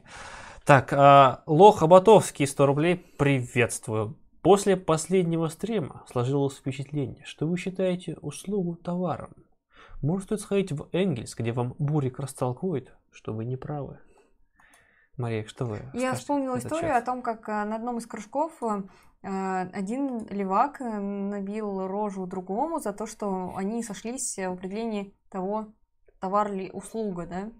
Так, 0.64 0.92
а, 0.92 1.42
Лох 1.46 1.82
Аботовский, 1.82 2.46
100 2.46 2.66
рублей, 2.66 2.96
приветствую. 2.96 4.16
После 4.42 4.76
последнего 4.76 5.48
стрима 5.48 6.04
сложилось 6.08 6.56
впечатление, 6.56 7.24
что 7.24 7.46
вы 7.46 7.56
считаете 7.56 8.16
услугу 8.20 8.76
товаром. 8.76 9.34
Может 10.00 10.26
стоит 10.26 10.40
сходить 10.40 10.72
в 10.72 10.88
Энгельс, 10.92 11.34
где 11.34 11.50
вам 11.50 11.74
Бурик 11.78 12.20
растолкует, 12.20 12.94
что 13.10 13.32
вы 13.32 13.44
не 13.44 13.56
правы. 13.56 13.98
Мария, 15.18 15.44
что 15.46 15.66
вы 15.66 15.80
Я 15.94 16.14
вспомнила 16.14 16.58
историю 16.58 16.94
счет? 16.94 17.02
о 17.02 17.04
том, 17.04 17.22
как 17.22 17.48
э, 17.48 17.64
на 17.64 17.76
одном 17.76 17.98
из 17.98 18.06
кружков 18.06 18.52
э, 18.62 18.82
один 19.72 20.26
левак 20.28 20.80
э, 20.80 20.84
набил 20.84 21.86
рожу 21.88 22.26
другому 22.26 22.78
за 22.78 22.92
то, 22.92 23.06
что 23.06 23.52
они 23.56 23.82
сошлись 23.82 24.36
в 24.36 24.52
определении 24.52 25.12
того, 25.28 25.74
товар 26.20 26.52
ли 26.52 26.70
услуга, 26.70 27.26
да. 27.26 27.50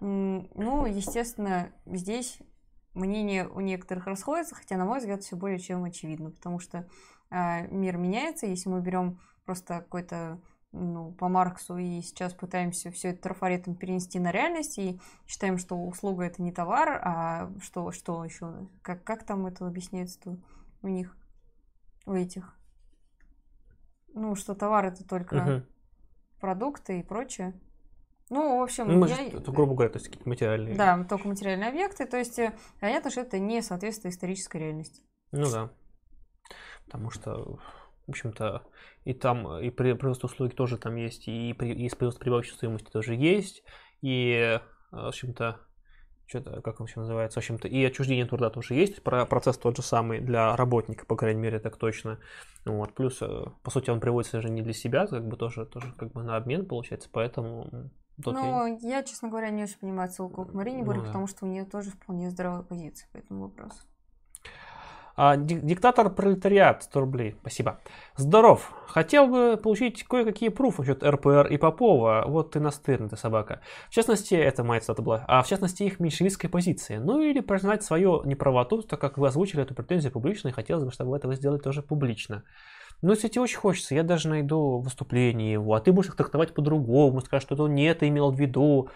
Ну, 0.00 0.86
естественно, 0.86 1.72
здесь 1.84 2.38
мнения 2.94 3.46
у 3.46 3.60
некоторых 3.60 4.06
расходятся, 4.06 4.54
хотя, 4.54 4.76
на 4.76 4.86
мой 4.86 5.00
взгляд, 5.00 5.22
все 5.22 5.36
более 5.36 5.58
чем 5.58 5.84
очевидно, 5.84 6.30
потому 6.30 6.58
что 6.58 6.88
мир 7.30 7.98
меняется, 7.98 8.46
если 8.46 8.70
мы 8.70 8.80
берем 8.80 9.20
просто 9.44 9.80
какой-то 9.80 10.40
ну, 10.72 11.12
по 11.12 11.28
Марксу 11.28 11.76
и 11.76 12.00
сейчас 12.00 12.32
пытаемся 12.32 12.90
все 12.90 13.08
это 13.08 13.22
трафаретом 13.22 13.74
перенести 13.74 14.18
на 14.18 14.30
реальность 14.30 14.78
и 14.78 15.00
считаем, 15.26 15.58
что 15.58 15.76
услуга 15.76 16.24
это 16.24 16.42
не 16.42 16.52
товар, 16.52 17.00
а 17.02 17.50
что, 17.60 17.90
что 17.92 18.24
еще? 18.24 18.68
Как, 18.82 19.02
как 19.04 19.24
там 19.24 19.46
это 19.46 19.66
объясняется 19.66 20.38
у 20.82 20.88
них, 20.88 21.16
у 22.06 22.12
этих? 22.12 22.56
ну, 24.14 24.34
что 24.34 24.54
товар 24.54 24.86
это 24.86 25.06
только 25.06 25.36
Мгм. 25.36 25.66
продукты 26.40 27.00
и 27.00 27.02
прочее. 27.02 27.54
Ну, 28.28 28.58
в 28.58 28.62
общем, 28.62 28.86
Ну, 28.88 28.98
мы 28.98 29.08
я... 29.08 29.16
же, 29.16 29.22
это, 29.22 29.50
грубо 29.50 29.74
говоря, 29.74 29.90
то 29.90 29.98
есть 29.98 30.06
какие-то 30.06 30.28
материальные. 30.28 30.76
Да, 30.76 31.02
только 31.04 31.26
материальные 31.26 31.68
объекты, 31.68 32.06
то 32.06 32.16
есть 32.16 32.38
э, 32.38 32.52
понятно, 32.78 33.10
что 33.10 33.22
это 33.22 33.38
не 33.38 33.60
соответствует 33.60 34.14
исторической 34.14 34.58
реальности. 34.58 35.02
Ну 35.32 35.50
да. 35.50 35.70
Потому 36.84 37.10
что, 37.10 37.58
в 38.06 38.10
общем-то, 38.10 38.64
и 39.04 39.12
там, 39.14 39.58
и 39.58 39.70
при- 39.70 39.92
производство 39.94 40.26
услуги 40.26 40.52
тоже 40.54 40.76
там 40.78 40.96
есть, 40.96 41.28
и, 41.28 41.52
при, 41.54 41.72
и 41.72 41.88
производство 41.88 42.22
прибавочной 42.22 42.54
стоимости 42.56 42.90
тоже 42.90 43.14
есть, 43.14 43.62
и, 44.02 44.58
э, 44.60 44.60
в 44.92 45.06
общем-то, 45.08 45.60
что-то, 46.26 46.60
как 46.62 46.80
он 46.80 46.86
еще 46.86 47.00
называется, 47.00 47.40
в 47.40 47.42
общем-то, 47.42 47.66
и 47.66 47.84
отчуждение 47.84 48.24
труда 48.24 48.50
тоже 48.50 48.74
есть, 48.74 49.02
про 49.02 49.26
процесс 49.26 49.58
тот 49.58 49.76
же 49.76 49.82
самый 49.82 50.20
для 50.20 50.54
работника, 50.56 51.04
по 51.06 51.16
крайней 51.16 51.40
мере, 51.40 51.58
так 51.58 51.76
точно. 51.76 52.20
Вот, 52.64 52.94
плюс, 52.94 53.18
э, 53.20 53.44
по 53.62 53.70
сути, 53.70 53.90
он 53.90 54.00
приводится 54.00 54.40
же 54.40 54.48
не 54.48 54.62
для 54.62 54.72
себя, 54.74 55.06
как 55.06 55.26
бы 55.26 55.36
тоже, 55.36 55.66
тоже 55.66 55.92
как 55.98 56.12
бы 56.12 56.22
на 56.22 56.36
обмен 56.36 56.66
получается, 56.66 57.08
поэтому 57.10 57.90
тут 58.22 58.34
я- 58.36 58.42
Но 58.42 58.66
я, 58.66 59.02
честно 59.02 59.28
говоря, 59.28 59.50
не 59.50 59.64
очень 59.64 59.78
понимаю 59.78 60.08
ссылку 60.10 60.44
к 60.44 60.52
Марине 60.52 60.84
Ну 60.84 60.92
да. 60.92 61.00
потому 61.00 61.26
что 61.26 61.46
у 61.46 61.48
нее 61.48 61.64
тоже 61.64 61.90
вполне 61.90 62.30
здравая 62.30 62.62
позиция 62.62 63.08
по 63.12 63.16
этому 63.16 63.44
вопросу. 63.48 63.82
А, 65.16 65.36
ди- 65.36 65.60
диктатор 65.60 66.10
пролетариат, 66.10 66.84
100 66.84 67.00
рублей, 67.00 67.36
спасибо. 67.40 67.80
Здоров. 68.16 68.72
Хотел 68.86 69.26
бы 69.26 69.56
получить 69.62 70.04
кое-какие 70.04 70.48
пруфы 70.48 70.82
насчет 70.82 71.04
РПР 71.04 71.46
и 71.48 71.56
Попова. 71.58 72.24
Вот 72.26 72.52
ты 72.52 72.60
настырный, 72.60 73.08
ты 73.08 73.16
собака. 73.16 73.60
В 73.88 73.94
частности, 73.94 74.34
это 74.34 74.64
моя 74.64 74.80
цитата 74.80 75.02
была, 75.02 75.24
а 75.28 75.42
в 75.42 75.48
частности 75.48 75.82
их 75.82 76.00
меньшевистской 76.00 76.50
позиции. 76.50 76.96
Ну 76.96 77.20
или 77.20 77.40
признать 77.40 77.82
свою 77.82 78.22
неправоту, 78.24 78.82
так 78.82 79.00
как 79.00 79.18
вы 79.18 79.28
озвучили 79.28 79.62
эту 79.62 79.74
претензию 79.74 80.12
публично, 80.12 80.48
и 80.48 80.52
хотелось 80.52 80.84
бы, 80.84 80.90
чтобы 80.90 81.10
вы 81.10 81.16
это 81.18 81.32
сделали 81.34 81.58
тоже 81.58 81.82
публично. 81.82 82.42
Ну, 83.02 83.10
если 83.12 83.28
тебе 83.28 83.42
очень 83.42 83.58
хочется, 83.58 83.94
я 83.94 84.02
даже 84.02 84.28
найду 84.28 84.78
выступление 84.78 85.52
его, 85.52 85.74
а 85.74 85.80
ты 85.80 85.92
будешь 85.92 86.08
их 86.08 86.16
трактовать 86.16 86.52
по-другому, 86.52 87.20
скажешь, 87.20 87.46
что 87.46 87.62
он 87.64 87.74
не 87.74 87.84
это 87.84 88.06
имел 88.06 88.30
в 88.30 88.38
виду. 88.38 88.88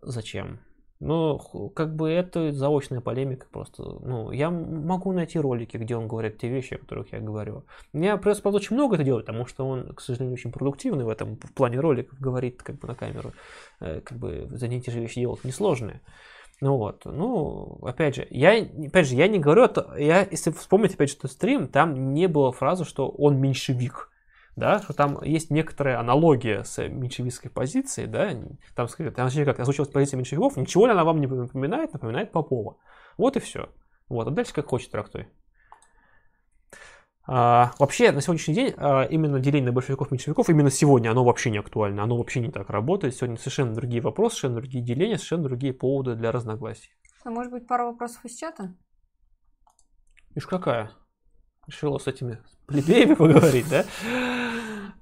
Зачем? 0.00 0.60
Ну, 1.04 1.38
х- 1.38 1.68
как 1.74 1.96
бы 1.96 2.08
это 2.10 2.52
заочная 2.52 3.00
полемика 3.00 3.46
просто. 3.50 3.82
Ну, 3.82 4.30
я 4.30 4.50
могу 4.50 5.12
найти 5.12 5.38
ролики, 5.40 5.76
где 5.76 5.96
он 5.96 6.06
говорит 6.06 6.38
те 6.38 6.48
вещи, 6.48 6.74
о 6.74 6.78
которых 6.78 7.12
я 7.12 7.18
говорю. 7.18 7.64
Мне 7.92 8.16
просто 8.16 8.48
очень 8.50 8.76
много 8.76 8.94
это 8.94 9.04
делать, 9.04 9.26
потому 9.26 9.46
что 9.46 9.66
он, 9.66 9.94
к 9.94 10.00
сожалению, 10.00 10.34
очень 10.34 10.52
продуктивный 10.52 11.04
в 11.04 11.08
этом, 11.08 11.36
в 11.36 11.52
плане 11.54 11.80
роликов, 11.80 12.20
говорит 12.20 12.62
как 12.62 12.78
бы 12.78 12.86
на 12.86 12.94
камеру. 12.94 13.32
Э, 13.80 14.00
Как 14.00 14.16
бы 14.18 14.46
за 14.50 14.68
ней 14.68 14.80
те 14.80 14.92
же 14.92 15.00
вещи 15.00 15.20
делать 15.20 15.42
несложные. 15.44 16.00
Ну 16.60 16.76
вот, 16.76 17.04
ну, 17.04 17.80
опять 17.82 18.14
же, 18.14 18.26
я, 18.30 18.52
опять 18.62 19.08
же, 19.08 19.16
я 19.16 19.26
не 19.26 19.40
говорю, 19.40 19.64
это, 19.64 19.96
я, 19.98 20.24
если 20.30 20.52
вспомнить, 20.52 20.94
опять 20.94 21.08
же, 21.10 21.16
что 21.16 21.26
стрим, 21.26 21.66
там 21.66 22.14
не 22.14 22.28
было 22.28 22.52
фразы, 22.52 22.84
что 22.84 23.08
он 23.08 23.38
меньшевик, 23.40 24.11
да, 24.56 24.80
что 24.80 24.92
там 24.92 25.22
есть 25.22 25.50
некоторая 25.50 25.98
аналогия 25.98 26.62
с 26.64 26.86
меньшевистской 26.86 27.50
позицией, 27.50 28.06
да, 28.06 28.30
там, 28.74 28.88
там 28.88 29.30
как 29.30 29.60
озвучилась 29.60 29.88
позиция 29.88 30.18
меньшевиков, 30.18 30.56
ничего 30.56 30.86
ли 30.86 30.92
она 30.92 31.04
вам 31.04 31.20
не 31.20 31.26
напоминает, 31.26 31.92
напоминает 31.92 32.32
Попова. 32.32 32.76
Вот 33.16 33.36
и 33.36 33.40
все. 33.40 33.68
Вот, 34.08 34.28
а 34.28 34.30
дальше 34.30 34.52
как 34.52 34.66
хочешь 34.66 34.88
трактуй. 34.88 35.28
А, 37.24 37.70
вообще, 37.78 38.10
на 38.10 38.20
сегодняшний 38.20 38.54
день 38.54 38.74
а, 38.76 39.04
именно 39.04 39.38
деление 39.38 39.66
на 39.66 39.72
большевиков 39.72 40.10
и 40.10 40.14
меньшевиков, 40.14 40.50
именно 40.50 40.70
сегодня 40.70 41.10
оно 41.10 41.24
вообще 41.24 41.50
не 41.50 41.58
актуально, 41.58 42.02
оно 42.02 42.18
вообще 42.18 42.40
не 42.40 42.50
так 42.50 42.68
работает. 42.68 43.14
Сегодня 43.14 43.36
совершенно 43.36 43.74
другие 43.74 44.02
вопросы, 44.02 44.36
совершенно 44.36 44.60
другие 44.60 44.84
деления, 44.84 45.16
совершенно 45.16 45.44
другие 45.44 45.72
поводы 45.72 46.16
для 46.16 46.32
разногласий. 46.32 46.90
А 47.24 47.30
может 47.30 47.52
быть, 47.52 47.66
пару 47.68 47.86
вопросов 47.86 48.24
из 48.24 48.36
чата? 48.36 48.74
Ишь 50.34 50.46
какая? 50.46 50.90
Решила 51.66 51.98
с 51.98 52.06
этими 52.06 52.38
плебеями 52.66 53.14
поговорить, 53.14 53.66
да? 53.68 53.84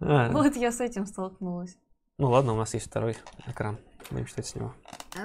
А, 0.00 0.30
Вот 0.30 0.56
я 0.56 0.72
с 0.72 0.80
этим 0.80 1.06
столкнулась. 1.06 1.76
Ну 2.18 2.28
ладно, 2.30 2.52
у 2.52 2.56
нас 2.56 2.74
есть 2.74 2.86
второй 2.86 3.16
экран. 3.46 3.78
Будем 4.10 4.26
читать 4.26 4.46
с 4.46 4.54
него. 4.54 4.74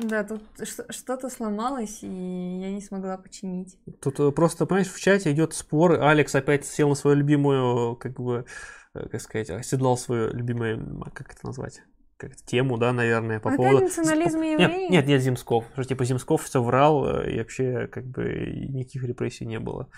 Да, 0.02 0.24
тут 0.24 0.42
что-то 0.90 1.30
сломалось, 1.30 2.04
и 2.04 2.08
я 2.08 2.72
не 2.72 2.82
смогла 2.82 3.18
починить. 3.18 3.78
Тут 4.02 4.20
э, 4.20 4.32
просто, 4.32 4.66
понимаешь, 4.66 4.92
в 4.92 5.00
чате 5.00 5.32
идет 5.32 5.54
спор. 5.54 5.94
Алекс 6.02 6.34
опять 6.36 6.66
сел 6.66 6.90
на 6.90 6.96
свою 6.96 7.18
любимую, 7.18 7.96
как 7.96 8.14
бы, 8.14 8.46
э, 8.94 9.08
как 9.10 9.22
сказать, 9.22 9.50
оседлал 9.50 9.98
свою 9.98 10.32
любимую, 10.34 10.78
м, 10.78 11.02
как 11.14 11.34
это 11.34 11.46
назвать? 11.48 11.82
Как 12.18 12.36
тему, 12.36 12.78
да, 12.78 12.94
наверное, 12.94 13.40
по 13.40 13.50
Опять 13.50 13.58
поводу... 13.58 13.86
национализм 13.86 14.42
и 14.42 14.50
Нет, 14.56 14.60
евреи? 14.62 14.90
нет, 14.92 15.06
нет, 15.08 15.22
Земсков. 15.22 15.66
Что 15.74 15.84
типа 15.84 16.06
Земсков 16.06 16.44
все 16.44 16.62
врал, 16.64 17.06
э, 17.08 17.32
и 17.34 17.40
вообще, 17.40 17.88
как 17.88 18.06
бы, 18.06 18.24
никаких 18.70 19.04
репрессий 19.04 19.46
не 19.46 19.60
было. 19.60 19.90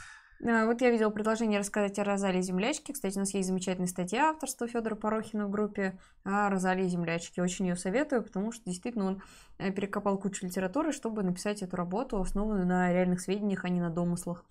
А, 0.45 0.65
Вот 0.65 0.81
я 0.81 0.89
видела 0.91 1.09
предложение 1.09 1.59
рассказать 1.59 1.97
о 1.99 2.03
Розалии 2.03 2.41
Землячке. 2.41 2.93
Кстати, 2.93 3.15
у 3.18 3.19
нас 3.19 3.34
есть 3.34 3.47
замечательная 3.47 3.88
статья 3.88 4.30
авторства 4.30 4.68
Федора 4.68 4.95
Порохина 4.95 5.47
в 5.47 5.51
группе 5.51 5.97
о 6.23 6.49
Розалии 6.49 6.88
Землячке. 6.88 7.41
Очень 7.41 7.68
ее 7.68 7.76
советую, 7.76 8.23
потому 8.23 8.51
что 8.51 8.64
действительно 8.65 9.05
он 9.05 9.23
э, 9.57 9.72
перекопал 9.72 10.18
кучу 10.18 10.45
литературы, 10.45 10.91
чтобы 10.91 11.23
написать 11.23 11.61
эту 11.61 11.76
работу, 11.76 12.19
основанную 12.19 12.68
на 12.68 12.91
реальных 12.91 13.22
сведениях, 13.22 13.65
а 13.65 13.69
не 13.69 13.81
на 13.81 13.89
домыслах 13.89 14.45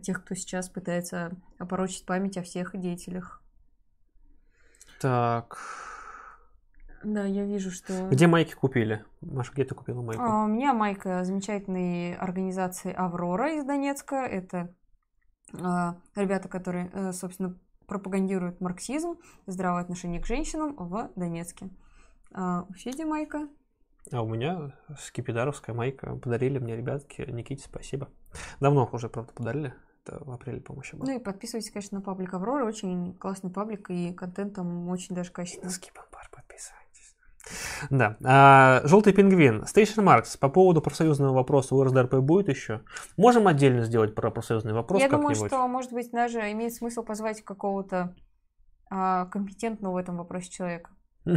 тех, 0.00 0.24
кто 0.24 0.34
сейчас 0.34 0.68
пытается 0.68 1.32
опорочить 1.58 2.04
память 2.06 2.36
о 2.36 2.42
всех 2.42 2.76
деятелях. 2.76 3.42
Так. 5.00 5.58
Да, 7.02 7.24
я 7.24 7.44
вижу, 7.44 7.70
что... 7.70 8.08
Где 8.08 8.26
майки 8.26 8.54
купили? 8.54 9.04
Маша, 9.20 9.52
где 9.52 9.64
ты 9.64 9.74
купила 9.74 10.00
майку? 10.00 10.22
А, 10.22 10.44
У 10.44 10.48
меня 10.48 10.72
майка 10.72 11.22
замечательной 11.24 12.14
организации 12.14 12.92
«Аврора» 12.92 13.58
из 13.58 13.64
Донецка. 13.64 14.16
Это 14.16 14.74
ребята, 16.14 16.48
которые, 16.48 16.90
э, 16.92 17.12
собственно, 17.12 17.58
пропагандируют 17.86 18.60
марксизм, 18.60 19.16
здравое 19.46 19.82
отношение 19.82 20.20
к 20.20 20.26
женщинам 20.26 20.74
в 20.76 21.10
Донецке. 21.16 21.68
А, 22.32 22.66
У 22.68 22.72
Феди 22.74 23.02
майка. 23.02 23.48
А 24.12 24.22
у 24.22 24.28
меня 24.28 24.74
скипидаровская 24.98 25.74
майка. 25.74 26.16
Подарили 26.16 26.58
мне 26.58 26.76
ребятки. 26.76 27.22
Никите, 27.22 27.64
спасибо. 27.64 28.08
Давно 28.60 28.88
уже, 28.92 29.08
правда, 29.08 29.32
подарили. 29.32 29.74
Это 30.04 30.22
в 30.22 30.30
апреле, 30.30 30.60
по-моему, 30.60 30.98
было. 30.98 31.06
Ну 31.06 31.16
и 31.16 31.22
подписывайтесь, 31.22 31.70
конечно, 31.70 31.98
на 31.98 32.04
паблик 32.04 32.34
«Аврора». 32.34 32.66
Очень 32.66 33.14
классный 33.14 33.50
паблик, 33.50 33.88
и 33.90 34.12
контент 34.12 34.54
там 34.54 34.88
очень 34.88 35.14
даже 35.14 35.32
качественный. 35.32 35.70
Скипан-бар, 35.70 36.28
подписывайтесь. 36.30 36.83
Да. 37.90 38.16
А, 38.24 38.80
Желтый 38.84 39.12
пингвин. 39.12 39.66
Station 39.66 40.00
Marx. 40.02 40.36
По 40.36 40.48
поводу 40.48 40.80
профсоюзного 40.80 41.34
вопроса 41.34 41.74
у 41.74 41.82
РСДРП 41.84 42.14
будет 42.16 42.48
еще? 42.48 42.80
Можем 43.16 43.46
отдельно 43.46 43.84
сделать 43.84 44.14
про 44.14 44.30
профсоюзный 44.30 44.72
вопрос 44.72 45.00
Я 45.00 45.08
думаю, 45.08 45.34
что, 45.34 45.66
может 45.68 45.92
быть, 45.92 46.10
даже 46.10 46.40
имеет 46.52 46.72
смысл 46.74 47.02
позвать 47.02 47.42
какого-то 47.42 48.14
а, 48.90 49.26
компетентного 49.26 49.94
в 49.94 49.96
этом 49.96 50.16
вопросе 50.16 50.50
человека. 50.50 50.90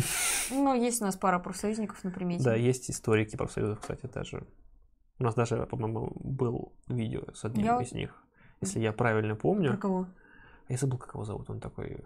Ну, 0.50 0.74
есть 0.74 1.02
у 1.02 1.06
нас 1.06 1.18
пара 1.18 1.40
профсоюзников 1.40 2.02
на 2.06 2.12
примете. 2.12 2.44
Да, 2.44 2.56
есть 2.56 2.90
историки 2.90 3.36
профсоюзов, 3.36 3.82
кстати, 3.82 4.06
даже. 4.06 4.48
У 5.20 5.24
нас 5.24 5.36
даже, 5.36 5.66
по-моему, 5.66 6.12
был 6.16 6.74
видео 6.88 7.34
с 7.34 7.44
одним 7.44 7.66
Я- 7.66 7.82
из 7.82 7.92
них. 7.92 8.24
Если 8.62 8.80
я 8.80 8.94
правильно 8.94 9.36
помню. 9.36 9.72
Про 9.72 9.78
кого? 9.78 10.08
Я 10.70 10.78
забыл, 10.78 10.98
как 10.98 11.14
его 11.14 11.26
зовут. 11.26 11.50
Он 11.50 11.60
такой 11.60 12.06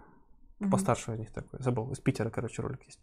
Мгм. 0.58 0.70
постарше 0.70 1.12
из 1.14 1.18
них 1.18 1.32
такой. 1.32 1.60
Забыл. 1.62 1.90
Из 1.92 2.00
Питера, 2.00 2.30
короче, 2.30 2.62
ролик 2.62 2.82
есть. 2.84 3.00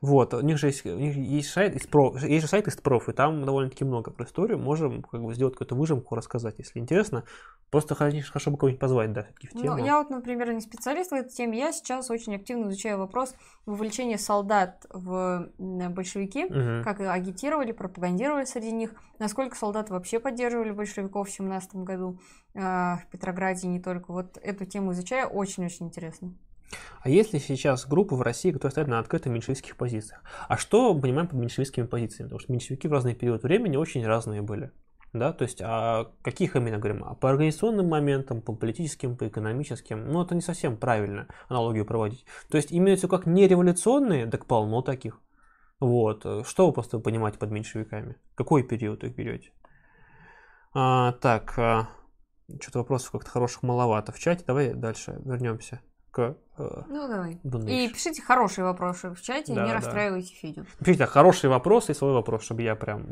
Вот. 0.00 0.34
У 0.34 0.40
них 0.40 0.58
же 0.58 0.68
есть, 0.68 0.84
у 0.86 0.98
них 0.98 1.16
есть 1.16 1.50
сайт 1.50 1.74
из 1.74 1.86
про, 1.86 2.16
есть 2.18 2.42
же 2.42 2.48
сайт 2.48 2.68
из 2.68 2.76
проф, 2.76 3.08
и 3.08 3.12
там 3.12 3.44
довольно-таки 3.44 3.84
много 3.84 4.10
про 4.10 4.24
историю. 4.24 4.58
Можем 4.58 5.02
как 5.02 5.22
бы 5.22 5.34
сделать 5.34 5.54
какую-то 5.54 5.74
выжимку, 5.74 6.14
рассказать, 6.14 6.54
если 6.58 6.78
интересно. 6.78 7.24
Просто, 7.70 7.94
конечно, 7.94 8.32
хорошо 8.32 8.50
бы 8.50 8.56
кого-нибудь 8.56 8.80
позвать, 8.80 9.12
да, 9.12 9.26
в 9.42 9.48
тему. 9.52 9.76
Ну, 9.76 9.84
я 9.84 9.98
вот, 9.98 10.08
например, 10.08 10.52
не 10.52 10.60
специалист 10.60 11.10
в 11.10 11.14
этой 11.14 11.30
теме. 11.30 11.58
Я 11.58 11.72
сейчас 11.72 12.10
очень 12.10 12.34
активно 12.34 12.68
изучаю 12.68 12.98
вопрос 12.98 13.34
вовлечения 13.66 14.16
солдат 14.16 14.86
в 14.90 15.50
большевики. 15.58 16.44
Мгм. 16.44 16.82
Как 16.82 17.00
агитировали, 17.00 17.72
пропагандировали 17.72 18.44
среди 18.44 18.72
них. 18.72 18.94
Насколько 19.18 19.56
солдаты 19.56 19.92
вообще 19.92 20.18
поддерживали 20.18 20.70
большевиков 20.70 21.28
в 21.28 21.32
17 21.32 21.76
году 21.76 22.18
а, 22.54 22.98
в 22.98 23.06
Петрограде 23.10 23.68
не 23.68 23.80
только. 23.80 24.12
Вот 24.12 24.38
эту 24.42 24.64
тему 24.64 24.92
изучаю. 24.92 25.28
Очень-очень 25.28 25.86
интересно. 25.86 26.32
А 27.00 27.08
есть 27.08 27.32
ли 27.32 27.38
сейчас 27.38 27.86
группы 27.86 28.14
в 28.14 28.22
России, 28.22 28.50
которые 28.50 28.72
стоят 28.72 28.88
на 28.88 28.98
открытых 28.98 29.32
меньшевистских 29.32 29.76
позициях? 29.76 30.22
А 30.48 30.56
что 30.56 30.92
мы 30.92 31.00
понимаем 31.00 31.28
под 31.28 31.38
меньшевистскими 31.38 31.86
позициями? 31.86 32.28
Потому 32.28 32.40
что 32.40 32.52
меньшевики 32.52 32.88
в 32.88 32.92
разный 32.92 33.14
период 33.14 33.42
времени 33.42 33.76
очень 33.76 34.06
разные 34.06 34.42
были. 34.42 34.72
Да, 35.14 35.32
то 35.32 35.44
есть, 35.44 35.62
о 35.62 36.12
каких 36.22 36.54
именно 36.54 36.76
говорим? 36.76 37.02
А 37.04 37.14
по 37.14 37.30
организационным 37.30 37.88
моментам, 37.88 38.42
по 38.42 38.54
политическим, 38.54 39.16
по 39.16 39.26
экономическим? 39.26 40.06
Ну, 40.06 40.22
это 40.22 40.34
не 40.34 40.42
совсем 40.42 40.76
правильно 40.76 41.28
аналогию 41.48 41.86
проводить. 41.86 42.26
То 42.50 42.58
есть, 42.58 42.72
имеются 42.72 43.08
как 43.08 43.24
не 43.26 43.48
революционные, 43.48 44.26
так 44.26 44.44
полно 44.44 44.82
таких. 44.82 45.20
Вот. 45.80 46.26
Что 46.46 46.66
вы 46.66 46.72
просто 46.72 46.98
понимаете 46.98 47.38
под 47.38 47.50
меньшевиками? 47.50 48.16
Какой 48.34 48.62
период 48.62 49.02
их 49.02 49.14
берете? 49.14 49.50
А, 50.74 51.12
так, 51.12 51.58
а, 51.58 51.88
что-то 52.60 52.80
вопросов 52.80 53.12
как-то 53.12 53.30
хороших 53.30 53.62
маловато 53.62 54.12
в 54.12 54.18
чате. 54.18 54.44
Давай 54.46 54.74
дальше 54.74 55.22
вернемся 55.24 55.80
э, 56.22 56.82
Ну, 56.88 57.08
давай. 57.08 57.40
Дунейш. 57.42 57.90
И 57.90 57.94
пишите 57.94 58.22
хорошие 58.22 58.64
вопросы 58.64 59.10
в 59.10 59.20
чате, 59.20 59.54
Да, 59.54 59.62
не 59.62 59.68
да. 59.68 59.74
расстраивайте 59.76 60.34
Федю. 60.34 60.66
Пишите 60.78 61.06
хороший 61.06 61.48
вопрос 61.48 61.90
и 61.90 61.94
свой 61.94 62.12
вопрос, 62.12 62.42
чтобы 62.42 62.62
я 62.62 62.74
прям 62.76 63.06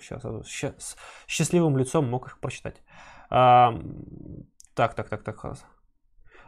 сейчас 0.00 0.22
с 0.24 0.96
счастливым 1.26 1.76
лицом 1.76 2.08
мог 2.08 2.26
их 2.26 2.38
прочитать. 2.38 2.82
А, 3.30 3.74
так, 4.74 4.94
так, 4.94 5.08
так, 5.08 5.22
так. 5.22 5.56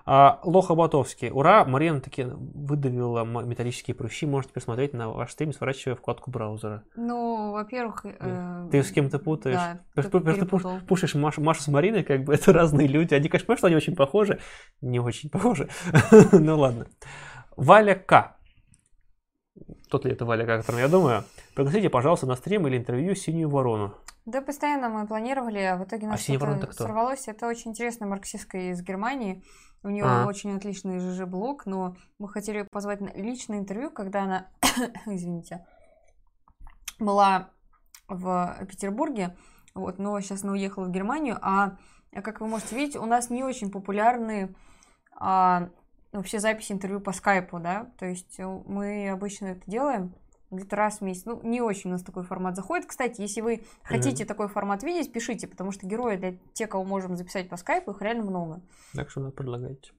А, 0.06 0.38
Лоха 0.44 0.74
Ботовский. 0.74 1.30
Ура, 1.30 1.64
Марина 1.64 1.98
таки 2.00 2.24
выдавила 2.28 3.24
металлические 3.24 3.94
прыщи. 3.94 4.26
Можете 4.26 4.52
посмотреть 4.52 4.92
на 4.92 5.08
ваш 5.08 5.32
стрим, 5.32 5.52
сворачивая 5.54 5.96
вкладку 5.96 6.30
браузера. 6.30 6.84
Ну, 6.94 7.52
во-первых... 7.52 8.04
э, 8.04 8.68
Ты 8.70 8.82
с 8.82 8.92
кем-то 8.92 9.18
путаешь? 9.18 9.56
Да, 9.56 9.80
пуш- 10.02 10.22
перепутал. 10.34 10.78
пушишь 10.86 11.14
Машу, 11.14 11.40
Машу 11.42 11.62
с 11.62 11.68
Мариной, 11.68 12.04
как 12.04 12.24
бы 12.24 12.34
это 12.34 12.52
разные 12.52 12.86
люди. 12.86 13.14
Они, 13.14 13.28
конечно, 13.30 13.56
что 13.56 13.66
они 13.68 13.76
очень 13.76 13.96
похожи. 13.96 14.40
Не 14.82 15.00
очень 15.00 15.30
похожи. 15.30 15.70
ну 16.32 16.58
ладно. 16.58 16.86
Валя 17.56 17.94
К. 17.94 18.36
Тот 19.88 20.04
ли 20.04 20.12
это 20.12 20.26
Валя 20.26 20.44
К, 20.44 20.50
о 20.50 20.58
котором 20.58 20.80
я 20.80 20.88
думаю. 20.88 21.24
Пригласите, 21.54 21.88
пожалуйста, 21.88 22.26
на 22.26 22.34
стрим 22.36 22.66
или 22.66 22.76
интервью 22.76 23.14
«Синюю 23.14 23.48
ворону». 23.48 23.94
Да, 24.26 24.40
постоянно 24.40 24.88
мы 24.88 25.06
планировали, 25.06 25.58
а 25.58 25.76
в 25.76 25.84
итоге 25.84 26.06
у 26.06 26.10
нас 26.10 26.26
ворон 26.28 26.58
что-то 26.58 26.72
сорвалось. 26.72 27.28
Это 27.28 27.46
очень 27.46 27.72
интересная 27.72 28.08
марксистка 28.08 28.70
из 28.70 28.82
Германии. 28.82 29.44
У 29.82 29.90
нее 29.90 30.04
А. 30.04 30.26
очень 30.26 30.56
отличный 30.56 30.98
ЖЖ-блог, 30.98 31.66
но 31.66 31.94
мы 32.18 32.28
хотели 32.30 32.58
её 32.58 32.66
позвать 32.70 33.02
на 33.02 33.08
личное 33.08 33.58
интервью, 33.58 33.90
когда 33.90 34.22
она, 34.22 34.48
извините, 35.06 35.66
была 36.98 37.50
в 38.08 38.56
Петербурге, 38.66 39.36
вот, 39.74 39.98
но 39.98 40.18
сейчас 40.20 40.42
она 40.42 40.52
уехала 40.52 40.86
в 40.86 40.90
Германию, 40.90 41.38
а 41.42 41.76
как 42.12 42.40
вы 42.40 42.46
можете 42.46 42.76
видеть, 42.76 42.96
у 42.96 43.04
нас 43.04 43.28
не 43.28 43.44
очень 43.44 43.70
популярны 43.70 44.54
а, 45.16 45.68
вообще 46.12 46.38
записи 46.38 46.72
интервью 46.72 47.00
по 47.00 47.12
скайпу, 47.12 47.58
да, 47.58 47.90
то 47.98 48.06
есть 48.06 48.38
э, 48.38 48.46
мы 48.46 49.10
обычно 49.10 49.46
это 49.46 49.62
делаем 49.66 50.14
где-то 50.50 50.76
раз 50.76 50.98
в 50.98 51.00
месяц. 51.02 51.24
Ну, 51.24 51.40
не 51.42 51.60
очень 51.60 51.90
у 51.90 51.92
нас 51.92 52.02
такой 52.02 52.24
формат 52.24 52.56
заходит. 52.56 52.86
Кстати, 52.86 53.20
если 53.20 53.40
вы 53.40 53.64
хотите 53.82 54.24
такой 54.24 54.48
формат 54.48 54.82
видеть, 54.82 55.12
пишите, 55.12 55.46
потому 55.46 55.72
что 55.72 55.86
герои 55.86 56.16
для 56.16 56.36
тех, 56.52 56.68
кого 56.68 56.84
можем 56.84 57.16
записать 57.16 57.48
по 57.48 57.56
скайпу, 57.56 57.90
их 57.90 58.02
реально 58.02 58.24
много. 58.24 58.60
Так 58.94 59.10
что 59.10 59.20
надо 59.20 59.32
предлагайте. 59.32 59.92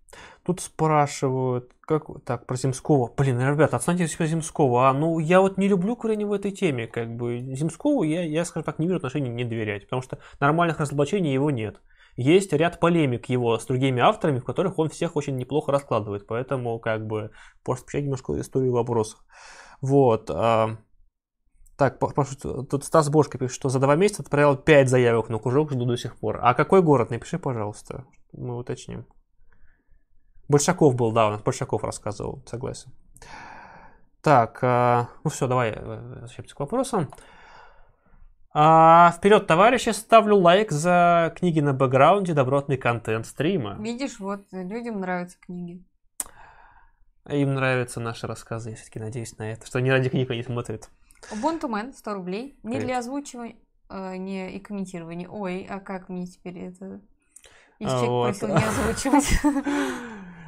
Тут 0.43 0.61
спрашивают, 0.61 1.73
как 1.81 2.05
так, 2.23 2.45
про 2.45 2.55
Земского. 2.55 3.11
Блин, 3.15 3.39
ребята, 3.39 3.77
отстаньте 3.77 4.05
от 4.05 4.27
Земского. 4.27 4.87
А, 4.87 4.93
ну, 4.93 5.19
я 5.19 5.41
вот 5.41 5.57
не 5.57 5.67
люблю 5.67 5.95
курение 5.95 6.27
в 6.27 6.33
этой 6.33 6.51
теме. 6.51 6.87
Как 6.87 7.15
бы 7.15 7.39
Земскову 7.55 8.03
я, 8.03 8.23
я, 8.23 8.45
скажем 8.45 8.65
так, 8.65 8.79
не 8.79 8.87
вижу 8.87 8.97
отношений 8.97 9.29
не 9.29 9.43
доверять, 9.43 9.83
потому 9.83 10.01
что 10.01 10.19
нормальных 10.39 10.79
разоблачений 10.79 11.33
его 11.33 11.51
нет. 11.51 11.81
Есть 12.17 12.53
ряд 12.53 12.79
полемик 12.79 13.25
его 13.25 13.57
с 13.59 13.65
другими 13.65 14.01
авторами, 14.01 14.39
в 14.39 14.45
которых 14.45 14.79
он 14.79 14.89
всех 14.89 15.17
очень 15.17 15.35
неплохо 15.35 15.71
раскладывает. 15.71 16.27
Поэтому, 16.27 16.79
как 16.79 17.05
бы, 17.05 17.31
просто 17.63 17.85
почитать 17.85 18.05
немножко 18.05 18.39
историю 18.39 18.71
вопросов. 18.71 19.19
Вот. 19.85 20.29
а, 20.31 20.77
Так, 21.77 21.99
тут 21.99 22.83
Стас 22.83 23.09
Бошко 23.09 23.37
пишет, 23.37 23.55
что 23.55 23.69
за 23.69 23.79
два 23.79 23.95
месяца 23.95 24.23
отправил 24.23 24.55
5 24.55 24.89
заявок 24.89 25.29
на 25.29 25.39
кружок, 25.39 25.71
жду 25.71 25.85
до 25.85 25.97
сих 25.97 26.17
пор. 26.17 26.39
А 26.41 26.53
какой 26.53 26.81
город? 26.81 27.11
Напиши, 27.11 27.37
пожалуйста. 27.37 28.05
Мы 28.33 28.57
уточним. 28.57 29.05
Большаков 30.47 30.95
был, 30.95 31.11
да, 31.11 31.27
у 31.27 31.31
нас 31.31 31.41
Большаков 31.41 31.83
рассказывал, 31.83 32.43
согласен. 32.45 32.91
Так, 34.21 34.59
а, 34.63 35.09
ну 35.23 35.29
все, 35.29 35.47
давай 35.47 35.71
э, 35.71 35.81
возвращаемся 35.83 36.55
к 36.55 36.59
вопросам. 36.59 37.09
А, 38.53 39.11
вперед, 39.11 39.47
товарищи, 39.47 39.89
ставлю 39.89 40.37
лайк 40.37 40.71
за 40.71 41.33
книги 41.35 41.59
на 41.59 41.73
бэкграунде, 41.73 42.33
добротный 42.33 42.77
контент 42.77 43.25
стрима. 43.25 43.75
Видишь, 43.79 44.19
вот 44.19 44.41
людям 44.51 44.99
нравятся 44.99 45.37
книги. 45.39 45.83
Им 47.29 47.55
нравятся 47.55 47.99
наши 47.99 48.27
рассказы, 48.27 48.71
я 48.71 48.75
все-таки 48.75 48.99
надеюсь 48.99 49.37
на 49.37 49.51
это, 49.51 49.65
что 49.65 49.79
они 49.79 49.89
ради 49.91 50.09
книг 50.09 50.29
они 50.29 50.43
смотрят. 50.43 50.89
Man, 51.31 51.93
100 51.93 52.13
рублей. 52.13 52.59
Не 52.63 52.73
Привет. 52.73 52.85
для 52.85 52.97
озвучивания 52.99 53.55
э, 53.89 54.15
не, 54.17 54.55
и 54.55 54.59
комментирования. 54.59 55.27
Ой, 55.27 55.65
а 55.69 55.79
как 55.79 56.09
мне 56.09 56.27
теперь 56.27 56.59
это... 56.59 57.01
Если 57.79 57.93
А, 57.95 57.99
человек 58.05 58.09
вот. 58.09 58.39
просил 58.39 58.47
не 58.49 58.63
озвучивать. 58.63 59.39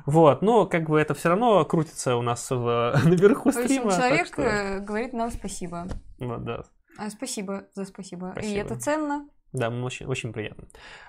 Вот, 0.06 0.42
но 0.42 0.66
как 0.66 0.88
бы 0.88 0.98
это 1.02 1.14
все 1.14 1.28
равно 1.28 1.66
крутится 1.66 2.16
у 2.16 2.22
нас 2.22 2.50
в, 2.50 2.94
наверху 3.04 3.52
В 3.52 3.58
общем, 3.58 3.66
стрима. 3.66 3.92
человек 3.92 4.28
что- 4.28 4.42
э, 4.42 4.80
говорит 4.80 5.12
нам 5.12 5.30
спасибо. 5.32 5.86
ну, 6.18 6.38
да, 6.38 6.64
А, 6.98 7.10
спасибо 7.10 7.66
за 7.74 7.84
спасибо. 7.84 8.30
И 8.30 8.32
Спасибо. 8.32 8.60
это 8.62 8.80
ценно. 8.80 9.28
Да, 9.54 9.70
очень, 9.70 10.06
очень 10.06 10.34
приятно. 10.34 10.66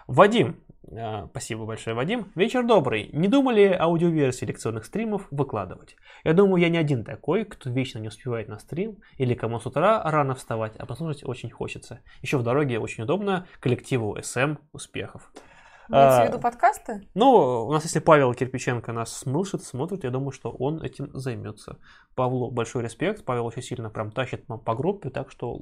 Вадим, 0.07 0.63
а, 0.91 1.27
спасибо 1.31 1.67
большое, 1.67 1.95
Вадим. 1.95 2.33
Вечер 2.35 2.65
добрый. 2.65 3.11
Не 3.13 3.29
думали 3.29 3.77
аудиоверсии 3.79 4.47
лекционных 4.47 4.85
стримов 4.85 5.27
выкладывать? 5.31 5.97
Я 6.25 6.33
думаю, 6.33 6.63
я 6.63 6.69
не 6.69 6.79
один 6.79 7.05
такой, 7.05 7.45
кто 7.45 7.69
вечно 7.69 7.99
не 7.99 8.09
успевает 8.09 8.49
на 8.49 8.59
стрим, 8.59 8.99
или 9.17 9.35
кому 9.35 9.59
с 9.61 9.67
утра 9.67 10.03
рано 10.05 10.35
вставать, 10.35 10.77
а 10.77 10.87
послушать 10.87 11.25
очень 11.25 11.51
хочется. 11.51 12.01
Еще 12.23 12.39
в 12.39 12.43
дороге 12.43 12.79
очень 12.79 13.05
удобно. 13.05 13.47
Коллективу 13.61 14.17
СМ 14.23 14.57
успехов. 14.73 15.31
Имеется 15.91 16.23
А, 16.23 16.25
в 16.25 16.29
виду 16.29 16.39
подкасты? 16.39 17.09
Ну, 17.15 17.67
у 17.67 17.73
нас 17.73 17.83
если 17.85 17.99
Павел 17.99 18.35
Кирпиченко 18.35 18.93
нас 18.93 19.11
слушает, 19.17 19.65
смотрит, 19.65 20.05
я 20.05 20.11
думаю, 20.11 20.33
что 20.33 20.51
он 20.51 20.83
этим 20.83 21.11
займется. 21.15 21.79
Павлу 22.15 22.51
большой 22.51 22.83
респект, 22.83 23.25
Павел 23.25 23.47
очень 23.47 23.63
сильно 23.63 23.89
прям 23.89 24.11
тащит 24.11 24.47
по 24.47 24.75
группе, 24.75 25.09
так 25.09 25.31
что 25.31 25.55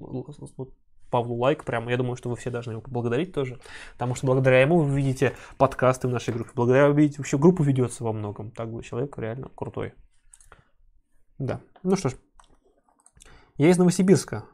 Павлу 1.17 1.37
лайк, 1.37 1.65
прям, 1.65 1.89
я 1.89 1.97
думаю, 1.97 2.17
что 2.17 2.29
вы 2.29 2.37
все 2.37 2.51
должны 2.51 2.73
его 2.73 2.83
поблагодарить 2.83 3.33
тоже, 3.33 3.59
потому 3.93 4.15
что 4.15 4.27
благодаря 4.27 4.61
ему 4.61 4.81
вы 4.81 4.95
видите 4.95 5.35
подкасты 5.57 6.09
в 6.09 6.11
нашей 6.11 6.35
группе, 6.35 6.51
благодаря 6.55 6.89
вы 6.89 7.01
видите, 7.01 7.19
вообще 7.19 7.39
группа 7.39 7.63
ведется 7.63 8.05
во 8.05 8.13
многом, 8.13 8.51
так 8.51 8.71
бы 8.71 8.83
человек 8.83 9.17
реально 9.17 9.49
крутой. 9.55 9.95
Да, 11.39 11.63
ну 11.83 11.97
что 11.97 12.11
ж, 12.11 12.17
я 13.57 13.71
из 13.71 13.79
Новосибирска, 13.79 14.45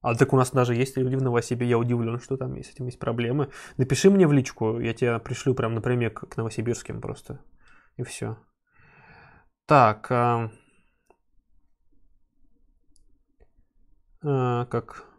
а 0.00 0.16
так 0.16 0.32
у 0.32 0.36
нас 0.36 0.50
даже 0.50 0.74
есть 0.74 0.96
люди 0.96 1.14
в 1.14 1.22
Новосибирске, 1.22 1.70
я 1.70 1.78
удивлен, 1.78 2.18
что 2.18 2.36
там 2.36 2.54
есть, 2.54 2.70
с 2.70 2.74
этим 2.74 2.86
есть 2.86 2.98
проблемы. 2.98 3.50
Напиши 3.76 4.10
мне 4.10 4.26
в 4.26 4.32
личку, 4.32 4.80
я 4.80 4.92
тебя 4.94 5.20
пришлю 5.20 5.54
прям 5.54 5.74
напрямик 5.74 6.28
к 6.28 6.36
новосибирским 6.36 7.00
просто. 7.00 7.40
И 7.96 8.02
все. 8.02 8.36
Так. 9.66 10.10
а, 10.10 10.50
а, 14.24 14.66
как... 14.66 15.11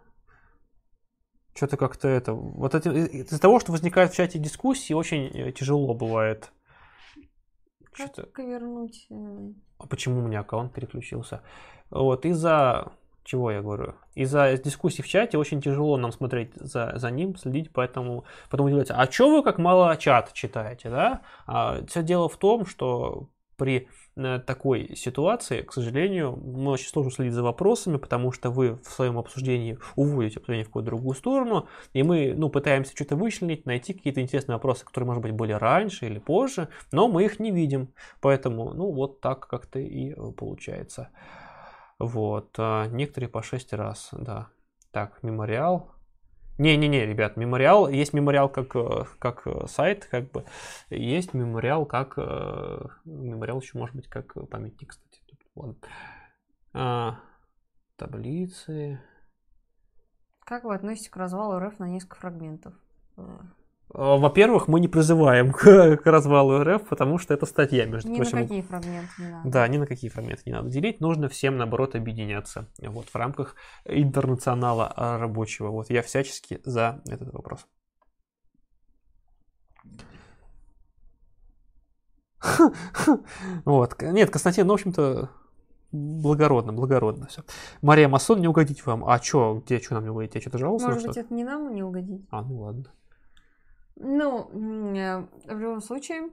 Что-то 1.56 1.78
как-то 1.78 2.08
это... 2.08 2.34
Вот 2.34 2.74
это, 2.76 2.90
и- 2.92 3.22
из-за 3.22 3.40
того, 3.40 3.60
что 3.60 3.72
возникает 3.72 4.12
в 4.12 4.16
чате 4.16 4.40
дискуссии, 4.40 4.94
очень 4.94 5.28
э, 5.28 5.52
тяжело 5.52 5.94
бывает. 5.94 6.52
Что-то... 7.94 8.24
Как 8.28 8.46
вернуть? 8.46 9.06
э, 9.12 9.52
А 9.78 9.88
почему 9.88 10.20
у 10.20 10.28
меня 10.28 10.40
аккаунт 10.40 10.74
переключился? 10.74 11.42
Вот, 11.92 12.26
из-за 12.26 12.92
чего 13.24 13.52
я 13.52 13.62
говорю? 13.62 13.94
Из-за 14.16 14.58
дискуссий 14.58 15.04
в 15.04 15.08
чате 15.08 15.38
очень 15.38 15.62
тяжело 15.62 15.96
нам 15.98 16.12
смотреть 16.12 16.54
за, 16.56 16.94
за 16.98 17.12
ним, 17.12 17.36
следить, 17.36 17.72
поэтому 17.72 18.26
потом 18.50 18.66
удивляется, 18.66 18.96
а 18.96 19.10
что 19.10 19.30
вы 19.30 19.44
как 19.44 19.60
мало 19.60 19.96
чат 19.96 20.34
читаете, 20.34 20.90
да? 20.90 21.22
А, 21.46 21.86
все 21.86 22.02
дело 22.04 22.28
в 22.30 22.38
том, 22.38 22.66
что 22.66 23.30
при 23.64 23.88
э, 24.18 24.40
такой 24.40 24.94
ситуации, 24.98 25.62
к 25.62 25.72
сожалению, 25.72 26.36
мы 26.36 26.72
очень 26.72 26.90
сложно 26.90 27.12
следить 27.12 27.34
за 27.34 27.44
вопросами, 27.44 27.96
потому 27.96 28.34
что 28.34 28.50
вы 28.50 28.76
в 28.76 28.90
своем 28.90 29.18
обсуждении 29.18 29.80
уводите 29.96 30.40
обсуждение 30.40 30.66
в 30.66 30.68
какую-то 30.68 30.88
другую 30.88 31.16
сторону, 31.16 31.70
и 31.94 32.04
мы, 32.04 32.34
ну, 32.36 32.50
пытаемся 32.50 32.92
что-то 32.94 33.16
вычленить, 33.16 33.66
найти 33.66 33.94
какие-то 33.94 34.20
интересные 34.20 34.58
вопросы, 34.58 34.84
которые, 34.84 35.08
может 35.08 35.24
быть, 35.24 35.32
были 35.32 35.54
раньше 35.54 36.08
или 36.08 36.20
позже, 36.20 36.68
но 36.92 37.08
мы 37.08 37.24
их 37.24 37.40
не 37.40 37.52
видим. 37.52 37.94
Поэтому, 38.20 38.74
ну, 38.74 38.92
вот 38.92 39.22
так 39.22 39.48
как-то 39.48 39.80
и 39.80 40.14
получается. 40.34 41.08
Вот. 42.00 42.54
а, 42.58 42.88
Некоторые 42.88 43.30
по 43.30 43.42
6 43.42 43.72
раз, 43.72 44.10
да. 44.12 44.50
Так, 44.92 45.24
мемориал. 45.24 45.93
Не-не-не, 46.60 47.06
ребят, 47.06 47.36
мемориал, 47.36 47.90
есть 47.90 48.14
мемориал 48.14 48.48
как, 48.48 48.76
э, 48.76 49.06
как 49.18 49.48
э, 49.48 49.66
сайт, 49.68 50.06
как 50.06 50.30
бы, 50.32 50.46
есть 50.90 51.34
мемориал 51.34 51.86
как, 51.88 52.14
э, 52.18 52.86
мемориал 53.06 53.60
еще 53.60 53.78
может 53.78 53.96
быть 53.96 54.08
как 54.08 54.36
памятник, 54.50 54.90
кстати. 54.90 55.22
Тут, 55.28 55.40
ладно. 55.56 55.76
А, 56.74 57.20
таблицы. 57.96 59.02
Как 60.46 60.64
вы 60.64 60.76
относитесь 60.76 61.10
к 61.10 61.18
развалу 61.18 61.58
РФ 61.58 61.80
на 61.80 61.88
несколько 61.88 62.18
фрагментов? 62.18 62.76
Э, 63.94 64.18
Во-первых, 64.18 64.68
мы 64.68 64.80
не 64.80 64.88
призываем 64.88 65.52
к, 65.54 65.98
к 65.98 66.06
развалу 66.06 66.64
РФ, 66.64 66.88
потому 66.88 67.18
что 67.18 67.34
это 67.34 67.46
статья, 67.46 67.86
между 67.86 68.10
Ни 68.10 68.18
прочим. 68.18 68.40
на 68.40 68.44
какие 68.44 68.62
фрагменты 68.62 69.10
не 69.20 69.28
надо. 69.28 69.50
Да, 69.50 69.68
ни 69.68 69.78
на 69.78 69.86
какие 69.86 70.10
фрагменты 70.10 70.44
не 70.46 70.54
надо 70.54 70.70
делить, 70.70 71.00
нужно 71.00 71.30
всем, 71.30 71.58
наоборот, 71.58 71.96
объединяться 71.96 72.68
вот, 72.80 73.10
в 73.10 73.16
рамках 73.16 73.56
интернационала 73.86 74.92
а, 74.96 75.18
рабочего. 75.18 75.70
Вот 75.70 75.90
я 75.90 76.02
всячески 76.02 76.60
за 76.64 77.02
этот 77.08 77.34
вопрос. 77.34 77.68
Вот. 83.66 84.02
Нет, 84.02 84.30
Константин, 84.30 84.68
ну, 84.68 84.74
в 84.74 84.76
общем-то, 84.76 85.30
благородно, 85.94 86.74
благородно 86.74 87.28
все. 87.28 87.44
Мария 87.82 88.10
Масон, 88.10 88.42
не 88.42 88.48
угодить 88.48 88.86
вам. 88.86 89.06
А 89.06 89.18
чё, 89.20 89.62
где, 89.66 89.80
что 89.80 89.94
нам 89.94 90.04
не 90.04 90.10
угодить? 90.10 90.36
Я 90.36 90.42
что-то 90.42 90.58
жаловался 90.58 90.88
Может 90.88 91.08
быть, 91.08 91.18
это 91.18 91.34
не 91.34 91.44
нам 91.44 91.74
не 91.74 91.84
угодить? 91.84 92.26
А, 92.32 92.42
ну 92.42 92.60
ладно. 92.60 92.92
Ну, 93.96 94.50
э, 94.96 95.26
в 95.46 95.60
любом 95.60 95.82
случае, 95.82 96.30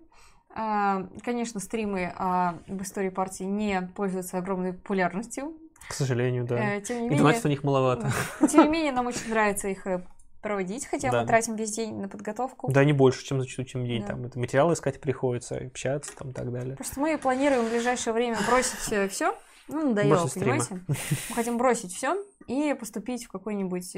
а, 0.54 1.06
конечно, 1.22 1.60
стримы 1.60 2.12
а, 2.16 2.58
об 2.68 2.82
истории 2.82 3.10
партии 3.10 3.44
не 3.44 3.82
пользуются 3.94 4.38
огромной 4.38 4.72
популярностью. 4.72 5.56
К 5.88 5.92
сожалению, 5.92 6.44
да. 6.44 6.76
Э, 6.76 6.80
Тем 6.80 6.96
не 6.98 7.06
И 7.06 7.10
менее, 7.10 7.18
донатить 7.18 7.44
на 7.44 7.48
них 7.48 7.64
маловато. 7.64 8.10
тем 8.50 8.64
не 8.64 8.68
менее, 8.68 8.92
нам 8.92 9.06
очень 9.06 9.30
нравится 9.30 9.68
их 9.68 9.86
э, 9.86 10.04
проводить, 10.42 10.86
хотя 10.86 11.10
Да. 11.10 11.20
мы 11.22 11.26
тратим 11.26 11.54
весь 11.56 11.72
день 11.72 11.96
на 12.00 12.08
подготовку. 12.08 12.70
Да, 12.70 12.84
не 12.84 12.92
больше, 12.92 13.24
чем 13.24 13.40
зачастую, 13.40 13.66
чем 13.66 13.84
день. 13.86 14.02
Да. 14.02 14.08
Там 14.08 14.24
это 14.24 14.38
материалы 14.38 14.74
искать 14.74 15.00
приходится, 15.00 15.56
общаться 15.56 16.16
там 16.16 16.30
и 16.30 16.32
так 16.32 16.50
далее. 16.52 16.76
Просто 16.76 16.98
мы 17.00 17.16
планируем 17.18 17.64
в 17.64 17.70
ближайшее 17.70 18.14
время 18.14 18.38
бросить 18.48 19.10
все. 19.12 19.36
Ну, 19.68 19.90
надоело, 19.90 20.26
стрима. 20.26 20.58
понимаете? 20.58 20.80
Мы 21.28 21.34
хотим 21.36 21.56
бросить 21.58 21.92
все 21.94 22.16
и 22.48 22.74
поступить 22.74 23.24
в 23.26 23.30
какой-нибудь 23.30 23.96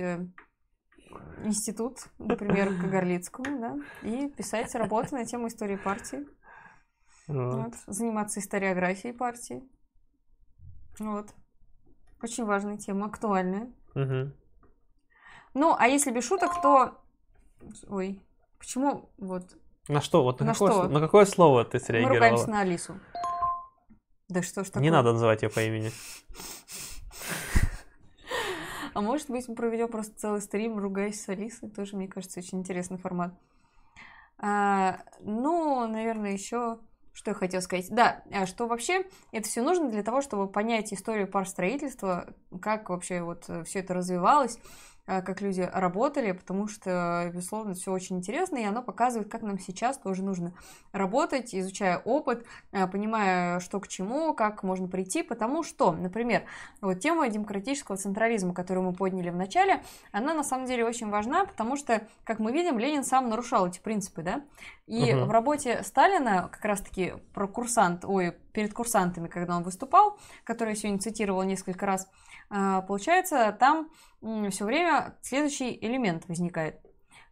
институт, 1.45 1.99
например, 2.19 2.69
к 2.75 2.81
Горлицкому, 2.91 3.61
да, 3.61 3.77
и 4.09 4.29
писать 4.29 4.75
работы 4.75 5.15
на 5.17 5.25
тему 5.25 5.49
истории 5.49 5.77
партии, 5.77 6.27
Вот. 7.29 7.55
вот, 7.55 7.75
заниматься 7.87 8.41
историографией 8.41 9.15
партии. 9.15 9.63
Вот. 10.99 11.31
Очень 12.23 12.45
важная 12.45 12.77
тема, 12.77 13.07
актуальная. 13.07 13.73
Мгм. 13.95 14.35
Ну, 15.55 15.75
а 15.79 15.87
если 15.89 16.11
без 16.11 16.25
шуток, 16.25 16.61
то... 16.63 16.99
Ой, 17.89 18.23
почему 18.59 19.11
вот 19.19 19.57
На 19.89 20.01
что? 20.01 20.23
Вот 20.23 20.41
на, 20.41 20.47
На 20.47 20.53
какое, 20.53 20.73
что? 20.73 20.89
на 20.89 21.01
какое 21.01 21.25
слово 21.25 21.65
ты 21.65 21.79
мы 21.79 21.85
среагировала? 21.85 22.15
ругаемся 22.15 22.51
на 22.51 22.61
Алису? 22.61 23.01
Да 24.29 24.43
что 24.43 24.65
ж 24.65 24.69
такое? 24.69 24.83
Не 24.83 24.91
надо 24.91 25.13
называть 25.13 25.43
ее 25.43 25.51
по 25.51 25.61
имени. 25.61 25.91
А 28.94 29.01
может 29.01 29.31
быть, 29.31 29.48
мы 29.48 29.55
проведем 29.55 29.89
просто 29.89 30.14
целый 30.19 30.40
стрим, 30.40 30.78
ругаясь 30.78 31.23
с 31.23 31.28
Алисой. 31.28 31.70
Тоже, 31.70 31.97
мне 31.97 32.09
кажется, 32.09 32.40
очень 32.40 32.59
интересный 32.59 32.98
формат. 32.98 33.32
А, 34.39 35.01
ну, 35.20 35.86
наверное, 35.86 36.32
еще 36.32 36.78
что 37.14 37.31
я 37.32 37.35
хотела 37.35 37.60
сказать. 37.60 37.89
Да, 37.90 38.23
а 38.32 38.47
что 38.47 38.66
вообще 38.66 39.05
это 39.32 39.47
все 39.47 39.62
нужно 39.62 39.90
для 39.90 40.02
того, 40.02 40.23
чтобы 40.23 40.48
понять 40.48 40.93
историю 40.93 41.28
парстроительства, 41.28 42.35
как 42.60 42.89
вообще 42.89 43.23
вот 43.23 43.44
все 43.66 43.81
это 43.81 43.94
развивалось, 43.94 44.59
как 45.07 45.41
люди 45.41 45.61
работали, 45.61 46.33
потому 46.33 46.69
что, 46.69 47.29
безусловно, 47.35 47.74
все 47.74 47.93
очень 47.93 48.19
интересно, 48.19 48.59
и 48.59 48.65
оно 48.65 48.83
показывает, 48.83 49.31
как 49.31 49.43
нам 49.43 49.59
сейчас 49.59 49.99
тоже 49.99 50.23
нужно 50.23 50.55
работать, 50.93 51.55
изучая 51.55 51.99
опыт, 51.99 52.47
а, 52.70 52.87
понимая, 52.87 53.59
что 53.61 53.81
к 53.81 53.89
чему, 53.89 54.33
как 54.33 54.62
можно 54.62 54.87
прийти, 54.87 55.23
потому 55.23 55.65
что, 55.65 55.91
например, 55.93 56.45
вот 56.81 57.01
тема 57.01 57.29
демократического 57.29 57.97
централизма, 57.97 58.55
которую 58.55 58.87
мы 58.87 58.93
подняли 58.93 59.31
в 59.31 59.37
начале, 59.37 59.83
она 60.12 60.35
на 60.35 60.45
самом 60.45 60.66
деле 60.66 60.85
очень 60.85 61.11
важна, 61.11 61.45
потому 61.47 61.77
что, 61.77 62.07
как 62.24 62.39
мы 62.39 62.53
видим, 62.53 62.79
Ленин 62.79 63.05
сам 63.05 63.29
нарушал 63.29 63.66
эти 63.66 63.81
принципы, 63.81 64.23
да? 64.23 64.43
И 64.87 65.15
Мгм. 65.15 65.27
в 65.27 65.31
работе 65.31 65.83
Сталина, 65.83 66.49
как 66.53 66.65
раз-таки 66.65 67.15
про 67.35 67.49
курсант, 67.49 68.05
ой, 68.05 68.37
перед 68.53 68.73
курсантами, 68.73 69.29
когда 69.29 69.57
он 69.57 69.62
выступал, 69.62 70.19
который 70.45 70.70
я 70.70 70.74
сегодня 70.77 70.99
цитировала 71.01 71.43
несколько 71.43 71.87
раз, 71.87 72.07
а, 72.51 72.83
получается, 72.83 73.57
там 73.59 73.89
все 74.51 74.65
время 74.65 75.16
следующий 75.20 75.77
элемент 75.81 76.27
возникает, 76.28 76.81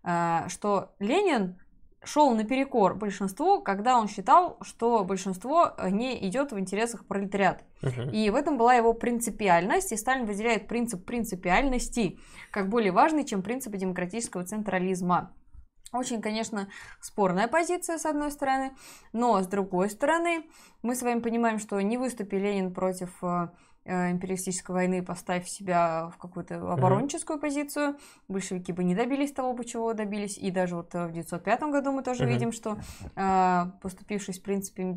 а, 0.03 0.49
что 0.49 0.95
Ленин 0.99 1.59
шел 2.03 2.35
наперекор 2.35 2.95
большинству, 2.95 3.61
когда 3.61 3.99
он 3.99 4.09
считал, 4.09 4.59
что 4.63 5.05
большинство 5.05 5.75
э, 5.77 5.91
не 5.91 6.27
идет 6.27 6.53
в 6.53 6.59
интересах 6.59 7.07
пролетариата. 7.07 7.65
Мгм. 7.83 8.11
И 8.11 8.31
в 8.31 8.35
этом 8.35 8.57
была 8.57 8.75
его 8.75 8.95
принципиальность, 8.95 9.93
и 9.93 9.97
Сталин 9.97 10.25
выделяет 10.25 10.67
принцип 10.67 11.05
принципиальности 11.05 12.19
как 12.51 12.69
более 12.69 12.93
важный, 12.93 13.25
чем 13.25 13.43
принципы 13.43 13.77
демократического 13.77 14.45
централизма. 14.45 15.35
Очень, 15.93 16.23
конечно, 16.23 16.69
спорная 17.01 17.49
позиция, 17.49 17.99
с 17.99 18.07
одной 18.07 18.31
стороны, 18.31 18.73
но 19.13 19.43
с 19.43 19.47
другой 19.47 19.91
стороны, 19.91 20.45
мы 20.83 20.95
с 20.95 21.03
вами 21.03 21.21
понимаем, 21.21 21.59
что 21.59 21.81
не 21.81 21.99
выступи 21.99 22.37
Ленин 22.37 22.73
против 22.73 23.11
э, 23.23 23.49
империалистической 23.85 24.75
войны, 24.75 25.03
поставив 25.03 25.49
себя 25.49 26.11
в 26.15 26.19
какую-то 26.19 26.73
оборонческую 26.73 27.39
позицию, 27.41 27.97
большевики 28.29 28.73
бы 28.73 28.85
не 28.85 28.95
добились 28.95 29.33
того, 29.33 29.53
бы 29.53 29.65
чего 29.65 29.95
добились. 29.95 30.39
И 30.39 30.51
даже 30.51 30.77
вот 30.77 30.95
э, 30.95 31.07
в 31.07 31.11
1905 31.11 31.63
году 31.65 31.93
мы 31.93 32.03
тоже 32.03 32.25
Мгм. 32.25 32.33
видим, 32.33 32.53
что 32.53 32.79
э, 33.17 33.65
поступившись 33.81 34.39
принципами 34.39 34.97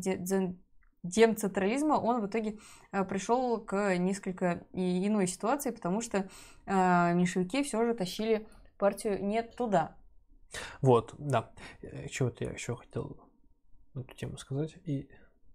демцентрализма, 1.02 1.94
он 1.94 2.20
в 2.20 2.26
итоге 2.26 2.58
э, 2.92 3.04
пришел 3.04 3.60
к 3.60 3.96
несколько 3.96 4.66
иной 4.72 5.26
ситуации, 5.26 5.70
потому 5.70 6.00
что 6.00 6.28
э, 6.66 7.14
меньшевики 7.14 7.62
все 7.62 7.84
же 7.84 7.94
тащили 7.94 8.46
партию 8.78 9.24
не 9.24 9.42
туда. 9.42 9.96
Вот, 10.80 11.14
да. 11.18 11.52
Чего-то 12.10 12.44
я 12.44 12.50
еще 12.50 12.76
хотел 12.76 13.18
эту 13.94 14.14
тему 14.14 14.36
сказать 14.38 14.76
и, 14.84 15.08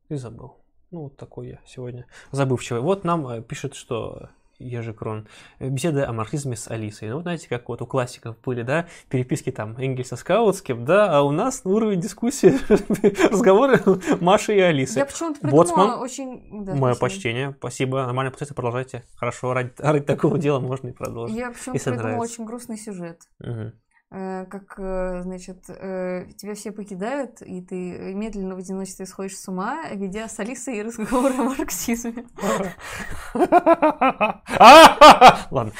и 0.09 0.15
забыл. 0.15 0.57
Ну, 0.91 1.03
вот 1.03 1.17
такой 1.17 1.49
я 1.49 1.59
сегодня 1.65 2.05
забывчивый. 2.31 2.81
Вот 2.81 3.03
нам 3.03 3.27
э, 3.27 3.41
пишет, 3.41 3.75
что 3.75 4.29
Ежи 4.59 4.93
Крон. 4.93 5.27
э, 5.59 5.69
Беседа 5.69 6.07
о 6.07 6.13
марксизме 6.13 6.55
с 6.55 6.67
Алисой. 6.67 7.09
Ну, 7.09 7.15
вот 7.15 7.21
знаете, 7.23 7.47
как 7.47 7.69
вот 7.69 7.81
у 7.81 7.85
классиков 7.85 8.35
были, 8.43 8.63
да, 8.63 8.87
переписки 9.07 9.51
там 9.51 9.77
Энгельса 9.77 10.15
с 10.15 10.23
Каутским, 10.23 10.85
да, 10.85 11.17
а 11.17 11.21
у 11.21 11.31
нас 11.31 11.63
на 11.63 11.71
уровень 11.71 12.01
дискуссии 12.01 12.57
разговоры 13.31 13.79
Маши 14.19 14.55
и 14.55 14.59
Алисы. 14.59 14.99
Я 14.99 15.05
почему-то 15.05 15.39
придумала 15.39 15.63
Боцман, 15.63 15.99
очень... 16.01 16.65
да, 16.65 16.75
Мое 16.75 16.95
почтение, 16.95 17.55
спасибо, 17.57 18.05
нормально 18.05 18.31
процессы 18.31 18.53
продолжайте. 18.53 19.03
Хорошо, 19.15 19.53
ради, 19.53 19.71
ради 19.77 20.03
такого 20.03 20.37
дела 20.37 20.59
можно 20.59 20.89
и 20.89 20.91
продолжить. 20.91 21.37
Я 21.37 21.51
почему-то 21.51 21.83
придумала 21.83 22.01
нравится. 22.01 22.33
очень 22.33 22.45
грустный 22.45 22.77
сюжет. 22.77 23.21
Мгм. 23.39 23.73
Э, 24.11 24.45
Как, 24.49 24.73
э, 24.77 25.21
значит, 25.21 25.65
э, 25.67 26.25
тебя 26.35 26.55
все 26.55 26.71
покидают, 26.71 27.43
и 27.43 27.61
ты 27.61 27.75
медленно 28.15 28.55
в 28.55 28.57
одиночестве 28.57 29.05
сходишь 29.05 29.37
с 29.37 29.47
ума, 29.47 29.83
ведя 29.91 30.27
с 30.27 30.39
Алисой 30.39 30.81
разговор 30.81 31.31
о 31.31 31.43
марксизме. 31.43 32.25
Ладно. 35.51 35.73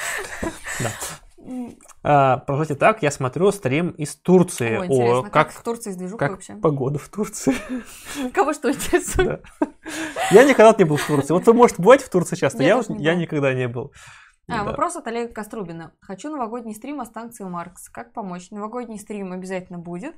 А, 2.02 2.38
Продолжайте 2.38 2.76
так, 2.76 3.02
я 3.02 3.10
смотрю 3.10 3.50
стрим 3.50 3.90
из 3.90 4.14
Турции. 4.14 4.76
О, 4.76 4.86
интересно, 4.86 5.22
как, 5.22 5.32
как, 5.32 5.52
в 5.52 5.62
Турции 5.62 6.16
как 6.16 6.30
вообще? 6.30 6.54
погода 6.54 6.98
в 6.98 7.08
Турции. 7.08 7.54
Кого 8.32 8.52
что 8.52 8.70
интересует? 8.70 9.42
Да. 9.60 9.68
Я 10.30 10.44
никогда 10.44 10.74
не 10.78 10.84
был 10.84 10.96
в 10.96 11.06
Турции. 11.06 11.32
Вот 11.32 11.46
вы, 11.46 11.52
может, 11.52 11.78
бываете 11.78 12.04
в 12.04 12.10
Турции 12.10 12.36
часто? 12.36 12.62
Я 12.62 12.80
Я, 12.88 13.14
никогда 13.16 13.52
не 13.52 13.68
был. 13.68 13.92
А, 14.52 14.58
Да. 14.58 14.64
вопрос 14.64 14.96
от 14.96 15.06
Олега 15.06 15.32
Кострубина. 15.32 15.92
Хочу 16.00 16.28
новогодний 16.30 16.74
стрим 16.74 17.00
о 17.00 17.04
станции 17.04 17.44
Маркс. 17.44 17.88
Как 17.88 18.12
помочь? 18.12 18.50
Новогодний 18.50 18.98
стрим 18.98 19.32
обязательно 19.32 19.78
будет. 19.78 20.14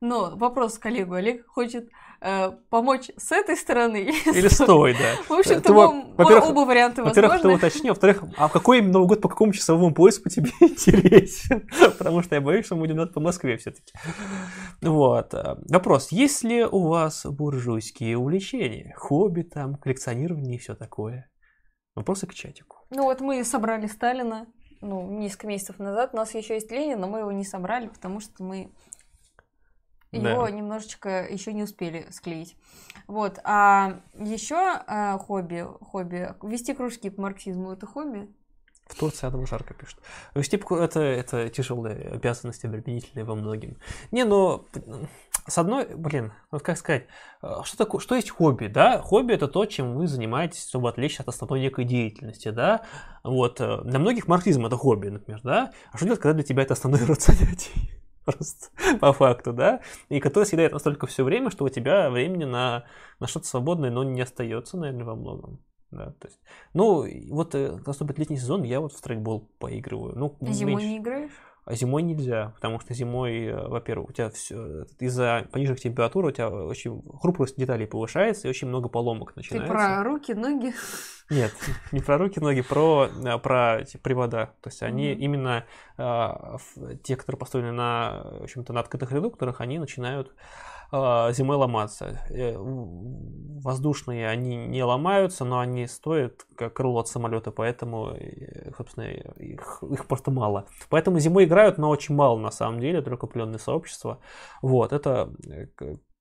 Но 0.00 0.34
вопрос 0.36 0.78
к 0.78 0.86
Олегу. 0.86 1.14
Олег 1.14 1.46
хочет 1.46 1.90
э, 2.22 2.50
помочь 2.70 3.10
с 3.16 3.30
этой 3.32 3.56
стороны. 3.56 4.10
Или 4.26 4.48
стой, 4.48 4.94
да. 4.94 5.22
В 5.28 5.38
общем-то, 5.38 5.72
во- 5.72 5.88
оба 5.88 6.60
варианта 6.66 7.02
Во-первых, 7.02 7.32
ты 7.42 7.48
возможны. 7.48 7.54
уточни. 7.68 7.90
Во-вторых, 7.90 8.24
а 8.38 8.48
какой 8.48 8.78
именно 8.78 8.94
Новый 8.94 9.08
год 9.08 9.20
по 9.20 9.28
какому 9.28 9.52
часовому 9.52 9.92
поясу 9.94 10.22
по 10.22 10.30
тебе 10.30 10.50
интересен? 10.60 11.68
Потому 11.98 12.22
что 12.22 12.36
я 12.36 12.40
боюсь, 12.40 12.64
что 12.66 12.76
мы 12.76 12.86
будем 12.86 13.06
по 13.12 13.20
Москве 13.20 13.56
все-таки. 13.58 13.92
Вот. 14.80 15.34
Вопрос. 15.68 16.10
Есть 16.10 16.42
ли 16.42 16.64
у 16.64 16.88
вас 16.88 17.26
буржуйские 17.26 18.16
увлечения? 18.16 18.94
Хобби 18.96 19.42
там, 19.42 19.74
коллекционирование 19.76 20.56
и 20.56 20.58
все 20.58 20.74
такое? 20.74 21.28
Вопросы 21.94 22.26
к 22.26 22.34
чатику. 22.34 22.78
Ну 22.94 23.04
вот 23.04 23.20
мы 23.20 23.42
собрали 23.44 23.88
Сталина, 23.88 24.46
ну, 24.80 25.10
несколько 25.18 25.48
месяцев 25.48 25.80
назад. 25.80 26.10
У 26.12 26.16
нас 26.16 26.32
еще 26.32 26.54
есть 26.54 26.70
Ленин, 26.70 27.00
но 27.00 27.08
мы 27.08 27.18
его 27.20 27.32
не 27.32 27.44
собрали, 27.44 27.88
потому 27.88 28.20
что 28.20 28.44
мы 28.44 28.70
Да. 30.12 30.30
его 30.30 30.48
немножечко 30.48 31.26
еще 31.28 31.52
не 31.52 31.64
успели 31.64 32.06
склеить. 32.12 32.56
Вот. 33.08 33.40
А 33.42 34.00
еще 34.14 34.78
хобби, 35.18 35.66
хобби. 35.80 36.34
Вести 36.42 36.72
кружки 36.72 37.10
по 37.10 37.22
марксизму 37.22 37.72
это 37.72 37.84
хобби. 37.84 38.32
В 38.86 38.96
Турции 38.96 39.26
Адам 39.26 39.44
жарко 39.44 39.74
пишет. 39.74 39.98
Вести 40.36 40.56
это, 40.56 41.00
это 41.00 41.48
тяжелые 41.48 42.10
обязанности, 42.10 42.66
обременительные 42.66 43.24
во 43.24 43.34
многим. 43.34 43.76
Не, 44.12 44.22
ну, 44.24 44.66
с 45.46 45.58
одной, 45.58 45.94
блин, 45.94 46.32
вот 46.50 46.62
как 46.62 46.78
сказать, 46.78 47.06
э, 47.42 47.48
что 47.64 47.76
такое, 47.76 48.00
что 48.00 48.14
есть 48.14 48.30
хобби, 48.30 48.66
да? 48.66 49.00
Хобби 49.02 49.34
это 49.34 49.46
то, 49.46 49.66
чем 49.66 49.94
вы 49.94 50.06
занимаетесь, 50.06 50.66
чтобы 50.66 50.88
отвлечься 50.88 51.22
от 51.22 51.28
основной 51.28 51.60
некой 51.60 51.84
деятельности, 51.84 52.50
да? 52.50 52.82
Вот, 53.22 53.60
э, 53.60 53.82
для 53.84 53.98
многих 53.98 54.26
марксизм 54.26 54.64
это 54.64 54.76
хобби, 54.76 55.08
например, 55.08 55.40
да? 55.42 55.72
А 55.92 55.96
что 55.96 56.06
делать, 56.06 56.20
когда 56.20 56.34
для 56.34 56.44
тебя 56.44 56.62
это 56.62 56.72
основной 56.72 57.04
род 57.04 57.20
занятий? 57.20 57.90
Просто 58.24 58.70
по 59.00 59.12
факту, 59.12 59.52
да? 59.52 59.80
И 60.08 60.18
который 60.18 60.44
съедает 60.44 60.72
настолько 60.72 61.06
все 61.06 61.24
время, 61.24 61.50
что 61.50 61.66
у 61.66 61.68
тебя 61.68 62.08
времени 62.08 62.44
на, 62.44 62.84
на 63.20 63.26
что-то 63.26 63.46
свободное, 63.46 63.90
но 63.90 64.02
не 64.02 64.22
остается, 64.22 64.78
наверное, 64.78 65.04
во 65.04 65.14
многом. 65.14 65.60
Да, 65.90 66.06
то 66.18 66.26
есть, 66.26 66.40
ну, 66.72 67.06
вот 67.30 67.54
э, 67.54 67.78
наступит 67.86 68.18
летний 68.18 68.36
сезон, 68.36 68.64
я 68.64 68.80
вот 68.80 68.92
в 68.92 68.96
страйкбол 68.96 69.48
поигрываю. 69.58 70.18
Ну, 70.18 70.36
Зимой 70.40 70.74
меньше. 70.74 70.86
не 70.86 70.98
играешь? 70.98 71.32
А 71.66 71.74
зимой 71.74 72.02
нельзя, 72.02 72.52
потому 72.56 72.78
что 72.78 72.92
зимой, 72.92 73.46
э, 73.46 73.68
во-первых, 73.68 74.10
у 74.10 74.12
тебя 74.12 74.28
все 74.30 74.84
из-за 74.98 75.46
пониженных 75.50 75.80
температур 75.80 76.26
у 76.26 76.30
тебя 76.30 76.50
очень 76.50 77.02
хрупкость 77.20 77.56
деталей 77.56 77.86
повышается 77.86 78.46
и 78.46 78.50
очень 78.50 78.68
много 78.68 78.88
поломок 78.90 79.32
Ты 79.32 79.40
начинается. 79.40 79.72
про 79.72 80.04
руки, 80.04 80.34
ноги? 80.34 80.74
Нет, 81.30 81.52
не 81.90 82.00
про 82.00 82.18
руки, 82.18 82.38
ноги, 82.38 82.60
про, 82.60 83.08
а, 83.24 83.38
про 83.38 83.82
привода. 84.02 84.50
То 84.60 84.68
есть 84.68 84.82
они 84.82 85.12
Мгм. 85.12 85.20
именно 85.20 85.64
в- 85.96 86.96
те, 87.02 87.16
которые 87.16 87.38
построены 87.38 87.72
на, 87.72 88.24
в 88.40 88.42
общем-то, 88.42 88.72
на 88.74 88.80
открытых 88.80 89.10
редукторах, 89.12 89.60
они 89.62 89.78
начинают 89.78 90.34
зимой 91.32 91.56
ломаться. 91.56 92.20
Э, 92.30 92.56
Воздушные 93.64 94.28
они 94.28 94.56
не 94.56 94.84
ломаются, 94.84 95.44
но 95.44 95.58
они 95.58 95.86
стоят 95.86 96.46
как 96.54 96.74
крыло 96.74 97.00
от 97.00 97.08
самолета, 97.08 97.50
поэтому, 97.50 98.10
э, 98.10 98.72
собственно, 98.76 99.04
их, 99.04 99.82
их 99.90 100.06
просто 100.06 100.30
мало. 100.30 100.66
Поэтому 100.90 101.18
зимой 101.18 101.44
играют, 101.44 101.78
но 101.78 101.88
очень 101.88 102.14
мало 102.14 102.38
на 102.38 102.50
самом 102.50 102.80
деле, 102.80 103.00
только 103.00 103.26
определенные 103.26 103.58
сообщества. 103.58 104.18
Вот, 104.60 104.92
это 104.92 105.30
э, 105.48 105.66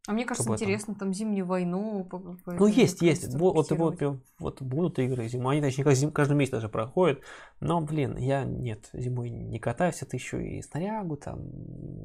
А 0.06 0.12
мне 0.12 0.26
кажется, 0.26 0.52
интересно, 0.52 0.96
там 0.96 1.14
зимнюю 1.14 1.46
войну. 1.46 2.06
Ну, 2.46 2.68
есть, 2.68 3.02
есть. 3.02 3.34
Вот, 3.36 3.72
вот, 3.72 4.02
вот 4.38 4.62
будут 4.62 5.00
игры 5.00 5.30
зимой. 5.30 5.54
Они, 5.54 5.62
точнее, 5.62 5.86
зим- 5.94 6.12
каждый 6.12 6.36
месяц 6.36 6.52
даже 6.52 6.68
проходят. 6.68 7.22
Но, 7.62 7.80
блин, 7.80 8.18
я 8.18 8.44
нет, 8.44 8.90
зимой 8.92 9.30
не 9.30 9.60
катаюсь. 9.60 10.02
Это 10.02 10.18
еще 10.18 10.46
и 10.46 10.62
снарягу 10.62 11.16
там. 11.16 11.40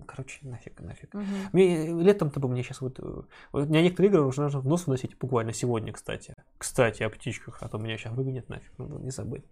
Короче, 0.07 0.47
нафиг, 0.47 0.81
нафиг. 0.81 1.13
Мгм. 1.13 1.25
Мне, 1.53 1.89
летом-то 1.89 2.39
бы 2.39 2.49
мне 2.49 2.63
сейчас 2.63 2.81
вот... 2.81 3.01
э, 3.01 3.23
вот 3.51 3.67
У 3.67 3.69
меня 3.69 3.83
некоторые 3.83 4.11
игры 4.11 4.23
уже 4.23 4.43
нужно 4.43 4.61
в 4.61 4.67
нос 4.69 4.87
выносить 4.87 5.19
буквально 5.19 5.53
сегодня, 5.53 5.93
кстати. 5.93 6.35
Кстати, 6.57 7.03
о 7.03 7.11
птичках, 7.11 7.59
а 7.63 7.69
то 7.69 7.79
меня 7.79 7.99
сейчас 7.99 8.13
выгонят 8.13 8.49
нафиг, 8.49 8.79
надо 8.79 8.95
не 9.03 9.11
забыть. 9.11 9.45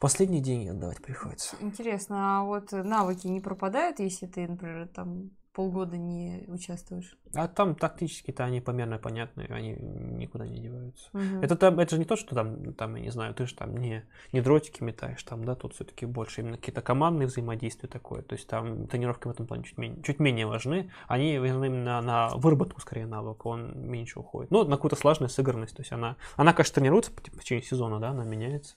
Последние 0.00 0.40
деньги 0.40 0.68
отдавать 0.68 1.02
приходится. 1.02 1.54
Интересно, 1.60 2.40
а 2.40 2.44
вот 2.44 2.72
навыки 2.72 3.26
не 3.26 3.40
пропадают, 3.40 3.98
если 3.98 4.26
ты, 4.26 4.48
например, 4.48 4.88
там 4.88 5.32
полгода 5.54 5.96
не 5.96 6.44
участвуешь? 6.48 7.16
А 7.34 7.46
там 7.46 7.76
тактически-то 7.76 8.44
они 8.44 8.60
померно 8.60 8.98
понятные, 8.98 9.46
они 9.48 9.72
никуда 9.72 10.46
не 10.46 10.60
деваются. 10.60 11.08
Мгм. 11.12 11.42
Это, 11.42 11.56
там, 11.56 11.78
это 11.78 11.92
же 11.92 11.98
не 11.98 12.04
то, 12.04 12.16
что 12.16 12.34
там, 12.34 12.74
там, 12.74 12.96
я 12.96 13.02
не 13.02 13.10
знаю, 13.10 13.34
ты 13.34 13.46
же 13.46 13.54
там 13.54 13.76
не, 13.76 14.04
не 14.32 14.40
дротики 14.40 14.82
метаешь, 14.82 15.22
там, 15.22 15.44
да, 15.44 15.54
тут 15.54 15.74
все-таки 15.74 16.06
больше 16.06 16.40
именно 16.40 16.56
какие-то 16.56 16.82
командные 16.82 17.28
взаимодействия 17.28 17.88
такое. 17.88 18.22
То 18.22 18.34
есть 18.34 18.48
там 18.48 18.88
тренировки 18.88 19.28
в 19.28 19.30
этом 19.30 19.46
плане 19.46 19.62
чуть 19.62 19.78
менее, 19.78 20.02
чуть 20.02 20.18
менее 20.18 20.46
важны. 20.46 20.90
Они 21.06 21.38
важны 21.38 21.66
именно 21.66 22.00
на 22.00 22.28
выработку, 22.30 22.80
скорее, 22.80 23.06
навыка, 23.06 23.46
он 23.46 23.88
меньше 23.88 24.18
уходит. 24.18 24.50
Ну, 24.50 24.64
на 24.64 24.76
какую-то 24.76 24.96
сложность, 24.96 25.34
сыгранность. 25.34 25.76
То 25.76 25.82
есть 25.82 25.92
она, 25.92 26.16
она 26.36 26.52
конечно, 26.52 26.74
тренируется 26.74 27.12
по, 27.12 27.22
в 27.22 27.44
течение 27.44 27.64
сезона, 27.64 28.00
да, 28.00 28.10
она 28.10 28.24
меняется. 28.24 28.74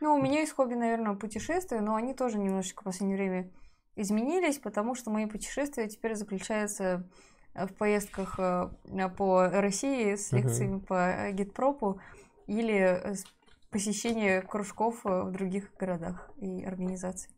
Ну, 0.00 0.14
у 0.14 0.22
меня 0.22 0.40
есть 0.40 0.52
хобби, 0.52 0.74
наверное, 0.74 1.16
путешествия, 1.16 1.80
но 1.80 1.96
они 1.96 2.14
тоже 2.14 2.38
немножечко 2.38 2.82
в 2.82 2.84
последнее 2.84 3.18
время 3.18 3.50
изменились, 3.98 4.58
потому 4.58 4.94
что 4.94 5.10
мои 5.10 5.26
путешествия 5.26 5.88
теперь 5.88 6.14
заключаются 6.14 7.04
э, 7.54 7.66
в 7.66 7.74
поездках 7.74 8.38
э, 8.38 8.70
по 9.16 9.48
России 9.48 10.14
с 10.14 10.32
лекциями 10.32 10.78
по 10.78 11.30
гидпропу 11.32 12.00
или 12.46 12.76
э, 12.76 13.14
с- 13.14 13.24
посещение 13.70 14.40
кружков 14.40 15.00
в 15.04 15.30
других 15.30 15.74
городах 15.78 16.30
и 16.36 16.64
организаций. 16.64 17.30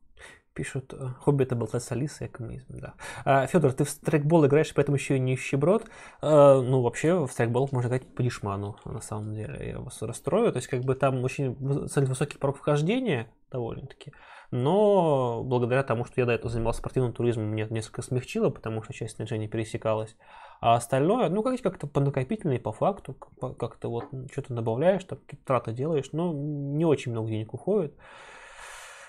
Пишут, 0.53 0.93
хобби 1.21 1.45
это 1.45 1.57
болтать 1.57 1.83
с 1.83 1.93
Алисой, 1.93 2.29
коммунизм, 2.29 2.81
да. 2.81 2.95
А, 3.25 3.47
Федор, 3.47 3.73
ты 3.73 3.85
в 3.85 3.91
страйкбол 3.91 4.47
играешь, 4.47 4.75
поэтому 4.75 4.97
еще 4.97 5.17
и 5.17 5.21
не 5.21 5.33
нищеброд. 5.33 5.89
Ну, 6.21 6.83
вообще, 6.83 7.25
в 7.25 7.31
страйкбол 7.31 7.69
можно 7.73 7.89
играть 7.89 8.15
по 8.15 8.23
дешману, 8.23 8.77
на 8.85 9.01
самом 9.01 9.33
деле. 9.33 9.71
Я 9.71 9.79
вас 9.79 10.03
расстрою. 10.03 10.53
То 10.53 10.59
есть, 10.59 10.69
как 10.69 10.83
бы 10.83 10.97
там 10.97 11.23
очень 11.25 11.55
высокий 11.55 12.37
порог 12.37 12.59
вхождения, 12.59 13.29
довольно-таки. 13.51 14.13
Но 14.51 15.43
благодаря 15.45 15.83
тому, 15.85 16.05
что 16.05 16.21
я 16.21 16.27
до 16.27 16.33
этого 16.33 16.51
занимался 16.51 16.81
спортивным 16.81 17.13
туризмом, 17.13 17.47
мне 17.47 17.63
это 17.63 17.73
несколько 17.73 18.03
смягчило, 18.03 18.51
потому 18.51 18.83
что 18.83 18.93
часть 18.93 19.17
снаряжения 19.17 19.49
пересекалась. 19.49 20.17
А 20.61 20.75
остальное, 20.75 21.29
ну, 21.29 21.43
как- 21.43 21.61
как-то 21.63 21.87
по 21.87 22.01
накопительной, 22.01 22.59
по 22.59 22.73
факту, 22.73 23.15
как-то 23.15 23.89
вот 23.89 24.07
что-то 24.33 24.55
добавляешь, 24.55 25.05
там 25.05 25.19
какие-то 25.19 25.47
траты 25.47 25.73
делаешь, 25.73 26.11
но 26.13 26.33
не 26.33 26.85
очень 26.85 27.13
много 27.13 27.29
денег 27.29 27.55
уходит, 27.55 27.97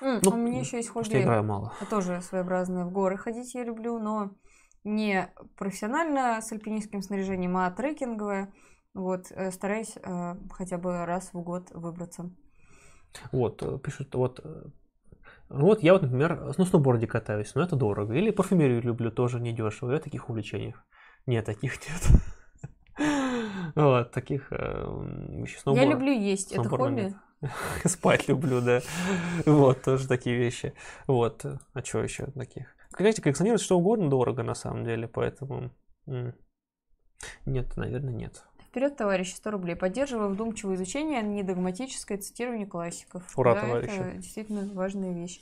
М, 0.01 0.19
Ну, 0.23 0.31
у 0.31 0.38
меня 0.38 0.61
еще 0.61 0.77
есть 0.77 0.89
хобби. 0.89 1.05
что 1.05 1.18
я 1.18 1.23
играю 1.23 1.43
мало. 1.43 1.72
Тоже 1.89 2.22
своеобразное 2.22 2.85
в 2.85 2.91
горы 2.91 3.18
ходить 3.18 3.53
я 3.53 3.63
люблю, 3.63 3.99
но 3.99 4.31
не 4.84 5.31
профессионально 5.57 6.41
с 6.41 6.51
альпинистским 6.51 7.01
снаряжением, 7.03 7.55
а 7.57 7.69
трекинговое. 7.69 8.51
Вот, 8.95 9.31
э, 9.31 9.51
стараюсь 9.51 9.95
э, 9.95 10.35
хотя 10.51 10.77
бы 10.77 11.05
раз 11.05 11.34
в 11.34 11.41
год 11.41 11.69
выбраться. 11.72 12.31
Вот, 13.31 13.61
э, 13.61 13.77
пишут, 13.77 14.15
вот, 14.15 14.39
э, 15.52 15.57
вот 15.60 15.84
я 15.84 15.94
вот, 15.94 16.02
например, 16.02 16.53
на 16.57 16.65
сноуборде 16.65 17.07
катаюсь, 17.07 17.53
но 17.56 17.64
это 17.64 17.76
дорого. 17.76 18.14
Или 18.14 18.32
парфюмерию 18.32 18.82
люблю, 18.82 19.11
тоже 19.11 19.40
недешево. 19.40 19.91
Я 19.91 19.99
таких 19.99 20.30
увлечениях. 20.30 20.84
Нет, 21.26 21.45
таких 21.45 21.73
нет. 21.88 22.22
Вот, 23.73 24.11
таких 24.11 24.52
э, 24.52 24.56
еще 25.44 25.56
Я 25.56 25.61
сноуборд- 25.61 25.90
люблю 25.90 26.11
есть, 26.11 26.52
это 26.52 26.68
хобби. 26.68 27.15
Спать 27.86 28.28
люблю, 28.28 28.61
да. 28.61 28.82
Вот, 29.45 29.82
тоже 29.82 30.07
такие 30.07 30.38
вещи. 30.38 30.73
Вот, 31.07 31.45
а 31.45 31.84
что 31.84 32.03
еще 32.03 32.26
таких? 32.28 32.68
Знаете, 32.95 33.22
коллекционировать 33.22 33.61
что 33.61 33.78
угодно 33.78 34.10
дорого 34.10 34.44
на 34.44 34.53
самом 34.53 34.84
деле, 34.84 35.07
поэтому... 35.07 35.72
Нет, 37.45 37.78
наверное, 37.78 38.14
нет. 38.14 38.44
Вперед, 38.72 38.95
товарищи, 38.95 39.34
100 39.35 39.52
рублей. 39.52 39.76
Поддерживаю 39.76 40.30
вдумчивое 40.30 40.76
изучение, 40.76 41.19
а 41.19 41.22
не 41.22 41.43
догматическое 41.43 42.18
цитирование 42.18 42.65
классиков. 42.65 43.22
Ура, 43.38 43.53
Да, 43.53 43.61
товарищи. 43.61 43.91
Это 43.91 44.11
действительно 44.15 44.73
важная 44.73 45.11
вещь. 45.14 45.41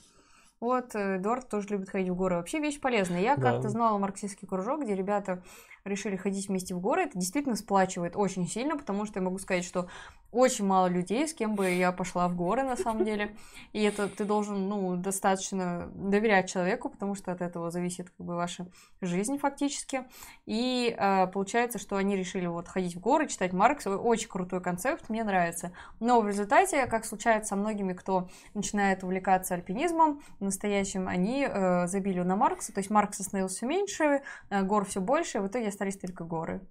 Вот, 0.60 0.96
э, 0.96 1.18
Эдуард 1.18 1.48
тоже 1.48 1.68
любит 1.70 1.90
ходить 1.92 2.10
в 2.10 2.16
горы. 2.16 2.38
Вообще 2.38 2.60
вещь 2.60 2.80
полезная. 2.82 3.22
Я 3.22 3.36
Да. 3.36 3.52
как-то 3.52 3.70
знала 3.70 4.00
марксистский 4.00 4.48
кружок, 4.48 4.82
где 4.82 4.96
ребята 4.96 5.44
решили 5.84 6.16
ходить 6.16 6.48
вместе 6.48 6.76
в 6.76 6.80
горы. 6.80 7.04
Это 7.04 7.18
действительно 7.18 7.56
сплачивает 7.56 8.16
очень 8.16 8.48
сильно, 8.48 8.78
потому 8.78 9.06
что 9.06 9.20
я 9.20 9.26
могу 9.26 9.38
сказать, 9.38 9.64
что 9.64 9.88
очень 10.32 10.66
мало 10.66 10.88
людей, 10.88 11.28
с 11.28 11.34
кем 11.34 11.56
бы 11.56 11.72
я 11.72 11.92
пошла 11.92 12.28
в 12.28 12.36
горы 12.36 12.64
на 12.64 12.76
самом 12.76 13.04
деле. 13.04 13.36
И 13.74 13.82
это 13.82 14.08
ты 14.08 14.26
должен, 14.26 14.68
ну, 14.70 14.96
достаточно 14.96 15.90
доверять 15.96 16.50
человеку, 16.50 16.90
потому 16.90 17.16
что 17.16 17.32
от 17.32 17.42
этого 17.42 17.72
зависит 17.72 18.10
как 18.12 18.26
бы 18.26 18.36
ваша 18.36 18.68
жизнь 19.02 19.40
фактически. 19.40 20.04
И 20.46 20.96
э, 20.98 21.28
получается, 21.28 21.80
что 21.80 21.96
они 21.96 22.16
решили 22.16 22.46
вот 22.46 22.68
ходить 22.68 22.96
в 22.96 23.00
горы, 23.00 23.28
читать 23.28 23.54
Маркса. 23.54 23.98
Очень 23.98 24.30
крутой 24.30 24.62
концепт, 24.62 25.10
мне 25.10 25.24
нравится. 25.24 25.72
Но 26.00 26.22
в 26.22 26.28
результате, 26.28 26.86
как 26.86 27.06
случается 27.06 27.50
со 27.50 27.56
многими, 27.56 27.94
кто 27.94 28.30
начинает 28.54 29.04
увлекаться 29.04 29.56
альпинизмом, 29.56 30.22
настоящим, 30.40 31.08
они 31.08 31.48
э, 31.50 31.88
забили 31.88 32.20
на 32.22 32.36
Маркса. 32.36 32.72
То 32.72 32.80
есть 32.80 32.92
Маркса 32.92 33.24
становился 33.24 33.58
все 33.58 33.66
меньше, 33.66 34.22
э, 34.52 34.62
гор 34.62 34.86
все 34.86 35.02
больше, 35.02 35.40
и 35.40 35.42
в 35.42 35.48
итоге 35.48 35.69
остались 35.70 35.98
только 35.98 36.24
горы. 36.24 36.62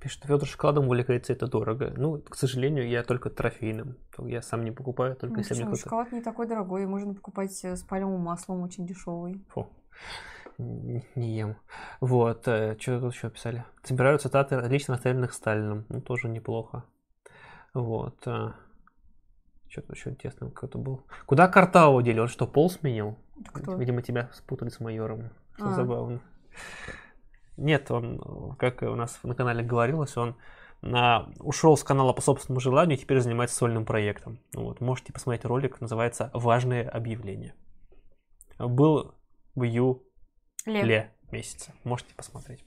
Пишет, 0.00 0.24
Федор 0.24 0.46
шоколадом 0.48 0.86
увлекается, 0.86 1.34
это 1.34 1.46
дорого. 1.46 1.92
Ну, 1.94 2.22
к 2.22 2.34
сожалению, 2.34 2.88
я 2.88 3.02
только 3.02 3.28
трофейным. 3.28 3.98
Я 4.18 4.40
сам 4.40 4.64
не 4.64 4.70
покупаю, 4.70 5.14
только 5.14 5.34
Ну, 5.34 5.40
если 5.40 5.54
мне 5.54 5.64
почему? 5.64 5.74
кто-то... 5.76 5.82
Шоколад 5.82 6.12
не 6.12 6.22
такой 6.22 6.46
дорогой, 6.46 6.86
можно 6.86 7.12
покупать 7.12 7.62
э, 7.64 7.76
с 7.76 7.82
пальмовым 7.82 8.22
маслом, 8.22 8.62
очень 8.62 8.86
дешевый. 8.86 9.44
Фу. 9.50 9.68
Не 10.56 11.36
ем. 11.36 11.56
Вот, 12.00 12.42
что 12.42 13.00
тут 13.00 13.14
еще 13.14 13.28
писали? 13.30 13.64
Собираю 13.82 14.18
цитаты 14.18 14.56
лично 14.68 14.94
оставленных 14.94 15.32
Сталином. 15.34 15.84
Ну, 15.90 16.00
тоже 16.00 16.28
неплохо. 16.28 16.84
Вот. 17.74 18.20
Что 18.22 19.82
тут 19.82 19.96
еще 19.96 20.10
интересного 20.10 20.50
какой-то 20.50 20.78
был? 20.78 21.02
Куда 21.26 21.46
Картау 21.46 22.00
дели? 22.02 22.18
Он 22.20 22.28
что, 22.28 22.46
пол 22.46 22.70
сменил? 22.70 23.18
Кто? 23.52 23.76
Видимо, 23.76 24.02
тебя 24.02 24.30
спутали 24.32 24.68
с 24.70 24.80
майором. 24.80 25.30
Что 25.56 25.68
А. 25.68 25.74
забавно. 25.74 26.20
Нет, 27.60 27.90
он, 27.90 28.56
как 28.58 28.82
у 28.82 28.94
нас 28.94 29.18
на 29.22 29.34
канале 29.34 29.62
говорилось, 29.62 30.16
он 30.16 30.36
на, 30.82 31.28
ушел 31.40 31.76
с 31.76 31.84
канала 31.84 32.12
по 32.12 32.22
собственному 32.22 32.60
желанию 32.60 32.96
и 32.96 33.00
теперь 33.00 33.20
занимается 33.20 33.56
сольным 33.56 33.84
проектом. 33.84 34.40
Ну 34.54 34.64
Вот, 34.64 34.80
можете 34.80 35.12
посмотреть 35.12 35.44
ролик, 35.44 35.80
называется 35.80 36.30
«Важные 36.32 36.88
объявления». 36.88 37.54
Был 38.58 39.14
в 39.54 39.64
июле 39.64 40.00
Лев. 40.66 41.06
месяце. 41.30 41.72
Можете 41.84 42.14
посмотреть. 42.14 42.64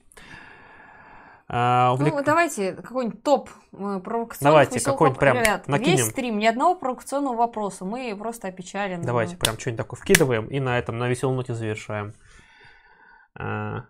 А, 1.47 1.95
увлек- 1.95 2.15
Ну, 2.15 2.23
давайте 2.23 2.73
какой-нибудь 2.73 3.21
топ 3.21 3.49
э, 3.73 3.99
провокационных 3.99 4.39
Давайте, 4.41 4.79
какой-нибудь 4.83 5.19
прям 5.19 5.37
Ребят, 5.37 5.67
накинем. 5.67 5.97
весь 5.97 6.09
стрим, 6.09 6.39
ни 6.39 6.45
одного 6.45 6.75
провокационного 6.75 7.35
вопроса. 7.35 7.83
Мы 7.85 8.15
просто 8.17 8.47
опечалены. 8.47 9.03
Давайте 9.03 9.37
прям 9.37 9.59
что-нибудь 9.59 9.77
такое 9.77 9.99
вкидываем 9.99 10.47
и 10.47 10.59
на 10.59 10.79
этом, 10.79 10.97
на 10.97 11.07
веселой 11.07 11.35
ноте 11.35 11.53
завершаем. 11.53 12.13
А, 13.35 13.85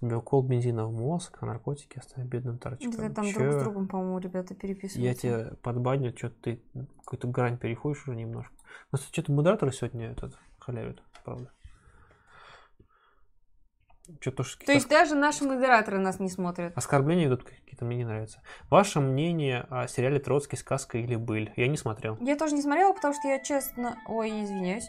себе 0.00 0.16
укол 0.16 0.42
бензина 0.42 0.86
в 0.86 0.92
мозг, 0.92 1.38
а 1.40 1.46
наркотики 1.46 1.98
оставь 1.98 2.24
бедным 2.26 2.58
торчком. 2.58 2.92
Это 2.92 3.14
там 3.14 3.24
Чё? 3.26 3.38
друг 3.40 3.52
с 3.52 3.62
другом, 3.62 3.88
по-моему, 3.88 4.18
ребята 4.18 4.54
переписываются. 4.54 5.00
Я 5.00 5.14
тебя 5.14 5.56
подбаню, 5.62 6.16
что-то 6.16 6.36
ты 6.42 6.62
какую-то 7.00 7.28
грань 7.28 7.58
переходишь 7.58 8.02
уже 8.06 8.16
немножко. 8.16 8.52
У 8.92 8.96
нас 8.96 9.06
что-то 9.06 9.32
модераторы 9.32 9.72
сегодня 9.72 10.10
этот 10.10 10.36
халявят, 10.58 11.02
правда. 11.24 11.50
Что-то 14.20 14.42
уж 14.42 14.54
То 14.56 14.72
есть 14.72 14.88
даже 14.88 15.16
наши 15.16 15.44
модераторы 15.44 15.98
нас 15.98 16.20
не 16.20 16.28
смотрят. 16.28 16.76
оскорбления 16.76 17.26
идут 17.26 17.42
какие-то, 17.42 17.84
мне 17.84 17.96
не 17.96 18.04
нравятся. 18.04 18.40
Ваше 18.70 19.00
мнение 19.00 19.66
о 19.68 19.88
сериале 19.88 20.20
«Троцкий. 20.20 20.56
Сказка 20.56 20.98
или 20.98 21.16
быль»? 21.16 21.52
Я 21.56 21.66
не 21.66 21.76
смотрел. 21.76 22.16
Я 22.20 22.36
тоже 22.36 22.54
не 22.54 22.62
смотрела, 22.62 22.92
потому 22.92 23.14
что 23.14 23.26
я 23.26 23.40
честно... 23.40 23.96
Ой, 24.06 24.44
извиняюсь. 24.44 24.88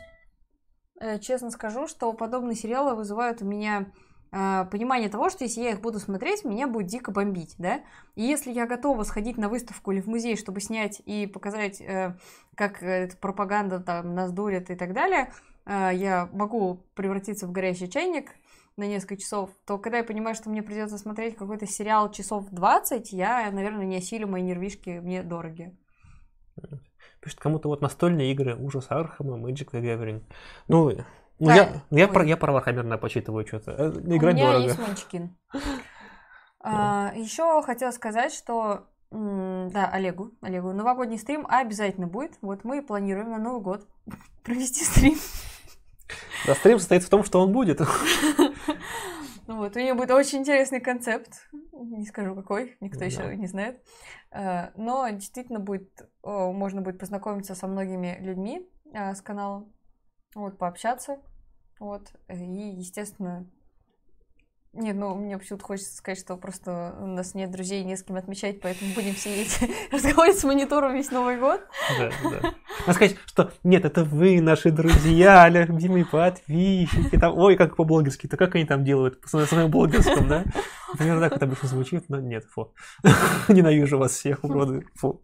Э, 0.99 1.17
Честно 1.19 1.49
скажу, 1.49 1.87
что 1.87 2.13
подобные 2.13 2.55
сериалы 2.55 2.95
вызывают 2.95 3.41
у 3.41 3.45
меня 3.45 3.91
понимание 4.31 5.09
того, 5.09 5.29
что 5.29 5.43
если 5.43 5.61
я 5.61 5.71
их 5.71 5.81
буду 5.81 5.99
смотреть, 5.99 6.43
меня 6.43 6.67
будет 6.67 6.87
дико 6.87 7.11
бомбить, 7.11 7.55
да? 7.57 7.81
И 8.15 8.23
если 8.23 8.51
я 8.51 8.65
готова 8.65 9.03
сходить 9.03 9.37
на 9.37 9.49
выставку 9.49 9.91
или 9.91 10.01
в 10.01 10.07
музей, 10.07 10.35
чтобы 10.35 10.59
снять 10.61 11.01
и 11.05 11.27
показать, 11.27 11.81
э, 11.81 12.15
как 12.55 12.83
эта 12.83 13.15
пропаганда 13.17 13.79
там 13.79 14.13
нас 14.15 14.31
дурит 14.31 14.69
и 14.69 14.75
так 14.75 14.93
далее, 14.93 15.31
э, 15.65 15.91
я 15.93 16.29
могу 16.33 16.83
превратиться 16.93 17.47
в 17.47 17.51
горящий 17.51 17.89
чайник 17.89 18.31
на 18.77 18.85
несколько 18.85 19.17
часов, 19.17 19.49
то 19.65 19.77
когда 19.77 19.97
я 19.97 20.03
понимаю, 20.03 20.35
что 20.35 20.49
мне 20.49 20.61
придется 20.61 20.97
смотреть 20.97 21.35
какой-то 21.35 21.65
сериал 21.65 22.11
часов 22.11 22.45
20, 22.51 23.11
я, 23.11 23.49
наверное, 23.51 23.85
не 23.85 23.97
осилю 23.97 24.27
мои 24.27 24.43
нервишки, 24.43 24.99
мне 25.01 25.23
дороги. 25.23 25.75
Пишет 27.19 27.39
кому-то 27.39 27.69
вот 27.69 27.81
настольные 27.81 28.31
игры, 28.31 28.55
ужас 28.55 28.85
Архама, 28.89 29.37
Magic 29.37 29.71
the 29.71 29.81
Gathering. 29.81 30.21
Ну, 30.67 30.91
ну, 31.39 31.49
я, 31.51 31.81
я, 31.91 32.07
ой. 32.07 32.13
про, 32.13 32.25
я 32.25 32.37
про 32.37 32.53
наверное, 32.53 32.97
почитываю 32.97 33.45
что-то. 33.45 33.71
Э, 33.71 33.89
У 33.89 34.15
Играть 34.15 34.35
меня 34.35 34.47
дорого. 34.47 34.63
есть 34.63 34.79
Мончкин. 34.79 35.37
Еще 36.63 37.61
хотела 37.63 37.91
сказать, 37.91 38.33
что 38.33 38.87
да, 39.09 39.89
Олегу, 39.91 40.31
Олегу, 40.41 40.73
новогодний 40.73 41.17
стрим 41.17 41.45
обязательно 41.47 42.07
будет. 42.07 42.37
Вот 42.41 42.63
мы 42.63 42.81
планируем 42.81 43.29
на 43.31 43.37
Новый 43.37 43.61
год 43.61 43.87
провести 44.43 44.83
стрим. 44.83 45.17
Да, 46.45 46.55
стрим 46.55 46.79
состоит 46.79 47.03
в 47.03 47.09
том, 47.09 47.23
что 47.23 47.41
он 47.41 47.51
будет. 47.51 47.79
Ну 47.79 47.87
Вот, 49.57 49.75
у 49.77 49.79
нее 49.79 49.93
будет 49.93 50.11
очень 50.11 50.39
интересный 50.39 50.81
концепт. 50.81 51.47
Не 51.71 52.05
скажу 52.05 52.35
какой, 52.35 52.75
никто 52.81 52.99
Да. 52.99 53.05
еще 53.05 53.35
не 53.37 53.47
знает. 53.47 53.81
Э, 54.31 54.71
Но 54.75 55.07
действительно 55.09 55.59
будет, 55.59 55.89
можно 56.23 56.81
будет 56.81 56.99
познакомиться 56.99 57.55
со 57.55 57.67
многими 57.67 58.17
людьми 58.19 58.67
э, 58.93 59.15
с 59.15 59.21
каналом, 59.21 59.71
вот, 60.35 60.57
пообщаться. 60.57 61.17
Вот, 61.79 62.11
и, 62.29 62.33
естественно, 62.35 63.47
нет, 64.79 64.95
ну, 64.95 65.15
мне 65.15 65.39
почему-то 65.39 65.65
хочется 65.65 65.95
сказать, 65.95 66.19
что 66.19 66.37
просто 66.37 66.95
у 66.99 67.07
нас 67.07 67.33
нет 67.33 67.49
друзей, 67.49 67.83
не 67.83 67.97
с 67.97 68.03
кем 68.03 68.15
отмечать, 68.15 68.61
поэтому 68.61 68.93
будем 68.93 69.15
сидеть, 69.15 69.59
разговаривать 69.91 70.39
с 70.39 70.43
монитором 70.43 70.93
весь 70.93 71.09
Новый 71.09 71.37
год. 71.37 71.61
Да, 71.97 72.11
да. 72.23 72.53
Надо 72.81 72.93
сказать, 72.93 73.17
что 73.25 73.51
нет, 73.63 73.85
это 73.85 74.03
вы, 74.03 74.39
наши 74.39 74.69
друзья, 74.69 75.49
любимые 75.49 76.05
подписчики. 76.05 77.17
Там, 77.17 77.35
ой, 77.35 77.55
как 77.55 77.75
по-блогерски, 77.75 78.27
то 78.27 78.37
как 78.37 78.53
они 78.53 78.65
там 78.65 78.83
делают 78.85 79.19
на 79.33 79.45
своем 79.47 79.71
блогерском, 79.71 80.27
да? 80.27 80.43
Примерно 80.95 81.21
так 81.21 81.37
это 81.37 81.45
обычно 81.45 81.69
звучит, 81.69 82.07
но 82.09 82.19
нет, 82.19 82.45
фу. 82.45 82.71
Ненавижу 83.47 83.97
вас 83.97 84.11
всех, 84.11 84.43
уроды, 84.43 84.85
фу. 84.93 85.23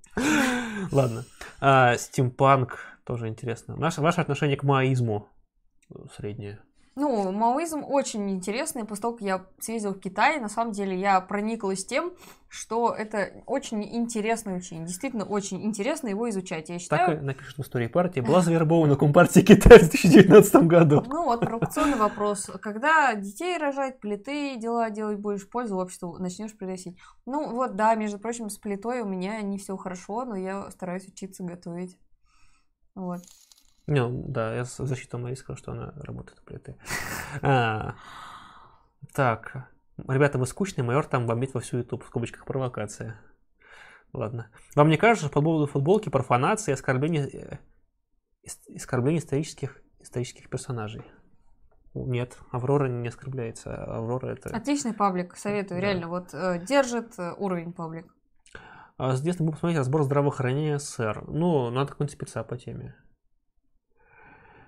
Ладно. 0.91 1.25
А, 1.61 1.95
Стимпанк 1.97 2.79
тоже 3.03 3.27
интересно. 3.27 3.75
Наше, 3.75 4.01
ваше 4.01 4.21
отношение 4.21 4.57
к 4.57 4.63
маоизму 4.63 5.27
э, 5.89 5.95
среднее. 6.15 6.59
Ну, 6.95 7.31
маоизм 7.31 7.83
очень 7.83 8.29
интересный. 8.29 8.85
После 8.85 9.01
того, 9.01 9.13
как 9.15 9.21
я 9.23 9.45
съездила 9.59 9.93
в 9.93 9.99
Китай, 9.99 10.39
на 10.39 10.47
самом 10.47 10.73
деле 10.73 10.95
я 10.99 11.19
прониклась 11.21 11.83
тем, 11.83 12.13
что 12.49 12.93
это 12.93 13.43
очень 13.47 13.83
интересный 13.83 14.55
учение. 14.55 14.85
Действительно, 14.85 15.25
очень 15.25 15.63
интересно 15.65 16.09
его 16.09 16.29
изучать. 16.29 16.69
Я 16.69 16.75
Так 16.75 16.81
считаю, 16.81 17.17
и 17.17 17.21
напишет 17.21 17.57
в 17.57 17.61
истории 17.61 17.87
партии. 17.87 18.19
Была 18.19 18.41
завербована 18.41 18.95
Компартия 18.95 19.43
Китая 19.43 19.79
в 19.79 19.89
2019 19.89 20.55
году. 20.67 21.03
Ну 21.07 21.25
вот 21.25 21.39
провокационный 21.39 21.97
вопрос. 21.97 22.47
Когда 22.61 23.15
детей 23.15 23.57
рожать, 23.57 23.99
плиты, 23.99 24.55
дела 24.57 24.91
делать 24.91 25.17
будешь 25.17 25.49
пользу 25.49 25.77
обществу, 25.77 26.19
начнешь 26.19 26.55
приносить. 26.55 26.95
Ну 27.25 27.55
вот 27.55 27.75
да, 27.75 27.95
между 27.95 28.19
прочим, 28.19 28.51
с 28.51 28.57
плитой 28.59 29.01
у 29.01 29.05
меня 29.05 29.41
не 29.41 29.57
все 29.57 29.75
хорошо, 29.77 30.25
но 30.25 30.35
я 30.35 30.69
стараюсь 30.69 31.07
учиться 31.07 31.43
готовить. 31.43 31.97
Вот. 32.95 33.21
Не, 33.87 34.07
да, 34.09 34.55
я 34.55 34.63
защиту 34.63 35.17
Марии 35.17 35.35
сказал, 35.35 35.57
что 35.57 35.71
она 35.73 35.93
работает 35.97 36.39
у 36.39 36.43
плиты. 36.45 36.77
А, 37.41 37.95
так, 39.13 39.67
ребята, 40.07 40.37
вы 40.37 40.45
скучные, 40.45 40.85
майор 40.85 41.05
там 41.05 41.25
бомбит 41.25 41.53
во 41.53 41.59
всю 41.59 41.77
YouTube, 41.79 42.03
в 42.03 42.07
скобочках 42.07 42.45
провокация. 42.45 43.19
Ладно. 44.13 44.51
Вам 44.75 44.89
не 44.89 44.97
кажется, 44.97 45.25
что 45.25 45.33
по 45.33 45.41
поводу 45.41 45.65
футболки 45.65 46.09
профанации 46.09 46.71
и 46.71 46.73
оскорбление, 46.75 47.27
э, 47.27 47.57
оскорбление 48.75 49.19
исторических, 49.19 49.81
исторических 49.99 50.49
персонажей? 50.49 51.03
Нет, 51.95 52.37
Аврора 52.51 52.87
не 52.87 53.07
оскорбляется. 53.07 53.75
Аврора 53.75 54.27
это... 54.27 54.55
Отличный 54.55 54.93
паблик, 54.93 55.35
советую, 55.35 55.81
Да. 55.81 55.87
реально. 55.87 56.07
Вот 56.07 56.33
э, 56.33 56.63
держит 56.63 57.17
э, 57.17 57.33
уровень 57.37 57.73
паблик. 57.73 58.13
А 59.03 59.17
с 59.17 59.21
детства 59.21 59.43
буду 59.43 59.55
посмотреть 59.57 59.79
разбор 59.79 60.03
здравоохранения 60.03 60.79
СССР. 60.79 61.25
Ну, 61.27 61.69
надо 61.69 61.91
какой-нибудь 61.91 62.13
спеца 62.13 62.41
по 62.45 62.57
теме. 62.57 62.95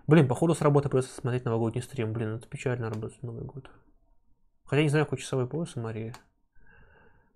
Блин, 0.08 0.28
походу 0.28 0.54
с 0.54 0.60
работы 0.60 0.90
придется 0.90 1.16
смотреть 1.16 1.46
новогодний 1.46 1.82
стрим. 1.82 2.12
Блин, 2.12 2.36
это 2.36 2.46
печально 2.46 2.90
работать 2.90 3.18
в 3.18 3.24
Новый 3.24 3.46
год. 3.46 3.70
Хотя 4.66 4.82
не 4.82 4.90
знаю, 4.90 5.06
какой 5.06 5.20
часовой 5.20 5.48
пояс 5.48 5.78
у 5.78 5.80
Марии. 5.80 6.14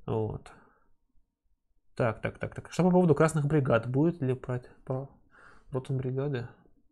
Вот. 0.06 0.52
Так, 1.96 2.20
так, 2.20 2.38
так, 2.38 2.54
так. 2.54 2.70
Что 2.70 2.84
по 2.84 2.92
поводу 2.92 3.16
красных 3.16 3.46
бригад? 3.46 3.90
Будет 3.90 4.22
ли 4.22 4.34
про, 4.34 4.62
про 4.84 5.10
ротом 5.72 6.00
бригады? 6.00 6.50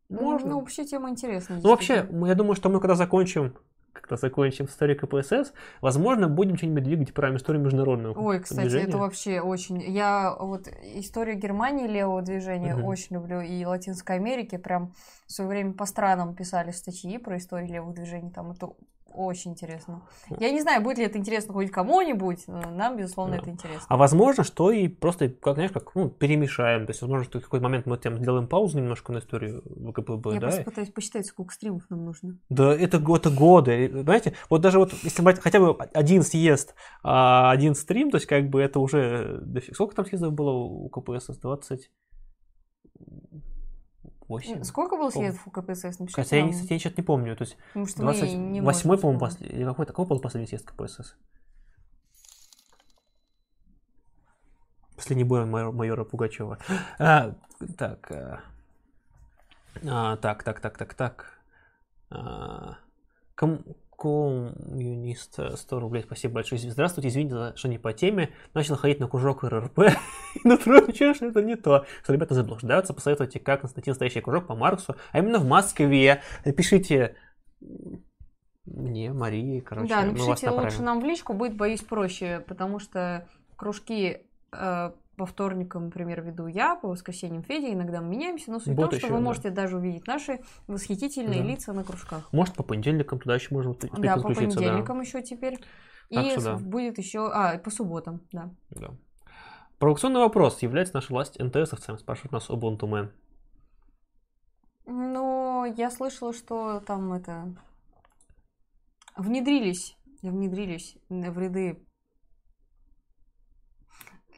Можно. 0.07 0.51
Ну, 0.51 0.59
вообще 0.61 0.85
тема 0.85 1.09
интересная. 1.09 1.59
Ну, 1.61 1.69
вообще, 1.69 2.07
я 2.09 2.35
думаю, 2.35 2.55
что 2.55 2.69
мы 2.69 2.79
когда 2.79 2.95
закончим, 2.95 3.57
когда 4.01 4.15
закончим 4.17 4.65
историю 4.65 4.97
КПСС, 4.97 5.53
возможно, 5.81 6.27
будем 6.27 6.57
что-нибудь 6.57 6.83
двигать 6.83 7.13
про 7.13 7.35
историю 7.35 7.63
международного 7.63 8.17
Ой, 8.19 8.39
кстати, 8.39 8.61
движения. 8.61 8.87
это 8.87 8.97
вообще 8.97 9.41
очень... 9.41 9.81
Я 9.81 10.35
вот 10.39 10.67
историю 10.67 11.37
Германии 11.37 11.87
левого 11.87 12.21
движения 12.21 12.75
Мгм. 12.75 12.85
очень 12.85 13.15
люблю, 13.15 13.41
и 13.41 13.65
Латинской 13.65 14.15
Америки 14.15 14.57
прям 14.57 14.93
в 15.25 15.31
свое 15.31 15.49
время 15.49 15.73
по 15.73 15.85
странам 15.85 16.35
писали 16.35 16.71
статьи 16.71 17.17
про 17.17 17.37
историю 17.37 17.71
левых 17.71 17.95
движений, 17.95 18.31
там 18.31 18.51
это 18.51 18.69
очень 19.17 19.51
интересно. 19.51 20.03
Я 20.39 20.51
не 20.51 20.61
знаю, 20.61 20.81
будет 20.81 20.97
ли 20.99 21.05
это 21.05 21.17
интересно 21.17 21.53
хоть 21.53 21.71
кому-нибудь, 21.71 22.47
но 22.47 22.61
нам, 22.71 22.97
безусловно, 22.97 23.35
Да. 23.35 23.41
это 23.41 23.49
интересно. 23.49 23.85
А 23.89 23.97
возможно, 23.97 24.43
что 24.43 24.71
и 24.71 24.87
просто, 24.87 25.29
как, 25.29 25.55
знаешь, 25.55 25.71
как, 25.71 25.93
ну, 25.95 26.09
перемешаем. 26.09 26.85
То 26.85 26.91
есть, 26.91 27.01
возможно, 27.01 27.25
что 27.25 27.39
в 27.39 27.43
какой-то 27.43 27.63
момент 27.63 27.85
мы 27.85 27.97
там 27.97 28.17
сделаем 28.17 28.47
паузу 28.47 28.77
немножко 28.79 29.11
на 29.11 29.19
историю 29.19 29.63
ВКПБ, 29.65 30.33
Я 30.33 30.39
да? 30.39 30.47
просто 30.47 30.63
пытаюсь 30.63 30.89
посчитать, 30.89 31.25
сколько 31.25 31.53
стримов 31.53 31.83
нам 31.89 32.05
нужно. 32.05 32.37
Да, 32.49 32.73
это, 32.73 32.97
это 32.97 33.29
годы. 33.29 33.89
Знаете, 34.03 34.33
вот 34.49 34.61
даже 34.61 34.79
вот, 34.79 34.93
если 35.03 35.21
брать 35.21 35.39
хотя 35.39 35.59
бы 35.59 35.75
один 35.93 36.23
съезд, 36.23 36.75
а 37.03 37.51
один 37.51 37.75
стрим, 37.75 38.11
то 38.11 38.17
есть, 38.17 38.27
как 38.27 38.49
бы, 38.49 38.61
это 38.61 38.79
уже... 38.79 39.43
Сколько 39.73 39.95
там 39.95 40.05
съездов 40.05 40.33
было 40.33 40.51
у 40.51 40.89
КПСС? 40.89 41.37
20... 41.37 41.89
8. 44.27 44.63
Сколько 44.63 44.97
было 44.97 45.09
съездов 45.09 45.47
у 45.47 45.51
КПСС? 45.51 45.99
Напишите 45.99 46.21
Хотя 46.21 46.37
я, 46.37 46.51
кстати, 46.51 46.73
я 46.73 46.79
что-то 46.79 47.01
не 47.01 47.05
помню. 47.05 47.35
То 47.35 47.43
есть, 47.43 47.57
не 47.75 47.85
28 47.85 48.61
можем 48.61 49.01
по-моему, 49.01 49.27
или 49.39 49.63
какой-то, 49.63 49.93
какой 49.93 50.05
был 50.05 50.19
последний 50.19 50.47
съезд 50.47 50.69
КПСС? 50.69 51.15
Последний 54.95 55.23
бой 55.23 55.45
майора, 55.45 55.71
майора 55.71 56.03
Пугачева. 56.03 56.57
А, 56.99 57.35
так, 57.77 58.11
а, 58.11 58.43
а, 59.85 60.17
так, 60.17 60.43
так, 60.43 60.59
так, 60.59 60.77
так, 60.77 60.93
так. 60.93 61.39
А, 62.09 62.77
ком- 63.35 63.63
коммунист, 63.97 65.39
э, 65.39 65.57
100 65.57 65.79
рублей, 65.79 66.03
спасибо 66.03 66.35
большое. 66.35 66.61
Здравствуйте, 66.61 67.09
извините, 67.09 67.35
за- 67.35 67.57
что 67.57 67.67
не 67.67 67.79
по 67.79 67.91
теме. 67.93 68.29
Начал 68.53 68.75
ходить 68.75 68.99
на 68.99 69.07
кружок 69.07 69.43
РРП, 69.43 69.79
и 70.43 70.49
ощущаю, 70.49 71.15
что 71.15 71.25
это 71.25 71.41
не 71.41 71.55
то. 71.55 71.85
Что 72.03 72.13
ребята 72.13 72.35
заблуждаются, 72.35 72.93
посоветуйте, 72.93 73.39
как 73.39 73.63
найти 73.63 73.89
настоящий 73.89 74.21
кружок 74.21 74.47
по 74.47 74.55
Марксу, 74.55 74.95
а 75.11 75.19
именно 75.19 75.39
в 75.39 75.45
Москве. 75.45 76.21
Пишите 76.55 77.15
мне, 78.65 79.13
Марии, 79.13 79.61
короче, 79.61 79.89
Да, 79.89 80.03
напишите 80.03 80.49
лучше 80.51 80.81
нам 80.83 81.01
в 81.01 81.05
личку, 81.05 81.33
будет, 81.33 81.55
боюсь, 81.55 81.81
проще, 81.81 82.43
потому 82.47 82.79
что 82.79 83.27
кружки 83.55 84.19
э, 84.51 84.91
по 85.17 85.25
вторникам, 85.25 85.85
например, 85.85 86.21
веду 86.21 86.45
я, 86.45 86.75
по 86.75 86.89
воскресеньям 86.89 87.43
Федя, 87.43 87.73
иногда 87.73 88.01
мы 88.01 88.09
меняемся, 88.09 88.51
но 88.51 88.59
суть 88.59 88.73
в 88.73 88.75
Вот 88.77 88.91
том, 88.91 88.99
что 88.99 89.07
вы 89.07 89.15
да. 89.15 89.19
можете 89.19 89.49
даже 89.49 89.77
увидеть 89.77 90.05
наши 90.05 90.39
восхитительные 90.67 91.41
Да. 91.41 91.47
лица 91.47 91.73
на 91.73 91.83
кружках. 91.83 92.31
Может, 92.31 92.55
по 92.55 92.61
понедельникам 92.61 93.19
туда 93.19 93.33
еще 93.33 93.53
можно 93.53 93.71
успеть 93.71 93.91
Да, 93.93 94.15
по 94.15 94.21
подключиться, 94.21 94.59
да. 94.59 94.65
понедельникам 94.65 95.01
еще 95.01 95.23
теперь. 95.23 95.57
Так 96.09 96.23
И 96.23 96.31
что 96.31 96.41
да. 96.41 96.55
будет 96.57 96.99
еще... 96.99 97.29
А, 97.33 97.57
по 97.57 97.71
субботам, 97.71 98.21
да. 98.31 98.51
Да. 98.69 98.91
Провокационный 99.79 100.19
вопрос. 100.19 100.61
Является 100.61 100.93
наша 100.93 101.11
власть 101.11 101.39
НТСовцем? 101.39 101.97
Спрашивает 101.97 102.31
нас 102.31 102.49
Ubuntu 102.49 102.81
Man. 102.81 103.09
Но 104.85 105.65
я 105.65 105.89
слышала, 105.89 106.31
что 106.31 106.79
там 106.81 107.11
это... 107.11 107.55
Внедрились, 109.15 109.97
внедрились 110.21 110.95
в 111.09 111.39
ряды 111.39 111.83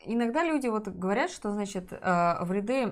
Иногда 0.05 0.43
люди 0.43 0.67
вот 0.67 0.87
говорят, 0.87 1.29
что, 1.29 1.51
значит, 1.51 1.91
э, 1.91 1.97
в 2.43 2.51
ряды 2.51 2.91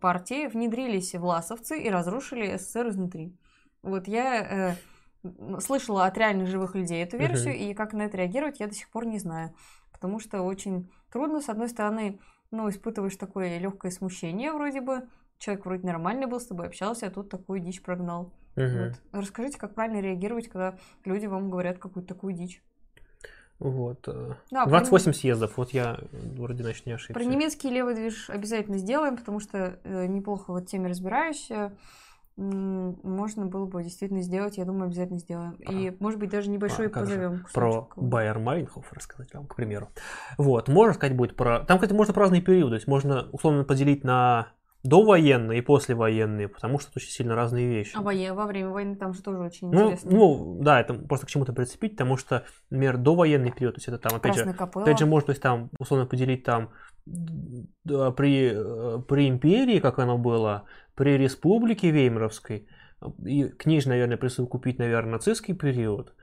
партии 0.00 0.46
внедрились 0.46 1.14
власовцы 1.14 1.80
и 1.80 1.90
разрушили 1.90 2.56
СССР 2.56 2.88
изнутри. 2.88 3.36
Вот 3.82 4.08
я 4.08 4.74
э, 5.22 5.60
слышала 5.60 6.06
от 6.06 6.16
реальных 6.16 6.48
живых 6.48 6.74
людей 6.74 7.02
эту 7.02 7.18
версию, 7.18 7.56
и 7.56 7.74
как 7.74 7.92
на 7.92 8.02
это 8.02 8.16
реагировать, 8.16 8.60
я 8.60 8.66
до 8.66 8.74
сих 8.74 8.90
пор 8.90 9.06
не 9.06 9.18
знаю. 9.18 9.54
Потому 9.92 10.18
что 10.18 10.42
очень 10.42 10.90
трудно, 11.10 11.40
с 11.40 11.48
одной 11.48 11.68
стороны, 11.68 12.20
ну, 12.50 12.68
испытываешь 12.68 13.16
такое 13.16 13.58
легкое 13.58 13.90
смущение 13.90 14.52
вроде 14.52 14.80
бы, 14.80 15.08
человек 15.38 15.64
вроде 15.64 15.86
нормальный 15.86 16.26
был, 16.26 16.40
с 16.40 16.46
тобой 16.46 16.66
общался, 16.66 17.06
а 17.06 17.10
тут 17.10 17.30
такую 17.30 17.60
дичь 17.60 17.82
прогнал. 17.82 18.32
Мгм. 18.56 18.88
Вот. 18.88 19.00
Расскажите, 19.12 19.58
как 19.58 19.74
правильно 19.74 20.00
реагировать, 20.00 20.48
когда 20.48 20.78
люди 21.04 21.26
вам 21.26 21.50
говорят 21.50 21.78
какую-то 21.78 22.14
такую 22.14 22.34
дичь. 22.34 22.62
Вот. 23.58 24.06
э, 24.08 24.34
Да, 24.50 24.64
про 24.64 24.70
28 24.70 25.12
съездов, 25.12 25.56
вот 25.56 25.70
я 25.70 25.98
э, 26.00 26.06
вроде, 26.36 26.62
значит, 26.62 26.86
не 26.86 26.92
ошибся. 26.92 27.14
Про 27.14 27.24
немецкий 27.24 27.70
левый 27.70 27.94
движ 27.94 28.28
обязательно 28.28 28.78
сделаем, 28.78 29.16
потому 29.16 29.40
что 29.40 29.78
э, 29.84 30.06
неплохо 30.06 30.52
в 30.52 30.56
этой 30.56 30.66
теме 30.66 30.88
разбираюсь. 30.88 31.50
э, 31.50 31.70
Можно 32.36 33.46
было 33.46 33.64
бы 33.64 33.82
действительно 33.82 34.20
сделать, 34.20 34.58
я 34.58 34.66
думаю, 34.66 34.84
обязательно 34.88 35.18
сделаем. 35.18 35.52
И, 35.52 35.96
может 36.00 36.20
быть, 36.20 36.28
даже 36.28 36.50
небольшой 36.50 36.88
А, 36.88 36.90
позовем. 36.90 37.46
Про. 37.54 37.88
Байер 37.96 38.38
Майнхоф 38.38 38.92
рассказать 38.92 39.32
вам, 39.32 39.46
к 39.46 39.56
примеру. 39.56 39.88
Вот, 40.36 40.68
можно 40.68 40.92
сказать 40.92 41.16
будет 41.16 41.34
про... 41.34 41.60
Там, 41.60 41.78
кстати, 41.78 41.94
можно 41.94 42.12
про 42.12 42.24
разные 42.24 42.42
периоды, 42.42 42.72
то 42.72 42.74
есть 42.74 42.86
можно 42.86 43.26
условно 43.32 43.64
поделить 43.64 44.04
на 44.04 44.48
довоенные 44.86 45.58
и 45.58 45.62
послевоенные, 45.62 46.48
потому 46.48 46.78
что 46.78 46.90
это 46.90 46.98
очень 47.00 47.10
сильно 47.10 47.34
разные 47.34 47.66
вещи. 47.68 47.96
А 47.96 48.02
вое- 48.02 48.32
во 48.32 48.46
время 48.46 48.70
войны 48.70 48.96
там 48.96 49.12
же 49.12 49.22
тоже 49.22 49.38
очень 49.38 49.70
Ну, 49.70 49.92
интересно. 49.92 50.10
ну, 50.10 50.58
да, 50.62 50.80
это 50.80 50.94
просто 50.94 51.26
к 51.26 51.30
чему-то 51.30 51.52
прицепить, 51.52 51.92
потому 51.92 52.16
что, 52.16 52.44
например, 52.70 52.96
довоенный 52.96 53.52
период, 53.52 53.74
то 53.74 53.78
есть 53.78 53.88
это 53.88 53.98
там, 53.98 54.16
опять 54.16 54.34
же, 54.34 54.42
Красная 54.42 54.54
капелла. 54.58 54.84
Опять 54.84 54.98
же, 54.98 55.06
можно, 55.06 55.26
то 55.26 55.30
есть 55.32 55.42
там, 55.42 55.70
условно, 55.78 56.06
поделить 56.06 56.44
там 56.44 56.70
да, 57.84 58.10
при, 58.10 58.50
э, 58.52 58.98
при 59.08 59.28
империи, 59.28 59.78
как 59.78 59.98
оно 59.98 60.18
было, 60.18 60.64
при 60.94 61.16
республике 61.16 61.90
Веймаровской, 61.90 62.68
и 63.24 63.44
книжно, 63.44 63.90
наверное, 63.90 64.16
присовокупить, 64.16 64.78
наверное, 64.78 65.12
нацистский 65.12 65.54
период, 65.54 66.14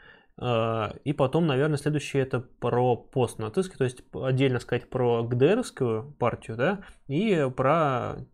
э, 0.42 0.88
и 1.04 1.14
потом, 1.14 1.48
наверное, 1.48 1.78
следующее 1.78 2.24
это 2.24 2.40
про 2.42 2.96
постнацистский, 2.98 3.78
то 3.78 3.84
есть 3.84 4.04
отдельно 4.14 4.60
сказать 4.60 4.90
про 4.90 5.24
ГДРовскую 5.24 6.16
партию, 6.20 6.58
да, 6.58 6.80
и 7.08 7.50
про 7.56 8.26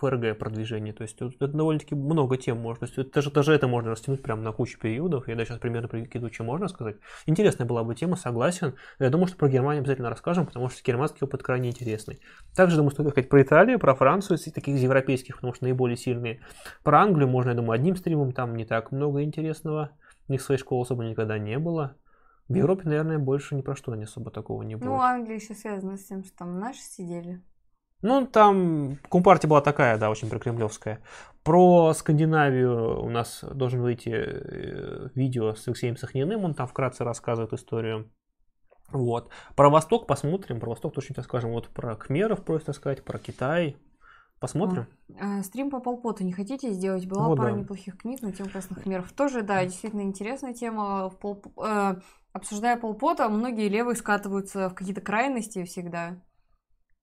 ФРГ 0.00 0.38
продвижение. 0.38 0.92
То 0.92 1.02
есть 1.02 1.18
тут 1.18 1.36
это 1.36 1.48
довольно-таки 1.48 1.94
много 1.94 2.36
тем 2.36 2.58
можно. 2.58 2.86
То 2.86 3.00
есть 3.00 3.12
даже, 3.12 3.30
даже 3.30 3.52
это 3.52 3.66
можно 3.66 3.90
растянуть 3.90 4.22
прямо 4.22 4.42
на 4.42 4.52
кучу 4.52 4.78
периодов. 4.78 5.28
Я 5.28 5.34
даже 5.34 5.48
сейчас 5.48 5.58
примерно 5.58 5.88
прикидываю, 5.88 6.32
что 6.32 6.44
можно 6.44 6.68
сказать. 6.68 6.96
Интересная 7.26 7.66
была 7.66 7.84
бы 7.84 7.94
тема, 7.94 8.16
согласен. 8.16 8.74
Я 8.98 9.10
думаю, 9.10 9.28
что 9.28 9.36
про 9.36 9.48
Германию 9.48 9.80
обязательно 9.80 10.10
расскажем, 10.10 10.46
потому 10.46 10.68
что 10.68 10.82
германский 10.84 11.24
опыт 11.24 11.42
крайне 11.42 11.70
интересный. 11.70 12.20
Также, 12.54 12.76
думаю, 12.76 12.90
стоит 12.90 13.08
сказать 13.10 13.28
про 13.28 13.42
Италию, 13.42 13.78
про 13.78 13.94
Францию, 13.94 14.38
таких 14.38 14.76
из 14.76 14.82
европейских, 14.82 15.36
потому 15.36 15.54
что 15.54 15.64
наиболее 15.64 15.96
сильные. 15.96 16.40
Про 16.82 17.00
Англию 17.00 17.28
можно, 17.28 17.50
я 17.50 17.56
думаю, 17.56 17.72
одним 17.72 17.96
стримом, 17.96 18.32
там 18.32 18.54
не 18.54 18.64
так 18.64 18.92
много 18.92 19.22
интересного. 19.22 19.90
У 20.28 20.32
них 20.32 20.42
своей 20.42 20.60
школы 20.60 20.82
особо 20.82 21.04
никогда 21.04 21.38
не 21.38 21.58
было. 21.58 21.96
В 22.48 22.54
Европе, 22.54 22.82
наверное, 22.84 23.18
больше 23.18 23.56
ни 23.56 23.62
про 23.62 23.74
что 23.74 23.94
не 23.94 24.04
особо 24.04 24.30
такого 24.30 24.62
не 24.62 24.76
будет. 24.76 24.86
Ну, 24.86 25.00
Англия 25.00 25.36
еще 25.36 25.54
связана 25.54 25.96
с 25.96 26.04
тем, 26.04 26.22
что 26.22 26.36
там 26.36 26.60
наши 26.60 26.80
сидели. 26.80 27.42
Ну, 28.02 28.26
там 28.26 28.98
компартия 29.10 29.48
была 29.48 29.60
такая, 29.60 29.98
да, 29.98 30.10
очень 30.10 30.28
прокремлевская. 30.28 31.00
Про 31.42 31.94
Скандинавию 31.94 33.02
у 33.02 33.08
нас 33.08 33.42
должен 33.42 33.80
выйти 33.80 34.10
э, 34.10 35.08
видео 35.14 35.54
с 35.54 35.66
Алексеем 35.68 35.96
Сахниным, 35.96 36.44
он 36.44 36.54
там 36.54 36.66
вкратце 36.66 37.04
рассказывает 37.04 37.52
историю. 37.52 38.10
Вот. 38.92 39.30
Про 39.56 39.70
Восток 39.70 40.06
посмотрим, 40.06 40.60
про 40.60 40.70
Восток 40.70 40.94
точно 40.94 41.22
скажем. 41.22 41.50
Вот 41.50 41.68
про 41.68 41.96
Кхмеров 41.96 42.44
просят 42.44 42.74
сказать, 42.76 43.04
про 43.04 43.18
Китай. 43.18 43.76
Посмотрим. 44.38 44.86
А, 45.18 45.42
стрим 45.42 45.70
по 45.70 45.80
Полпоту 45.80 46.22
не 46.22 46.32
хотите 46.32 46.70
сделать? 46.70 47.06
Была 47.06 47.28
Вот 47.28 47.38
пара 47.38 47.52
да. 47.52 47.58
неплохих 47.58 47.96
книг 47.96 48.20
на 48.20 48.32
тему 48.32 48.50
красных 48.50 48.82
хмеров. 48.82 49.10
Тоже, 49.12 49.42
да, 49.42 49.64
действительно 49.64 50.02
интересная 50.02 50.52
тема. 50.52 51.08
Пол- 51.08 51.42
э, 51.64 51.94
обсуждая 52.32 52.76
Полпота, 52.76 53.28
многие 53.30 53.68
левые 53.68 53.96
скатываются 53.96 54.68
в 54.68 54.74
какие-то 54.74 55.00
крайности 55.00 55.64
всегда. 55.64 56.22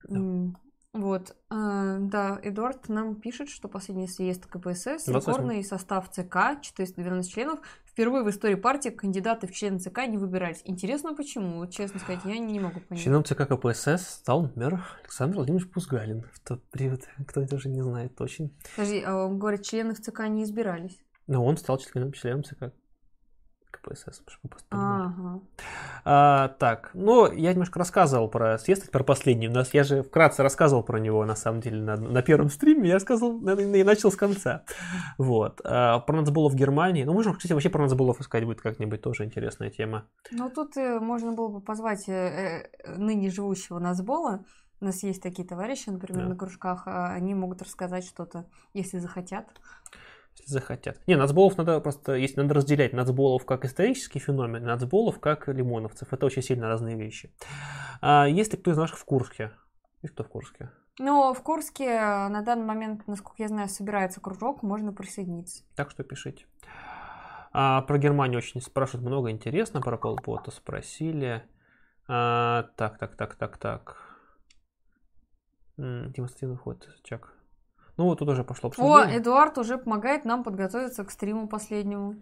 Да. 0.08 0.16
М, 0.16 0.58
Вот, 0.94 1.36
э, 1.50 1.98
да, 2.02 2.40
Эдуард 2.44 2.88
нам 2.88 3.16
пишет, 3.16 3.50
что 3.50 3.68
последний 3.68 4.08
съезд 4.08 4.46
КПСС, 4.46 5.06
28. 5.06 5.16
рекордный 5.16 5.64
состав 5.64 6.12
ЦК, 6.12 6.62
412 6.62 7.32
членов, 7.32 7.60
впервые 7.84 8.24
в 8.24 8.30
истории 8.30 8.54
партии 8.54 8.90
кандидаты 8.90 9.48
в 9.48 9.52
члены 9.54 9.80
ЦК 9.80 10.06
не 10.08 10.20
выбирались. 10.20 10.62
Интересно, 10.66 11.16
почему? 11.16 11.58
Вот, 11.58 11.72
честно 11.72 12.00
сказать, 12.00 12.22
я 12.26 12.38
не 12.38 12.60
могу 12.60 12.80
понять. 12.80 13.04
Членом 13.04 13.24
ЦК 13.24 13.48
КПСС 13.48 14.08
стал, 14.08 14.44
например, 14.44 14.86
Александр 15.02 15.38
Владимирович 15.38 15.72
Пузгалин 15.72 16.26
в 16.32 16.40
тот 16.42 16.64
период. 16.70 17.02
Кто 17.28 17.42
это 17.42 17.56
уже 17.56 17.70
не 17.70 17.82
знает 17.82 18.16
точно. 18.16 18.52
Подожди, 18.76 19.02
а 19.04 19.26
он 19.26 19.40
говорит, 19.40 19.64
члены 19.64 19.96
в 19.96 20.00
ЦК 20.00 20.28
не 20.28 20.44
избирались. 20.44 21.00
Но 21.26 21.44
он 21.44 21.58
стал 21.58 21.80
членом, 21.80 22.12
членом 22.12 22.44
ЦК 22.44 22.72
КПСС. 23.74 24.22
Ага. 24.70 25.40
А, 26.06 26.50
так, 26.60 26.92
ну, 26.94 27.32
я 27.32 27.52
немножко 27.52 27.80
рассказывал 27.80 28.28
про 28.28 28.58
съезд, 28.58 28.92
про 28.92 29.04
последний. 29.04 29.48
У 29.48 29.52
нас, 29.52 29.74
я 29.74 29.84
же 29.84 30.04
вкратце 30.04 30.44
рассказывал 30.44 30.84
про 30.84 31.00
него, 31.00 31.26
на 31.26 31.36
самом 31.36 31.62
деле, 31.62 31.82
на, 31.82 31.96
на 31.96 32.22
первом 32.22 32.50
стриме. 32.50 32.90
Я 32.90 32.96
рассказывал 32.96 33.40
наверное, 33.40 33.80
и 33.80 33.84
начал 33.84 34.12
с 34.12 34.16
конца. 34.16 34.64
Вот. 35.18 35.62
А, 35.64 36.00
про 36.00 36.18
нацболов 36.18 36.54
в 36.54 36.56
Германии. 36.56 37.04
Ну, 37.04 37.14
можно, 37.14 37.34
кстати, 37.34 37.54
вообще 37.54 37.70
про 37.70 37.84
нацболов 37.84 38.20
искать 38.22 38.46
будет 38.46 38.62
как-нибудь 38.62 39.02
тоже 39.02 39.26
интересная 39.26 39.70
тема. 39.70 40.06
Ну, 40.32 40.50
тут 40.50 40.78
э, 40.78 41.00
можно 41.00 41.34
было 41.34 41.48
бы 41.48 41.62
позвать 41.62 42.08
э, 42.08 42.68
э, 42.84 42.96
ныне 42.96 43.30
живущего 43.30 43.80
Назбола. 43.80 44.46
У 44.82 44.86
нас 44.86 45.02
есть 45.04 45.22
такие 45.24 45.48
товарищи, 45.48 45.90
например, 45.90 46.24
Да. 46.24 46.30
на 46.30 46.36
кружках. 46.36 46.84
а 46.88 47.14
Они 47.14 47.34
могут 47.36 47.62
рассказать 47.62 48.06
что-то, 48.06 48.46
если 48.74 49.00
захотят. 49.00 49.48
Если 50.38 50.52
захотят. 50.52 51.00
Не, 51.08 51.16
нацболов 51.16 51.58
надо 51.58 51.80
просто, 51.80 52.14
если 52.14 52.42
надо 52.42 52.56
разделять 52.56 52.94
нацболов 52.94 53.46
как 53.46 53.66
исторический 53.66 54.20
феномен, 54.20 54.64
нацболов 54.64 55.20
как 55.20 55.48
лимоновцев. 55.48 56.12
Это 56.12 56.26
очень 56.26 56.42
сильно 56.42 56.68
разные 56.68 56.98
вещи. 56.98 57.34
А, 58.02 58.28
есть 58.28 58.54
ли 58.54 58.60
кто 58.60 58.72
из 58.72 58.78
наших 58.78 58.98
в 58.98 59.06
Курске? 59.06 59.52
Есть 60.02 60.14
кто 60.14 60.24
в 60.24 60.30
Курске? 60.30 60.72
Но 61.00 61.34
в 61.34 61.42
Курске 61.42 61.86
э, 61.86 62.28
на 62.28 62.44
данный 62.44 62.66
момент, 62.66 63.08
насколько 63.08 63.42
я 63.42 63.48
знаю, 63.48 63.68
собирается 63.68 64.22
кружок, 64.22 64.62
можно 64.62 64.94
присоединиться. 64.94 65.64
Так 65.76 65.90
что 65.90 66.04
пишите. 66.04 66.46
А, 67.52 67.82
про 67.82 67.98
Германию 67.98 68.40
очень 68.40 68.62
спрашивают 68.62 69.06
много 69.08 69.32
интересно, 69.32 69.82
про 69.82 69.98
Полпота 69.98 70.52
спросили. 70.52 71.44
А, 72.08 72.70
так, 72.76 72.98
так, 72.98 73.16
так, 73.16 73.36
так, 73.36 73.58
так. 73.58 73.98
Демонстративный 75.78 76.58
ход, 76.58 76.88
чак. 77.04 77.34
Ну, 77.96 78.06
вот 78.06 78.20
тут 78.20 78.30
уже 78.30 78.44
пошло 78.44 78.70
О, 78.70 78.72
обсуждение. 78.72 79.20
Эдуард 79.20 79.58
уже 79.60 79.78
помогает 79.78 80.26
нам 80.26 80.44
подготовиться 80.44 81.04
к 81.04 81.12
стриму 81.12 81.48
последнему. 81.48 82.16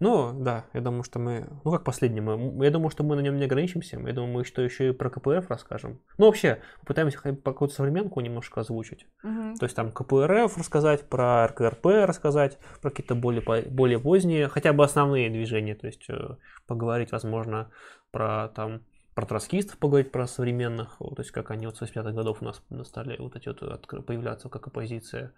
Ну, 0.00 0.32
да, 0.32 0.64
я 0.72 0.80
думаю, 0.80 1.04
что 1.04 1.20
мы... 1.20 1.46
Ну, 1.64 1.70
как 1.70 1.84
последний, 1.84 2.20
мы... 2.20 2.64
Я 2.64 2.72
думаю, 2.72 2.90
что 2.90 3.04
мы 3.04 3.14
на 3.14 3.20
нем 3.20 3.36
не 3.36 3.44
ограничимся. 3.44 4.00
Я 4.00 4.12
думаю, 4.12 4.32
мы 4.32 4.44
что 4.44 4.62
еще 4.62 4.88
и 4.88 4.92
про 4.92 5.10
КПРФ 5.10 5.48
расскажем. 5.48 6.00
Ну, 6.18 6.26
вообще, 6.26 6.60
попытаемся 6.80 7.18
какую-то 7.18 7.74
современку 7.74 8.20
немножко 8.20 8.60
озвучить. 8.60 9.06
Мгм. 9.22 9.54
То 9.54 9.64
есть 9.64 9.76
там 9.76 9.92
КПРФ 9.92 10.58
рассказать, 10.58 11.08
про 11.08 11.46
РКРП 11.46 11.86
рассказать, 12.04 12.58
про 12.80 12.90
какие-то 12.90 13.14
более, 13.14 13.42
более 13.70 14.00
поздние, 14.00 14.48
хотя 14.48 14.72
бы 14.72 14.82
основные 14.82 15.30
движения, 15.30 15.76
то 15.76 15.86
есть 15.86 16.04
э, 16.08 16.36
поговорить, 16.66 17.12
возможно, 17.12 17.70
про 18.10 18.48
там 18.48 18.82
про 19.14 19.26
троцкистов 19.26 19.78
поговорить, 19.78 20.10
про 20.10 20.26
современных, 20.26 20.96
то 20.98 21.14
есть 21.18 21.30
как 21.30 21.50
они 21.50 21.66
вот 21.66 21.76
с 21.76 21.82
80-х 21.82 22.12
годов 22.12 22.38
у 22.40 22.44
нас 22.44 22.62
стали 22.86 23.16
вот 23.18 23.36
эти 23.36 23.48
вот 23.48 24.06
появляться 24.06 24.48
как 24.48 24.66
оппозиция. 24.66 25.32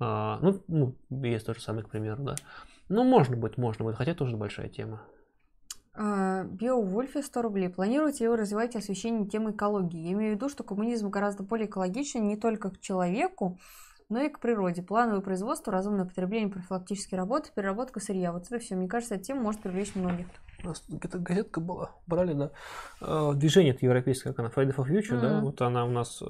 А, 0.00 0.38
ну, 0.42 0.62
ну, 0.68 0.94
есть 1.10 1.46
тот 1.46 1.56
же 1.56 1.62
самый, 1.62 1.84
к 1.84 1.90
примеру, 1.90 2.22
да. 2.22 2.34
Ну, 2.88 3.04
можно 3.04 3.36
быть, 3.36 3.56
можно 3.56 3.84
быть, 3.84 3.96
хотя 3.96 4.14
тоже 4.14 4.36
большая 4.36 4.68
тема. 4.68 5.02
А, 5.94 6.44
Биовульфе 6.44 7.22
100 7.22 7.42
рублей. 7.42 7.68
Планируете 7.68 8.24
ли 8.24 8.28
вы 8.28 8.36
развивать 8.36 8.76
освещение 8.76 9.28
темы 9.28 9.50
экологии? 9.50 10.00
Я 10.00 10.12
имею 10.12 10.32
в 10.32 10.36
виду, 10.36 10.48
что 10.48 10.62
коммунизм 10.62 11.10
гораздо 11.10 11.42
более 11.42 11.66
экологичен 11.66 12.26
не 12.26 12.36
только 12.36 12.70
к 12.70 12.80
человеку, 12.80 13.58
но 14.08 14.20
и 14.20 14.28
к 14.28 14.38
природе. 14.38 14.82
Плановое 14.82 15.20
производство, 15.20 15.72
разумное 15.72 16.04
потребление, 16.04 16.48
профилактические 16.48 17.18
работы, 17.18 17.50
переработка 17.54 18.00
сырья. 18.00 18.32
Вот 18.32 18.46
это 18.46 18.58
все. 18.60 18.76
Мне 18.76 18.88
кажется, 18.88 19.16
эта 19.16 19.24
тема 19.24 19.42
может 19.42 19.60
привлечь 19.60 19.94
многих. 19.96 20.26
У 20.64 20.66
нас 20.68 20.82
где-то 20.88 21.18
газетка 21.18 21.60
была, 21.60 21.92
брали, 22.06 22.32
да. 22.32 22.50
Э, 23.00 23.32
Движение 23.34 23.74
это 23.74 23.84
европейское, 23.84 24.32
как 24.32 24.40
она, 24.40 24.48
Friday 24.48 24.74
for 24.74 24.84
Future, 24.88 25.20
да, 25.20 25.36
Мгм. 25.36 25.44
вот 25.46 25.62
она 25.62 25.84
у 25.84 25.90
нас, 25.90 26.20
э, 26.20 26.26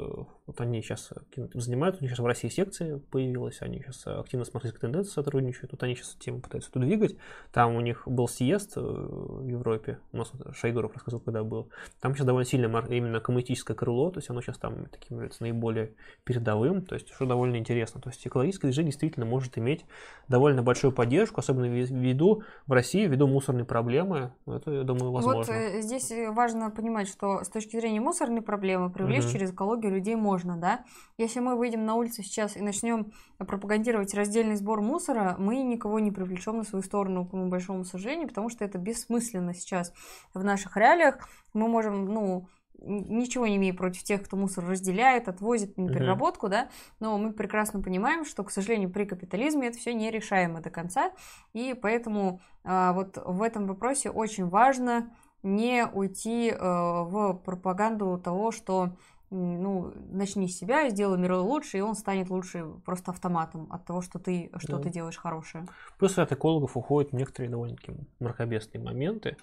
вот 0.49 0.61
они 0.61 0.83
сейчас 0.83 1.11
этим 1.31 1.61
занимаются, 1.61 2.01
у 2.01 2.03
них 2.03 2.11
сейчас 2.11 2.19
в 2.19 2.27
России 2.27 2.49
секция 2.49 2.99
появилась, 3.11 3.59
они 3.61 3.81
сейчас 3.81 4.07
активно 4.07 4.45
с 4.45 4.53
марксистской 4.55 4.81
тенденцией 4.81 5.13
сотрудничают, 5.13 5.73
вот 5.73 5.83
они 5.83 5.95
сейчас 5.95 6.15
тему 6.15 6.41
пытаются 6.41 6.73
туда 6.73 6.87
двигать. 6.87 7.17
Там 7.53 7.77
у 7.77 7.81
них 7.81 8.03
был 8.07 8.27
съезд 8.27 8.73
э, 8.77 8.81
в 8.81 9.47
Европе, 9.47 9.99
у 10.13 10.17
нас 10.17 10.31
вот 10.33 10.57
Шайдуров 10.57 10.95
рассказал, 10.95 11.21
когда 11.21 11.45
был. 11.45 11.69
Там 12.01 12.15
сейчас 12.15 12.27
довольно 12.27 12.49
сильно 12.49 12.67
именно 12.89 13.21
коммунистическое 13.21 13.77
крыло, 13.77 14.11
то 14.11 14.19
есть 14.19 14.31
оно 14.31 14.41
сейчас 14.41 14.57
там 14.59 14.87
таким 14.87 15.19
является 15.19 15.43
наиболее 15.43 15.93
передовым, 16.25 16.81
то 16.83 16.95
есть 16.95 17.13
что 17.13 17.27
довольно 17.27 17.57
интересно. 17.57 18.01
То 18.01 18.09
есть 18.09 18.27
экологическое 18.27 18.71
движение 18.71 18.93
действительно 18.93 19.27
может 19.27 19.59
иметь 19.59 19.85
довольно 20.29 20.63
большую 20.63 20.93
поддержку, 20.93 21.41
особенно 21.41 21.67
вви- 21.67 21.93
ввиду 21.93 22.43
в 22.67 22.73
России, 22.73 23.07
ввиду 23.07 23.27
мусорной 23.27 23.67
проблемы. 23.67 24.33
Это, 24.47 24.71
я 24.71 24.83
думаю, 24.83 25.13
возможно. 25.13 25.41
Вот 25.41 25.49
э, 25.51 25.83
здесь 25.83 26.11
э, 26.11 26.31
важно 26.31 26.71
понимать, 26.71 27.09
что 27.09 27.45
с 27.45 27.49
точки 27.51 27.79
зрения 27.79 28.01
мусорной 28.01 28.41
проблемы 28.41 28.91
привлечь 28.91 29.25
Мгм. 29.25 29.33
через 29.33 29.53
экологию 29.53 29.93
людей 29.93 30.15
можно, 30.17 30.38
да? 30.45 30.85
Если 31.17 31.41
мы 31.41 31.57
выйдем 31.57 31.85
на 31.85 31.95
улицу 31.95 32.23
сейчас 32.23 32.57
и 32.57 32.61
начнем 32.61 33.13
пропагандировать 33.39 34.15
раздельный 34.15 34.57
сбор 34.57 34.81
мусора, 34.81 35.37
мы 35.39 35.63
никого 35.63 35.99
не 35.99 36.11
привлечем 36.11 36.59
на 36.59 36.65
свою 36.65 36.83
сторону, 36.83 37.27
к 37.27 37.35
большому 37.35 37.85
сожалению, 37.85 38.29
потому 38.29 38.49
что 38.49 38.65
это 38.65 38.79
бессмысленно 38.79 39.55
сейчас 39.55 39.93
в 40.35 40.43
наших 40.45 40.77
реалиях. 40.77 41.29
Мы 41.55 41.69
можем, 41.69 42.05
ну, 42.07 42.49
ничего 42.81 43.47
не 43.47 43.57
имею 43.57 43.77
против 43.77 44.05
тех, 44.05 44.23
кто 44.23 44.37
мусор 44.37 44.65
разделяет, 44.67 45.29
отвозит 45.29 45.77
на 45.77 45.89
переработку, 45.89 46.49
да, 46.49 46.69
но 47.01 47.19
мы 47.19 47.33
прекрасно 47.33 47.83
понимаем, 47.83 48.25
что, 48.25 48.45
к 48.45 48.51
сожалению, 48.51 48.91
при 48.91 49.05
капитализме 49.05 49.69
это 49.69 49.79
все 49.79 49.95
нерешаемо 49.95 50.61
до 50.61 50.71
конца, 50.71 51.11
и 51.53 51.75
поэтому 51.75 52.41
а, 52.65 52.93
вот 52.93 53.21
в 53.25 53.43
этом 53.43 53.67
вопросе 53.67 54.11
очень 54.11 54.47
важно 54.47 55.11
не 55.43 55.87
уйти 55.87 56.51
э, 56.51 56.57
в 56.59 57.35
пропаганду 57.45 58.19
того, 58.19 58.51
что 58.51 58.97
ну, 59.31 59.93
начни 60.11 60.49
с 60.49 60.59
себя, 60.59 60.89
сделай 60.89 61.19
мир 61.19 61.35
лучше, 61.35 61.79
и 61.79 61.81
он 61.81 61.95
станет 61.95 62.31
лучше 62.31 62.65
просто 62.85 63.11
автоматом 63.11 63.67
от 63.71 63.85
того, 63.85 64.01
что 64.01 64.19
ты 64.19 64.51
что 64.57 64.77
Да. 64.77 64.83
ты 64.83 64.91
делаешь 64.91 65.19
хорошее. 65.19 65.67
Плюс 65.99 66.19
от 66.19 66.33
экологов 66.33 66.77
уходят 66.77 67.13
некоторые 67.13 67.51
довольно-таки 67.51 67.93
мракобесные 68.21 68.83
моменты, 68.83 69.37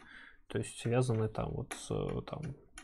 то 0.48 0.58
есть 0.58 0.80
связанные 0.80 1.30
там 1.30 1.52
вот 1.52 1.74
с 1.74 1.92
э, 1.92 2.22
там 2.30 2.42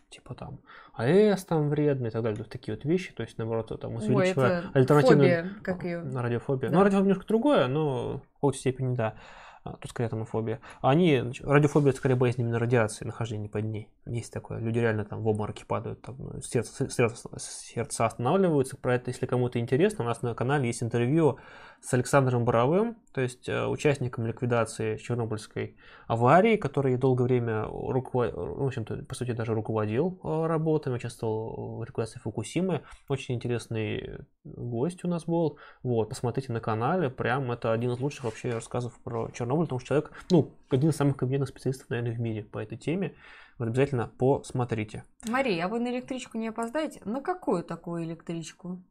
типа 0.10 0.36
там 0.36 0.60
АЭС 0.94 1.46
там 1.46 1.70
вредный 1.70 2.10
и 2.10 2.12
так 2.12 2.22
далее, 2.22 2.44
такие 2.44 2.76
вот 2.76 2.86
вещи, 2.86 3.14
то 3.14 3.24
есть 3.24 3.38
наоборот 3.38 3.72
там 3.80 3.96
увеличивая 3.96 4.70
альтернативную 4.74 5.44
фобия, 5.46 5.64
как 5.64 5.84
ее. 5.84 6.02
радиофобия. 6.02 6.70
Да. 6.70 6.76
Ну, 6.76 6.84
радиофобия 6.84 7.10
немножко 7.10 7.28
другое, 7.28 7.68
но 7.68 8.18
в 8.18 8.34
какой-то 8.36 8.58
степени 8.60 8.96
да. 8.96 9.16
А, 9.64 9.74
Тут 9.74 9.92
скорее 9.92 10.10
томофобия. 10.10 10.60
А 10.82 10.90
они, 10.90 11.22
радиофобия 11.42 11.94
скорее 11.94 12.16
боязнь 12.16 12.42
именно 12.42 12.58
радиации, 12.58 13.06
нахождения 13.06 13.48
под 13.48 13.66
ней. 13.66 13.90
Есть 14.06 14.34
такое. 14.34 14.60
Люди 14.60 14.80
реально 14.80 15.06
там 15.06 15.22
в 15.22 15.30
обмороке 15.30 15.66
падают, 15.66 16.02
там, 16.02 16.16
ну, 16.18 16.42
сердце, 16.42 16.90
сердце, 16.90 17.30
сердце 17.38 18.06
останавливаются. 18.06 18.76
Про 18.76 18.96
это, 18.96 19.12
если 19.12 19.28
кому-то 19.28 19.60
интересно, 19.60 20.04
у 20.04 20.08
нас 20.08 20.24
на 20.24 20.34
канале 20.34 20.68
есть 20.68 20.82
интервью 20.82 21.38
с 21.82 21.94
Александром 21.96 22.46
Боровым, 22.46 22.96
то 23.12 23.22
есть 23.22 23.50
э, 23.50 23.66
участником 23.66 24.28
ликвидации 24.28 24.98
Чернобыльской 24.98 25.76
аварии, 26.06 26.56
который 26.56 26.96
долгое 26.96 27.24
время 27.24 27.64
руководил, 27.64 28.56
в 28.56 28.66
общем-то, 28.68 29.04
по 29.06 29.16
сути, 29.16 29.32
даже 29.32 29.56
руководил 29.56 30.20
э, 30.24 30.46
работами, 30.46 30.96
участвовал 30.96 31.80
в 31.80 31.84
ликвидации 31.84 32.20
Фукусимы. 32.20 32.84
Очень 33.10 33.36
интересный 33.36 34.20
гость 34.44 35.04
у 35.04 35.08
нас 35.08 35.26
был. 35.26 35.58
Вот, 35.82 36.10
посмотрите 36.10 36.54
на 36.54 36.60
канале, 36.60 37.10
прям 37.10 37.52
это 37.52 37.74
один 37.74 37.92
из 37.92 38.00
лучших 38.00 38.26
вообще 38.26 38.52
рассказов 38.52 38.94
про 39.04 39.32
Чернобыль, 39.32 39.66
потому 39.66 39.80
что 39.80 39.88
человек, 39.88 40.12
ну, 40.30 40.54
один 40.70 40.92
из 40.92 40.96
самых 40.96 41.18
компетентных 41.18 41.50
специалистов, 41.50 41.90
наверное, 41.90 42.14
в 42.14 42.20
мире 42.20 42.44
по 42.44 42.60
этой 42.60 42.78
теме. 42.78 43.16
Вот 43.58 43.68
обязательно 43.68 44.12
посмотрите. 44.20 45.04
Мария, 45.28 45.66
а 45.66 45.68
вы 45.68 45.80
на 45.80 45.90
электричку 45.90 46.38
не 46.38 46.48
опоздаете? 46.48 47.02
На 47.06 47.22
какую 47.22 47.64
такую 47.64 48.04
электричку? 48.04 48.84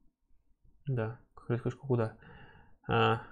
Да, 0.87 1.21
электричку 1.49 1.87
куда? 1.87 2.17
А, 2.89 3.23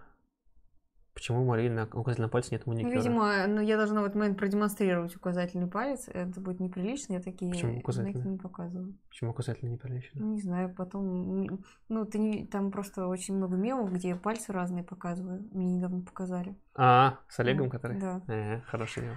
почему 1.15 1.45
Марии 1.45 1.69
на 1.69 1.85
указательном 1.93 2.31
пальце 2.31 2.51
нет 2.53 2.62
Ну, 2.66 2.73
маникюра? 2.73 2.95
видимо, 2.95 3.47
ну, 3.49 3.61
я 3.61 3.77
должна 3.77 4.03
в 4.03 4.05
этот 4.05 4.16
момент 4.16 4.39
продемонстрировать 4.39 5.16
указательный 5.16 5.66
палец. 5.66 6.09
Это 6.09 6.41
будет 6.41 6.61
неприлично, 6.61 7.15
я 7.15 7.20
такие 7.20 7.51
Почему 7.51 7.79
указательный? 7.79 8.12
знаки 8.15 8.29
не 8.29 8.39
показываю. 8.39 8.95
Почему 9.09 9.31
указательно 9.33 9.70
неприлично? 9.70 10.20
Ну, 10.20 10.35
Не 10.35 10.41
знаю, 10.41 10.73
потом... 10.75 11.59
Ну, 11.89 12.05
ты 12.05 12.19
не... 12.19 12.47
там 12.47 12.70
просто 12.70 13.09
очень 13.09 13.35
много 13.37 13.57
мемов, 13.57 13.93
где 13.93 14.11
я 14.11 14.16
пальцы 14.16 14.53
разные 14.53 14.85
показываю. 14.85 15.49
Мне 15.53 15.77
недавно 15.77 16.03
показали. 16.03 16.55
А, 16.77 17.19
с 17.29 17.39
Олегом, 17.41 17.66
Ну, 17.66 17.70
который? 17.73 17.99
Да. 17.99 18.23
Э, 18.29 18.61
хороший 18.62 19.03
мем. 19.03 19.16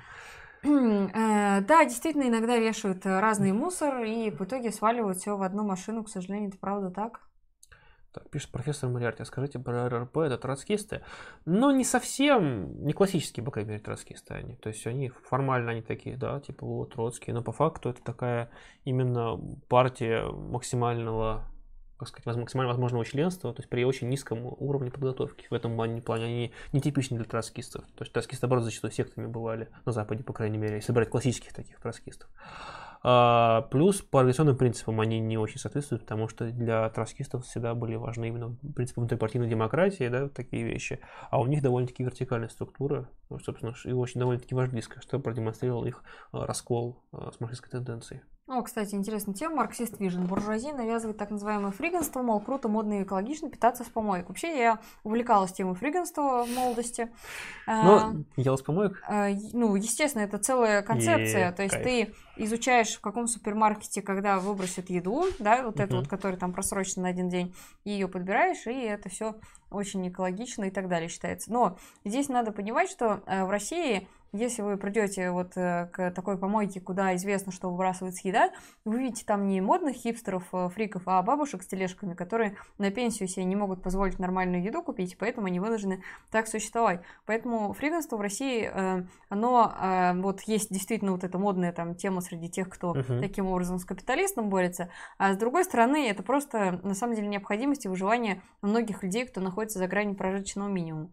Э, 1.14 1.62
Да, 1.62 1.84
действительно, 1.86 2.28
иногда 2.28 2.56
вешают 2.58 3.06
э, 3.06 3.20
разный 3.20 3.52
мусор 3.52 4.04
и 4.04 4.30
в 4.32 4.42
итоге 4.42 4.72
сваливают 4.72 5.18
все 5.18 5.36
в 5.36 5.42
одну 5.44 5.64
машину. 5.64 6.04
К 6.04 6.10
сожалению, 6.10 6.50
это 6.50 6.58
правда 6.60 6.90
так. 6.92 7.22
Так, 8.14 8.30
пишет 8.30 8.50
профессор 8.52 8.90
Мариарти, 8.90 9.22
а 9.22 9.26
скажите 9.26 9.58
про 9.58 9.88
РРП, 9.88 10.18
это 10.18 10.38
троцкисты? 10.38 11.02
Ну, 11.46 11.72
не 11.72 11.86
совсем, 11.86 12.84
не 12.84 12.92
классические, 12.92 13.46
по 13.46 13.52
крайней 13.52 13.72
мере, 13.72 13.82
троцкисты 13.82 14.34
они. 14.34 14.56
То 14.56 14.68
есть 14.68 14.86
они 14.86 15.10
формально 15.10 15.72
они 15.72 15.82
такие, 15.82 16.18
да, 16.18 16.42
типа 16.42 16.66
вот 16.66 16.94
троцкие, 16.94 17.34
но 17.34 17.42
по 17.42 17.54
факту 17.54 17.90
это 17.90 18.04
такая 18.04 18.50
именно 18.84 19.40
партия 19.70 20.26
максимального 20.26 21.46
как 22.02 22.08
сказать, 22.08 22.40
максимально 22.40 22.70
возможного 22.70 23.06
членства, 23.06 23.54
то 23.54 23.60
есть 23.60 23.70
при 23.70 23.86
очень 23.86 24.10
низком 24.10 24.44
уровне 24.44 24.90
подготовки. 24.90 25.46
В 25.52 25.54
этом 25.54 25.76
плане, 25.76 26.02
плане 26.02 26.26
они 26.26 26.52
нетипичны 26.74 27.18
для 27.18 27.28
троцкистов. 27.28 27.84
То 27.96 28.04
есть 28.04 28.12
троцкисты, 28.12 28.48
наоборот, 28.48 28.64
зачастую 28.66 28.90
сектами 28.90 29.28
бывали 29.28 29.70
на 29.86 29.92
Западе, 29.92 30.24
по 30.24 30.34
крайней 30.34 30.58
мере, 30.58 30.78
если 30.78 30.94
брать 30.94 31.12
классических 31.12 31.54
таких 31.54 31.80
троцкистов. 31.80 32.28
А, 33.04 33.64
плюс 33.72 34.02
по 34.02 34.20
организационным 34.20 34.58
принципам 34.58 35.00
они 35.00 35.20
не 35.20 35.38
очень 35.38 35.60
соответствуют, 35.60 36.04
потому 36.04 36.28
что 36.28 36.52
для 36.52 36.88
троцкистов 36.90 37.46
всегда 37.46 37.74
были 37.74 37.96
важны 37.96 38.28
именно 38.28 38.56
принципы 38.76 39.02
внутрипартийной 39.02 39.50
демократии, 39.50 40.08
да, 40.08 40.30
такие 40.30 40.64
вещи. 40.64 41.00
А 41.30 41.40
у 41.40 41.48
них 41.48 41.64
довольно-таки 41.64 42.04
вертикальная 42.04 42.50
структура, 42.50 43.10
ну, 43.30 43.40
собственно, 43.40 43.74
и 43.86 43.92
очень 43.92 44.20
довольно-таки 44.20 44.54
вождистская, 44.54 45.02
что 45.02 45.20
продемонстрировал 45.20 45.86
их 45.86 46.04
а, 46.32 46.46
раскол 46.46 47.04
а, 47.12 47.32
с 47.32 47.40
марксистской 47.40 47.72
тенденцией. 47.72 48.22
О, 48.52 48.62
кстати, 48.64 48.96
интересная 48.96 49.34
тема. 49.34 49.56
Marxist 49.56 49.98
Vision. 50.02 50.24
Буржуазия 50.26 50.74
навязывает 50.74 51.18
так 51.18 51.30
называемое 51.30 51.72
фриганство, 51.72 52.22
мол, 52.22 52.42
круто, 52.42 52.68
модно 52.68 53.00
и 53.00 53.04
экологично 53.04 53.50
питаться 53.50 53.86
с 53.86 53.88
помоек. 53.88 54.28
Вообще, 54.28 54.60
я 54.60 54.80
увлекалась 55.06 55.54
темой 55.54 55.76
фриганства 55.76 56.44
в 56.44 56.54
молодости. 56.54 57.10
А, 57.66 57.86
Но 57.86 58.24
ел 58.36 58.58
с 58.58 58.62
помоек? 58.62 59.02
а, 59.08 59.30
ну, 59.54 59.74
естественно, 59.78 60.24
это 60.24 60.38
целая 60.38 60.82
концепция. 60.82 61.48
Е, 61.48 61.52
То 61.54 61.64
есть 61.64 61.76
кайф. 61.76 61.86
ты 61.86 62.44
изучаешь, 62.44 62.94
в 62.94 63.00
каком 63.00 63.28
супермаркете, 63.28 64.02
когда 64.02 64.38
выбросят 64.38 64.90
еду, 64.90 65.28
да, 65.40 65.64
вот 65.64 65.80
это 65.80 65.94
Мгм. 65.94 66.00
вот, 66.02 66.10
который 66.10 66.36
там 66.36 66.52
просрочен 66.52 67.04
на 67.04 67.08
один 67.08 67.30
день, 67.30 67.56
и 67.86 67.92
ее 67.92 68.10
подбираешь, 68.10 68.68
и 68.68 68.82
это 68.82 69.08
все 69.08 69.36
очень 69.70 70.06
экологично 70.10 70.66
и 70.66 70.72
так 70.72 70.90
далее 70.90 71.08
считается. 71.08 71.54
Но 71.54 71.78
здесь 72.04 72.28
надо 72.28 72.52
понимать, 72.52 72.90
что 72.90 73.22
э, 73.28 73.46
в 73.46 73.50
России 73.50 74.10
если 74.34 74.62
вы 74.62 74.78
придете 74.78 75.32
вот 75.32 75.58
э, 75.58 75.90
к 75.92 76.12
такой 76.12 76.38
помойке, 76.38 76.80
куда 76.80 77.16
известно, 77.16 77.52
что 77.52 77.70
выбрасывается 77.70 78.28
еда, 78.28 78.52
вы 78.86 79.00
видите 79.00 79.26
там 79.26 79.48
не 79.48 79.60
модных 79.60 79.96
хипстеров, 79.96 80.44
э, 80.54 80.70
фриков, 80.70 81.04
а 81.06 81.22
бабушек 81.22 81.64
с 81.64 81.68
тележками, 81.68 82.14
которые 82.14 82.56
на 82.78 82.92
пенсию 82.92 83.28
себе 83.28 83.44
не 83.44 83.58
могут 83.58 83.84
позволить 83.84 84.20
нормальную 84.20 84.64
еду 84.64 84.82
купить, 84.84 85.18
поэтому 85.18 85.48
они 85.48 85.60
вынуждены 85.60 86.02
так 86.32 86.48
существовать. 86.48 87.02
Поэтому 87.26 87.74
фриганство 87.74 88.16
в 88.16 88.22
России, 88.22 88.72
э, 88.74 89.04
оно 89.30 89.74
вот 90.22 90.42
есть 90.42 90.72
действительно 90.72 91.12
вот 91.12 91.24
эта 91.24 91.38
модная 91.38 91.72
там 91.74 91.96
тема 91.96 92.22
среди 92.22 92.50
тех, 92.50 92.70
кто 92.70 92.94
Мгм. 92.94 93.22
таким 93.22 93.48
образом 93.48 93.80
с 93.80 93.86
капиталистом 93.86 94.50
борется, 94.50 94.90
а 95.18 95.34
с 95.34 95.38
другой 95.38 95.66
стороны, 95.66 96.08
это 96.10 96.24
просто 96.24 96.80
на 96.84 96.94
самом 96.94 97.16
деле 97.16 97.28
необходимость 97.28 97.86
и 97.86 97.90
выживание 97.90 98.42
многих 98.62 99.04
людей, 99.04 99.26
кто 99.26 99.42
находится 99.42 99.80
за 99.80 99.88
гранью 99.88 100.16
прожиточного 100.16 100.70
минимума. 100.70 101.10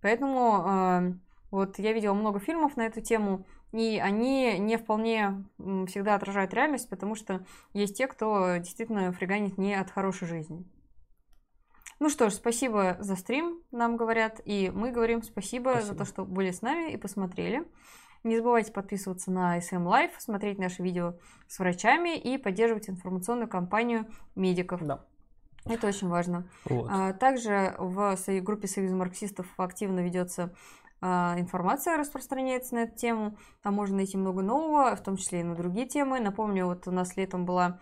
Поэтому 0.00 1.18
вот 1.50 1.78
я 1.78 1.92
видела 1.92 2.14
много 2.14 2.40
фильмов 2.40 2.76
на 2.76 2.86
эту 2.86 3.00
тему, 3.00 3.46
и 3.72 3.98
они 4.02 4.58
не 4.58 4.76
вполне 4.76 5.44
всегда 5.58 6.14
отражают 6.14 6.54
реальность, 6.54 6.88
потому 6.88 7.14
что 7.14 7.44
есть 7.72 7.96
те, 7.96 8.06
кто 8.06 8.56
действительно 8.56 9.12
фриганит 9.12 9.58
не 9.58 9.74
от 9.74 9.90
хорошей 9.90 10.28
жизни. 10.28 10.64
Ну 12.00 12.08
что 12.08 12.30
ж, 12.30 12.34
спасибо 12.34 12.96
за 13.00 13.16
стрим, 13.16 13.60
нам 13.72 13.96
говорят, 13.96 14.40
и 14.44 14.70
мы 14.72 14.92
говорим 14.92 15.22
спасибо, 15.22 15.74
за 15.74 15.78
Спасибо. 15.78 15.98
то, 15.98 16.04
что 16.04 16.24
были 16.24 16.52
с 16.52 16.62
нами 16.62 16.92
и 16.92 16.96
посмотрели. 16.96 17.64
Не 18.24 18.36
забывайте 18.36 18.72
подписываться 18.72 19.30
на 19.30 19.58
SM 19.58 19.84
Life, 19.84 20.12
смотреть 20.18 20.58
наши 20.58 20.82
видео 20.82 21.14
с 21.46 21.58
врачами 21.58 22.16
и 22.16 22.36
поддерживать 22.36 22.88
информационную 22.88 23.48
кампанию 23.48 24.06
медиков. 24.34 24.84
Да. 24.84 25.04
Это 25.64 25.86
очень 25.86 26.08
важно. 26.08 26.48
Вот. 26.64 26.88
А, 26.90 27.12
Также 27.12 27.74
в 27.78 28.16
группе 28.42 28.66
Союза 28.68 28.96
марксистов 28.96 29.46
активно 29.56 30.00
ведется 30.00 30.54
информация, 31.00 31.96
распространяется 31.96 32.74
на 32.74 32.78
эту 32.80 32.96
тему. 32.96 33.36
Там 33.62 33.74
можно 33.74 33.96
найти 33.96 34.16
много 34.16 34.42
нового, 34.42 34.94
в 34.96 35.02
том 35.02 35.16
числе 35.16 35.40
и 35.40 35.44
на 35.44 35.54
другие 35.54 35.86
темы. 35.86 36.20
Напомню, 36.20 36.66
вот 36.66 36.88
у 36.88 36.90
нас 36.90 37.16
летом 37.16 37.44
была 37.44 37.78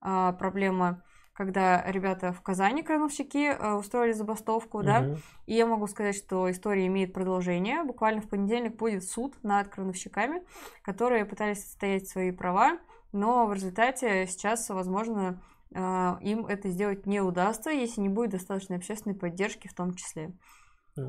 а, 0.00 0.32
проблема, 0.32 1.02
когда 1.32 1.82
ребята 1.90 2.32
в 2.32 2.40
Казани, 2.42 2.82
крановщики, 2.82 3.56
а, 3.58 3.76
устроили 3.76 4.12
забастовку, 4.12 4.82
да, 4.82 5.00
Мгм. 5.02 5.16
и 5.46 5.54
я 5.54 5.66
могу 5.66 5.86
сказать, 5.86 6.16
что 6.16 6.50
история 6.50 6.86
имеет 6.86 7.12
продолжение. 7.12 7.84
Буквально 7.84 8.20
в 8.20 8.28
понедельник 8.28 8.76
будет 8.76 9.04
суд 9.04 9.36
над 9.42 9.68
крановщиками, 9.68 10.42
которые 10.82 11.24
пытались 11.24 11.64
отстоять 11.64 12.08
свои 12.08 12.32
права, 12.32 12.78
но 13.12 13.46
в 13.46 13.52
результате 13.52 14.26
сейчас, 14.26 14.68
возможно, 14.68 15.42
а, 15.74 16.18
им 16.22 16.46
это 16.46 16.68
сделать 16.70 17.06
не 17.06 17.20
удастся, 17.20 17.70
если 17.70 18.00
не 18.00 18.08
будет 18.08 18.30
достаточной 18.30 18.76
общественной 18.76 19.16
поддержки 19.16 19.68
в 19.68 19.74
том 19.74 19.94
числе. 19.94 20.32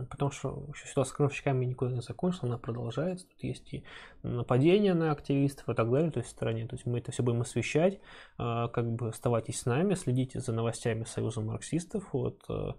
Потому 0.10 0.32
что 0.32 0.68
ситуация 0.76 1.12
с 1.12 1.16
крановщиками 1.16 1.66
никуда 1.66 1.92
не 1.92 2.02
закончилась, 2.02 2.44
она 2.44 2.58
продолжается. 2.58 3.28
Тут 3.28 3.44
есть 3.44 3.74
и 3.74 3.84
нападения 4.24 4.94
на 4.94 5.12
активистов 5.12 5.70
и 5.70 5.74
так 5.74 5.92
далее, 5.92 6.12
то 6.12 6.20
есть 6.20 6.30
в 6.30 6.36
стране. 6.36 6.68
То 6.68 6.76
есть 6.76 6.86
мы 6.86 7.00
это 7.00 7.12
все 7.12 7.24
будем 7.24 7.42
освещать. 7.42 8.00
А, 8.38 8.68
Как 8.68 8.90
бы 8.92 9.10
оставайтесь 9.10 9.60
с 9.60 9.66
нами, 9.66 9.96
следите 9.96 10.40
за 10.40 10.54
новостями 10.54 11.04
Союза 11.04 11.42
марксистов. 11.42 12.08
Вот, 12.14 12.44
а, 12.50 12.76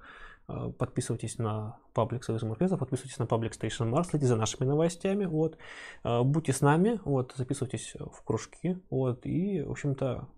а, 0.47 0.70
подписывайтесь 0.70 1.39
на 1.39 1.78
паблик 1.95 2.24
Союза 2.24 2.47
марксистов, 2.47 2.78
подписывайтесь 2.78 3.19
на 3.19 3.27
паблик 3.27 3.53
Station 3.53 3.91
Mars, 3.91 4.05
следите 4.05 4.28
за 4.28 4.37
нашими 4.37 4.66
новостями. 4.66 5.24
Вот. 5.24 5.59
Будьте 6.05 6.53
с 6.53 6.61
нами, 6.61 7.01
вот, 7.05 7.35
записывайтесь 7.37 7.95
в 7.95 8.23
кружки. 8.24 8.78
Вот, 8.91 9.27
и, 9.27 9.62
в 9.62 9.70
общем-то, 9.70 10.28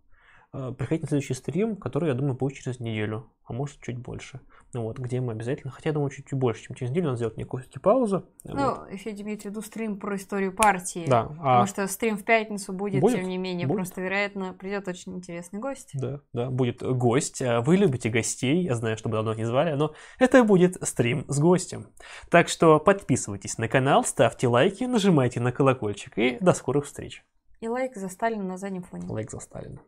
приходите 0.53 1.03
на 1.03 1.09
следующий 1.09 1.35
стрим, 1.35 1.77
который, 1.77 2.09
я 2.09 2.15
думаю, 2.15 2.35
будет 2.35 2.55
через 2.59 2.79
неделю, 2.79 3.31
а 3.45 3.53
может 3.55 3.81
чуть 3.81 3.99
больше. 3.99 4.41
Ну 4.75 4.83
вот, 4.83 4.99
где 4.99 5.21
мы 5.21 5.33
обязательно, 5.33 5.71
хотя 5.71 5.91
я 5.91 5.95
думаю, 5.95 6.11
чуть-чуть 6.11 6.39
больше, 6.39 6.65
чем 6.65 6.77
через 6.77 6.91
неделю, 6.91 7.07
надо 7.07 7.17
сделать 7.17 7.37
некую 7.37 7.61
все-таки 7.61 7.79
паузу. 7.81 8.27
Ну, 8.45 8.75
вот. 8.75 8.91
Федя 8.99 9.23
имеет 9.23 9.43
в 9.43 9.45
виду 9.47 9.63
стрим 9.63 9.99
про 9.99 10.17
историю 10.17 10.55
партии. 10.55 11.05
Да, 11.07 11.25
Потому 11.25 11.63
а, 11.63 11.67
что 11.67 11.87
стрим 11.87 12.17
в 12.17 12.25
пятницу 12.25 12.73
будет, 12.73 13.01
Будет, 13.01 13.17
тем 13.17 13.29
не 13.29 13.39
менее. 13.39 13.67
будет. 13.67 13.79
Просто, 13.79 14.01
вероятно, 14.03 14.53
придет 14.53 14.89
очень 14.89 15.17
интересный 15.17 15.59
гость. 15.59 15.91
да, 15.95 16.21
да, 16.33 16.51
будет 16.51 16.83
гость. 16.83 17.41
А 17.43 17.61
Вы 17.63 17.77
любите 17.77 18.11
гостей, 18.11 18.65
я 18.65 18.75
знаю, 18.75 18.97
что 18.97 19.09
вы 19.09 19.17
давно 19.17 19.33
их 19.33 19.39
не 19.39 19.45
звали, 19.47 19.73
но 19.75 19.95
это 20.19 20.45
будет 20.45 20.77
стрим 20.87 21.25
с 21.29 21.39
гостем. 21.39 21.89
Так 22.31 22.49
что 22.49 22.79
подписывайтесь 22.79 23.59
на 23.59 23.69
канал, 23.69 24.05
ставьте 24.05 24.49
лайки, 24.49 24.85
нажимайте 24.85 25.41
на 25.41 25.53
колокольчик 25.53 26.19
и 26.19 26.37
до 26.41 26.53
скорых 26.53 26.85
встреч. 26.87 27.25
И 27.61 27.69
лайк 27.69 27.95
за 27.97 28.09
Сталина 28.09 28.43
на 28.43 28.57
заднем 28.59 28.83
фоне. 28.83 29.07
Лайк 29.09 29.31
за 29.31 29.39
Сталина. 29.39 29.81